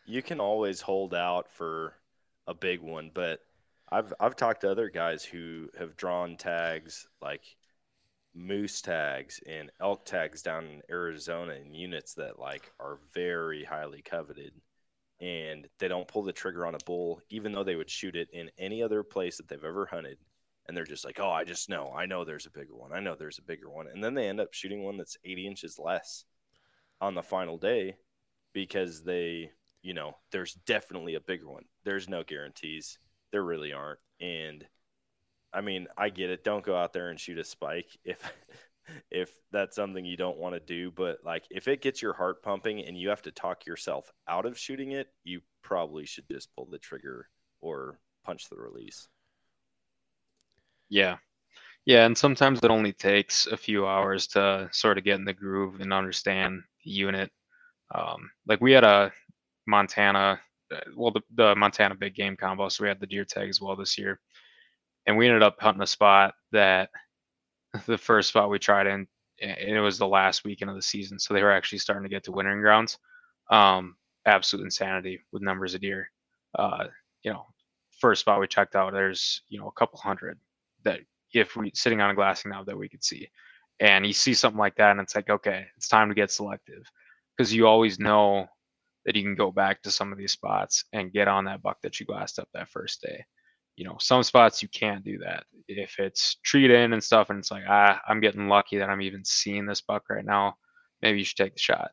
you 0.07 0.23
can 0.23 0.41
always 0.41 0.81
hold 0.81 1.15
out 1.15 1.51
for 1.51 1.95
a 2.47 2.55
big 2.55 2.81
one, 2.81 3.11
but 3.13 3.41
I've 3.91 4.13
I've 4.21 4.37
talked 4.37 4.63
to 4.63 4.71
other 4.71 4.89
guys 4.89 5.25
who 5.25 5.69
have 5.79 5.97
drawn 5.97 6.37
tags 6.37 7.07
like 7.21 7.45
moose 8.35 8.83
tags 8.83 9.41
and 9.47 9.71
elk 9.81 10.05
tags 10.05 10.43
down 10.43 10.65
in 10.65 10.83
Arizona 10.91 11.55
in 11.55 11.75
units 11.75 12.15
that 12.15 12.39
like 12.39 12.73
are 12.81 12.99
very 13.15 13.63
highly 13.65 14.03
coveted 14.03 14.53
and 15.21 15.69
they 15.79 15.87
don't 15.87 16.09
pull 16.09 16.25
the 16.25 16.33
trigger 16.33 16.67
on 16.67 16.75
a 16.75 16.85
bull 16.85 17.21
even 17.31 17.53
though 17.53 17.63
they 17.63 17.77
would 17.77 17.91
shoot 17.91 18.17
it 18.17 18.29
in 18.33 18.51
any 18.59 18.83
other 18.83 19.05
place 19.05 19.37
that 19.37 19.47
they've 19.49 19.65
ever 19.65 19.87
hunted 19.87 20.19
and 20.67 20.77
they're 20.77 20.85
just 20.85 21.05
like 21.05 21.21
oh 21.21 21.31
I 21.31 21.45
just 21.45 21.69
know. 21.69 21.93
I 21.97 22.07
know 22.07 22.25
there's 22.25 22.47
a 22.47 22.51
bigger 22.51 22.75
one. 22.75 22.93
I 22.93 23.01
know 23.01 23.15
there's 23.15 23.39
a 23.39 23.43
bigger 23.43 23.71
one. 23.71 23.87
And 23.87 24.03
then 24.03 24.15
they 24.15 24.29
end 24.29 24.41
up 24.41 24.53
shooting 24.53 24.83
one 24.83 24.97
that's 24.97 25.19
80 25.25 25.47
inches 25.47 25.79
less 25.79 26.25
on 27.01 27.15
the 27.15 27.23
final 27.23 27.59
day 27.59 27.97
because 28.53 29.03
they 29.03 29.51
you 29.85 29.95
know 29.95 30.17
there's 30.33 30.55
definitely 30.67 31.15
a 31.15 31.21
bigger 31.21 31.49
one 31.49 31.65
there's 31.85 32.09
no 32.09 32.25
guarantees 32.25 32.99
there 33.31 33.45
really 33.45 33.73
aren't 33.73 34.01
and 34.21 34.67
I 35.55 35.61
mean, 35.61 35.87
I 35.97 36.09
get 36.09 36.31
it. 36.31 36.43
Don't 36.43 36.65
go 36.65 36.77
out 36.77 36.93
there 36.93 37.11
and 37.11 37.19
shoot 37.21 37.39
a 37.39 37.45
spike 37.45 37.97
if 38.05 38.21
if 39.11 39.31
that's 39.53 39.77
something 39.77 40.05
you 40.05 40.17
don't 40.17 40.37
want 40.37 40.55
to 40.55 40.61
do, 40.61 40.91
but 40.91 41.19
like 41.25 41.45
if 41.51 41.69
it 41.69 41.81
gets 41.81 42.03
your 42.03 42.13
heart 42.13 42.43
pumping 42.43 42.85
and 42.85 42.99
you 42.99 43.09
have 43.11 43.23
to 43.23 43.31
talk 43.31 43.65
yourself 43.65 44.13
out 44.29 44.47
of 44.47 44.59
shooting 44.59 44.93
it, 44.93 45.09
you 45.23 45.41
probably 45.63 46.05
should 46.05 46.29
just 46.31 46.55
pull 46.55 46.67
the 46.71 46.79
trigger 46.79 47.29
or 47.61 47.99
punch 48.25 48.49
the 48.51 48.57
release. 48.57 49.09
Yeah. 50.89 51.17
Yeah, 51.87 52.07
and 52.07 52.17
sometimes 52.17 52.61
it 52.63 52.71
only 52.71 52.93
takes 52.93 53.47
a 53.47 53.59
few 53.59 53.87
hours 53.87 54.27
to 54.29 54.69
sort 54.73 54.97
of 54.97 55.05
get 55.05 55.17
in 55.19 55.27
the 55.27 55.35
groove 55.35 55.81
and 55.81 55.93
understand 55.93 56.63
the 56.83 56.91
unit. 56.91 57.31
Um, 57.95 58.31
like 58.47 58.63
we 58.63 58.73
had 58.73 58.85
a 58.85 59.13
Montana, 59.67 60.41
uh, 60.75 60.81
well, 60.97 61.13
the, 61.13 61.23
the 61.35 61.55
Montana 61.57 61.95
big 61.95 62.15
game 62.15 62.37
combo, 62.37 62.69
so 62.69 62.85
we 62.85 62.89
had 62.89 63.01
the 63.01 63.07
deer 63.07 63.25
tag 63.25 63.49
as 63.49 63.61
well 63.61 63.77
this 63.77 63.99
year. 63.99 64.21
And 65.07 65.17
we 65.17 65.27
ended 65.27 65.43
up 65.43 65.57
hunting 65.61 65.83
a 65.83 65.87
spot 65.87 66.35
that 66.53 66.91
the 67.87 67.99
first 67.99 68.31
spot 68.31 68.51
we 68.51 68.59
tried 68.59 68.87
in 68.87 69.07
and 69.41 69.77
it 69.77 69.81
was 69.81 69.99
the 69.99 70.07
last 70.07 70.45
weekend 70.45 70.71
of 70.71 70.77
the 70.77 70.83
season 70.83 71.19
so 71.19 71.35
they 71.35 71.43
were 71.43 71.51
actually 71.51 71.79
starting 71.79 72.05
to 72.05 72.09
get 72.09 72.25
to 72.25 72.33
wintering 72.33 72.61
grounds. 72.61 72.99
Um 73.51 73.97
absolute 74.27 74.65
insanity 74.65 75.21
with 75.33 75.43
numbers 75.43 75.75
of 75.75 75.81
deer. 75.81 76.11
Uh 76.59 76.85
you 77.23 77.33
know 77.33 77.47
first 77.99 78.21
spot 78.21 78.41
we 78.41 78.47
checked 78.47 78.77
out 78.77 78.93
there's 78.93 79.43
you 79.49 79.59
know 79.59 79.69
a 79.69 79.73
couple 79.73 79.99
hundred 79.99 80.39
that 80.85 81.01
if 81.33 81.57
we 81.57 81.73
sitting 81.75 82.01
on 82.01 82.11
a 82.11 82.15
glassing 82.15 82.51
knob 82.51 82.67
that 82.67 82.79
we 82.79 82.89
could 82.89 83.03
see. 83.05 83.29
And 83.81 84.07
you 84.07 84.13
see 84.13 84.35
something 84.35 84.59
like 84.59 84.77
that 84.77 84.93
and 84.93 85.01
it's 85.01 85.17
like 85.17 85.31
okay 85.31 85.67
it's 85.77 85.89
time 85.89 86.09
to 86.09 86.15
get 86.15 86.31
selective. 86.31 86.85
Because 87.37 87.53
you 87.53 87.67
always 87.67 87.99
know 87.99 88.47
that 89.05 89.17
you 89.17 89.23
can 89.23 89.35
go 89.35 89.51
back 89.51 89.83
to 89.83 89.91
some 89.91 90.13
of 90.13 90.19
these 90.19 90.33
spots 90.33 90.85
and 90.93 91.13
get 91.13 91.29
on 91.29 91.45
that 91.45 91.63
buck 91.63 91.79
that 91.83 92.01
you 92.01 92.07
glassed 92.07 92.39
up 92.39 92.49
that 92.55 92.69
first 92.69 93.03
day 93.03 93.25
you 93.77 93.85
know, 93.85 93.97
some 93.99 94.23
spots 94.23 94.63
you 94.63 94.69
can't 94.69 95.05
do 95.05 95.19
that. 95.19 95.45
If 95.67 95.99
it's 95.99 96.37
treed 96.45 96.71
in 96.71 96.93
and 96.93 97.03
stuff, 97.03 97.31
and 97.31 97.39
it's 97.39 97.51
like, 97.51 97.65
ah, 97.69 98.01
I'm 98.07 98.21
getting 98.21 98.49
lucky 98.49 98.79
that 98.79 98.89
I'm 98.89 99.03
even 99.03 99.25
seeing 99.25 99.67
this 99.67 99.81
buck 99.81 100.05
right 100.11 100.25
now, 100.25 100.55
maybe 101.03 101.19
you 101.19 101.25
should 101.25 101.37
take 101.37 101.55
the 101.55 101.61
shot. 101.61 101.91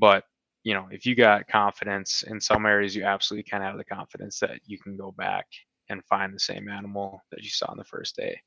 But, 0.00 0.24
you 0.64 0.74
know, 0.74 0.88
if 0.90 1.04
you 1.04 1.14
got 1.14 1.46
confidence 1.48 2.22
in 2.26 2.40
some 2.40 2.64
areas, 2.64 2.96
you 2.96 3.04
absolutely 3.04 3.48
can 3.50 3.60
have 3.60 3.76
the 3.76 3.84
confidence 3.84 4.38
that 4.40 4.60
you 4.64 4.78
can 4.78 4.96
go 4.96 5.12
back 5.12 5.46
and 5.88 6.04
find 6.04 6.34
the 6.34 6.40
same 6.40 6.68
animal 6.68 7.22
that 7.30 7.42
you 7.42 7.50
saw 7.50 7.70
on 7.70 7.76
the 7.76 7.84
first 7.84 8.16
day 8.16 8.38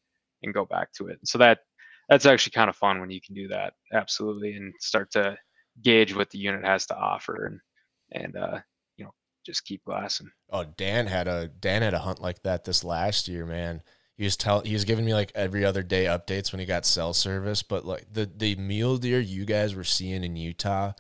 and 0.42 0.54
go 0.54 0.66
back 0.66 0.92
to 0.94 1.08
it. 1.08 1.20
So 1.26 1.38
that 1.38 1.60
that's 2.10 2.26
actually 2.26 2.52
kind 2.52 2.70
of 2.70 2.76
fun 2.76 3.00
when 3.00 3.10
you 3.12 3.22
can 3.22 3.36
do 3.36 3.48
that, 3.50 3.74
absolutely, 3.94 4.54
and 4.54 4.74
start 4.80 5.12
to 5.12 5.38
gauge 5.84 6.16
what 6.16 6.30
the 6.30 6.38
unit 6.38 6.66
has 6.66 6.86
to 6.88 6.98
offer 6.98 7.46
and 7.46 7.60
and 8.14 8.36
uh, 8.36 8.60
you 8.98 9.06
know 9.06 9.14
just 9.46 9.66
keep 9.66 9.84
glassing. 9.86 10.32
Oh, 10.50 10.64
Dan 10.64 11.08
had 11.08 11.28
a 11.28 11.48
Dan 11.48 11.82
had 11.82 11.94
a 11.94 12.00
hunt 12.00 12.22
like 12.22 12.44
that 12.44 12.64
this 12.64 12.84
last 12.84 13.28
year, 13.28 13.46
man. 13.46 13.82
He 14.16 14.24
was 14.24 14.38
tell 14.38 14.62
he 14.62 14.74
was 14.74 14.86
giving 14.86 15.06
me 15.06 15.14
like 15.14 15.32
every 15.36 15.66
other 15.66 15.84
day 15.84 16.06
updates 16.06 16.52
when 16.52 16.60
he 16.60 16.66
got 16.66 16.86
cell 16.86 17.14
service, 17.14 17.64
but 17.64 17.86
like 17.86 18.06
the 18.12 18.26
the 18.26 18.56
mule 18.56 18.98
deer 18.98 19.20
you 19.20 19.46
guys 19.46 19.76
were 19.76 19.84
seeing 19.84 20.24
in 20.24 20.36
Utah 20.36 20.94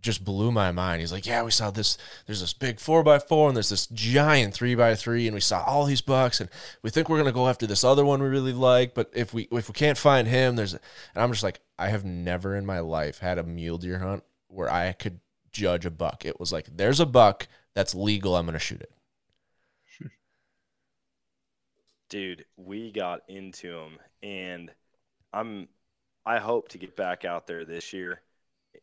just 0.00 0.24
blew 0.24 0.52
my 0.52 0.72
mind. 0.72 1.00
He's 1.00 1.12
like, 1.12 1.26
yeah, 1.26 1.42
we 1.42 1.50
saw 1.50 1.70
this. 1.70 1.98
There's 2.26 2.40
this 2.40 2.52
big 2.52 2.80
four 2.80 3.02
by 3.02 3.18
four, 3.18 3.48
and 3.48 3.56
there's 3.56 3.68
this 3.68 3.86
giant 3.88 4.54
three 4.54 4.74
by 4.74 4.94
three, 4.94 5.26
and 5.26 5.34
we 5.34 5.40
saw 5.40 5.62
all 5.64 5.84
these 5.84 6.00
bucks, 6.00 6.40
and 6.40 6.48
we 6.82 6.90
think 6.90 7.08
we're 7.08 7.18
gonna 7.18 7.32
go 7.32 7.48
after 7.48 7.66
this 7.66 7.84
other 7.84 8.04
one 8.04 8.22
we 8.22 8.28
really 8.28 8.52
like, 8.52 8.94
but 8.94 9.10
if 9.14 9.34
we 9.34 9.48
if 9.50 9.68
we 9.68 9.74
can't 9.74 9.98
find 9.98 10.28
him, 10.28 10.56
there's. 10.56 10.72
And 10.72 10.80
I'm 11.14 11.30
just 11.32 11.42
like, 11.42 11.60
I 11.78 11.88
have 11.88 12.04
never 12.04 12.56
in 12.56 12.66
my 12.66 12.80
life 12.80 13.18
had 13.18 13.38
a 13.38 13.42
mule 13.42 13.78
deer 13.78 13.98
hunt 13.98 14.24
where 14.48 14.70
I 14.70 14.92
could 14.92 15.20
judge 15.52 15.86
a 15.86 15.90
buck. 15.90 16.24
It 16.24 16.38
was 16.38 16.52
like, 16.52 16.66
there's 16.76 17.00
a 17.00 17.06
buck 17.06 17.48
that's 17.74 17.94
legal, 17.94 18.36
I'm 18.36 18.46
going 18.46 18.54
to 18.54 18.58
shoot 18.58 18.80
it. 18.80 18.92
Dude, 22.08 22.44
we 22.56 22.90
got 22.92 23.20
into 23.28 23.72
them, 23.72 23.98
and 24.22 24.70
I'm. 25.32 25.68
I 26.26 26.38
hope 26.38 26.68
to 26.70 26.78
get 26.78 26.94
back 26.94 27.24
out 27.24 27.46
there 27.46 27.64
this 27.64 27.92
year. 27.92 28.20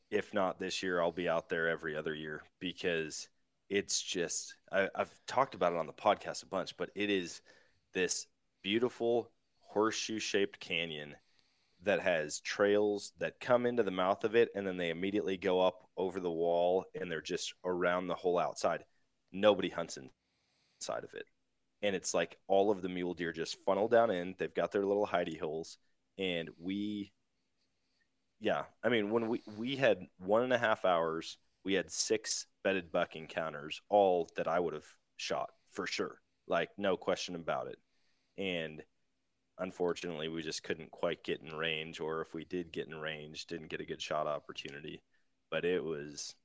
If 0.09 0.33
not 0.33 0.59
this 0.59 0.81
year, 0.81 0.99
I'll 0.99 1.11
be 1.11 1.29
out 1.29 1.47
there 1.47 1.69
every 1.69 1.95
other 1.95 2.13
year 2.13 2.41
because 2.59 3.27
it's 3.69 4.01
just. 4.01 4.55
I, 4.71 4.89
I've 4.95 5.13
talked 5.27 5.55
about 5.55 5.73
it 5.73 5.79
on 5.79 5.87
the 5.87 5.93
podcast 5.93 6.43
a 6.43 6.47
bunch, 6.47 6.75
but 6.77 6.89
it 6.95 7.09
is 7.09 7.41
this 7.93 8.27
beautiful 8.63 9.29
horseshoe 9.59 10.19
shaped 10.19 10.59
canyon 10.59 11.15
that 11.85 12.01
has 12.01 12.39
trails 12.39 13.13
that 13.19 13.39
come 13.39 13.65
into 13.65 13.83
the 13.83 13.91
mouth 13.91 14.23
of 14.23 14.35
it 14.35 14.49
and 14.55 14.65
then 14.65 14.75
they 14.75 14.89
immediately 14.89 15.37
go 15.37 15.61
up 15.61 15.87
over 15.95 16.19
the 16.19 16.31
wall 16.31 16.85
and 16.99 17.09
they're 17.09 17.21
just 17.21 17.53
around 17.63 18.07
the 18.07 18.15
whole 18.15 18.39
outside. 18.39 18.83
Nobody 19.31 19.69
hunts 19.69 19.97
inside 19.97 21.03
of 21.03 21.13
it. 21.13 21.25
And 21.83 21.95
it's 21.95 22.13
like 22.13 22.37
all 22.47 22.71
of 22.71 22.81
the 22.81 22.89
mule 22.89 23.13
deer 23.13 23.31
just 23.31 23.57
funnel 23.65 23.87
down 23.87 24.09
in. 24.09 24.33
They've 24.37 24.53
got 24.53 24.71
their 24.71 24.85
little 24.85 25.05
hidey 25.05 25.39
holes. 25.39 25.77
And 26.17 26.49
we, 26.59 27.11
yeah, 28.39 28.63
I 28.83 28.89
mean, 28.89 29.11
when 29.11 29.27
we, 29.27 29.43
we 29.55 29.75
had 29.75 29.99
one 30.17 30.41
and 30.41 30.53
a 30.53 30.57
half 30.57 30.85
hours, 30.85 31.37
we 31.63 31.73
had 31.73 31.91
six 31.91 32.47
bedded 32.63 32.91
buck 32.91 33.15
encounters, 33.15 33.81
all 33.89 34.29
that 34.37 34.47
I 34.47 34.59
would 34.59 34.73
have 34.73 34.87
shot 35.17 35.51
for 35.71 35.85
sure. 35.85 36.19
Like, 36.47 36.69
no 36.77 36.97
question 36.97 37.35
about 37.35 37.67
it. 37.67 37.77
And 38.37 38.81
unfortunately 39.59 40.27
we 40.27 40.41
just 40.41 40.63
couldn't 40.63 40.91
quite 40.91 41.23
get 41.23 41.41
in 41.41 41.55
range 41.55 41.99
or 41.99 42.21
if 42.21 42.33
we 42.33 42.43
did 42.45 42.71
get 42.71 42.87
in 42.87 42.95
range 42.95 43.45
didn't 43.45 43.69
get 43.69 43.81
a 43.81 43.85
good 43.85 44.01
shot 44.01 44.27
opportunity. 44.27 45.01
But 45.49 45.65
it 45.65 45.83
was 45.83 46.35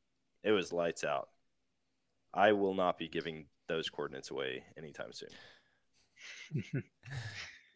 it 0.44 0.52
was 0.52 0.72
lights 0.72 1.04
out. 1.04 1.28
I 2.32 2.52
will 2.52 2.74
not 2.74 2.98
be 2.98 3.08
giving 3.08 3.46
those 3.68 3.88
coordinates 3.88 4.30
away 4.30 4.64
anytime 4.76 5.12
soon. 5.12 5.30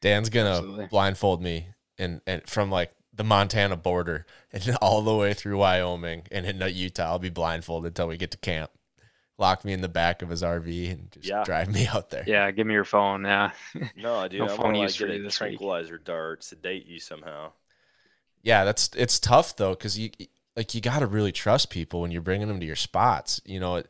Dan's 0.00 0.28
gonna 0.28 0.50
Absolutely. 0.50 0.86
blindfold 0.86 1.42
me 1.42 1.68
and 1.98 2.20
and 2.26 2.48
from 2.48 2.70
like 2.70 2.92
the 3.12 3.24
montana 3.24 3.76
border 3.76 4.26
and 4.52 4.76
all 4.82 5.02
the 5.02 5.14
way 5.14 5.34
through 5.34 5.58
wyoming 5.58 6.24
and 6.30 6.46
into 6.46 6.70
utah. 6.70 7.04
I'll 7.04 7.18
be 7.18 7.30
blindfolded 7.30 7.90
until 7.90 8.08
we 8.08 8.16
get 8.16 8.30
to 8.32 8.38
camp 8.38 8.70
lock 9.38 9.64
me 9.64 9.72
in 9.72 9.80
the 9.80 9.88
back 9.88 10.22
of 10.22 10.28
his 10.28 10.42
RV 10.42 10.92
and 10.92 11.10
just 11.10 11.26
yeah. 11.26 11.44
drive 11.44 11.72
me 11.72 11.86
out 11.86 12.10
there. 12.10 12.24
Yeah, 12.26 12.50
give 12.50 12.66
me 12.66 12.74
your 12.74 12.84
phone. 12.84 13.24
Yeah. 13.24 13.50
No, 13.96 14.26
dude, 14.28 14.40
no 14.40 14.48
I'm 14.48 14.56
phone 14.56 14.74
use 14.74 15.00
like, 15.00 15.10
get 15.10 15.24
a 15.24 15.30
tranquilizer 15.30 15.94
week. 15.94 16.04
dart, 16.04 16.44
sedate 16.44 16.86
you 16.86 17.00
somehow. 17.00 17.52
Yeah, 18.42 18.64
that's 18.64 18.90
it's 18.96 19.18
tough 19.18 19.56
though 19.56 19.70
because 19.70 19.98
you 19.98 20.10
like 20.56 20.74
you 20.74 20.80
got 20.80 20.98
to 20.98 21.06
really 21.06 21.32
trust 21.32 21.70
people 21.70 22.02
when 22.02 22.10
you're 22.10 22.20
bringing 22.20 22.48
them 22.48 22.60
to 22.60 22.66
your 22.66 22.76
spots. 22.76 23.40
You 23.44 23.60
know, 23.60 23.82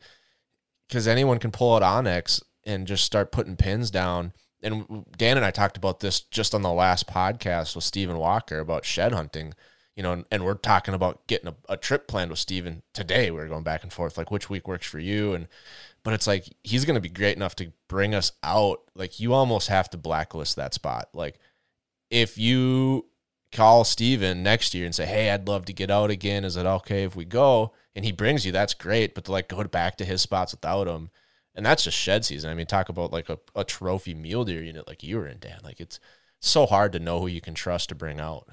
because 0.87 1.07
anyone 1.07 1.39
can 1.39 1.51
pull 1.51 1.75
out 1.75 1.81
onX 1.81 2.41
and 2.63 2.87
just 2.87 3.03
start 3.03 3.31
putting 3.31 3.55
pins 3.55 3.91
down. 3.91 4.33
And 4.63 5.05
Dan 5.17 5.37
and 5.37 5.45
I 5.45 5.51
talked 5.51 5.77
about 5.77 5.99
this 5.99 6.21
just 6.21 6.55
on 6.55 6.61
the 6.61 6.71
last 6.71 7.07
podcast 7.07 7.75
with 7.75 7.83
Stephen 7.83 8.17
Walker 8.17 8.59
about 8.59 8.85
shed 8.85 9.11
hunting 9.11 9.53
you 9.95 10.03
know, 10.03 10.11
and, 10.11 10.25
and 10.29 10.43
we're 10.43 10.55
talking 10.55 10.93
about 10.93 11.25
getting 11.27 11.47
a, 11.47 11.55
a 11.69 11.77
trip 11.77 12.07
planned 12.07 12.29
with 12.29 12.39
Steven 12.39 12.83
today. 12.93 13.31
We 13.31 13.39
are 13.39 13.47
going 13.47 13.63
back 13.63 13.83
and 13.83 13.93
forth, 13.93 14.17
like 14.17 14.29
which 14.29 14.49
week 14.49 14.67
works 14.67 14.85
for 14.85 14.99
you. 14.99 15.33
And, 15.33 15.47
but 16.03 16.13
it's 16.13 16.27
like, 16.27 16.53
he's 16.63 16.85
going 16.85 16.95
to 16.95 17.01
be 17.01 17.09
great 17.09 17.37
enough 17.37 17.55
to 17.57 17.71
bring 17.87 18.13
us 18.13 18.33
out. 18.43 18.81
Like 18.93 19.19
you 19.19 19.33
almost 19.33 19.69
have 19.69 19.89
to 19.91 19.97
blacklist 19.97 20.57
that 20.57 20.73
spot. 20.73 21.09
Like 21.13 21.39
if 22.09 22.37
you 22.37 23.05
call 23.51 23.85
Steven 23.85 24.43
next 24.43 24.73
year 24.73 24.85
and 24.85 24.93
say, 24.93 25.05
Hey, 25.05 25.29
I'd 25.29 25.47
love 25.47 25.65
to 25.65 25.73
get 25.73 25.89
out 25.89 26.09
again. 26.09 26.43
Is 26.43 26.57
it 26.57 26.65
okay 26.65 27.03
if 27.03 27.15
we 27.15 27.25
go? 27.25 27.71
And 27.95 28.03
he 28.03 28.11
brings 28.11 28.45
you, 28.45 28.51
that's 28.51 28.73
great. 28.73 29.15
But 29.15 29.25
to 29.25 29.31
like 29.31 29.47
go 29.47 29.63
back 29.63 29.95
to 29.97 30.05
his 30.05 30.21
spots 30.21 30.51
without 30.51 30.87
him, 30.87 31.09
and 31.55 31.65
that's 31.65 31.85
just 31.85 31.97
shed 31.97 32.25
season. 32.25 32.49
I 32.49 32.53
mean, 32.53 32.65
talk 32.65 32.89
about 32.89 33.13
like 33.13 33.29
a, 33.29 33.39
a 33.55 33.63
trophy 33.63 34.13
mule 34.13 34.43
deer 34.43 34.61
unit 34.61 34.87
like 34.87 35.03
you 35.03 35.15
were 35.15 35.27
in, 35.27 35.39
Dan. 35.39 35.59
Like 35.63 35.79
it's 35.79 36.01
so 36.41 36.65
hard 36.65 36.91
to 36.91 36.99
know 36.99 37.21
who 37.21 37.27
you 37.27 37.39
can 37.39 37.53
trust 37.53 37.89
to 37.89 37.95
bring 37.95 38.19
out. 38.19 38.49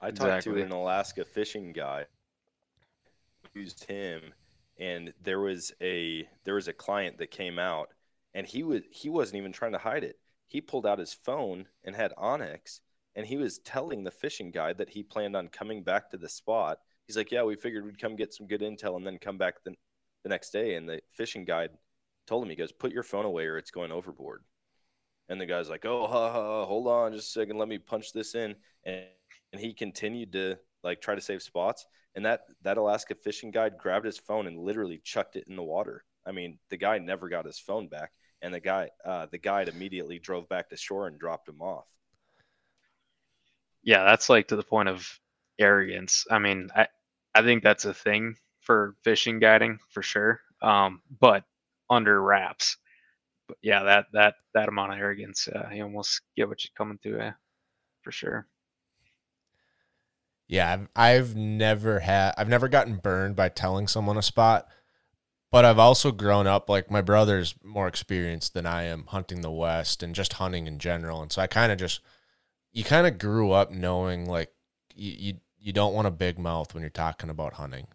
I 0.00 0.10
talked 0.10 0.42
Exactly. 0.42 0.42
to 0.42 0.62
an 0.62 0.72
Alaska 0.72 1.24
fishing 1.24 1.72
guy, 1.72 2.06
used 3.54 3.84
him, 3.84 4.34
and 4.78 5.12
there 5.22 5.40
was 5.40 5.72
a 5.80 6.28
there 6.44 6.54
was 6.54 6.68
a 6.68 6.72
client 6.72 7.18
that 7.18 7.30
came 7.30 7.58
out, 7.58 7.90
and 8.34 8.46
he 8.46 8.62
was 8.62 8.82
he 8.90 9.08
wasn't 9.08 9.36
even 9.38 9.52
trying 9.52 9.72
to 9.72 9.78
hide 9.78 10.04
it. 10.04 10.18
He 10.46 10.60
pulled 10.60 10.86
out 10.86 10.98
his 10.98 11.12
phone 11.14 11.66
and 11.84 11.94
had 11.94 12.12
onX, 12.16 12.80
and 13.14 13.26
he 13.26 13.36
was 13.36 13.58
telling 13.58 14.04
the 14.04 14.10
fishing 14.10 14.50
guide 14.50 14.78
that 14.78 14.90
he 14.90 15.02
planned 15.02 15.36
on 15.36 15.48
coming 15.48 15.82
back 15.82 16.10
to 16.10 16.16
the 16.18 16.28
spot. 16.28 16.78
He's 17.06 17.16
like, 17.16 17.30
"Yeah, 17.30 17.42
we 17.44 17.56
figured 17.56 17.84
we'd 17.84 18.00
come 18.00 18.16
get 18.16 18.34
some 18.34 18.46
good 18.46 18.60
intel 18.60 18.96
and 18.96 19.06
then 19.06 19.18
come 19.18 19.38
back 19.38 19.62
the 19.64 19.74
the 20.22 20.28
next 20.28 20.50
day." 20.50 20.74
And 20.74 20.88
the 20.88 21.00
fishing 21.12 21.44
guide 21.44 21.70
told 22.26 22.44
him, 22.44 22.50
"He 22.50 22.56
goes, 22.56 22.72
put 22.72 22.92
your 22.92 23.02
phone 23.02 23.24
away 23.26 23.46
or 23.46 23.58
it's 23.58 23.70
going 23.70 23.92
overboard." 23.92 24.44
And 25.28 25.40
the 25.40 25.46
guy's 25.46 25.70
like, 25.70 25.86
"Oh, 25.86 26.06
ha, 26.06 26.32
ha, 26.32 26.66
hold 26.66 26.86
on, 26.88 27.12
just 27.14 27.28
a 27.28 27.40
second, 27.40 27.58
let 27.58 27.68
me 27.68 27.78
punch 27.78 28.12
this 28.12 28.34
in." 28.34 28.56
And 28.84 29.06
and 29.52 29.60
he 29.60 29.74
continued 29.74 30.32
to 30.32 30.56
like 30.82 31.00
try 31.00 31.14
to 31.14 31.20
save 31.20 31.42
spots. 31.42 31.86
And 32.14 32.24
that 32.26 32.42
that 32.62 32.78
Alaska 32.78 33.14
fishing 33.14 33.50
guide 33.50 33.78
grabbed 33.78 34.06
his 34.06 34.18
phone 34.18 34.46
and 34.46 34.58
literally 34.58 35.00
chucked 35.04 35.36
it 35.36 35.44
in 35.48 35.56
the 35.56 35.62
water. 35.62 36.04
I 36.26 36.32
mean, 36.32 36.58
the 36.70 36.76
guy 36.76 36.98
never 36.98 37.28
got 37.28 37.46
his 37.46 37.58
phone 37.58 37.88
back, 37.88 38.12
and 38.42 38.52
the 38.52 38.60
guy 38.60 38.90
uh, 39.04 39.26
the 39.30 39.38
guide 39.38 39.68
immediately 39.68 40.18
drove 40.18 40.48
back 40.48 40.70
to 40.70 40.76
shore 40.76 41.06
and 41.06 41.18
dropped 41.18 41.48
him 41.48 41.62
off. 41.62 41.86
yeah, 43.82 44.04
that's 44.04 44.28
like 44.28 44.48
to 44.48 44.56
the 44.56 44.62
point 44.62 44.88
of 44.88 45.08
arrogance. 45.58 46.26
I 46.30 46.38
mean, 46.38 46.70
I 46.74 46.88
I 47.34 47.42
think 47.42 47.62
that's 47.62 47.84
a 47.84 47.94
thing 47.94 48.36
for 48.60 48.96
fishing 49.04 49.38
guiding 49.38 49.78
for 49.90 50.02
sure. 50.02 50.40
Um, 50.62 51.02
but 51.20 51.44
under 51.88 52.22
wraps. 52.22 52.76
But 53.48 53.58
yeah, 53.62 53.82
that 53.84 54.06
that 54.12 54.34
that 54.54 54.68
amount 54.68 54.92
of 54.92 54.98
arrogance, 54.98 55.48
uh, 55.48 55.68
you 55.72 55.82
almost 55.84 56.22
get 56.36 56.48
what 56.48 56.64
you're 56.64 56.72
coming 56.76 56.98
to, 57.04 57.20
uh, 57.28 57.32
for 58.02 58.12
sure. 58.12 58.46
Yeah, 60.50 60.72
I've, 60.72 60.88
I've 60.96 61.36
never 61.36 62.00
had 62.00 62.34
I've 62.36 62.48
never 62.48 62.66
gotten 62.66 62.96
burned 62.96 63.36
by 63.36 63.48
telling 63.48 63.86
someone 63.86 64.16
a 64.16 64.22
spot, 64.22 64.66
but 65.52 65.64
I've 65.64 65.78
also 65.78 66.10
grown 66.10 66.48
up 66.48 66.68
like 66.68 66.90
my 66.90 67.00
brother's 67.00 67.54
more 67.62 67.86
experienced 67.86 68.52
than 68.54 68.66
I 68.66 68.82
am 68.82 69.06
hunting 69.06 69.42
the 69.42 69.50
west 69.50 70.02
and 70.02 70.12
just 70.12 70.34
hunting 70.34 70.66
in 70.66 70.80
general, 70.80 71.22
and 71.22 71.30
so 71.30 71.40
I 71.40 71.46
kind 71.46 71.70
of 71.70 71.78
just 71.78 72.00
you 72.72 72.82
kind 72.82 73.06
of 73.06 73.16
grew 73.16 73.52
up 73.52 73.70
knowing 73.70 74.26
like 74.26 74.50
you, 74.92 75.12
you 75.18 75.34
you 75.60 75.72
don't 75.72 75.94
want 75.94 76.08
a 76.08 76.10
big 76.10 76.36
mouth 76.36 76.74
when 76.74 76.80
you're 76.80 76.90
talking 76.90 77.30
about 77.30 77.52
hunting. 77.52 77.86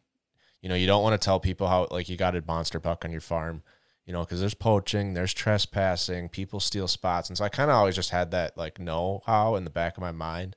You 0.62 0.70
know, 0.70 0.76
you 0.76 0.88
don't 0.88 1.04
want 1.04 1.20
to 1.20 1.26
tell 1.26 1.42
people 1.42 1.68
how 1.68 1.90
like 1.92 2.08
you 2.08 2.16
got 2.16 2.38
a 2.38 2.44
monster 2.48 2.80
buck 2.80 3.04
on 3.04 3.12
your 3.12 3.20
farm, 3.20 3.64
you 4.06 4.14
know, 4.14 4.22
because 4.22 4.40
there's 4.40 4.54
poaching, 4.54 5.14
there's 5.14 5.34
trespassing, 5.34 6.30
people 6.30 6.62
steal 6.62 6.88
spots, 6.88 7.28
and 7.30 7.38
so 7.38 7.44
I 7.44 7.50
kind 7.50 7.70
of 7.70 7.76
always 7.76 7.98
just 7.98 8.12
had 8.12 8.32
that 8.32 8.58
like 8.58 8.80
know 8.80 9.24
how 9.26 9.58
in 9.58 9.66
the 9.66 9.70
back 9.70 9.98
of 9.98 10.02
my 10.02 10.14
mind 10.14 10.56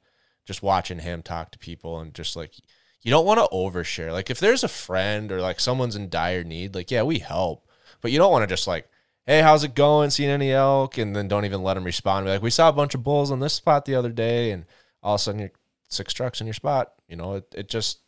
just 0.48 0.62
watching 0.62 1.00
him 1.00 1.22
talk 1.22 1.52
to 1.52 1.58
people 1.58 2.00
and 2.00 2.14
just 2.14 2.34
like 2.34 2.54
you 3.02 3.10
don't 3.10 3.26
want 3.26 3.38
to 3.38 3.54
overshare. 3.54 4.10
Like 4.10 4.30
if 4.30 4.40
there's 4.40 4.64
a 4.64 4.68
friend 4.68 5.30
or 5.30 5.42
like 5.42 5.60
someone's 5.60 5.94
in 5.94 6.08
dire 6.08 6.42
need, 6.42 6.74
like 6.74 6.90
yeah, 6.90 7.02
we 7.02 7.18
help, 7.18 7.68
but 8.00 8.10
you 8.10 8.18
don't 8.18 8.32
want 8.32 8.44
to 8.44 8.46
just 8.46 8.66
like, 8.66 8.88
hey, 9.26 9.42
how's 9.42 9.62
it 9.62 9.74
going? 9.74 10.08
Seen 10.08 10.30
any 10.30 10.50
elk? 10.50 10.96
And 10.96 11.14
then 11.14 11.28
don't 11.28 11.44
even 11.44 11.62
let 11.62 11.74
them 11.74 11.84
respond. 11.84 12.24
Be 12.24 12.30
like, 12.30 12.42
we 12.42 12.48
saw 12.48 12.70
a 12.70 12.72
bunch 12.72 12.94
of 12.94 13.02
bulls 13.04 13.30
on 13.30 13.40
this 13.40 13.52
spot 13.52 13.84
the 13.84 13.94
other 13.94 14.08
day, 14.08 14.50
and 14.50 14.64
all 15.02 15.16
of 15.16 15.20
a 15.20 15.22
sudden 15.22 15.40
you're 15.40 15.52
six 15.90 16.14
trucks 16.14 16.40
in 16.40 16.46
your 16.46 16.54
spot. 16.54 16.94
You 17.08 17.16
know, 17.16 17.34
it 17.34 17.54
it 17.54 17.68
just 17.68 18.00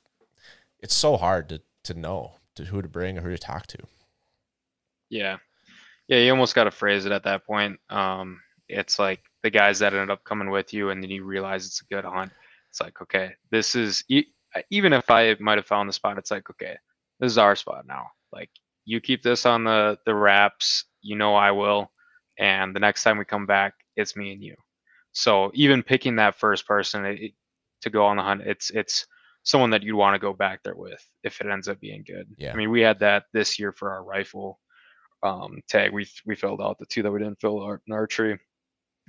it's 0.80 0.94
so 0.94 1.18
hard 1.18 1.50
to 1.50 1.60
to 1.84 1.92
know 1.92 2.36
to 2.54 2.64
who 2.64 2.80
to 2.80 2.88
bring 2.88 3.18
or 3.18 3.20
who 3.20 3.30
to 3.30 3.38
talk 3.38 3.66
to. 3.66 3.78
Yeah. 5.10 5.36
Yeah, 6.08 6.20
you 6.20 6.30
almost 6.30 6.54
got 6.54 6.64
to 6.64 6.70
phrase 6.70 7.04
it 7.04 7.12
at 7.12 7.24
that 7.24 7.46
point. 7.46 7.78
Um, 7.90 8.40
it's 8.66 8.98
like 8.98 9.20
the 9.42 9.50
guys 9.50 9.78
that 9.78 9.92
ended 9.94 10.10
up 10.10 10.24
coming 10.24 10.50
with 10.50 10.72
you, 10.72 10.90
and 10.90 11.02
then 11.02 11.10
you 11.10 11.24
realize 11.24 11.66
it's 11.66 11.82
a 11.82 11.94
good 11.94 12.04
hunt. 12.04 12.32
It's 12.70 12.80
like, 12.80 13.00
okay, 13.02 13.32
this 13.50 13.74
is 13.74 14.04
even 14.70 14.92
if 14.92 15.10
I 15.10 15.36
might 15.40 15.58
have 15.58 15.66
found 15.66 15.88
the 15.88 15.92
spot, 15.92 16.18
it's 16.18 16.30
like, 16.30 16.48
okay, 16.50 16.76
this 17.18 17.32
is 17.32 17.38
our 17.38 17.56
spot 17.56 17.86
now. 17.86 18.06
Like, 18.32 18.50
you 18.84 19.00
keep 19.00 19.22
this 19.22 19.46
on 19.46 19.64
the 19.64 19.98
the 20.06 20.14
wraps. 20.14 20.84
You 21.02 21.16
know 21.16 21.34
I 21.34 21.50
will, 21.52 21.90
and 22.38 22.74
the 22.76 22.80
next 22.80 23.02
time 23.02 23.18
we 23.18 23.24
come 23.24 23.46
back, 23.46 23.74
it's 23.96 24.16
me 24.16 24.32
and 24.32 24.42
you. 24.42 24.54
So 25.12 25.50
even 25.54 25.82
picking 25.82 26.16
that 26.16 26.36
first 26.38 26.66
person 26.66 27.04
it, 27.06 27.20
it- 27.20 27.34
to 27.82 27.88
go 27.90 28.04
on 28.04 28.18
the 28.18 28.22
hunt, 28.22 28.42
it's 28.42 28.68
it's 28.70 29.06
someone 29.42 29.70
that 29.70 29.82
you'd 29.82 29.96
want 29.96 30.14
to 30.14 30.18
go 30.18 30.34
back 30.34 30.62
there 30.62 30.76
with 30.76 31.02
if 31.24 31.40
it 31.40 31.46
ends 31.46 31.66
up 31.66 31.80
being 31.80 32.04
good. 32.06 32.26
Yeah. 32.36 32.52
I 32.52 32.56
mean, 32.56 32.70
we 32.70 32.82
had 32.82 32.98
that 32.98 33.24
this 33.32 33.58
year 33.58 33.72
for 33.72 33.90
our 33.90 34.04
rifle 34.04 34.60
um, 35.22 35.60
tag. 35.66 35.90
We 35.92 36.06
we 36.26 36.36
filled 36.36 36.60
out 36.60 36.78
the 36.78 36.84
two 36.86 37.02
that 37.02 37.10
we 37.10 37.18
didn't 37.20 37.40
fill 37.40 37.64
out 37.66 37.80
in 37.86 37.94
archery. 37.94 38.38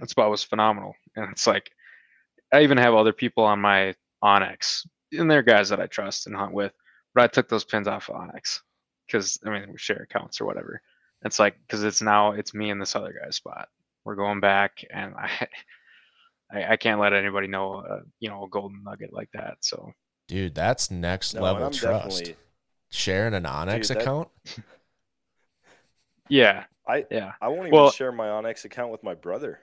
That 0.02 0.10
spot 0.10 0.30
was 0.30 0.44
phenomenal, 0.44 0.94
and 1.16 1.32
it's 1.32 1.48
like 1.48 1.72
I 2.52 2.64
even 2.64 2.78
have 2.78 2.94
other 2.96 3.14
people 3.14 3.44
on 3.46 3.62
my 3.62 3.94
onX, 4.24 4.86
and 5.14 5.32
they're 5.32 5.44
guys 5.44 5.70
that 5.70 5.80
I 5.80 5.86
trust 5.88 6.28
and 6.28 6.36
hunt 6.36 6.54
with. 6.54 6.74
But 7.14 7.24
I 7.24 7.28
took 7.28 7.48
those 7.48 7.64
pins 7.64 7.88
off 7.88 8.10
of 8.10 8.16
onX 8.16 8.60
because 9.08 9.40
I 9.46 9.52
mean 9.52 9.72
we 9.72 9.78
share 9.78 9.98
accounts 10.10 10.42
or 10.42 10.46
whatever. 10.46 10.82
It's 11.24 11.38
like 11.40 11.56
because 11.62 11.84
it's 11.84 12.02
now 12.02 12.32
it's 12.32 12.54
me 12.54 12.72
and 12.72 12.82
this 12.82 12.96
other 12.96 13.14
guy's 13.24 13.36
spot. 13.38 13.70
We're 14.04 14.16
going 14.16 14.40
back, 14.42 14.84
and 14.92 15.14
I 15.16 15.30
I, 16.52 16.72
I 16.74 16.78
can't 16.78 17.00
let 17.00 17.14
anybody 17.14 17.48
know 17.48 17.76
uh, 17.76 18.00
you 18.20 18.30
know 18.30 18.44
a 18.44 18.50
golden 18.50 18.82
nugget 18.84 19.14
like 19.14 19.30
that. 19.34 19.58
So 19.62 19.92
Dude, 20.28 20.56
that's 20.56 20.90
next 20.90 21.36
No, 21.36 21.42
level 21.44 21.66
I'm 21.66 21.72
trust. 21.74 22.34
Sharing 22.90 23.34
an 23.36 23.44
onX 23.44 23.88
Dude, 23.90 23.98
that- 23.98 24.02
account. 24.02 24.30
yeah, 26.30 26.64
I 26.88 27.06
yeah. 27.12 27.34
I 27.42 27.50
won't 27.50 27.68
even 27.68 27.72
Well- 27.72 27.92
share 27.92 28.12
my 28.12 28.28
onX 28.28 28.66
account 28.66 28.92
with 28.92 29.04
my 29.04 29.14
brother. 29.14 29.60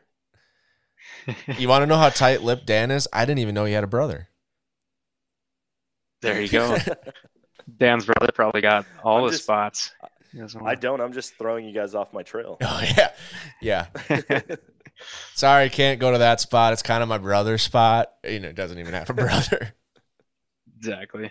You 1.59 1.69
want 1.69 1.83
to 1.83 1.87
know 1.87 1.97
how 1.97 2.09
tight 2.09 2.43
lipped 2.43 2.67
Dan 2.67 2.91
is? 2.91 3.09
I 3.13 3.25
didn't 3.25 3.41
even 3.41 3.55
know 3.55 3.65
he 3.65 3.73
had 3.73 3.85
a 3.85 3.89
brother. 3.89 4.29
There 6.23 6.41
you 6.41 6.49
go. 6.49 6.77
Dan's 7.79 8.07
brother 8.07 8.33
probably 8.35 8.61
got 8.61 8.87
all 9.05 9.19
I'm 9.19 9.25
the 9.27 9.31
just- 9.33 9.45
spots. 9.45 9.93
I 10.65 10.75
don't. 10.75 11.01
I'm 11.01 11.13
just 11.15 11.35
throwing 11.37 11.65
you 11.65 11.73
guys 11.73 11.95
off 11.95 12.13
my 12.13 12.23
trail. 12.23 12.59
Oh 12.63 12.83
yeah, 12.97 13.13
yeah. 13.63 13.87
Sorry, 15.35 15.71
can't 15.71 16.01
go 16.01 16.13
to 16.13 16.19
that 16.19 16.41
spot. 16.41 16.73
It's 16.73 16.83
kind 16.83 17.03
of 17.03 17.09
my 17.09 17.19
brother's 17.19 17.63
spot. 17.63 18.13
You 18.25 18.41
know, 18.41 18.53
doesn't 18.53 18.79
even 18.79 18.93
have 18.95 19.09
a 19.09 19.15
brother. 19.15 19.75
Exactly. 20.79 21.31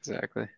Exactly. 0.00 0.48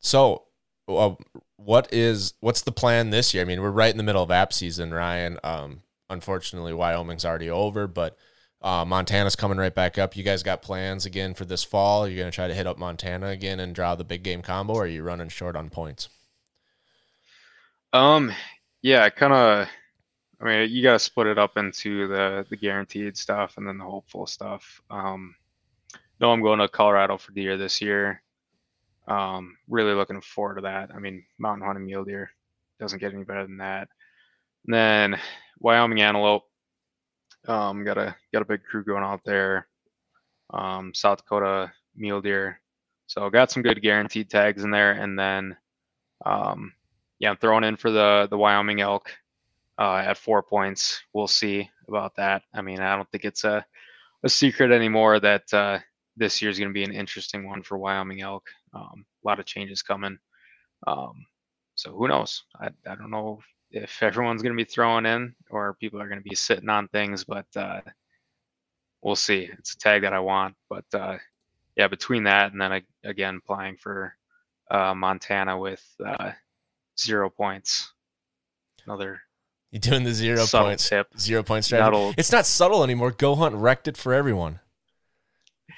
So, 0.00 0.44
uh, 0.88 1.14
what 1.56 1.92
is 1.92 2.34
what's 2.40 2.62
the 2.62 2.72
plan 2.72 3.10
this 3.10 3.32
year? 3.32 3.42
I 3.42 3.46
mean, 3.46 3.60
we're 3.60 3.70
right 3.70 3.90
in 3.90 3.96
the 3.96 4.02
middle 4.02 4.22
of 4.22 4.30
app 4.30 4.52
season, 4.52 4.92
Ryan. 4.92 5.38
Um, 5.42 5.82
unfortunately, 6.10 6.74
Wyoming's 6.74 7.24
already 7.24 7.50
over, 7.50 7.86
but 7.86 8.16
uh, 8.62 8.84
Montana's 8.84 9.36
coming 9.36 9.58
right 9.58 9.74
back 9.74 9.98
up. 9.98 10.16
You 10.16 10.22
guys 10.22 10.42
got 10.42 10.62
plans 10.62 11.06
again 11.06 11.34
for 11.34 11.44
this 11.44 11.64
fall? 11.64 12.06
You're 12.06 12.18
gonna 12.18 12.30
try 12.30 12.48
to 12.48 12.54
hit 12.54 12.66
up 12.66 12.78
Montana 12.78 13.28
again 13.28 13.60
and 13.60 13.74
draw 13.74 13.94
the 13.94 14.04
big 14.04 14.22
game 14.22 14.42
combo, 14.42 14.74
or 14.74 14.84
are 14.84 14.86
you 14.86 15.02
running 15.02 15.28
short 15.28 15.56
on 15.56 15.70
points? 15.70 16.08
Um, 17.92 18.32
yeah, 18.82 19.08
kind 19.08 19.32
of. 19.32 19.68
I 20.38 20.44
mean, 20.44 20.70
you 20.70 20.82
got 20.82 20.92
to 20.92 20.98
split 20.98 21.28
it 21.28 21.38
up 21.38 21.56
into 21.56 22.08
the 22.08 22.46
the 22.50 22.56
guaranteed 22.56 23.16
stuff 23.16 23.56
and 23.56 23.66
then 23.66 23.78
the 23.78 23.84
hopeful 23.84 24.26
stuff. 24.26 24.82
Um, 24.90 25.34
no, 26.20 26.30
I'm 26.30 26.42
going 26.42 26.58
to 26.58 26.68
Colorado 26.68 27.16
for 27.16 27.32
the 27.32 27.42
year 27.42 27.56
this 27.56 27.80
year. 27.80 28.22
Um, 29.08 29.56
really 29.68 29.94
looking 29.94 30.20
forward 30.20 30.56
to 30.56 30.62
that. 30.62 30.90
I 30.94 30.98
mean, 30.98 31.24
mountain 31.38 31.66
hunting 31.66 31.86
mule 31.86 32.04
deer 32.04 32.30
doesn't 32.80 32.98
get 32.98 33.14
any 33.14 33.24
better 33.24 33.46
than 33.46 33.58
that. 33.58 33.88
And 34.66 34.74
then 34.74 35.20
Wyoming 35.60 36.00
antelope. 36.00 36.44
Um, 37.46 37.84
got 37.84 37.98
a 37.98 38.16
got 38.32 38.42
a 38.42 38.46
big 38.46 38.64
crew 38.64 38.84
going 38.84 39.04
out 39.04 39.20
there. 39.24 39.68
Um, 40.50 40.92
South 40.94 41.18
Dakota 41.18 41.72
mule 41.94 42.20
deer. 42.20 42.60
So 43.06 43.30
got 43.30 43.52
some 43.52 43.62
good 43.62 43.80
guaranteed 43.80 44.28
tags 44.28 44.64
in 44.64 44.70
there, 44.72 44.92
and 44.92 45.16
then 45.16 45.56
um, 46.24 46.72
yeah, 47.20 47.30
I'm 47.30 47.36
throwing 47.36 47.64
in 47.64 47.76
for 47.76 47.90
the 47.90 48.26
the 48.28 48.36
Wyoming 48.38 48.80
elk 48.80 49.12
uh, 49.78 50.02
at 50.04 50.18
four 50.18 50.42
points. 50.42 51.00
We'll 51.12 51.28
see 51.28 51.70
about 51.88 52.16
that. 52.16 52.42
I 52.52 52.62
mean, 52.62 52.80
I 52.80 52.96
don't 52.96 53.08
think 53.10 53.24
it's 53.24 53.44
a 53.44 53.64
a 54.24 54.28
secret 54.28 54.72
anymore 54.72 55.20
that 55.20 55.54
uh, 55.54 55.78
this 56.16 56.42
year's 56.42 56.58
going 56.58 56.70
to 56.70 56.74
be 56.74 56.84
an 56.84 56.92
interesting 56.92 57.46
one 57.46 57.62
for 57.62 57.78
Wyoming 57.78 58.22
elk. 58.22 58.48
Um, 58.74 59.04
a 59.24 59.28
lot 59.28 59.40
of 59.40 59.46
changes 59.46 59.82
coming. 59.82 60.18
Um, 60.86 61.24
so 61.74 61.92
who 61.92 62.08
knows? 62.08 62.42
I, 62.60 62.68
I 62.86 62.94
don't 62.94 63.10
know 63.10 63.40
if 63.70 64.02
everyone's 64.02 64.42
going 64.42 64.56
to 64.56 64.64
be 64.64 64.68
throwing 64.70 65.06
in 65.06 65.34
or 65.50 65.74
people 65.74 66.00
are 66.00 66.08
going 66.08 66.20
to 66.22 66.28
be 66.28 66.34
sitting 66.36 66.68
on 66.68 66.88
things, 66.88 67.24
but 67.24 67.46
uh, 67.56 67.80
we'll 69.02 69.16
see. 69.16 69.48
It's 69.58 69.74
a 69.74 69.78
tag 69.78 70.02
that 70.02 70.12
I 70.12 70.20
want, 70.20 70.54
but 70.68 70.84
uh, 70.94 71.16
yeah, 71.76 71.88
between 71.88 72.24
that 72.24 72.52
and 72.52 72.60
then 72.60 72.72
I, 72.72 72.82
again 73.04 73.36
applying 73.42 73.76
for 73.76 74.14
uh, 74.70 74.94
Montana 74.94 75.58
with 75.58 75.84
uh, 76.04 76.32
zero 76.98 77.28
points. 77.30 77.92
Another 78.86 79.20
you're 79.72 79.80
doing 79.80 80.04
the 80.04 80.12
zero 80.14 80.44
Subtle 80.44 80.68
points, 80.68 80.88
tip. 80.88 81.08
zero 81.18 81.42
point 81.42 81.64
strategy? 81.64 81.84
That'll- 81.86 82.14
It's 82.16 82.30
not 82.32 82.46
subtle 82.46 82.84
anymore. 82.84 83.10
Go 83.10 83.34
hunt 83.34 83.56
wrecked 83.56 83.88
it 83.88 83.96
for 83.96 84.14
everyone. 84.14 84.60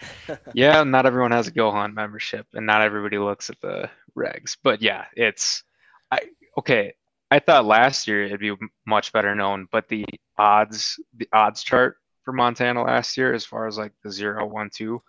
yeah, 0.55 0.83
not 0.85 1.07
everyone 1.07 1.33
has 1.33 1.49
a 1.49 1.51
Go 1.53 1.70
Hunt 1.70 1.95
membership, 1.95 2.47
and 2.55 2.66
not 2.66 2.83
everybody 2.83 3.19
looks 3.19 3.51
at 3.51 3.61
the 3.61 3.91
regs. 4.16 4.57
But 4.62 4.83
yeah, 4.83 5.07
it's 5.15 5.62
I 6.11 6.20
okay. 6.59 6.95
I 7.31 7.41
thought 7.41 7.66
last 7.66 8.09
year 8.09 8.25
it'd 8.25 8.41
be 8.41 8.55
much 8.87 9.12
better 9.12 9.35
known, 9.35 9.69
but 9.70 9.89
the 9.89 10.07
odds, 10.39 10.99
the 11.15 11.29
odds 11.33 11.62
chart 11.62 11.99
for 12.25 12.33
Montana 12.33 12.83
last 12.83 13.16
year, 13.19 13.35
as 13.35 13.45
far 13.45 13.66
as 13.66 13.77
like 13.77 13.93
the 14.03 14.11
zero, 14.11 14.47
one, 14.47 14.70
two, 14.75 15.03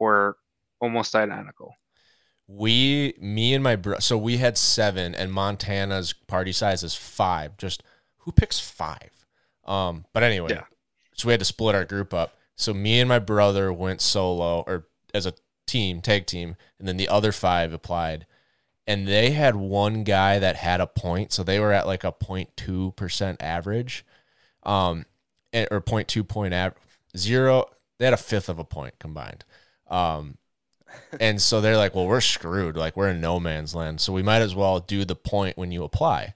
were 0.00 0.36
almost 0.80 1.14
identical. 1.14 1.74
We, 2.48 3.14
me 3.20 3.54
and 3.54 3.62
my 3.62 3.76
bro, 3.76 4.00
so 4.00 4.18
we 4.18 4.38
had 4.38 4.58
seven, 4.58 5.14
and 5.14 5.32
Montana's 5.32 6.12
party 6.12 6.50
size 6.50 6.82
is 6.82 6.96
five. 6.96 7.56
Just 7.56 7.84
who 8.18 8.32
picks 8.32 8.58
five? 8.58 9.24
Um, 9.64 10.06
but 10.12 10.24
anyway, 10.24 10.48
Yeah. 10.50 10.64
so 11.14 11.28
we 11.28 11.32
had 11.32 11.40
to 11.40 11.44
split 11.46 11.76
our 11.76 11.84
group 11.84 12.12
up. 12.12 12.34
So 12.60 12.74
me 12.74 13.00
and 13.00 13.08
my 13.08 13.18
brother 13.18 13.72
went 13.72 14.02
solo 14.02 14.62
or 14.66 14.86
as 15.14 15.24
a 15.24 15.32
team, 15.66 16.02
tag 16.02 16.26
team, 16.26 16.56
and 16.78 16.86
then 16.86 16.98
the 16.98 17.08
other 17.08 17.32
five 17.32 17.72
applied. 17.72 18.26
And 18.86 19.08
they 19.08 19.30
had 19.30 19.56
one 19.56 20.04
guy 20.04 20.38
that 20.38 20.56
had 20.56 20.80
a 20.80 20.86
point, 20.86 21.32
so 21.32 21.42
they 21.42 21.58
were 21.58 21.72
at 21.72 21.86
like 21.86 22.04
a 22.04 22.12
0.2 22.12 22.94
percent 22.96 23.40
average, 23.42 24.04
um, 24.62 25.06
or 25.54 25.80
0.2 25.80 26.26
point 26.28 26.52
average 26.52 26.82
zero. 27.16 27.64
They 27.98 28.04
had 28.04 28.14
a 28.14 28.18
fifth 28.18 28.48
of 28.48 28.58
a 28.58 28.64
point 28.64 28.98
combined. 28.98 29.44
Um, 29.88 30.36
and 31.20 31.40
so 31.40 31.60
they're 31.60 31.78
like, 31.78 31.94
well, 31.94 32.06
we're 32.06 32.20
screwed. 32.20 32.76
Like 32.76 32.94
we're 32.94 33.08
in 33.08 33.22
no 33.22 33.40
man's 33.40 33.74
land. 33.74 34.02
So 34.02 34.12
we 34.12 34.22
might 34.22 34.42
as 34.42 34.54
well 34.54 34.80
do 34.80 35.06
the 35.06 35.16
point 35.16 35.56
when 35.56 35.72
you 35.72 35.82
apply. 35.82 36.34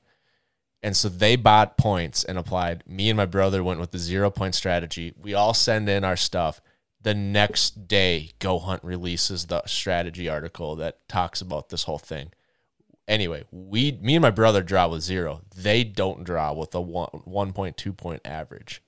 And 0.84 0.94
so 0.94 1.08
they 1.08 1.34
bought 1.34 1.78
points 1.78 2.24
and 2.24 2.36
applied. 2.36 2.84
Me 2.86 3.08
and 3.08 3.16
my 3.16 3.24
brother 3.24 3.64
went 3.64 3.80
with 3.80 3.90
the 3.90 3.98
zero 3.98 4.30
point 4.30 4.54
strategy. 4.54 5.14
We 5.18 5.32
all 5.32 5.54
send 5.54 5.88
in 5.88 6.04
our 6.04 6.14
stuff. 6.14 6.60
The 7.00 7.14
next 7.14 7.88
day, 7.88 8.32
Go 8.38 8.58
Hunt 8.58 8.84
releases 8.84 9.46
the 9.46 9.62
strategy 9.64 10.28
article 10.28 10.76
that 10.76 11.08
talks 11.08 11.40
about 11.40 11.70
this 11.70 11.84
whole 11.84 11.98
thing. 11.98 12.32
Anyway, 13.08 13.44
we, 13.50 13.92
me 14.02 14.14
and 14.14 14.20
my 14.20 14.30
brother 14.30 14.62
draw 14.62 14.88
with 14.88 15.00
zero. 15.00 15.40
They 15.56 15.84
don't 15.84 16.22
draw 16.22 16.52
with 16.52 16.74
a 16.74 16.82
one, 16.82 17.08
1.2 17.26 17.96
point 17.96 18.20
average. 18.22 18.82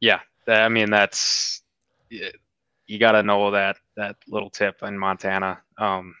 Yeah, 0.00 0.20
that, 0.46 0.62
I 0.62 0.70
mean 0.70 0.88
that's 0.88 1.60
you 2.08 2.98
got 2.98 3.12
to 3.12 3.22
know 3.22 3.50
that 3.50 3.76
that 3.96 4.16
little 4.26 4.48
tip 4.50 4.82
in 4.82 4.98
Montana. 4.98 5.60
Um, 5.76 6.14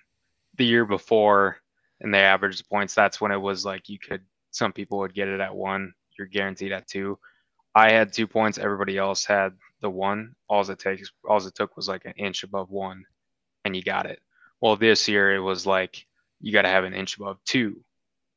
the 0.56 0.66
year 0.66 0.84
before, 0.84 1.58
in 2.00 2.10
they 2.10 2.20
average 2.20 2.58
the 2.58 2.64
points, 2.64 2.94
that's 2.94 3.20
when 3.20 3.32
it 3.32 3.40
was 3.40 3.64
like 3.64 3.88
you 3.88 3.98
could. 3.98 4.22
Some 4.50 4.72
people 4.72 4.98
would 4.98 5.14
get 5.14 5.28
it 5.28 5.40
at 5.40 5.54
one. 5.54 5.92
You're 6.18 6.26
guaranteed 6.26 6.72
at 6.72 6.88
two. 6.88 7.18
I 7.74 7.90
had 7.90 8.12
two 8.12 8.26
points. 8.26 8.58
Everybody 8.58 8.96
else 8.96 9.24
had 9.24 9.52
the 9.80 9.90
one. 9.90 10.34
All 10.48 10.68
it 10.68 10.78
takes, 10.78 11.10
all 11.28 11.44
it 11.44 11.54
took 11.54 11.76
was 11.76 11.88
like 11.88 12.04
an 12.06 12.14
inch 12.16 12.42
above 12.42 12.70
one, 12.70 13.04
and 13.64 13.76
you 13.76 13.82
got 13.82 14.06
it. 14.06 14.20
Well, 14.60 14.76
this 14.76 15.08
year 15.08 15.34
it 15.34 15.40
was 15.40 15.66
like 15.66 16.06
you 16.40 16.52
got 16.52 16.62
to 16.62 16.68
have 16.68 16.84
an 16.84 16.94
inch 16.94 17.16
above 17.16 17.38
two 17.44 17.82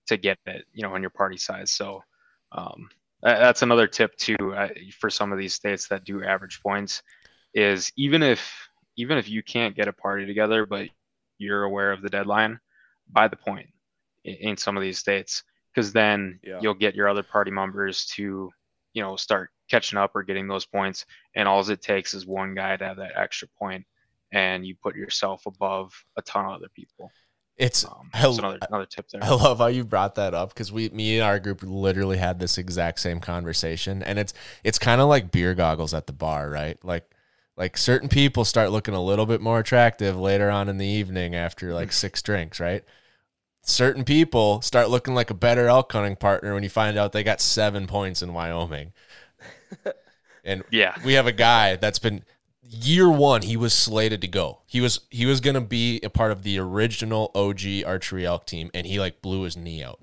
to 0.07 0.17
get 0.17 0.37
it. 0.45 0.65
You 0.73 0.83
know, 0.83 0.93
on 0.93 1.01
your 1.01 1.11
party 1.11 1.37
size. 1.37 1.71
So. 1.71 2.03
Um, 2.51 2.89
that's 3.21 3.61
another 3.61 3.87
tip 3.87 4.15
too 4.15 4.53
uh, 4.55 4.69
for 4.99 5.09
some 5.09 5.31
of 5.31 5.37
these 5.37 5.53
states 5.53 5.87
that 5.87 6.05
do 6.05 6.23
average 6.23 6.61
points 6.61 7.03
is 7.53 7.91
even 7.97 8.23
if 8.23 8.69
even 8.95 9.17
if 9.17 9.29
you 9.29 9.43
can't 9.43 9.75
get 9.75 9.87
a 9.87 9.93
party 9.93 10.25
together 10.25 10.65
but 10.65 10.87
you're 11.37 11.63
aware 11.63 11.91
of 11.91 12.01
the 12.01 12.09
deadline 12.09 12.59
by 13.09 13.27
the 13.27 13.35
point 13.35 13.69
in, 14.23 14.35
in 14.35 14.57
some 14.57 14.77
of 14.77 14.83
these 14.83 14.97
states 14.97 15.43
because 15.73 15.93
then 15.93 16.39
Yeah. 16.43 16.59
you'll 16.61 16.73
get 16.73 16.95
your 16.95 17.07
other 17.07 17.23
party 17.23 17.51
members 17.51 18.05
to 18.15 18.51
you 18.93 19.01
know 19.01 19.15
start 19.15 19.49
catching 19.69 19.99
up 19.99 20.11
or 20.15 20.23
getting 20.23 20.47
those 20.47 20.65
points 20.65 21.05
and 21.35 21.47
all 21.47 21.67
it 21.69 21.81
takes 21.81 22.13
is 22.13 22.25
one 22.25 22.55
guy 22.55 22.75
to 22.75 22.85
have 22.85 22.97
that 22.97 23.11
extra 23.15 23.47
point 23.59 23.85
and 24.31 24.65
you 24.65 24.75
put 24.81 24.95
yourself 24.95 25.45
above 25.45 25.93
a 26.17 26.21
ton 26.23 26.45
of 26.45 26.51
other 26.53 26.69
people 26.75 27.11
It's 27.57 27.85
um, 27.85 28.09
I, 28.13 28.25
another 28.27 28.59
another 28.69 28.85
tip 28.85 29.07
there 29.09 29.21
I 29.21 29.29
love 29.29 29.57
how 29.57 29.67
you 29.67 29.83
brought 29.83 30.15
that 30.15 30.33
up 30.33 30.49
because 30.53 30.71
we, 30.71 30.89
me 30.89 31.17
and 31.17 31.23
our 31.25 31.39
group, 31.39 31.61
literally 31.63 32.17
had 32.17 32.39
this 32.39 32.57
exact 32.57 32.99
same 32.99 33.19
conversation, 33.19 34.01
and 34.01 34.17
it's 34.17 34.33
it's 34.63 34.79
kind 34.79 35.01
of 35.01 35.09
like 35.09 35.31
beer 35.31 35.53
goggles 35.55 35.93
at 35.93 36.07
the 36.07 36.13
bar, 36.13 36.49
right? 36.49 36.83
Like 36.85 37.09
like 37.59 37.77
certain 37.77 38.07
people 38.09 38.45
start 38.45 38.71
looking 38.71 38.95
a 38.95 39.03
little 39.03 39.25
bit 39.25 39.41
more 39.41 39.59
attractive 39.59 40.17
later 40.17 40.49
on 40.49 40.69
in 40.69 40.77
the 40.77 40.87
evening 40.87 41.35
after 41.35 41.73
like 41.73 41.91
six 41.91 42.21
drinks, 42.21 42.59
right? 42.59 42.83
Certain 43.61 44.05
people 44.05 44.61
start 44.61 44.89
looking 44.89 45.13
like 45.13 45.29
a 45.29 45.35
better 45.35 45.67
elk 45.67 45.91
hunting 45.91 46.15
partner 46.15 46.53
when 46.53 46.63
you 46.63 46.69
find 46.69 46.97
out 46.97 47.11
they 47.11 47.21
got 47.21 47.41
seven 47.41 47.85
points 47.85 48.21
in 48.23 48.33
Wyoming. 48.33 48.93
and 50.43 50.63
yeah 50.71 50.95
we 51.05 51.13
have 51.13 51.27
a 51.27 51.31
guy 51.31 51.75
that's 51.75 51.99
been 51.99 52.23
year 52.63 53.09
one 53.09 53.41
he 53.41 53.57
was 53.57 53.73
slated 53.73 54.21
to 54.21 54.27
go 54.27 54.61
he 54.65 54.79
was 54.79 55.01
he 55.09 55.25
was 55.25 55.41
gonna 55.41 55.61
be 55.61 55.99
a 56.03 56.09
part 56.09 56.31
of 56.31 56.43
the 56.43 56.57
original 56.57 57.31
og 57.35 57.61
archery 57.85 58.25
elk 58.25 58.45
team 58.45 58.69
and 58.73 58.87
he 58.87 58.99
like 58.99 59.21
blew 59.21 59.43
his 59.43 59.57
knee 59.57 59.83
out 59.83 59.99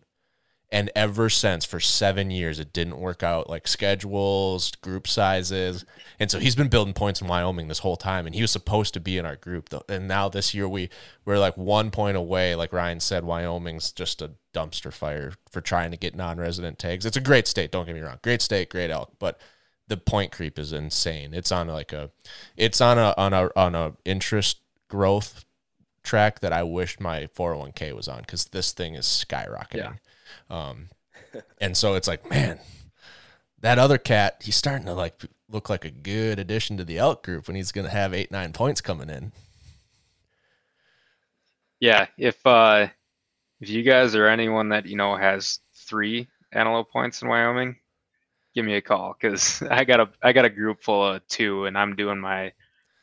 and 0.77 0.91
ever 0.95 1.31
since 1.31 1.65
for 1.65 1.81
seven 1.81 2.31
years 2.31 2.61
it 2.61 2.71
didn't 2.71 2.99
work 2.99 3.23
out 3.23 3.49
like 3.49 3.67
schedules 3.67 4.73
group 4.83 5.09
sizes. 5.09 5.87
And 6.21 6.31
so 6.31 6.39
he's 6.39 6.55
been 6.55 6.69
building 6.69 6.93
points 6.93 7.23
in 7.23 7.29
wyoming 7.29 7.69
this 7.69 7.79
whole 7.79 7.97
time 7.97 8.27
and 8.27 8.35
he 8.35 8.43
was 8.43 8.51
supposed 8.51 8.93
to 8.93 9.01
be 9.01 9.17
in 9.17 9.25
our 9.25 9.37
group 9.37 9.71
though. 9.71 9.85
And 9.89 10.07
now 10.07 10.29
this 10.29 10.53
year 10.53 10.69
we 10.69 10.91
we're 11.25 11.39
like 11.39 11.57
one 11.57 11.91
point 11.91 12.19
away. 12.19 12.55
Like 12.55 12.75
ryan 12.75 13.01
said 13.01 13.25
wyoming's 13.25 13.91
just 13.91 14.21
a 14.21 14.33
dumpster 14.53 14.93
fire 14.93 15.33
for 15.51 15.63
trying 15.63 15.93
to 15.93 15.97
get 15.97 16.15
non-resident 16.15 16.79
tags. 16.79 17.07
It's 17.07 17.17
a 17.17 17.23
great 17.23 17.49
state 17.49 17.73
don't 17.73 17.87
get 17.87 17.95
me 17.95 18.03
wrong. 18.03 18.19
Great 18.23 18.43
state 18.43 18.69
great 18.69 18.91
elk 18.91 19.13
but 19.19 19.41
the 19.89 19.97
point 19.97 20.31
creep 20.31 20.59
is 20.59 20.75
insane. 20.75 21.33
It's 21.33 21.53
on 21.53 21.69
like 21.69 21.95
a, 21.95 22.11
it's 22.57 22.83
on 22.83 22.99
a 22.99 23.15
on 23.17 23.33
a 23.33 23.49
on 23.57 23.75
a 23.75 23.93
interest 24.05 24.59
growth 24.89 25.47
track 26.03 26.41
that 26.41 26.53
I 26.53 26.65
wish 26.65 27.01
my 27.01 27.29
401k 27.35 27.95
was 27.95 28.09
on 28.09 28.21
because 28.21 28.47
this 28.47 28.73
thing 28.73 28.95
is 28.95 29.07
skyrocketing. 29.07 29.99
Um, 30.51 30.89
and 31.61 31.77
so 31.77 31.95
it's 31.95 32.09
like, 32.09 32.29
man, 32.31 32.61
that 33.61 33.79
other 33.79 33.99
cat, 33.99 34.43
he's 34.45 34.57
starting 34.57 34.87
to 34.87 34.95
like 34.95 35.21
look 35.49 35.71
like 35.71 35.85
a 35.85 35.91
good 35.91 36.39
addition 36.39 36.77
to 36.77 36.85
the 36.85 36.99
elk 36.99 37.25
group 37.25 37.47
when 37.47 37.57
he's 37.57 37.73
gonna 37.73 37.89
have 37.89 38.13
eight 38.13 38.31
nine 38.31 38.53
points 38.53 38.81
coming 38.81 39.09
in. 39.09 39.33
yeah 41.81 42.07
if 42.19 42.45
uh 42.47 42.87
if 43.61 43.69
you 43.69 43.83
guys 43.83 44.15
or 44.15 44.27
anyone 44.27 44.71
that 44.71 44.87
you 44.87 44.97
know 44.97 45.17
has 45.17 45.61
three 45.75 46.27
antelope 46.53 46.91
points 46.91 47.23
in 47.23 47.29
wyoming 47.29 47.77
give 48.55 48.65
me 48.65 48.75
a 48.75 48.81
call 48.81 49.15
because 49.21 49.63
i 49.71 49.85
got 49.85 50.01
a 50.01 50.09
i 50.23 50.33
got 50.33 50.45
a 50.45 50.51
group 50.51 50.83
full 50.83 51.07
of 51.07 51.27
two 51.29 51.67
and 51.67 51.77
i'm 51.77 51.95
doing 51.95 52.19
my 52.19 52.53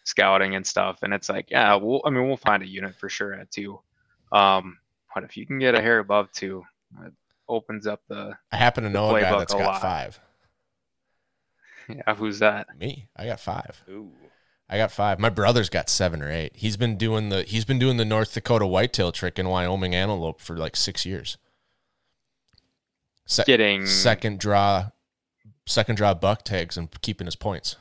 scouting 0.04 0.56
and 0.56 0.66
stuff 0.66 1.00
and 1.04 1.14
it's 1.14 1.30
like 1.30 1.50
yeah 1.50 1.76
we'll 1.76 2.02
i 2.06 2.10
mean 2.10 2.28
we'll 2.28 2.36
find 2.36 2.62
a 2.62 2.68
unit 2.68 2.96
for 2.96 3.08
sure 3.08 3.34
at 3.34 3.50
two 3.52 3.80
um 4.32 4.78
but 5.16 5.24
if 5.24 5.38
you 5.38 5.46
can 5.46 5.60
get 5.60 5.76
a 5.76 5.82
hair 5.82 6.00
above 6.00 6.32
two 6.32 6.64
opens 7.50 7.86
up 7.88 8.02
the 8.08 8.34
I 8.52 8.58
happen 8.58 8.84
to 8.84 8.90
know 8.90 9.16
a 9.16 9.22
guy 9.22 9.32
playbook 9.32 9.40
that's 9.40 9.54
a 9.54 9.58
got 9.58 9.66
lot. 9.74 9.82
five. 9.82 10.20
yeah 11.90 12.16
who's 12.16 12.40
that 12.40 12.68
Me, 12.80 13.08
I 13.16 13.26
got 13.26 13.40
five. 13.40 13.84
Ooh. 13.90 14.12
I 14.70 14.78
got 14.78 14.92
five. 14.92 15.20
My 15.20 15.30
brother's 15.30 15.70
got 15.70 15.90
seven 15.90 16.22
or 16.22 16.32
eight. 16.32 16.54
He's 16.56 16.78
been 16.78 16.98
doing 16.98 17.30
the 17.30 17.44
he's 17.44 17.66
been 17.66 17.78
doing 17.80 17.98
the 17.98 18.06
North 18.06 18.34
Dakota 18.34 18.66
whitetail 18.66 19.12
trick 19.12 19.38
in 19.38 19.48
Wyoming 19.50 19.94
antelope 19.94 20.40
for 20.40 20.56
like 20.58 20.76
six 20.76 21.06
years. 21.06 21.38
Se- 23.26 23.44
getting 23.46 23.86
second 23.86 24.40
draw, 24.40 24.90
second 25.66 25.96
draw 25.96 26.14
buck 26.14 26.44
tags 26.44 26.78
and 26.78 26.90
keeping 27.02 27.26
his 27.28 27.36
points. 27.36 27.76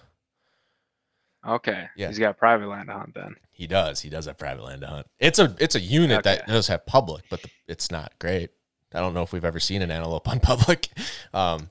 okay 1.46 1.88
Yeah. 1.96 2.08
he's 2.08 2.18
got 2.18 2.36
private 2.38 2.66
land 2.68 2.88
to 2.88 2.94
hunt 2.94 3.14
then 3.14 3.36
He 3.52 3.66
does. 3.66 4.00
He 4.00 4.10
does 4.10 4.26
have 4.26 4.36
private 4.38 4.62
land 4.64 4.80
to 4.82 4.86
hunt. 4.88 5.06
It's 5.18 5.38
a 5.38 5.54
it's 5.60 5.74
a 5.76 5.80
unit 5.80 6.24
that 6.24 6.46
does 6.46 6.66
have 6.68 6.84
public, 6.86 7.24
but 7.30 7.42
the, 7.42 7.50
it's 7.68 7.90
not 7.90 8.12
great. 8.18 8.50
I 8.94 9.00
don't 9.00 9.14
know 9.14 9.22
if 9.22 9.32
we've 9.32 9.44
ever 9.44 9.60
seen 9.60 9.82
an 9.82 9.90
antelope 9.90 10.28
on 10.28 10.40
public. 10.40 10.88
Um, 11.32 11.70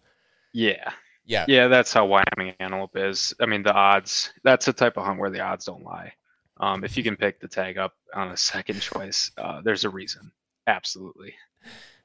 yeah 0.54 0.92
yeah, 1.26 1.46
Yeah, 1.48 1.68
that's 1.68 1.94
how 1.94 2.06
Wyoming 2.06 2.56
antelope 2.60 2.98
is. 2.98 3.34
I 3.40 3.46
mean, 3.46 3.64
the 3.64 3.74
odds. 3.74 4.32
That's 4.44 4.66
the 4.66 4.74
type 4.74 4.98
of 4.98 5.06
hunt 5.06 5.20
where 5.20 5.30
the 5.30 5.40
odds 5.40 5.66
don't 5.66 5.84
lie. 5.84 6.14
Um, 6.58 6.84
if 6.84 6.98
you 6.98 7.04
can 7.04 7.16
pick 7.16 7.40
the 7.40 7.48
tag 7.48 7.78
up 7.78 7.94
on 8.14 8.32
a 8.32 8.38
second 8.38 8.82
choice, 8.82 9.32
uh, 9.38 9.62
there's 9.62 9.86
a 9.86 9.90
reason. 9.90 10.32
Absolutely. 10.68 11.34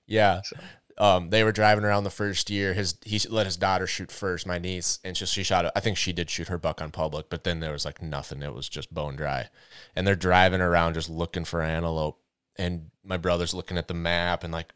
Yeah. 0.06 0.43
So. 0.43 0.56
Um, 0.98 1.28
they 1.28 1.44
were 1.44 1.52
driving 1.52 1.84
around 1.84 2.05
the 2.05 2.10
first 2.10 2.48
year. 2.48 2.72
His 2.72 2.97
he 3.05 3.18
let 3.28 3.47
his 3.47 3.56
daughter 3.56 3.86
shoot 3.86 4.10
first, 4.10 4.47
my 4.47 4.59
niece, 4.59 4.98
and 5.05 5.14
just 5.16 5.34
she 5.34 5.43
shot. 5.43 5.70
I 5.74 5.80
think 5.80 5.98
she 5.98 6.12
did 6.12 6.30
shoot 6.30 6.48
her 6.48 6.56
buck 6.56 6.80
on 6.80 6.90
public, 6.90 7.28
but 7.28 7.44
then 7.44 7.60
there 7.60 7.72
was 7.72 7.84
like 7.84 8.01
nothing. 8.01 8.43
It 8.43 8.55
was 8.55 8.68
just 8.68 8.94
bone 8.94 9.16
dry, 9.16 9.48
and 9.94 10.06
they're 10.06 10.16
driving 10.16 10.62
around 10.62 10.94
just 10.94 11.10
looking 11.10 11.44
for 11.44 11.60
antelope. 11.62 12.20
And 12.59 12.90
my 13.05 13.18
brother's 13.18 13.52
looking 13.52 13.76
at 13.76 13.88
the 13.88 13.94
map 13.94 14.43
and 14.43 14.52
like, 14.52 14.72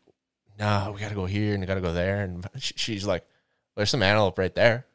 no, 0.61 0.93
we 0.95 1.01
got 1.01 1.09
to 1.09 1.15
go 1.15 1.25
here 1.25 1.53
and 1.55 1.61
we 1.61 1.67
got 1.67 1.75
to 1.75 1.81
go 1.81 1.95
there. 1.95 2.21
And 2.21 2.47
she's 2.59 3.07
like, 3.07 3.27
there's 3.77 3.91
some 3.91 4.03
antelope 4.03 4.39
right 4.39 4.55
there. 4.55 4.87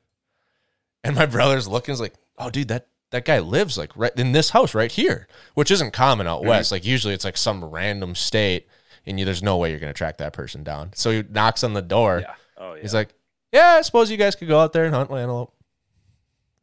And 1.04 1.16
my 1.16 1.26
brother's 1.26 1.68
looking, 1.68 1.94
is 1.94 2.00
like, 2.00 2.14
oh, 2.38 2.50
dude, 2.52 2.68
that 2.68 2.88
that 3.12 3.26
guy 3.26 3.40
lives 3.40 3.78
like 3.78 3.96
right 3.96 4.12
in 4.18 4.32
this 4.32 4.50
house 4.50 4.76
right 4.76 4.92
here, 4.92 5.28
which 5.54 5.72
isn't 5.72 5.92
common 5.92 6.28
out 6.28 6.40
mm-hmm. 6.40 6.50
west. 6.50 6.72
Like 6.72 6.86
usually 6.86 7.14
it's 7.14 7.26
like 7.26 7.38
some 7.38 7.64
random 7.64 8.14
state, 8.14 8.68
and 9.06 9.20
you, 9.20 9.26
there's 9.26 9.44
no 9.44 9.58
way 9.58 9.72
you're 9.72 9.80
gonna 9.80 9.94
track 9.94 10.18
that 10.18 10.34
person 10.34 10.64
down. 10.64 10.92
So 10.94 11.12
he 11.12 11.24
knocks 11.30 11.64
on 11.64 11.74
the 11.74 11.82
door. 11.82 12.20
Yeah. 12.22 12.34
Oh 12.58 12.74
yeah. 12.76 12.82
He's 12.82 12.94
like, 12.94 13.10
yeah, 13.52 13.76
I 13.78 13.82
suppose 13.82 14.12
you 14.12 14.18
guys 14.18 14.36
could 14.36 14.48
go 14.48 14.60
out 14.60 14.74
there 14.74 14.86
and 14.86 14.94
hunt 14.94 15.12
antelope. 15.12 15.54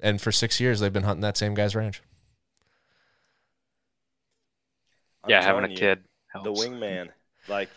And 0.00 0.20
for 0.20 0.32
six 0.32 0.60
years, 0.60 0.80
they've 0.80 0.92
been 0.92 1.04
hunting 1.04 1.22
that 1.22 1.36
same 1.36 1.54
guy's 1.54 1.74
ranch. 1.74 2.02
I'm 5.24 5.30
yeah, 5.30 5.42
having 5.42 5.64
a 5.64 5.68
you, 5.68 5.76
kid 5.76 6.00
The 6.34 6.40
helps. 6.40 6.64
wingman, 6.64 7.08
like 7.48 7.70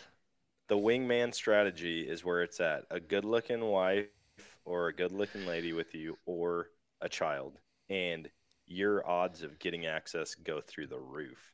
the 0.68 0.76
wingman 0.76 1.34
strategy 1.34 2.00
is 2.00 2.24
where 2.24 2.42
it's 2.42 2.60
at. 2.60 2.84
A 2.90 3.00
good 3.00 3.24
looking 3.24 3.64
wife 3.64 4.06
or 4.64 4.88
a 4.88 4.94
good 4.94 5.12
looking 5.12 5.46
lady 5.46 5.72
with 5.72 5.94
you 5.94 6.18
or 6.26 6.68
a 7.00 7.08
child. 7.08 7.58
And 7.88 8.28
your 8.66 9.08
odds 9.08 9.42
of 9.42 9.58
getting 9.58 9.86
access 9.86 10.34
go 10.34 10.60
through 10.60 10.88
the 10.88 10.98
roof. 10.98 11.52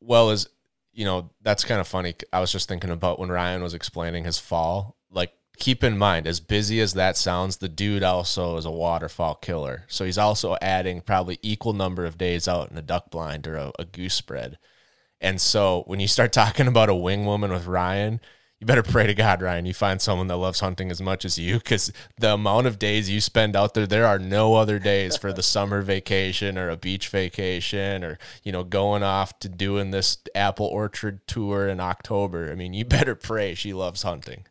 Well, 0.00 0.30
as 0.30 0.48
you 0.92 1.04
know, 1.04 1.30
that's 1.42 1.64
kind 1.64 1.80
of 1.80 1.86
funny. 1.86 2.14
I 2.32 2.40
was 2.40 2.52
just 2.52 2.68
thinking 2.68 2.90
about 2.90 3.18
when 3.18 3.30
Ryan 3.30 3.62
was 3.62 3.74
explaining 3.74 4.24
his 4.24 4.38
fall. 4.38 4.96
Like, 5.10 5.32
keep 5.58 5.84
in 5.84 5.98
mind, 5.98 6.26
as 6.26 6.40
busy 6.40 6.80
as 6.80 6.94
that 6.94 7.18
sounds, 7.18 7.58
the 7.58 7.68
dude 7.68 8.02
also 8.02 8.56
is 8.56 8.64
a 8.64 8.70
waterfowl 8.70 9.36
killer. 9.36 9.84
So 9.88 10.06
he's 10.06 10.16
also 10.16 10.56
adding 10.62 11.02
probably 11.02 11.38
equal 11.42 11.74
number 11.74 12.06
of 12.06 12.16
days 12.16 12.48
out 12.48 12.70
in 12.70 12.78
a 12.78 12.82
duck 12.82 13.10
blind 13.10 13.46
or 13.46 13.56
a, 13.56 13.72
a 13.78 13.84
goose 13.84 14.14
spread. 14.14 14.58
And 15.20 15.40
so 15.40 15.84
when 15.86 16.00
you 16.00 16.08
start 16.08 16.32
talking 16.34 16.66
about 16.68 16.88
a 16.88 16.94
wing 16.94 17.24
woman 17.26 17.52
with 17.52 17.66
Ryan, 17.66 18.20
you 18.60 18.66
better 18.66 18.82
pray 18.82 19.06
to 19.06 19.14
God, 19.14 19.42
Ryan, 19.42 19.66
you 19.66 19.74
find 19.74 20.00
someone 20.00 20.28
that 20.28 20.36
loves 20.38 20.60
hunting 20.60 20.90
as 20.90 21.02
much 21.02 21.26
as 21.26 21.38
you 21.38 21.56
because 21.58 21.92
the 22.18 22.32
amount 22.32 22.66
of 22.66 22.78
days 22.78 23.10
you 23.10 23.20
spend 23.20 23.54
out 23.54 23.74
there, 23.74 23.86
there 23.86 24.06
are 24.06 24.18
no 24.18 24.54
other 24.54 24.78
days 24.78 25.14
for 25.14 25.30
the 25.30 25.42
summer 25.42 25.82
vacation 25.82 26.56
or 26.56 26.70
a 26.70 26.76
beach 26.76 27.08
vacation 27.10 28.02
or, 28.02 28.18
you 28.42 28.52
know, 28.52 28.64
going 28.64 29.02
off 29.02 29.38
to 29.40 29.50
doing 29.50 29.90
this 29.90 30.16
apple 30.34 30.66
orchard 30.66 31.26
tour 31.26 31.68
in 31.68 31.80
October. 31.80 32.50
I 32.50 32.54
mean, 32.54 32.72
you 32.72 32.86
better 32.86 33.14
pray 33.14 33.54
she 33.54 33.74
loves 33.74 34.02
hunting. 34.02 34.46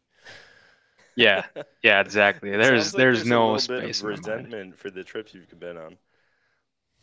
Yeah, 1.15 1.45
yeah, 1.81 2.01
exactly. 2.01 2.51
There's 2.51 2.93
like 2.93 2.99
there's 2.99 3.21
a 3.21 3.25
no 3.25 3.43
little 3.45 3.59
space. 3.59 4.01
bit 4.01 4.11
of 4.11 4.17
resentment 4.19 4.77
for 4.77 4.89
the 4.91 5.03
trips 5.03 5.33
you've 5.33 5.57
been 5.59 5.77
on. 5.77 5.97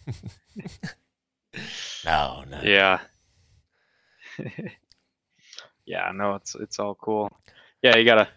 No, 2.05 2.44
no. 2.48 2.60
Yeah. 2.62 3.01
yeah, 5.87 6.11
no, 6.15 6.35
it's 6.35 6.55
it's 6.55 6.79
all 6.79 6.95
cool. 6.95 7.31
Yeah, 7.83 7.97
you 7.97 8.05
gotta 8.05 8.29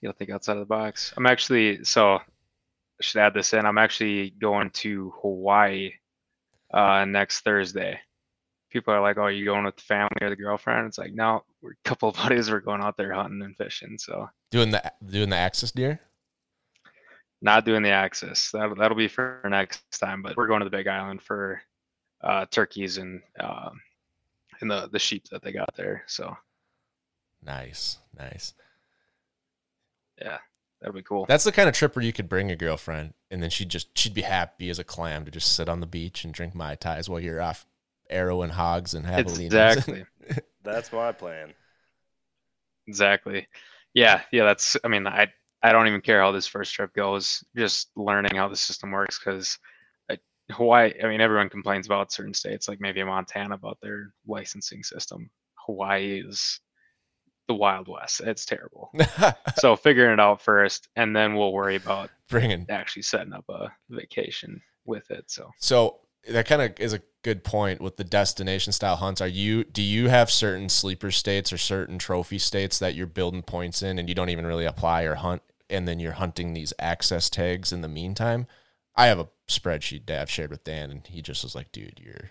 you 0.00 0.08
gotta 0.08 0.18
think 0.18 0.30
outside 0.30 0.54
of 0.54 0.60
the 0.60 0.66
box. 0.66 1.12
I'm 1.16 1.26
actually 1.26 1.84
so 1.84 2.14
I 2.16 2.22
should 3.00 3.20
add 3.20 3.34
this 3.34 3.52
in. 3.52 3.66
I'm 3.66 3.78
actually 3.78 4.30
going 4.30 4.70
to 4.70 5.12
Hawaii 5.22 5.92
uh 6.72 7.04
next 7.04 7.40
Thursday. 7.40 8.00
People 8.70 8.94
are 8.94 9.00
like, 9.00 9.18
"Oh, 9.18 9.26
you 9.26 9.44
going 9.44 9.64
with 9.64 9.76
the 9.76 9.82
family 9.82 10.18
or 10.20 10.30
the 10.30 10.36
girlfriend?" 10.36 10.86
It's 10.86 10.98
like, 10.98 11.12
no, 11.12 11.44
we're 11.60 11.72
a 11.72 11.74
couple 11.84 12.08
of 12.08 12.16
buddies. 12.16 12.50
We're 12.50 12.60
going 12.60 12.82
out 12.82 12.96
there 12.96 13.12
hunting 13.12 13.42
and 13.42 13.56
fishing. 13.56 13.98
So 13.98 14.28
Doing 14.50 14.70
the 14.70 14.92
doing 15.04 15.30
the 15.30 15.36
axis 15.36 15.72
deer? 15.72 16.00
not 17.42 17.64
doing 17.64 17.82
the 17.82 17.90
axis. 17.90 18.50
That'll 18.52 18.76
that'll 18.76 18.96
be 18.96 19.08
for 19.08 19.40
next 19.48 19.82
time. 19.98 20.22
But 20.22 20.36
we're 20.36 20.46
going 20.46 20.60
to 20.60 20.64
the 20.64 20.70
Big 20.70 20.86
Island 20.86 21.22
for 21.22 21.60
uh, 22.22 22.46
turkeys 22.50 22.98
and 22.98 23.22
um, 23.38 23.80
and 24.62 24.70
the 24.70 24.88
the 24.92 24.98
sheep 24.98 25.24
that 25.30 25.42
they 25.42 25.52
got 25.52 25.74
there. 25.76 26.04
So 26.06 26.36
Nice, 27.42 27.98
nice. 28.18 28.52
yeah, 30.20 30.38
that'll 30.80 30.94
be 30.94 31.02
cool. 31.02 31.24
That's 31.26 31.44
the 31.44 31.52
kind 31.52 31.68
of 31.68 31.74
trip 31.74 31.96
where 31.96 32.04
you 32.04 32.12
could 32.12 32.28
bring 32.28 32.50
a 32.50 32.56
girlfriend 32.56 33.14
and 33.30 33.42
then 33.42 33.50
she'd 33.50 33.70
just 33.70 33.96
she'd 33.98 34.14
be 34.14 34.22
happy 34.22 34.68
as 34.70 34.78
a 34.78 34.84
clam 34.84 35.24
to 35.24 35.30
just 35.30 35.54
sit 35.56 35.68
on 35.68 35.80
the 35.80 35.86
beach 35.86 36.24
and 36.24 36.34
drink 36.34 36.54
mai 36.54 36.74
tais 36.74 37.08
while 37.08 37.20
you're 37.20 37.40
off 37.40 37.66
arrowing 38.10 38.50
hogs 38.50 38.92
and 38.94 39.06
javelinas. 39.06 39.40
Exactly. 39.46 40.04
That's 40.62 40.92
my 40.92 41.12
plan. 41.12 41.54
Exactly. 42.86 43.46
Yeah, 43.94 44.20
yeah. 44.32 44.44
That's. 44.44 44.76
I 44.84 44.88
mean, 44.88 45.06
I 45.06 45.28
I 45.62 45.72
don't 45.72 45.86
even 45.88 46.00
care 46.00 46.20
how 46.20 46.32
this 46.32 46.46
first 46.46 46.74
trip 46.74 46.92
goes. 46.94 47.42
Just 47.56 47.90
learning 47.96 48.34
how 48.36 48.48
the 48.48 48.56
system 48.56 48.90
works 48.90 49.18
because 49.18 49.58
Hawaii. 50.50 50.92
I 51.02 51.08
mean, 51.08 51.20
everyone 51.20 51.48
complains 51.48 51.86
about 51.86 52.12
certain 52.12 52.34
states, 52.34 52.68
like 52.68 52.80
maybe 52.80 53.02
Montana, 53.02 53.54
about 53.54 53.78
their 53.80 54.12
licensing 54.26 54.82
system. 54.82 55.30
Hawaii 55.66 56.22
is 56.26 56.60
the 57.48 57.54
Wild 57.54 57.88
West. 57.88 58.20
It's 58.20 58.44
terrible. 58.44 58.92
so 59.58 59.76
figuring 59.76 60.12
it 60.12 60.20
out 60.20 60.40
first, 60.40 60.88
and 60.96 61.14
then 61.14 61.34
we'll 61.34 61.52
worry 61.52 61.76
about 61.76 62.10
Bringing 62.28 62.66
actually 62.68 63.02
setting 63.02 63.32
up 63.32 63.44
a 63.48 63.72
vacation 63.88 64.62
with 64.84 65.10
it. 65.10 65.24
So 65.28 65.50
So 65.58 65.98
that 66.28 66.46
kind 66.46 66.62
of 66.62 66.78
is 66.78 66.92
a 66.92 67.02
good 67.22 67.44
point 67.44 67.80
with 67.80 67.96
the 67.96 68.04
destination 68.04 68.72
style 68.72 68.96
hunts. 68.96 69.20
Are 69.20 69.28
you 69.28 69.64
do 69.64 69.82
you 69.82 70.08
have 70.08 70.30
certain 70.30 70.68
sleeper 70.68 71.10
states 71.10 71.52
or 71.52 71.58
certain 71.58 71.98
trophy 71.98 72.38
states 72.38 72.78
that 72.78 72.94
you're 72.94 73.06
building 73.06 73.42
points 73.42 73.82
in 73.82 73.98
and 73.98 74.08
you 74.08 74.14
don't 74.14 74.30
even 74.30 74.46
really 74.46 74.64
apply 74.64 75.02
or 75.02 75.16
hunt 75.16 75.42
and 75.68 75.86
then 75.86 76.00
you're 76.00 76.12
hunting 76.12 76.52
these 76.52 76.72
access 76.78 77.28
tags 77.28 77.72
in 77.72 77.80
the 77.80 77.88
meantime? 77.88 78.46
I 78.96 79.06
have 79.06 79.18
a 79.18 79.28
spreadsheet 79.48 80.06
that 80.06 80.20
I've 80.20 80.30
shared 80.30 80.50
with 80.50 80.64
Dan 80.64 80.90
and 80.90 81.06
he 81.06 81.22
just 81.22 81.42
was 81.42 81.54
like, 81.54 81.72
dude, 81.72 82.00
you're 82.02 82.30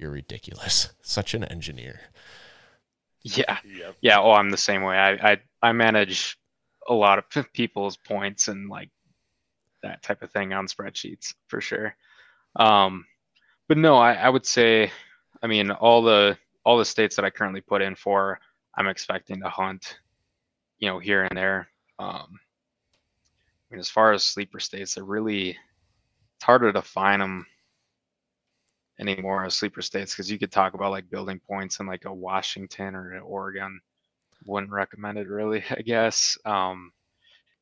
you're 0.00 0.10
ridiculous. 0.10 0.92
Such 1.02 1.34
an 1.34 1.44
engineer. 1.44 2.00
Yeah. 3.22 3.58
Yep. 3.64 3.96
Yeah. 4.00 4.20
Oh, 4.20 4.32
I'm 4.32 4.50
the 4.50 4.56
same 4.56 4.82
way. 4.82 4.96
I, 4.96 5.32
I, 5.32 5.40
I 5.62 5.72
manage 5.72 6.38
a 6.88 6.94
lot 6.94 7.18
of 7.18 7.52
people's 7.52 7.96
points 7.96 8.48
and 8.48 8.68
like 8.68 8.90
that 9.82 10.02
type 10.02 10.22
of 10.22 10.30
thing 10.30 10.52
on 10.52 10.66
spreadsheets 10.66 11.34
for 11.48 11.60
sure. 11.60 11.94
Um, 12.56 13.04
but 13.68 13.78
no, 13.78 13.96
I, 13.96 14.14
I 14.14 14.28
would 14.28 14.46
say, 14.46 14.90
I 15.42 15.46
mean, 15.46 15.70
all 15.70 16.02
the, 16.02 16.36
all 16.64 16.78
the 16.78 16.84
states 16.84 17.16
that 17.16 17.24
I 17.24 17.30
currently 17.30 17.60
put 17.60 17.82
in 17.82 17.94
for, 17.94 18.38
I'm 18.74 18.88
expecting 18.88 19.40
to 19.40 19.48
hunt, 19.48 19.98
you 20.78 20.88
know, 20.88 20.98
here 20.98 21.24
and 21.24 21.36
there. 21.36 21.68
Um, 21.98 22.40
I 23.70 23.74
mean, 23.74 23.80
as 23.80 23.90
far 23.90 24.12
as 24.12 24.24
sleeper 24.24 24.60
states, 24.60 24.94
they're 24.94 25.04
really, 25.04 25.56
it's 26.40 26.46
harder 26.46 26.72
to 26.72 26.80
find 26.80 27.20
them 27.20 27.44
anymore 28.98 29.44
as 29.44 29.54
sleeper 29.54 29.82
states 29.82 30.14
because 30.14 30.30
you 30.30 30.38
could 30.38 30.50
talk 30.50 30.72
about 30.72 30.90
like 30.90 31.10
building 31.10 31.38
points 31.46 31.80
in 31.80 31.86
like 31.86 32.06
a 32.06 32.14
Washington 32.14 32.94
or 32.94 33.12
an 33.12 33.20
Oregon. 33.20 33.78
Wouldn't 34.46 34.72
recommend 34.72 35.18
it 35.18 35.28
really, 35.28 35.62
I 35.70 35.82
guess. 35.82 36.38
Um, 36.46 36.92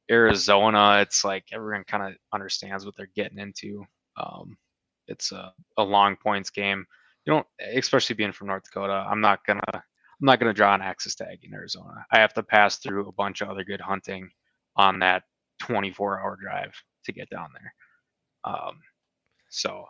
Arizona, 0.08 1.00
it's 1.00 1.24
like 1.24 1.46
everyone 1.50 1.82
kind 1.88 2.04
of 2.04 2.16
understands 2.32 2.86
what 2.86 2.94
they're 2.96 3.10
getting 3.16 3.40
into. 3.40 3.84
Um, 4.16 4.56
it's 5.08 5.32
a, 5.32 5.52
a 5.76 5.82
long 5.82 6.14
points 6.14 6.50
game. 6.50 6.86
You 7.26 7.32
don't, 7.32 7.46
especially 7.74 8.14
being 8.14 8.30
from 8.30 8.46
North 8.46 8.62
Dakota. 8.62 9.04
I'm 9.10 9.20
not 9.20 9.44
gonna, 9.44 9.60
I'm 9.74 9.82
not 10.20 10.38
gonna 10.38 10.54
draw 10.54 10.72
an 10.72 10.82
access 10.82 11.16
tag 11.16 11.40
in 11.42 11.52
Arizona. 11.52 12.06
I 12.12 12.20
have 12.20 12.32
to 12.34 12.44
pass 12.44 12.76
through 12.76 13.08
a 13.08 13.12
bunch 13.12 13.40
of 13.40 13.48
other 13.48 13.64
good 13.64 13.80
hunting 13.80 14.30
on 14.76 15.00
that 15.00 15.24
24 15.58 16.20
hour 16.20 16.38
drive 16.40 16.80
to 17.06 17.12
get 17.12 17.28
down 17.28 17.48
there. 17.54 17.74
Um, 18.44 18.80
so 19.48 19.86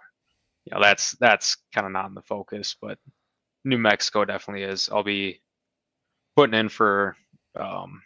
you 0.64 0.74
know 0.74 0.82
that's 0.82 1.12
that's 1.18 1.56
kind 1.74 1.86
of 1.86 1.92
not 1.92 2.06
in 2.06 2.14
the 2.14 2.22
focus 2.22 2.76
but 2.80 2.98
new 3.64 3.78
mexico 3.78 4.24
definitely 4.24 4.64
is. 4.64 4.88
I'll 4.92 5.02
be 5.02 5.40
putting 6.36 6.58
in 6.58 6.68
for 6.68 7.16
um, 7.58 8.02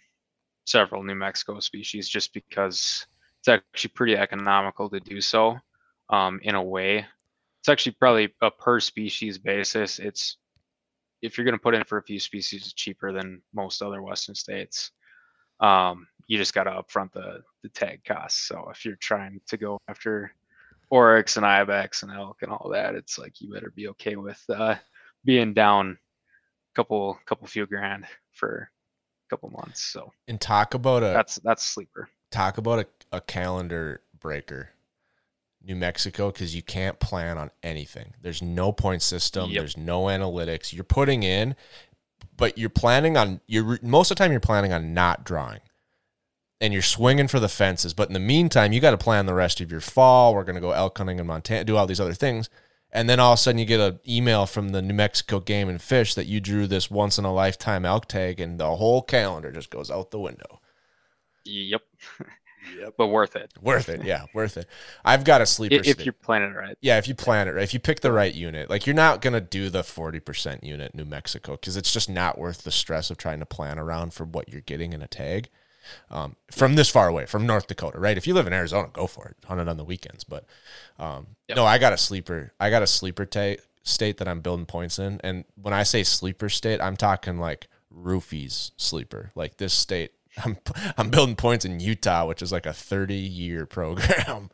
several 0.66 1.02
new 1.02 1.14
mexico 1.14 1.60
species 1.60 2.08
just 2.08 2.32
because 2.32 3.06
it's 3.40 3.48
actually 3.48 3.90
pretty 3.94 4.16
economical 4.16 4.88
to 4.90 5.00
do 5.00 5.20
so 5.20 5.56
um, 6.10 6.40
in 6.42 6.54
a 6.54 6.62
way. 6.62 7.04
It's 7.60 7.68
actually 7.68 7.96
probably 7.98 8.32
a 8.40 8.50
per 8.50 8.80
species 8.80 9.38
basis. 9.38 9.98
It's 9.98 10.36
if 11.22 11.36
you're 11.36 11.44
going 11.44 11.56
to 11.56 11.62
put 11.62 11.74
in 11.74 11.84
for 11.84 11.98
a 11.98 12.02
few 12.02 12.18
species 12.18 12.62
it's 12.62 12.72
cheaper 12.72 13.12
than 13.12 13.42
most 13.54 13.82
other 13.82 14.02
western 14.02 14.34
states. 14.34 14.90
Um, 15.60 16.06
you 16.26 16.38
just 16.38 16.54
got 16.54 16.64
to 16.64 16.70
upfront 16.70 17.12
the 17.12 17.42
the 17.62 17.68
tag 17.70 18.00
costs 18.04 18.46
so 18.48 18.68
if 18.70 18.84
you're 18.84 18.96
trying 18.96 19.40
to 19.46 19.56
go 19.56 19.78
after 19.88 20.32
oryx 20.90 21.36
and 21.36 21.46
ibex 21.46 22.02
and 22.02 22.12
elk 22.12 22.38
and 22.42 22.52
all 22.52 22.70
that 22.70 22.94
it's 22.94 23.18
like 23.18 23.40
you 23.40 23.52
better 23.52 23.72
be 23.74 23.88
okay 23.88 24.16
with 24.16 24.42
uh, 24.50 24.74
being 25.24 25.54
down 25.54 25.96
a 26.72 26.74
couple 26.74 27.18
couple 27.26 27.46
few 27.46 27.66
grand 27.66 28.04
for 28.32 28.68
a 29.26 29.28
couple 29.30 29.50
months 29.50 29.82
so 29.82 30.12
And 30.28 30.40
talk 30.40 30.74
about 30.74 31.02
a 31.02 31.06
that's 31.06 31.36
that's 31.36 31.62
sleeper 31.62 32.08
talk 32.32 32.58
about 32.58 32.80
a, 32.80 32.86
a 33.12 33.20
calendar 33.20 34.00
breaker. 34.18 34.70
New 35.64 35.76
Mexico 35.76 36.32
because 36.32 36.56
you 36.56 36.62
can't 36.62 36.98
plan 36.98 37.38
on 37.38 37.52
anything. 37.62 38.14
There's 38.20 38.42
no 38.42 38.72
point 38.72 39.00
system. 39.00 39.50
Yep. 39.50 39.60
There's 39.60 39.76
no 39.76 40.04
analytics. 40.04 40.72
You're 40.72 40.82
putting 40.82 41.22
in, 41.22 41.54
but 42.36 42.58
you're 42.58 42.68
planning 42.68 43.16
on. 43.16 43.40
You're 43.46 43.78
most 43.80 44.10
of 44.10 44.16
the 44.16 44.24
time 44.24 44.32
you're 44.32 44.40
planning 44.40 44.72
on 44.72 44.92
not 44.92 45.24
drawing, 45.24 45.60
and 46.62 46.72
you're 46.72 46.80
swinging 46.80 47.28
for 47.28 47.38
the 47.40 47.48
fences. 47.48 47.92
But 47.92 48.08
in 48.08 48.14
the 48.14 48.20
meantime, 48.20 48.72
you 48.72 48.80
got 48.80 48.92
to 48.92 48.98
plan 48.98 49.26
the 49.26 49.34
rest 49.34 49.60
of 49.60 49.70
your 49.70 49.80
fall. 49.82 50.34
We're 50.34 50.44
gonna 50.44 50.60
go 50.60 50.70
elk 50.72 50.96
hunting 50.96 51.18
in 51.18 51.26
Montana, 51.26 51.64
do 51.64 51.76
all 51.76 51.86
these 51.86 52.00
other 52.00 52.14
things, 52.14 52.48
and 52.90 53.10
then 53.10 53.20
all 53.20 53.32
of 53.34 53.38
a 53.38 53.42
sudden 53.42 53.58
you 53.58 53.64
get 53.66 53.80
an 53.80 53.98
email 54.08 54.46
from 54.46 54.70
the 54.70 54.80
New 54.80 54.94
Mexico 54.94 55.40
Game 55.40 55.68
and 55.68 55.82
Fish 55.82 56.14
that 56.14 56.26
you 56.26 56.40
drew 56.40 56.66
this 56.66 56.90
once 56.90 57.18
in 57.18 57.24
a 57.26 57.32
lifetime 57.34 57.84
elk 57.84 58.06
tag, 58.06 58.40
and 58.40 58.58
the 58.58 58.76
whole 58.76 59.02
calendar 59.02 59.52
just 59.52 59.68
goes 59.70 59.90
out 59.90 60.10
the 60.10 60.18
window. 60.20 60.60
yep 61.44 61.82
Yep. 62.78 62.94
but 62.96 63.08
worth 63.08 63.34
it 63.34 63.52
Worth 63.60 63.88
it, 63.88 64.04
yeah, 64.04 64.26
worth 64.32 64.56
it. 64.56 64.68
I've 65.04 65.24
got 65.24 65.40
a 65.40 65.46
sleeper. 65.46 65.74
I- 65.74 65.80
if 65.84 66.04
you're 66.06 66.12
planning 66.12 66.50
it 66.52 66.56
right 66.56 66.78
Yeah, 66.80 66.96
if 66.98 67.08
you 67.08 67.14
plan 67.16 67.48
it 67.48 67.52
right, 67.52 67.64
if 67.64 67.74
you 67.74 67.80
pick 67.80 68.00
the 68.00 68.12
right 68.12 68.32
unit, 68.32 68.70
like 68.70 68.86
you're 68.86 68.94
not 68.94 69.20
gonna 69.20 69.40
do 69.40 69.68
the 69.68 69.82
forty 69.82 70.20
percent 70.20 70.62
unit 70.62 70.94
New 70.94 71.04
Mexico 71.04 71.52
because 71.52 71.76
it's 71.76 71.92
just 71.92 72.08
not 72.08 72.38
worth 72.38 72.62
the 72.62 72.70
stress 72.70 73.10
of 73.10 73.16
trying 73.16 73.40
to 73.40 73.46
plan 73.46 73.80
around 73.80 74.14
for 74.14 74.22
what 74.24 74.48
you're 74.48 74.60
getting 74.60 74.92
in 74.92 75.02
a 75.02 75.08
tag. 75.08 75.48
Um, 76.10 76.36
from 76.50 76.74
this 76.74 76.88
far 76.88 77.08
away, 77.08 77.26
from 77.26 77.46
North 77.46 77.66
Dakota, 77.66 77.98
right? 77.98 78.16
If 78.16 78.26
you 78.26 78.34
live 78.34 78.46
in 78.46 78.52
Arizona, 78.52 78.88
go 78.92 79.06
for 79.06 79.28
it, 79.28 79.36
hunt 79.46 79.60
it 79.60 79.68
on 79.68 79.76
the 79.76 79.84
weekends. 79.84 80.24
But 80.24 80.44
um, 80.98 81.28
Yep. 81.48 81.58
no, 81.58 81.64
I 81.64 81.78
got 81.78 81.92
a 81.92 81.98
sleeper. 81.98 82.52
I 82.60 82.70
got 82.70 82.82
a 82.82 82.86
sleeper 82.86 83.26
ta- 83.26 83.60
state 83.82 84.18
that 84.18 84.28
I'm 84.28 84.40
building 84.40 84.66
points 84.66 84.98
in, 84.98 85.20
and 85.24 85.44
when 85.60 85.74
I 85.74 85.82
say 85.82 86.02
sleeper 86.04 86.48
state, 86.48 86.80
I'm 86.80 86.96
talking 86.96 87.38
like 87.38 87.68
roofies 87.94 88.70
sleeper. 88.76 89.32
Like 89.34 89.56
this 89.58 89.74
state, 89.74 90.12
I'm 90.44 90.58
I'm 90.96 91.10
building 91.10 91.36
points 91.36 91.64
in 91.64 91.80
Utah, 91.80 92.26
which 92.26 92.42
is 92.42 92.52
like 92.52 92.66
a 92.66 92.72
30 92.72 93.14
year 93.16 93.66
program. 93.66 94.50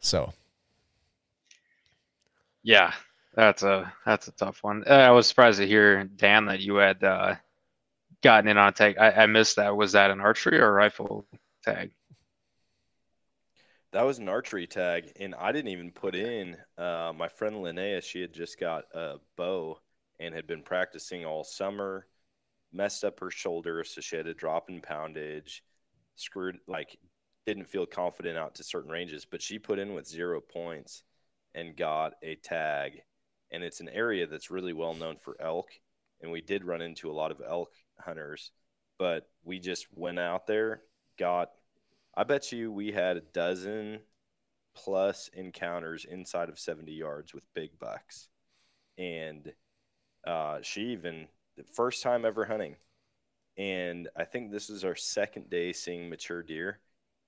So 0.00 0.32
Yeah, 2.62 2.92
that's 3.34 3.62
a 3.62 3.92
that's 4.04 4.28
a 4.28 4.32
tough 4.32 4.62
one. 4.62 4.84
Uh, 4.86 4.90
I 4.92 5.10
was 5.10 5.26
surprised 5.26 5.58
to 5.58 5.66
hear 5.66 6.04
Dan 6.04 6.46
that 6.46 6.60
you 6.60 6.76
had 6.76 7.02
uh, 7.04 7.36
gotten 8.24 8.48
in 8.48 8.58
on 8.58 8.68
a 8.68 8.72
tag. 8.72 8.96
I, 8.98 9.10
I 9.10 9.26
missed 9.26 9.56
that. 9.56 9.76
Was 9.76 9.92
that 9.92 10.10
an 10.10 10.20
archery 10.20 10.58
or 10.58 10.72
rifle 10.72 11.26
tag? 11.62 11.92
That 13.92 14.04
was 14.04 14.18
an 14.18 14.28
archery 14.28 14.66
tag, 14.66 15.12
and 15.20 15.36
I 15.36 15.52
didn't 15.52 15.70
even 15.70 15.92
put 15.92 16.16
in. 16.16 16.56
Uh, 16.76 17.12
my 17.14 17.28
friend 17.28 17.56
Linnea, 17.56 18.02
she 18.02 18.20
had 18.20 18.32
just 18.32 18.58
got 18.58 18.86
a 18.92 19.18
bow 19.36 19.78
and 20.18 20.34
had 20.34 20.48
been 20.48 20.62
practicing 20.62 21.24
all 21.24 21.44
summer. 21.44 22.08
Messed 22.72 23.04
up 23.04 23.20
her 23.20 23.30
shoulder, 23.30 23.84
so 23.84 24.00
she 24.00 24.16
had 24.16 24.24
to 24.24 24.34
drop 24.34 24.68
in 24.68 24.80
poundage. 24.80 25.62
Screwed, 26.16 26.58
like, 26.66 26.98
didn't 27.46 27.68
feel 27.68 27.86
confident 27.86 28.36
out 28.36 28.56
to 28.56 28.64
certain 28.64 28.90
ranges, 28.90 29.24
but 29.24 29.42
she 29.42 29.60
put 29.60 29.78
in 29.78 29.94
with 29.94 30.08
zero 30.08 30.40
points 30.40 31.04
and 31.54 31.76
got 31.76 32.14
a 32.20 32.34
tag. 32.34 33.02
And 33.52 33.62
it's 33.62 33.78
an 33.78 33.88
area 33.88 34.26
that's 34.26 34.50
really 34.50 34.72
well 34.72 34.94
known 34.94 35.18
for 35.20 35.36
elk, 35.40 35.68
and 36.20 36.32
we 36.32 36.40
did 36.40 36.64
run 36.64 36.80
into 36.80 37.12
a 37.12 37.14
lot 37.14 37.30
of 37.30 37.40
elk 37.46 37.70
hunters, 37.98 38.50
but 38.98 39.28
we 39.44 39.58
just 39.58 39.86
went 39.94 40.18
out 40.18 40.46
there, 40.46 40.82
got 41.18 41.50
I 42.16 42.22
bet 42.24 42.52
you 42.52 42.70
we 42.70 42.92
had 42.92 43.16
a 43.16 43.22
dozen 43.32 43.98
plus 44.74 45.28
encounters 45.32 46.04
inside 46.04 46.48
of 46.48 46.58
70 46.58 46.92
yards 46.92 47.34
with 47.34 47.52
big 47.54 47.78
bucks. 47.78 48.28
And 48.98 49.52
uh, 50.26 50.58
she 50.62 50.92
even, 50.92 51.26
the 51.56 51.64
first 51.64 52.02
time 52.02 52.24
ever 52.24 52.44
hunting. 52.44 52.76
And 53.56 54.08
I 54.16 54.24
think 54.24 54.50
this 54.50 54.70
is 54.70 54.84
our 54.84 54.94
second 54.94 55.50
day 55.50 55.72
seeing 55.72 56.08
mature 56.08 56.42
deer. 56.42 56.80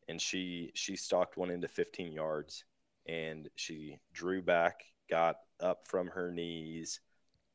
And 0.08 0.20
she 0.20 0.70
she 0.74 0.94
stalked 0.94 1.36
one 1.36 1.50
into 1.50 1.66
15 1.66 2.12
yards 2.12 2.64
and 3.08 3.48
she 3.56 3.98
drew 4.12 4.40
back, 4.40 4.84
got 5.10 5.36
up 5.60 5.86
from 5.88 6.08
her 6.08 6.30
knees, 6.30 7.00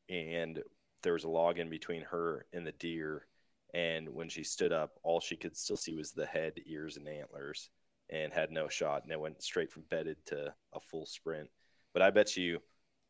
and 0.08 0.62
there 1.02 1.12
was 1.14 1.24
a 1.24 1.28
log 1.28 1.58
in 1.58 1.68
between 1.70 2.02
her 2.02 2.46
and 2.52 2.66
the 2.66 2.72
deer 2.72 3.26
and 3.74 4.08
when 4.10 4.28
she 4.28 4.44
stood 4.44 4.72
up, 4.72 4.98
all 5.02 5.20
she 5.20 5.36
could 5.36 5.56
still 5.56 5.76
see 5.78 5.94
was 5.94 6.12
the 6.12 6.26
head, 6.26 6.60
ears, 6.66 6.98
and 6.98 7.08
antlers, 7.08 7.70
and 8.10 8.32
had 8.32 8.50
no 8.50 8.68
shot. 8.68 9.02
And 9.02 9.12
it 9.12 9.18
went 9.20 9.42
straight 9.42 9.72
from 9.72 9.84
bedded 9.88 10.18
to 10.26 10.54
a 10.74 10.80
full 10.80 11.06
sprint. 11.06 11.48
But 11.94 12.02
I 12.02 12.10
bet 12.10 12.36
you, 12.36 12.60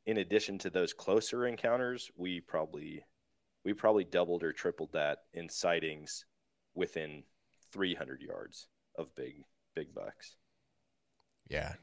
in 0.07 0.19
addition 0.19 0.59
to 0.59 0.71
those 0.71 0.93
closer 0.93 1.47
encounters, 1.47 2.11
we 2.17 2.41
probably 2.41 3.05
we 3.65 3.73
probably 3.73 4.05
doubled 4.05 4.43
or 4.45 4.53
tripled 4.53 4.93
that 4.93 5.19
in 5.35 5.49
sightings 5.49 6.25
within 6.75 7.25
300 7.73 8.23
yards 8.23 8.69
of 8.97 9.15
big 9.15 9.45
big 9.75 9.93
bucks. 9.95 10.37
yeah, 11.49 11.75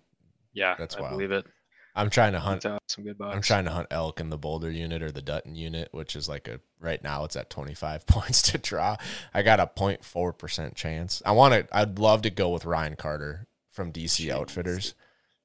Yeah, 0.54 0.76
That's 0.78 0.96
I 0.96 1.02
wild. 1.02 1.14
believe 1.14 1.32
it. 1.32 1.46
I'm 2.00 2.10
trying 2.10 2.32
to 2.32 2.40
hunt. 2.40 2.64
Some 2.88 3.04
good 3.04 3.18
bucks. 3.18 3.36
I'm 3.36 3.42
trying 3.42 3.66
to 3.66 3.72
hunt 3.72 3.88
elk 3.92 4.22
in 4.22 4.30
the 4.30 4.38
Boulder 4.38 4.72
unit 4.72 5.04
or 5.04 5.12
the 5.12 5.22
Dutton 5.22 5.54
unit, 5.56 5.90
which 5.92 6.16
is 6.16 6.30
like 6.30 6.48
a 6.48 6.62
right 6.80 7.04
now 7.04 7.26
it's 7.26 7.36
at 7.36 7.50
25 7.50 8.06
points 8.08 8.42
to 8.44 8.58
draw. 8.58 8.96
I 9.34 9.42
got 9.42 9.60
a 9.60 9.68
0.4 9.68 10.38
percent 10.38 10.76
chance. 10.76 11.22
I 11.26 11.34
want 11.34 11.54
to. 11.54 11.78
I'd 11.78 12.00
love 12.00 12.22
to 12.22 12.30
go 12.30 12.50
with 12.50 12.64
Ryan 12.64 12.96
Carter 12.96 13.48
from 13.70 13.92
DC 13.92 14.28
Jeez. 14.28 14.32
Outfitters. 14.32 14.96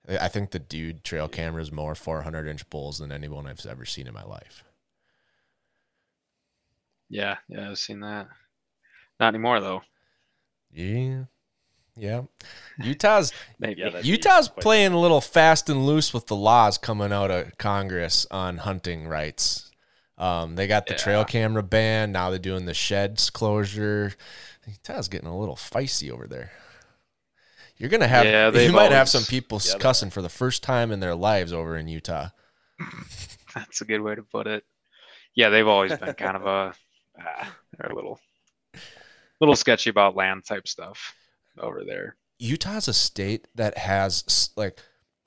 I 0.08 0.28
think 0.28 0.50
the 0.50 0.58
dude 0.60 1.02
trail 1.02 1.28
cameras 1.28 1.72
more 1.72 1.94
400 1.94 2.46
inch 2.46 2.68
bulls 2.70 2.98
than 2.98 3.10
anyone 3.10 3.46
I've 3.46 3.64
ever 3.66 3.84
seen 3.84 4.06
in 4.06 4.14
my 4.14 4.24
life. 4.24 4.62
Yeah, 7.08 7.38
yeah, 7.48 7.70
I've 7.70 7.78
seen 7.78 8.00
that. 8.00 8.28
Not 9.18 9.34
anymore 9.34 9.60
though. 9.60 9.82
Yeah, 10.70 11.24
yeah. 11.96 12.22
Utah's 12.78 13.32
Maybe. 13.58 13.80
Yeah, 13.80 14.00
Utah's 14.00 14.48
playing 14.48 14.92
a 14.92 15.00
little 15.00 15.20
fast 15.20 15.70
and 15.70 15.86
loose 15.86 16.12
with 16.12 16.26
the 16.26 16.36
laws 16.36 16.76
coming 16.76 17.12
out 17.12 17.30
of 17.30 17.56
Congress 17.58 18.26
on 18.30 18.58
hunting 18.58 19.06
rights. 19.06 19.70
Um, 20.18 20.56
they 20.56 20.66
got 20.66 20.86
the 20.86 20.94
trail 20.94 21.24
camera 21.24 21.62
ban. 21.62 22.12
Now 22.12 22.30
they're 22.30 22.38
doing 22.38 22.66
the 22.66 22.74
sheds 22.74 23.30
closure. 23.30 24.12
Utah's 24.66 25.08
getting 25.08 25.28
a 25.28 25.38
little 25.38 25.56
feisty 25.56 26.10
over 26.10 26.26
there. 26.26 26.52
You're 27.76 27.90
gonna 27.90 28.08
have 28.08 28.24
Yeah, 28.24 28.50
you 28.50 28.72
might 28.72 28.92
have 28.92 29.08
some 29.08 29.24
people 29.24 29.60
Yeah, 29.64 29.78
cussing 29.78 30.10
for 30.10 30.22
the 30.22 30.28
first 30.28 30.62
time 30.62 30.92
in 30.92 31.00
their 31.00 31.14
lives 31.14 31.52
over 31.52 31.76
in 31.76 31.88
Utah. 31.88 32.28
That's 33.54 33.80
a 33.80 33.84
good 33.84 34.00
way 34.00 34.14
to 34.14 34.22
put 34.22 34.46
it. 34.46 34.64
Yeah, 35.34 35.48
they've 35.48 35.66
always 35.66 35.96
been 35.96 36.14
kind 36.14 36.36
of 36.36 36.46
a 36.46 36.74
ah, 37.20 37.56
they're 37.76 37.90
a 37.90 37.94
little 37.94 38.20
little 39.40 39.56
sketchy 39.56 39.90
about 39.90 40.14
land 40.14 40.44
type 40.44 40.68
stuff 40.68 41.14
over 41.58 41.84
there. 41.84 42.16
Utah's 42.38 42.88
a 42.88 42.94
state 42.94 43.46
that 43.54 43.78
has 43.78 44.50
like 44.56 44.78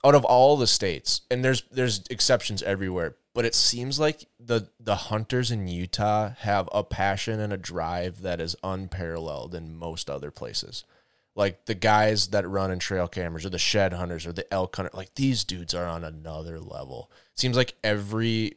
out 0.04 0.14
of 0.14 0.24
all 0.24 0.56
the 0.56 0.66
states, 0.66 1.22
and 1.30 1.44
there's 1.44 1.62
there's 1.70 2.04
exceptions 2.10 2.62
everywhere, 2.62 3.16
but 3.34 3.44
it 3.44 3.54
seems 3.54 3.98
like 3.98 4.26
the 4.38 4.68
the 4.78 4.96
hunters 4.96 5.50
in 5.50 5.66
Utah 5.66 6.30
have 6.40 6.68
a 6.72 6.84
passion 6.84 7.40
and 7.40 7.52
a 7.52 7.56
drive 7.56 8.22
that 8.22 8.40
is 8.40 8.56
unparalleled 8.62 9.54
in 9.54 9.76
most 9.76 10.08
other 10.10 10.30
places. 10.30 10.84
Like 11.34 11.66
the 11.66 11.74
guys 11.74 12.28
that 12.28 12.48
run 12.48 12.70
in 12.72 12.80
trail 12.80 13.06
cameras 13.06 13.46
or 13.46 13.50
the 13.50 13.58
shed 13.58 13.92
hunters 13.92 14.26
or 14.26 14.32
the 14.32 14.52
elk 14.52 14.74
hunter, 14.74 14.90
like 14.92 15.14
these 15.14 15.44
dudes 15.44 15.72
are 15.72 15.86
on 15.86 16.02
another 16.02 16.58
level. 16.58 17.10
Seems 17.36 17.56
like 17.56 17.74
every 17.84 18.56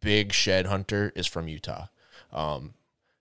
big 0.00 0.32
shed 0.32 0.66
hunter 0.66 1.12
is 1.14 1.26
from 1.26 1.48
Utah. 1.48 1.86
Um, 2.32 2.74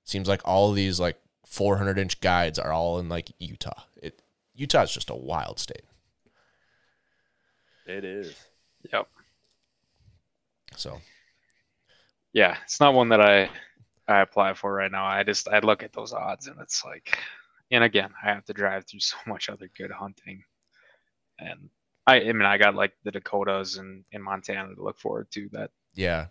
seems 0.03 0.27
like 0.27 0.41
all 0.45 0.71
these 0.71 0.99
like 0.99 1.17
400 1.53 1.99
inch 1.99 2.19
guides 2.19 2.57
are 2.57 2.71
all 2.71 2.97
in 2.97 3.09
like 3.09 3.31
Utah. 3.37 3.83
It 4.01 4.23
Utah's 4.55 4.91
just 4.91 5.11
a 5.11 5.15
wild 5.15 5.59
state. 5.59 5.83
It 7.85 8.03
is. 8.03 8.35
Yep. 8.91 9.07
So 10.75 10.99
Yeah, 12.33 12.57
it's 12.63 12.79
not 12.79 12.95
one 12.95 13.09
that 13.09 13.21
I 13.21 13.51
I 14.07 14.21
apply 14.21 14.55
for 14.55 14.73
right 14.73 14.91
now. 14.91 15.05
I 15.05 15.23
just 15.23 15.47
I 15.47 15.59
look 15.59 15.83
at 15.83 15.93
those 15.93 16.11
odds 16.11 16.47
and 16.47 16.59
it's 16.59 16.83
like 16.83 17.19
and 17.69 17.83
again, 17.83 18.09
I 18.23 18.31
have 18.31 18.45
to 18.45 18.53
drive 18.53 18.87
through 18.87 18.99
so 19.01 19.17
much 19.27 19.47
other 19.47 19.69
good 19.77 19.91
hunting. 19.91 20.43
And 21.37 21.69
I 22.07 22.15
I 22.21 22.33
mean 22.33 22.47
I 22.47 22.57
got 22.57 22.73
like 22.73 22.93
the 23.03 23.11
Dakotas 23.11 23.77
and 23.77 24.05
in 24.11 24.23
Montana 24.23 24.73
to 24.73 24.83
look 24.83 24.97
forward 24.97 25.29
to 25.33 25.49
that 25.51 25.69
yeah, 25.93 26.27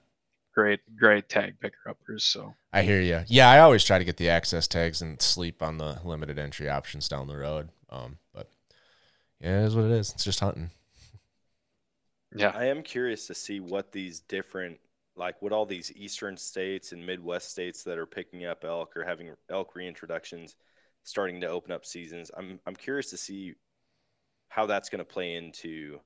great 0.55 0.81
great 0.97 1.29
tag 1.29 1.59
picker 1.61 1.89
uppers. 1.89 2.25
So 2.25 2.55
I 2.73 2.83
hear 2.83 3.01
you. 3.01 3.23
Yeah, 3.27 3.51
I 3.51 3.61
always 3.61 3.85
try 3.85 3.99
to 3.99 4.05
get 4.05 4.17
the 4.17 4.29
access 4.29 4.67
tags 4.67 5.03
and 5.03 5.21
sleep 5.21 5.63
on 5.63 5.79
the 5.79 5.99
limited 6.05 6.39
entry 6.39 6.69
options 6.69 7.09
down 7.09 7.29
the 7.29 7.37
road. 7.37 7.71
Um, 7.91 8.19
but 8.35 8.49
yeah, 9.41 9.63
it 9.63 9.67
is 9.67 9.77
what 9.77 9.87
it 9.87 9.91
is. 9.93 10.13
It's 10.13 10.25
just 10.25 10.41
hunting. 10.41 10.71
yeah. 12.37 12.53
I 12.55 12.67
am 12.67 12.83
curious 12.83 13.27
to 13.27 13.35
see 13.35 13.61
what 13.61 13.93
these 13.93 14.21
different, 14.21 14.79
like 15.17 15.41
what 15.43 15.53
all 15.53 15.67
these 15.67 15.93
eastern 15.97 16.37
states 16.37 16.93
and 16.93 17.05
Midwest 17.05 17.51
states 17.51 17.83
that 17.85 17.99
are 17.99 18.07
picking 18.07 18.45
up 18.47 18.65
elk 18.65 18.97
or 18.97 19.05
having 19.05 19.31
elk 19.51 19.75
reintroductions, 19.75 20.55
starting 21.03 21.41
to 21.41 21.49
open 21.49 21.73
up 21.73 21.85
seasons. 21.85 22.31
I'm 22.37 22.61
I'm 22.67 22.77
curious 22.77 23.11
to 23.11 23.17
see 23.17 23.55
how 24.49 24.67
that's 24.67 24.91
going 24.91 24.99
to 24.99 25.05
play 25.05 25.35
into 25.35 25.99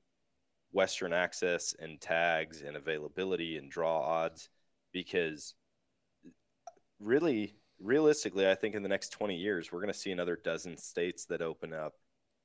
Western 0.71 1.13
access 1.13 1.75
and 1.79 1.99
tags 1.99 2.61
and 2.61 2.75
availability 2.75 3.57
and 3.57 3.71
draw 3.71 4.01
odds, 4.01 4.49
because 4.91 5.53
really, 6.99 7.55
realistically, 7.79 8.49
I 8.49 8.55
think 8.55 8.75
in 8.75 8.83
the 8.83 8.89
next 8.89 9.09
20 9.09 9.35
years 9.35 9.71
we're 9.71 9.81
going 9.81 9.93
to 9.93 9.99
see 9.99 10.11
another 10.11 10.39
dozen 10.43 10.77
states 10.77 11.25
that 11.25 11.41
open 11.41 11.73
up 11.73 11.93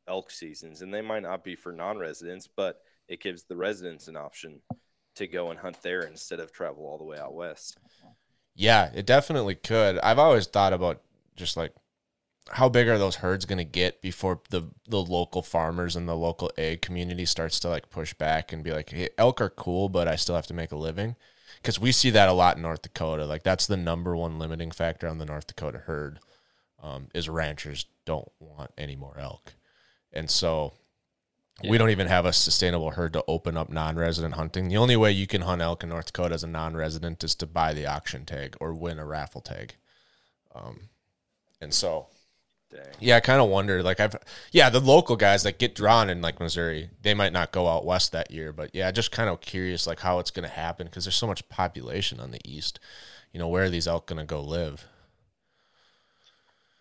elk 0.08 0.30
seasons, 0.30 0.82
and 0.82 0.92
they 0.92 1.02
might 1.02 1.22
not 1.22 1.44
be 1.44 1.56
for 1.56 1.72
non-residents, 1.72 2.48
but 2.56 2.80
it 3.08 3.20
gives 3.20 3.44
the 3.44 3.56
residents 3.56 4.08
an 4.08 4.16
option 4.16 4.60
to 5.16 5.26
go 5.26 5.50
and 5.50 5.60
hunt 5.60 5.82
there 5.82 6.02
instead 6.02 6.40
of 6.40 6.52
travel 6.52 6.84
all 6.86 6.98
the 6.98 7.04
way 7.04 7.18
out 7.18 7.34
west. 7.34 7.76
Yeah, 8.54 8.90
it 8.94 9.06
definitely 9.06 9.54
could. 9.54 9.98
I've 9.98 10.18
always 10.18 10.46
thought 10.46 10.72
about 10.72 11.02
just 11.36 11.56
like 11.56 11.72
how 12.50 12.68
big 12.68 12.88
are 12.88 12.98
those 12.98 13.16
herds 13.16 13.44
going 13.44 13.58
to 13.58 13.64
get 13.64 14.02
before 14.02 14.40
the 14.50 14.68
the 14.88 15.00
local 15.00 15.42
farmers 15.42 15.96
and 15.96 16.08
the 16.08 16.16
local 16.16 16.50
ag 16.58 16.82
community 16.82 17.24
starts 17.24 17.60
to 17.60 17.68
like 17.68 17.90
push 17.90 18.14
back 18.14 18.52
and 18.52 18.64
be 18.64 18.72
like, 18.72 18.90
"Hey, 18.90 19.10
elk 19.16 19.40
are 19.40 19.50
cool, 19.50 19.88
but 19.88 20.08
I 20.08 20.16
still 20.16 20.34
have 20.34 20.46
to 20.48 20.54
make 20.54 20.72
a 20.72 20.76
living." 20.76 21.16
Cuz 21.62 21.78
we 21.78 21.92
see 21.92 22.10
that 22.10 22.28
a 22.28 22.32
lot 22.32 22.56
in 22.56 22.62
North 22.62 22.82
Dakota. 22.82 23.24
Like 23.24 23.42
that's 23.42 23.66
the 23.66 23.76
number 23.76 24.16
one 24.16 24.38
limiting 24.38 24.70
factor 24.70 25.08
on 25.08 25.18
the 25.18 25.24
North 25.24 25.46
Dakota 25.46 25.78
herd. 25.78 26.18
Um, 26.82 27.08
is 27.14 27.28
ranchers 27.28 27.86
don't 28.04 28.30
want 28.40 28.72
any 28.76 28.96
more 28.96 29.16
elk. 29.16 29.54
And 30.12 30.28
so 30.28 30.72
we 31.68 31.78
don't 31.78 31.90
even 31.90 32.08
have 32.08 32.26
a 32.26 32.32
sustainable 32.32 32.90
herd 32.90 33.12
to 33.12 33.24
open 33.28 33.56
up 33.56 33.70
non-resident 33.70 34.34
hunting. 34.34 34.68
The 34.68 34.76
only 34.76 34.96
way 34.96 35.12
you 35.12 35.28
can 35.28 35.42
hunt 35.42 35.62
elk 35.62 35.84
in 35.84 35.90
North 35.90 36.06
Dakota 36.06 36.34
as 36.34 36.42
a 36.42 36.48
non-resident 36.48 37.22
is 37.22 37.36
to 37.36 37.46
buy 37.46 37.72
the 37.72 37.86
auction 37.86 38.24
tag 38.24 38.56
or 38.60 38.74
win 38.74 38.98
a 38.98 39.06
raffle 39.06 39.40
tag. 39.40 39.76
Um, 40.54 40.88
and 41.60 41.72
so 41.72 42.08
Dang. 42.72 42.82
Yeah, 43.00 43.16
I 43.16 43.20
kind 43.20 43.40
of 43.40 43.50
wonder. 43.50 43.82
Like 43.82 44.00
I've, 44.00 44.16
yeah, 44.50 44.70
the 44.70 44.80
local 44.80 45.16
guys 45.16 45.42
that 45.42 45.58
get 45.58 45.74
drawn 45.74 46.08
in 46.08 46.22
like 46.22 46.40
Missouri, 46.40 46.90
they 47.02 47.12
might 47.12 47.32
not 47.32 47.52
go 47.52 47.68
out 47.68 47.84
west 47.84 48.12
that 48.12 48.30
year. 48.30 48.52
But 48.52 48.70
yeah, 48.72 48.90
just 48.90 49.12
kind 49.12 49.28
of 49.28 49.40
curious 49.40 49.86
like 49.86 50.00
how 50.00 50.18
it's 50.18 50.30
going 50.30 50.48
to 50.48 50.54
happen 50.54 50.86
because 50.86 51.04
there's 51.04 51.16
so 51.16 51.26
much 51.26 51.48
population 51.48 52.18
on 52.18 52.30
the 52.30 52.40
east. 52.44 52.80
You 53.32 53.38
know, 53.38 53.48
where 53.48 53.64
are 53.64 53.70
these 53.70 53.86
elk 53.86 54.06
going 54.06 54.20
to 54.20 54.24
go 54.24 54.40
live? 54.40 54.86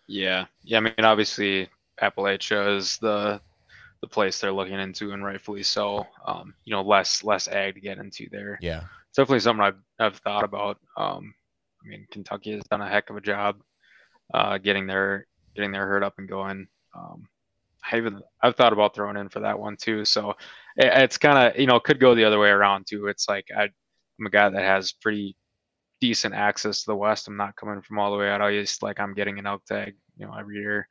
Yeah, 0.08 0.46
yeah. 0.62 0.78
I 0.78 0.80
mean, 0.80 0.94
obviously, 0.98 1.68
Appalachia 2.00 2.76
is 2.76 2.98
the 2.98 3.40
the 4.00 4.08
place 4.08 4.40
they're 4.40 4.52
looking 4.52 4.80
into, 4.80 5.12
and 5.12 5.24
rightfully 5.24 5.62
so. 5.62 6.06
Um, 6.26 6.54
you 6.64 6.74
know, 6.74 6.82
less 6.82 7.22
less 7.22 7.48
ag 7.48 7.74
to 7.74 7.80
get 7.80 7.98
into 7.98 8.28
there. 8.30 8.58
Yeah, 8.62 8.84
it's 9.08 9.16
definitely 9.16 9.40
something 9.40 9.64
I've 9.64 9.82
I've 9.98 10.16
thought 10.16 10.44
about. 10.44 10.78
Um, 10.96 11.34
I 11.84 11.88
mean, 11.88 12.06
Kentucky 12.10 12.52
has 12.52 12.64
done 12.64 12.80
a 12.80 12.88
heck 12.88 13.10
of 13.10 13.16
a 13.16 13.20
job 13.20 13.56
uh, 14.34 14.58
getting 14.58 14.86
their 14.86 15.26
getting 15.54 15.72
their 15.72 15.86
herd 15.86 16.04
up 16.04 16.14
and 16.18 16.28
going. 16.28 16.66
Um, 16.94 17.28
I 17.90 17.96
even 17.96 18.20
I've 18.42 18.56
thought 18.56 18.72
about 18.72 18.94
throwing 18.94 19.16
in 19.16 19.28
for 19.28 19.40
that 19.40 19.58
one 19.58 19.76
too. 19.76 20.04
So 20.04 20.30
it, 20.76 20.86
it's 20.86 21.18
kind 21.18 21.38
of 21.38 21.58
you 21.58 21.66
know 21.66 21.80
could 21.80 22.00
go 22.00 22.14
the 22.14 22.24
other 22.24 22.38
way 22.38 22.48
around 22.48 22.86
too. 22.86 23.08
It's 23.08 23.28
like 23.28 23.46
I, 23.56 23.64
I'm 23.64 24.26
a 24.26 24.30
guy 24.30 24.48
that 24.48 24.62
has 24.62 24.92
pretty 24.92 25.36
decent 26.00 26.34
access 26.34 26.82
to 26.82 26.90
the 26.90 26.96
West. 26.96 27.28
I'm 27.28 27.36
not 27.36 27.56
coming 27.56 27.80
from 27.82 27.98
all 27.98 28.12
the 28.12 28.18
way 28.18 28.28
out 28.28 28.50
east. 28.50 28.82
Like 28.82 29.00
I'm 29.00 29.14
getting 29.14 29.38
an 29.38 29.46
elk 29.46 29.64
tag, 29.64 29.94
you 30.16 30.26
know, 30.26 30.34
every 30.38 30.58
year. 30.58 30.88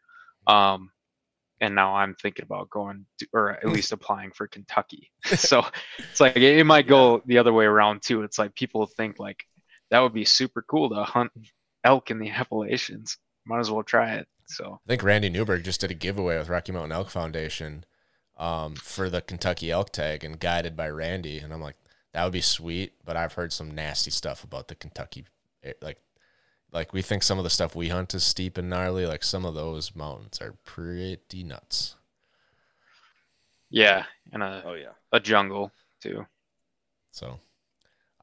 Um, 0.48 0.90
and 1.60 1.76
now 1.76 1.96
I'm 1.96 2.16
thinking 2.16 2.44
about 2.44 2.70
going 2.70 3.06
to, 3.20 3.28
or 3.34 3.52
at 3.52 3.66
least 3.70 3.92
applying 3.92 4.32
for 4.32 4.48
Kentucky. 4.48 5.12
so 5.26 5.64
it's 5.98 6.20
like 6.20 6.38
it 6.38 6.66
might 6.66 6.88
go 6.88 7.22
the 7.26 7.38
other 7.38 7.54
way 7.54 7.66
around 7.66 8.02
too. 8.02 8.24
It's 8.24 8.40
like 8.40 8.56
people 8.56 8.86
think 8.86 9.20
like 9.20 9.44
that 9.92 10.00
would 10.00 10.14
be 10.14 10.26
super 10.26 10.64
cool 10.64 10.90
to 10.90 11.04
hunt 11.04 11.32
elk 11.84 12.12
in 12.12 12.20
the 12.20 12.30
Appalachians. 12.30 13.18
Might 13.46 13.60
as 13.60 13.72
well 13.72 13.84
try 13.84 14.16
it. 14.16 14.28
So 14.52 14.80
I 14.86 14.88
think 14.88 15.04
Randy 15.04 15.30
Newberg 15.30 15.64
just 15.64 15.82
did 15.82 15.92
a 15.92 15.96
giveaway 15.96 16.38
with 16.38 16.50
Rocky 16.50 16.72
Mountain 16.72 16.92
Elk 16.92 17.10
Foundation 17.10 17.86
um, 18.38 18.76
for 18.76 19.10
the 19.10 19.22
Kentucky 19.22 19.72
elk 19.72 19.92
tag 19.92 20.24
and 20.24 20.40
guided 20.40 20.76
by 20.76 20.90
Randy. 20.90 21.40
And 21.40 21.54
I'm 21.54 21.62
like, 21.62 21.78
that 22.14 22.24
would 22.24 22.34
be 22.34 22.42
sweet. 22.42 22.94
But 23.06 23.16
I've 23.16 23.34
heard 23.34 23.54
some 23.54 23.72
nasty 23.72 24.12
stuff 24.12 24.44
about 24.44 24.68
the 24.68 24.76
Kentucky, 24.76 25.26
eh, 25.64 25.74
like, 25.82 26.00
like 26.72 26.94
we 26.94 27.02
think 27.02 27.24
some 27.24 27.38
of 27.38 27.44
the 27.44 27.50
stuff 27.50 27.76
we 27.76 27.90
hunt 27.90 28.14
is 28.14 28.24
steep 28.24 28.58
and 28.58 28.70
gnarly. 28.70 29.06
Like 29.06 29.24
some 29.24 29.46
of 29.46 29.54
those 29.54 29.96
mountains 29.96 30.40
are 30.42 30.56
pretty 30.66 31.44
nuts. 31.44 31.96
Yeah, 33.70 34.04
and 34.34 34.44
a 34.44 34.64
oh 34.66 34.74
yeah, 34.74 34.94
a 35.14 35.20
jungle 35.20 35.72
too. 36.02 36.26
So 37.12 37.40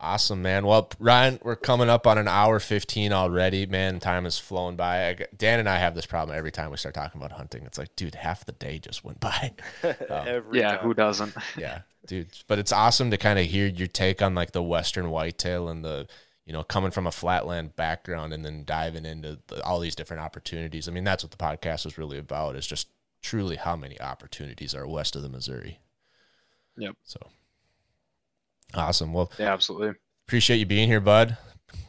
Awesome, 0.01 0.43
man. 0.43 0.65
Well, 0.65 0.91
Ryan, 1.01 1.41
we're 1.43 1.57
coming 1.57 1.89
up 1.89 2.07
on 2.07 2.19
an 2.19 2.29
hour 2.29 2.61
15 2.61 3.13
already. 3.13 3.67
Man, 3.67 3.99
time 3.99 4.25
has 4.25 4.39
flown 4.39 4.77
by. 4.77 5.27
Dan 5.37 5.59
and 5.59 5.69
I 5.69 5.79
have 5.79 5.97
this 5.97 6.07
problem 6.07 6.39
every 6.39 6.53
time 6.53 6.71
we 6.71 6.77
start 6.77 6.95
talking 6.95 7.21
about 7.21 7.33
hunting. 7.33 7.65
It's 7.65 7.79
like, 7.79 7.97
dude, 7.97 8.15
half 8.15 8.45
the 8.45 8.53
day 8.53 8.79
just 8.79 9.05
went 9.05 9.21
by. 9.21 9.53
Um, 10.11 10.45
yeah, 10.53 10.77
time. 10.77 10.85
who 10.85 10.95
doesn't? 10.95 11.35
yeah, 11.59 11.81
dude. 12.07 12.29
But 12.47 12.59
it's 12.59 12.73
awesome 12.73 13.11
to 13.11 13.17
kind 13.17 13.39
of 13.39 13.47
hear 13.47 13.67
your 13.67 13.89
take 13.89 14.23
on 14.23 14.35
like 14.35 14.53
the 14.53 14.63
Western 14.63 15.11
whitetail 15.11 15.69
and 15.69 15.85
the, 15.85 16.07
you 16.47 16.53
know, 16.53 16.63
coming 16.63 16.91
from 16.91 17.07
a 17.07 17.13
flatland 17.13 17.77
background 17.77 18.33
and 18.33 18.45
then 18.45 18.65
diving 18.65 19.05
into 19.05 19.39
the, 19.49 19.63
all 19.65 19.81
these 19.81 19.95
different 19.95 20.23
opportunities. 20.23 20.89
I 20.89 20.93
mean, 20.93 21.05
that's 21.05 21.25
what 21.25 21.31
the 21.31 21.37
podcast 21.37 21.87
is 21.87 21.99
really 21.99 22.19
about 22.19 22.57
is 22.57 22.67
just 22.67 22.89
truly 23.23 23.57
how 23.57 23.77
many 23.77 24.01
opportunities 24.01 24.75
are 24.75 24.87
west 24.87 25.17
of 25.17 25.23
the 25.23 25.29
Missouri. 25.29 25.81
Yep. 26.77 26.97
So 27.03 27.21
Awesome. 28.75 29.13
Well, 29.13 29.31
yeah, 29.39 29.53
absolutely. 29.53 29.95
Appreciate 30.27 30.59
you 30.59 30.67
being 30.67 30.89
here, 30.89 31.01
bud. 31.01 31.37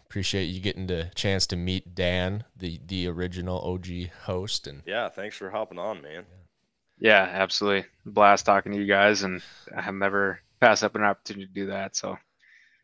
Appreciate 0.06 0.46
you 0.46 0.60
getting 0.60 0.88
the 0.88 1.12
chance 1.14 1.46
to 1.48 1.56
meet 1.56 1.94
Dan, 1.94 2.44
the 2.56 2.80
the 2.86 3.08
original 3.08 3.62
OG 3.62 4.10
host, 4.24 4.66
and 4.66 4.82
yeah, 4.86 5.10
thanks 5.10 5.36
for 5.36 5.50
hopping 5.50 5.78
on, 5.78 6.02
man. 6.02 6.26
Yeah, 7.00 7.30
absolutely. 7.32 7.86
Blast 8.06 8.46
talking 8.46 8.72
to 8.72 8.78
you 8.78 8.86
guys, 8.86 9.24
and 9.24 9.42
I 9.76 9.82
have 9.82 9.94
never 9.94 10.40
passed 10.60 10.84
up 10.84 10.96
an 10.96 11.04
opportunity 11.04 11.46
to 11.46 11.54
do 11.54 11.68
that. 11.68 11.96
So, 11.96 12.18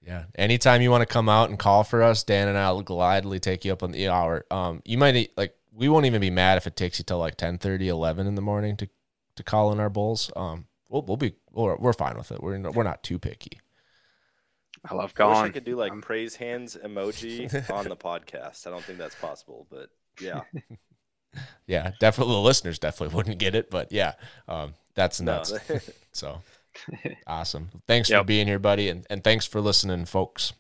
yeah, 0.05 0.25
anytime 0.35 0.81
you 0.81 0.91
want 0.91 1.01
to 1.01 1.11
come 1.11 1.27
out 1.27 1.49
and 1.49 1.57
call 1.57 1.83
for 1.83 2.03
us, 2.03 2.23
Dan 2.23 2.47
and 2.47 2.57
I 2.57 2.71
will 2.71 2.83
gladly 2.83 3.39
take 3.39 3.65
you 3.65 3.73
up 3.73 3.83
on 3.83 3.91
the 3.91 4.07
hour. 4.07 4.45
Um, 4.51 4.81
you 4.85 4.97
might 4.97 5.31
like 5.35 5.55
we 5.73 5.89
won't 5.89 6.05
even 6.05 6.21
be 6.21 6.29
mad 6.29 6.57
if 6.57 6.67
it 6.67 6.75
takes 6.75 6.99
you 6.99 7.05
till 7.05 7.19
like 7.19 7.35
10, 7.35 7.57
30, 7.57 7.87
11 7.89 8.27
in 8.27 8.35
the 8.35 8.41
morning 8.41 8.77
to 8.77 8.87
to 9.35 9.43
call 9.43 9.71
in 9.71 9.79
our 9.79 9.89
bulls. 9.89 10.31
Um, 10.35 10.67
we'll 10.89 11.01
we'll 11.01 11.17
be 11.17 11.33
we're, 11.51 11.75
we're 11.75 11.93
fine 11.93 12.17
with 12.17 12.31
it. 12.31 12.41
We're 12.41 12.59
we're 12.71 12.83
not 12.83 13.03
too 13.03 13.19
picky. 13.19 13.59
I 14.89 14.93
love 14.93 15.13
going. 15.13 15.35
I 15.35 15.41
wish 15.41 15.49
I 15.49 15.53
could 15.53 15.65
do 15.65 15.75
like 15.75 15.91
um, 15.91 16.01
praise 16.01 16.35
hands 16.35 16.77
emoji 16.81 17.69
on 17.71 17.87
the 17.87 17.95
podcast. 17.95 18.67
I 18.67 18.69
don't 18.69 18.83
think 18.83 18.97
that's 18.97 19.15
possible, 19.15 19.67
but 19.69 19.89
yeah. 20.19 20.41
yeah, 21.67 21.91
definitely 21.99 22.35
the 22.35 22.41
listeners 22.41 22.79
definitely 22.79 23.15
wouldn't 23.15 23.37
get 23.37 23.55
it, 23.55 23.69
but 23.69 23.91
yeah, 23.91 24.13
um, 24.47 24.73
that's 24.93 25.19
nuts. 25.19 25.53
No. 25.69 25.79
so 26.11 26.41
awesome. 27.27 27.69
Thanks 27.87 28.09
yep. 28.09 28.21
for 28.21 28.25
being 28.25 28.47
here, 28.47 28.59
buddy, 28.59 28.89
and, 28.89 29.05
and 29.09 29.23
thanks 29.23 29.45
for 29.45 29.61
listening, 29.61 30.05
folks. 30.05 30.53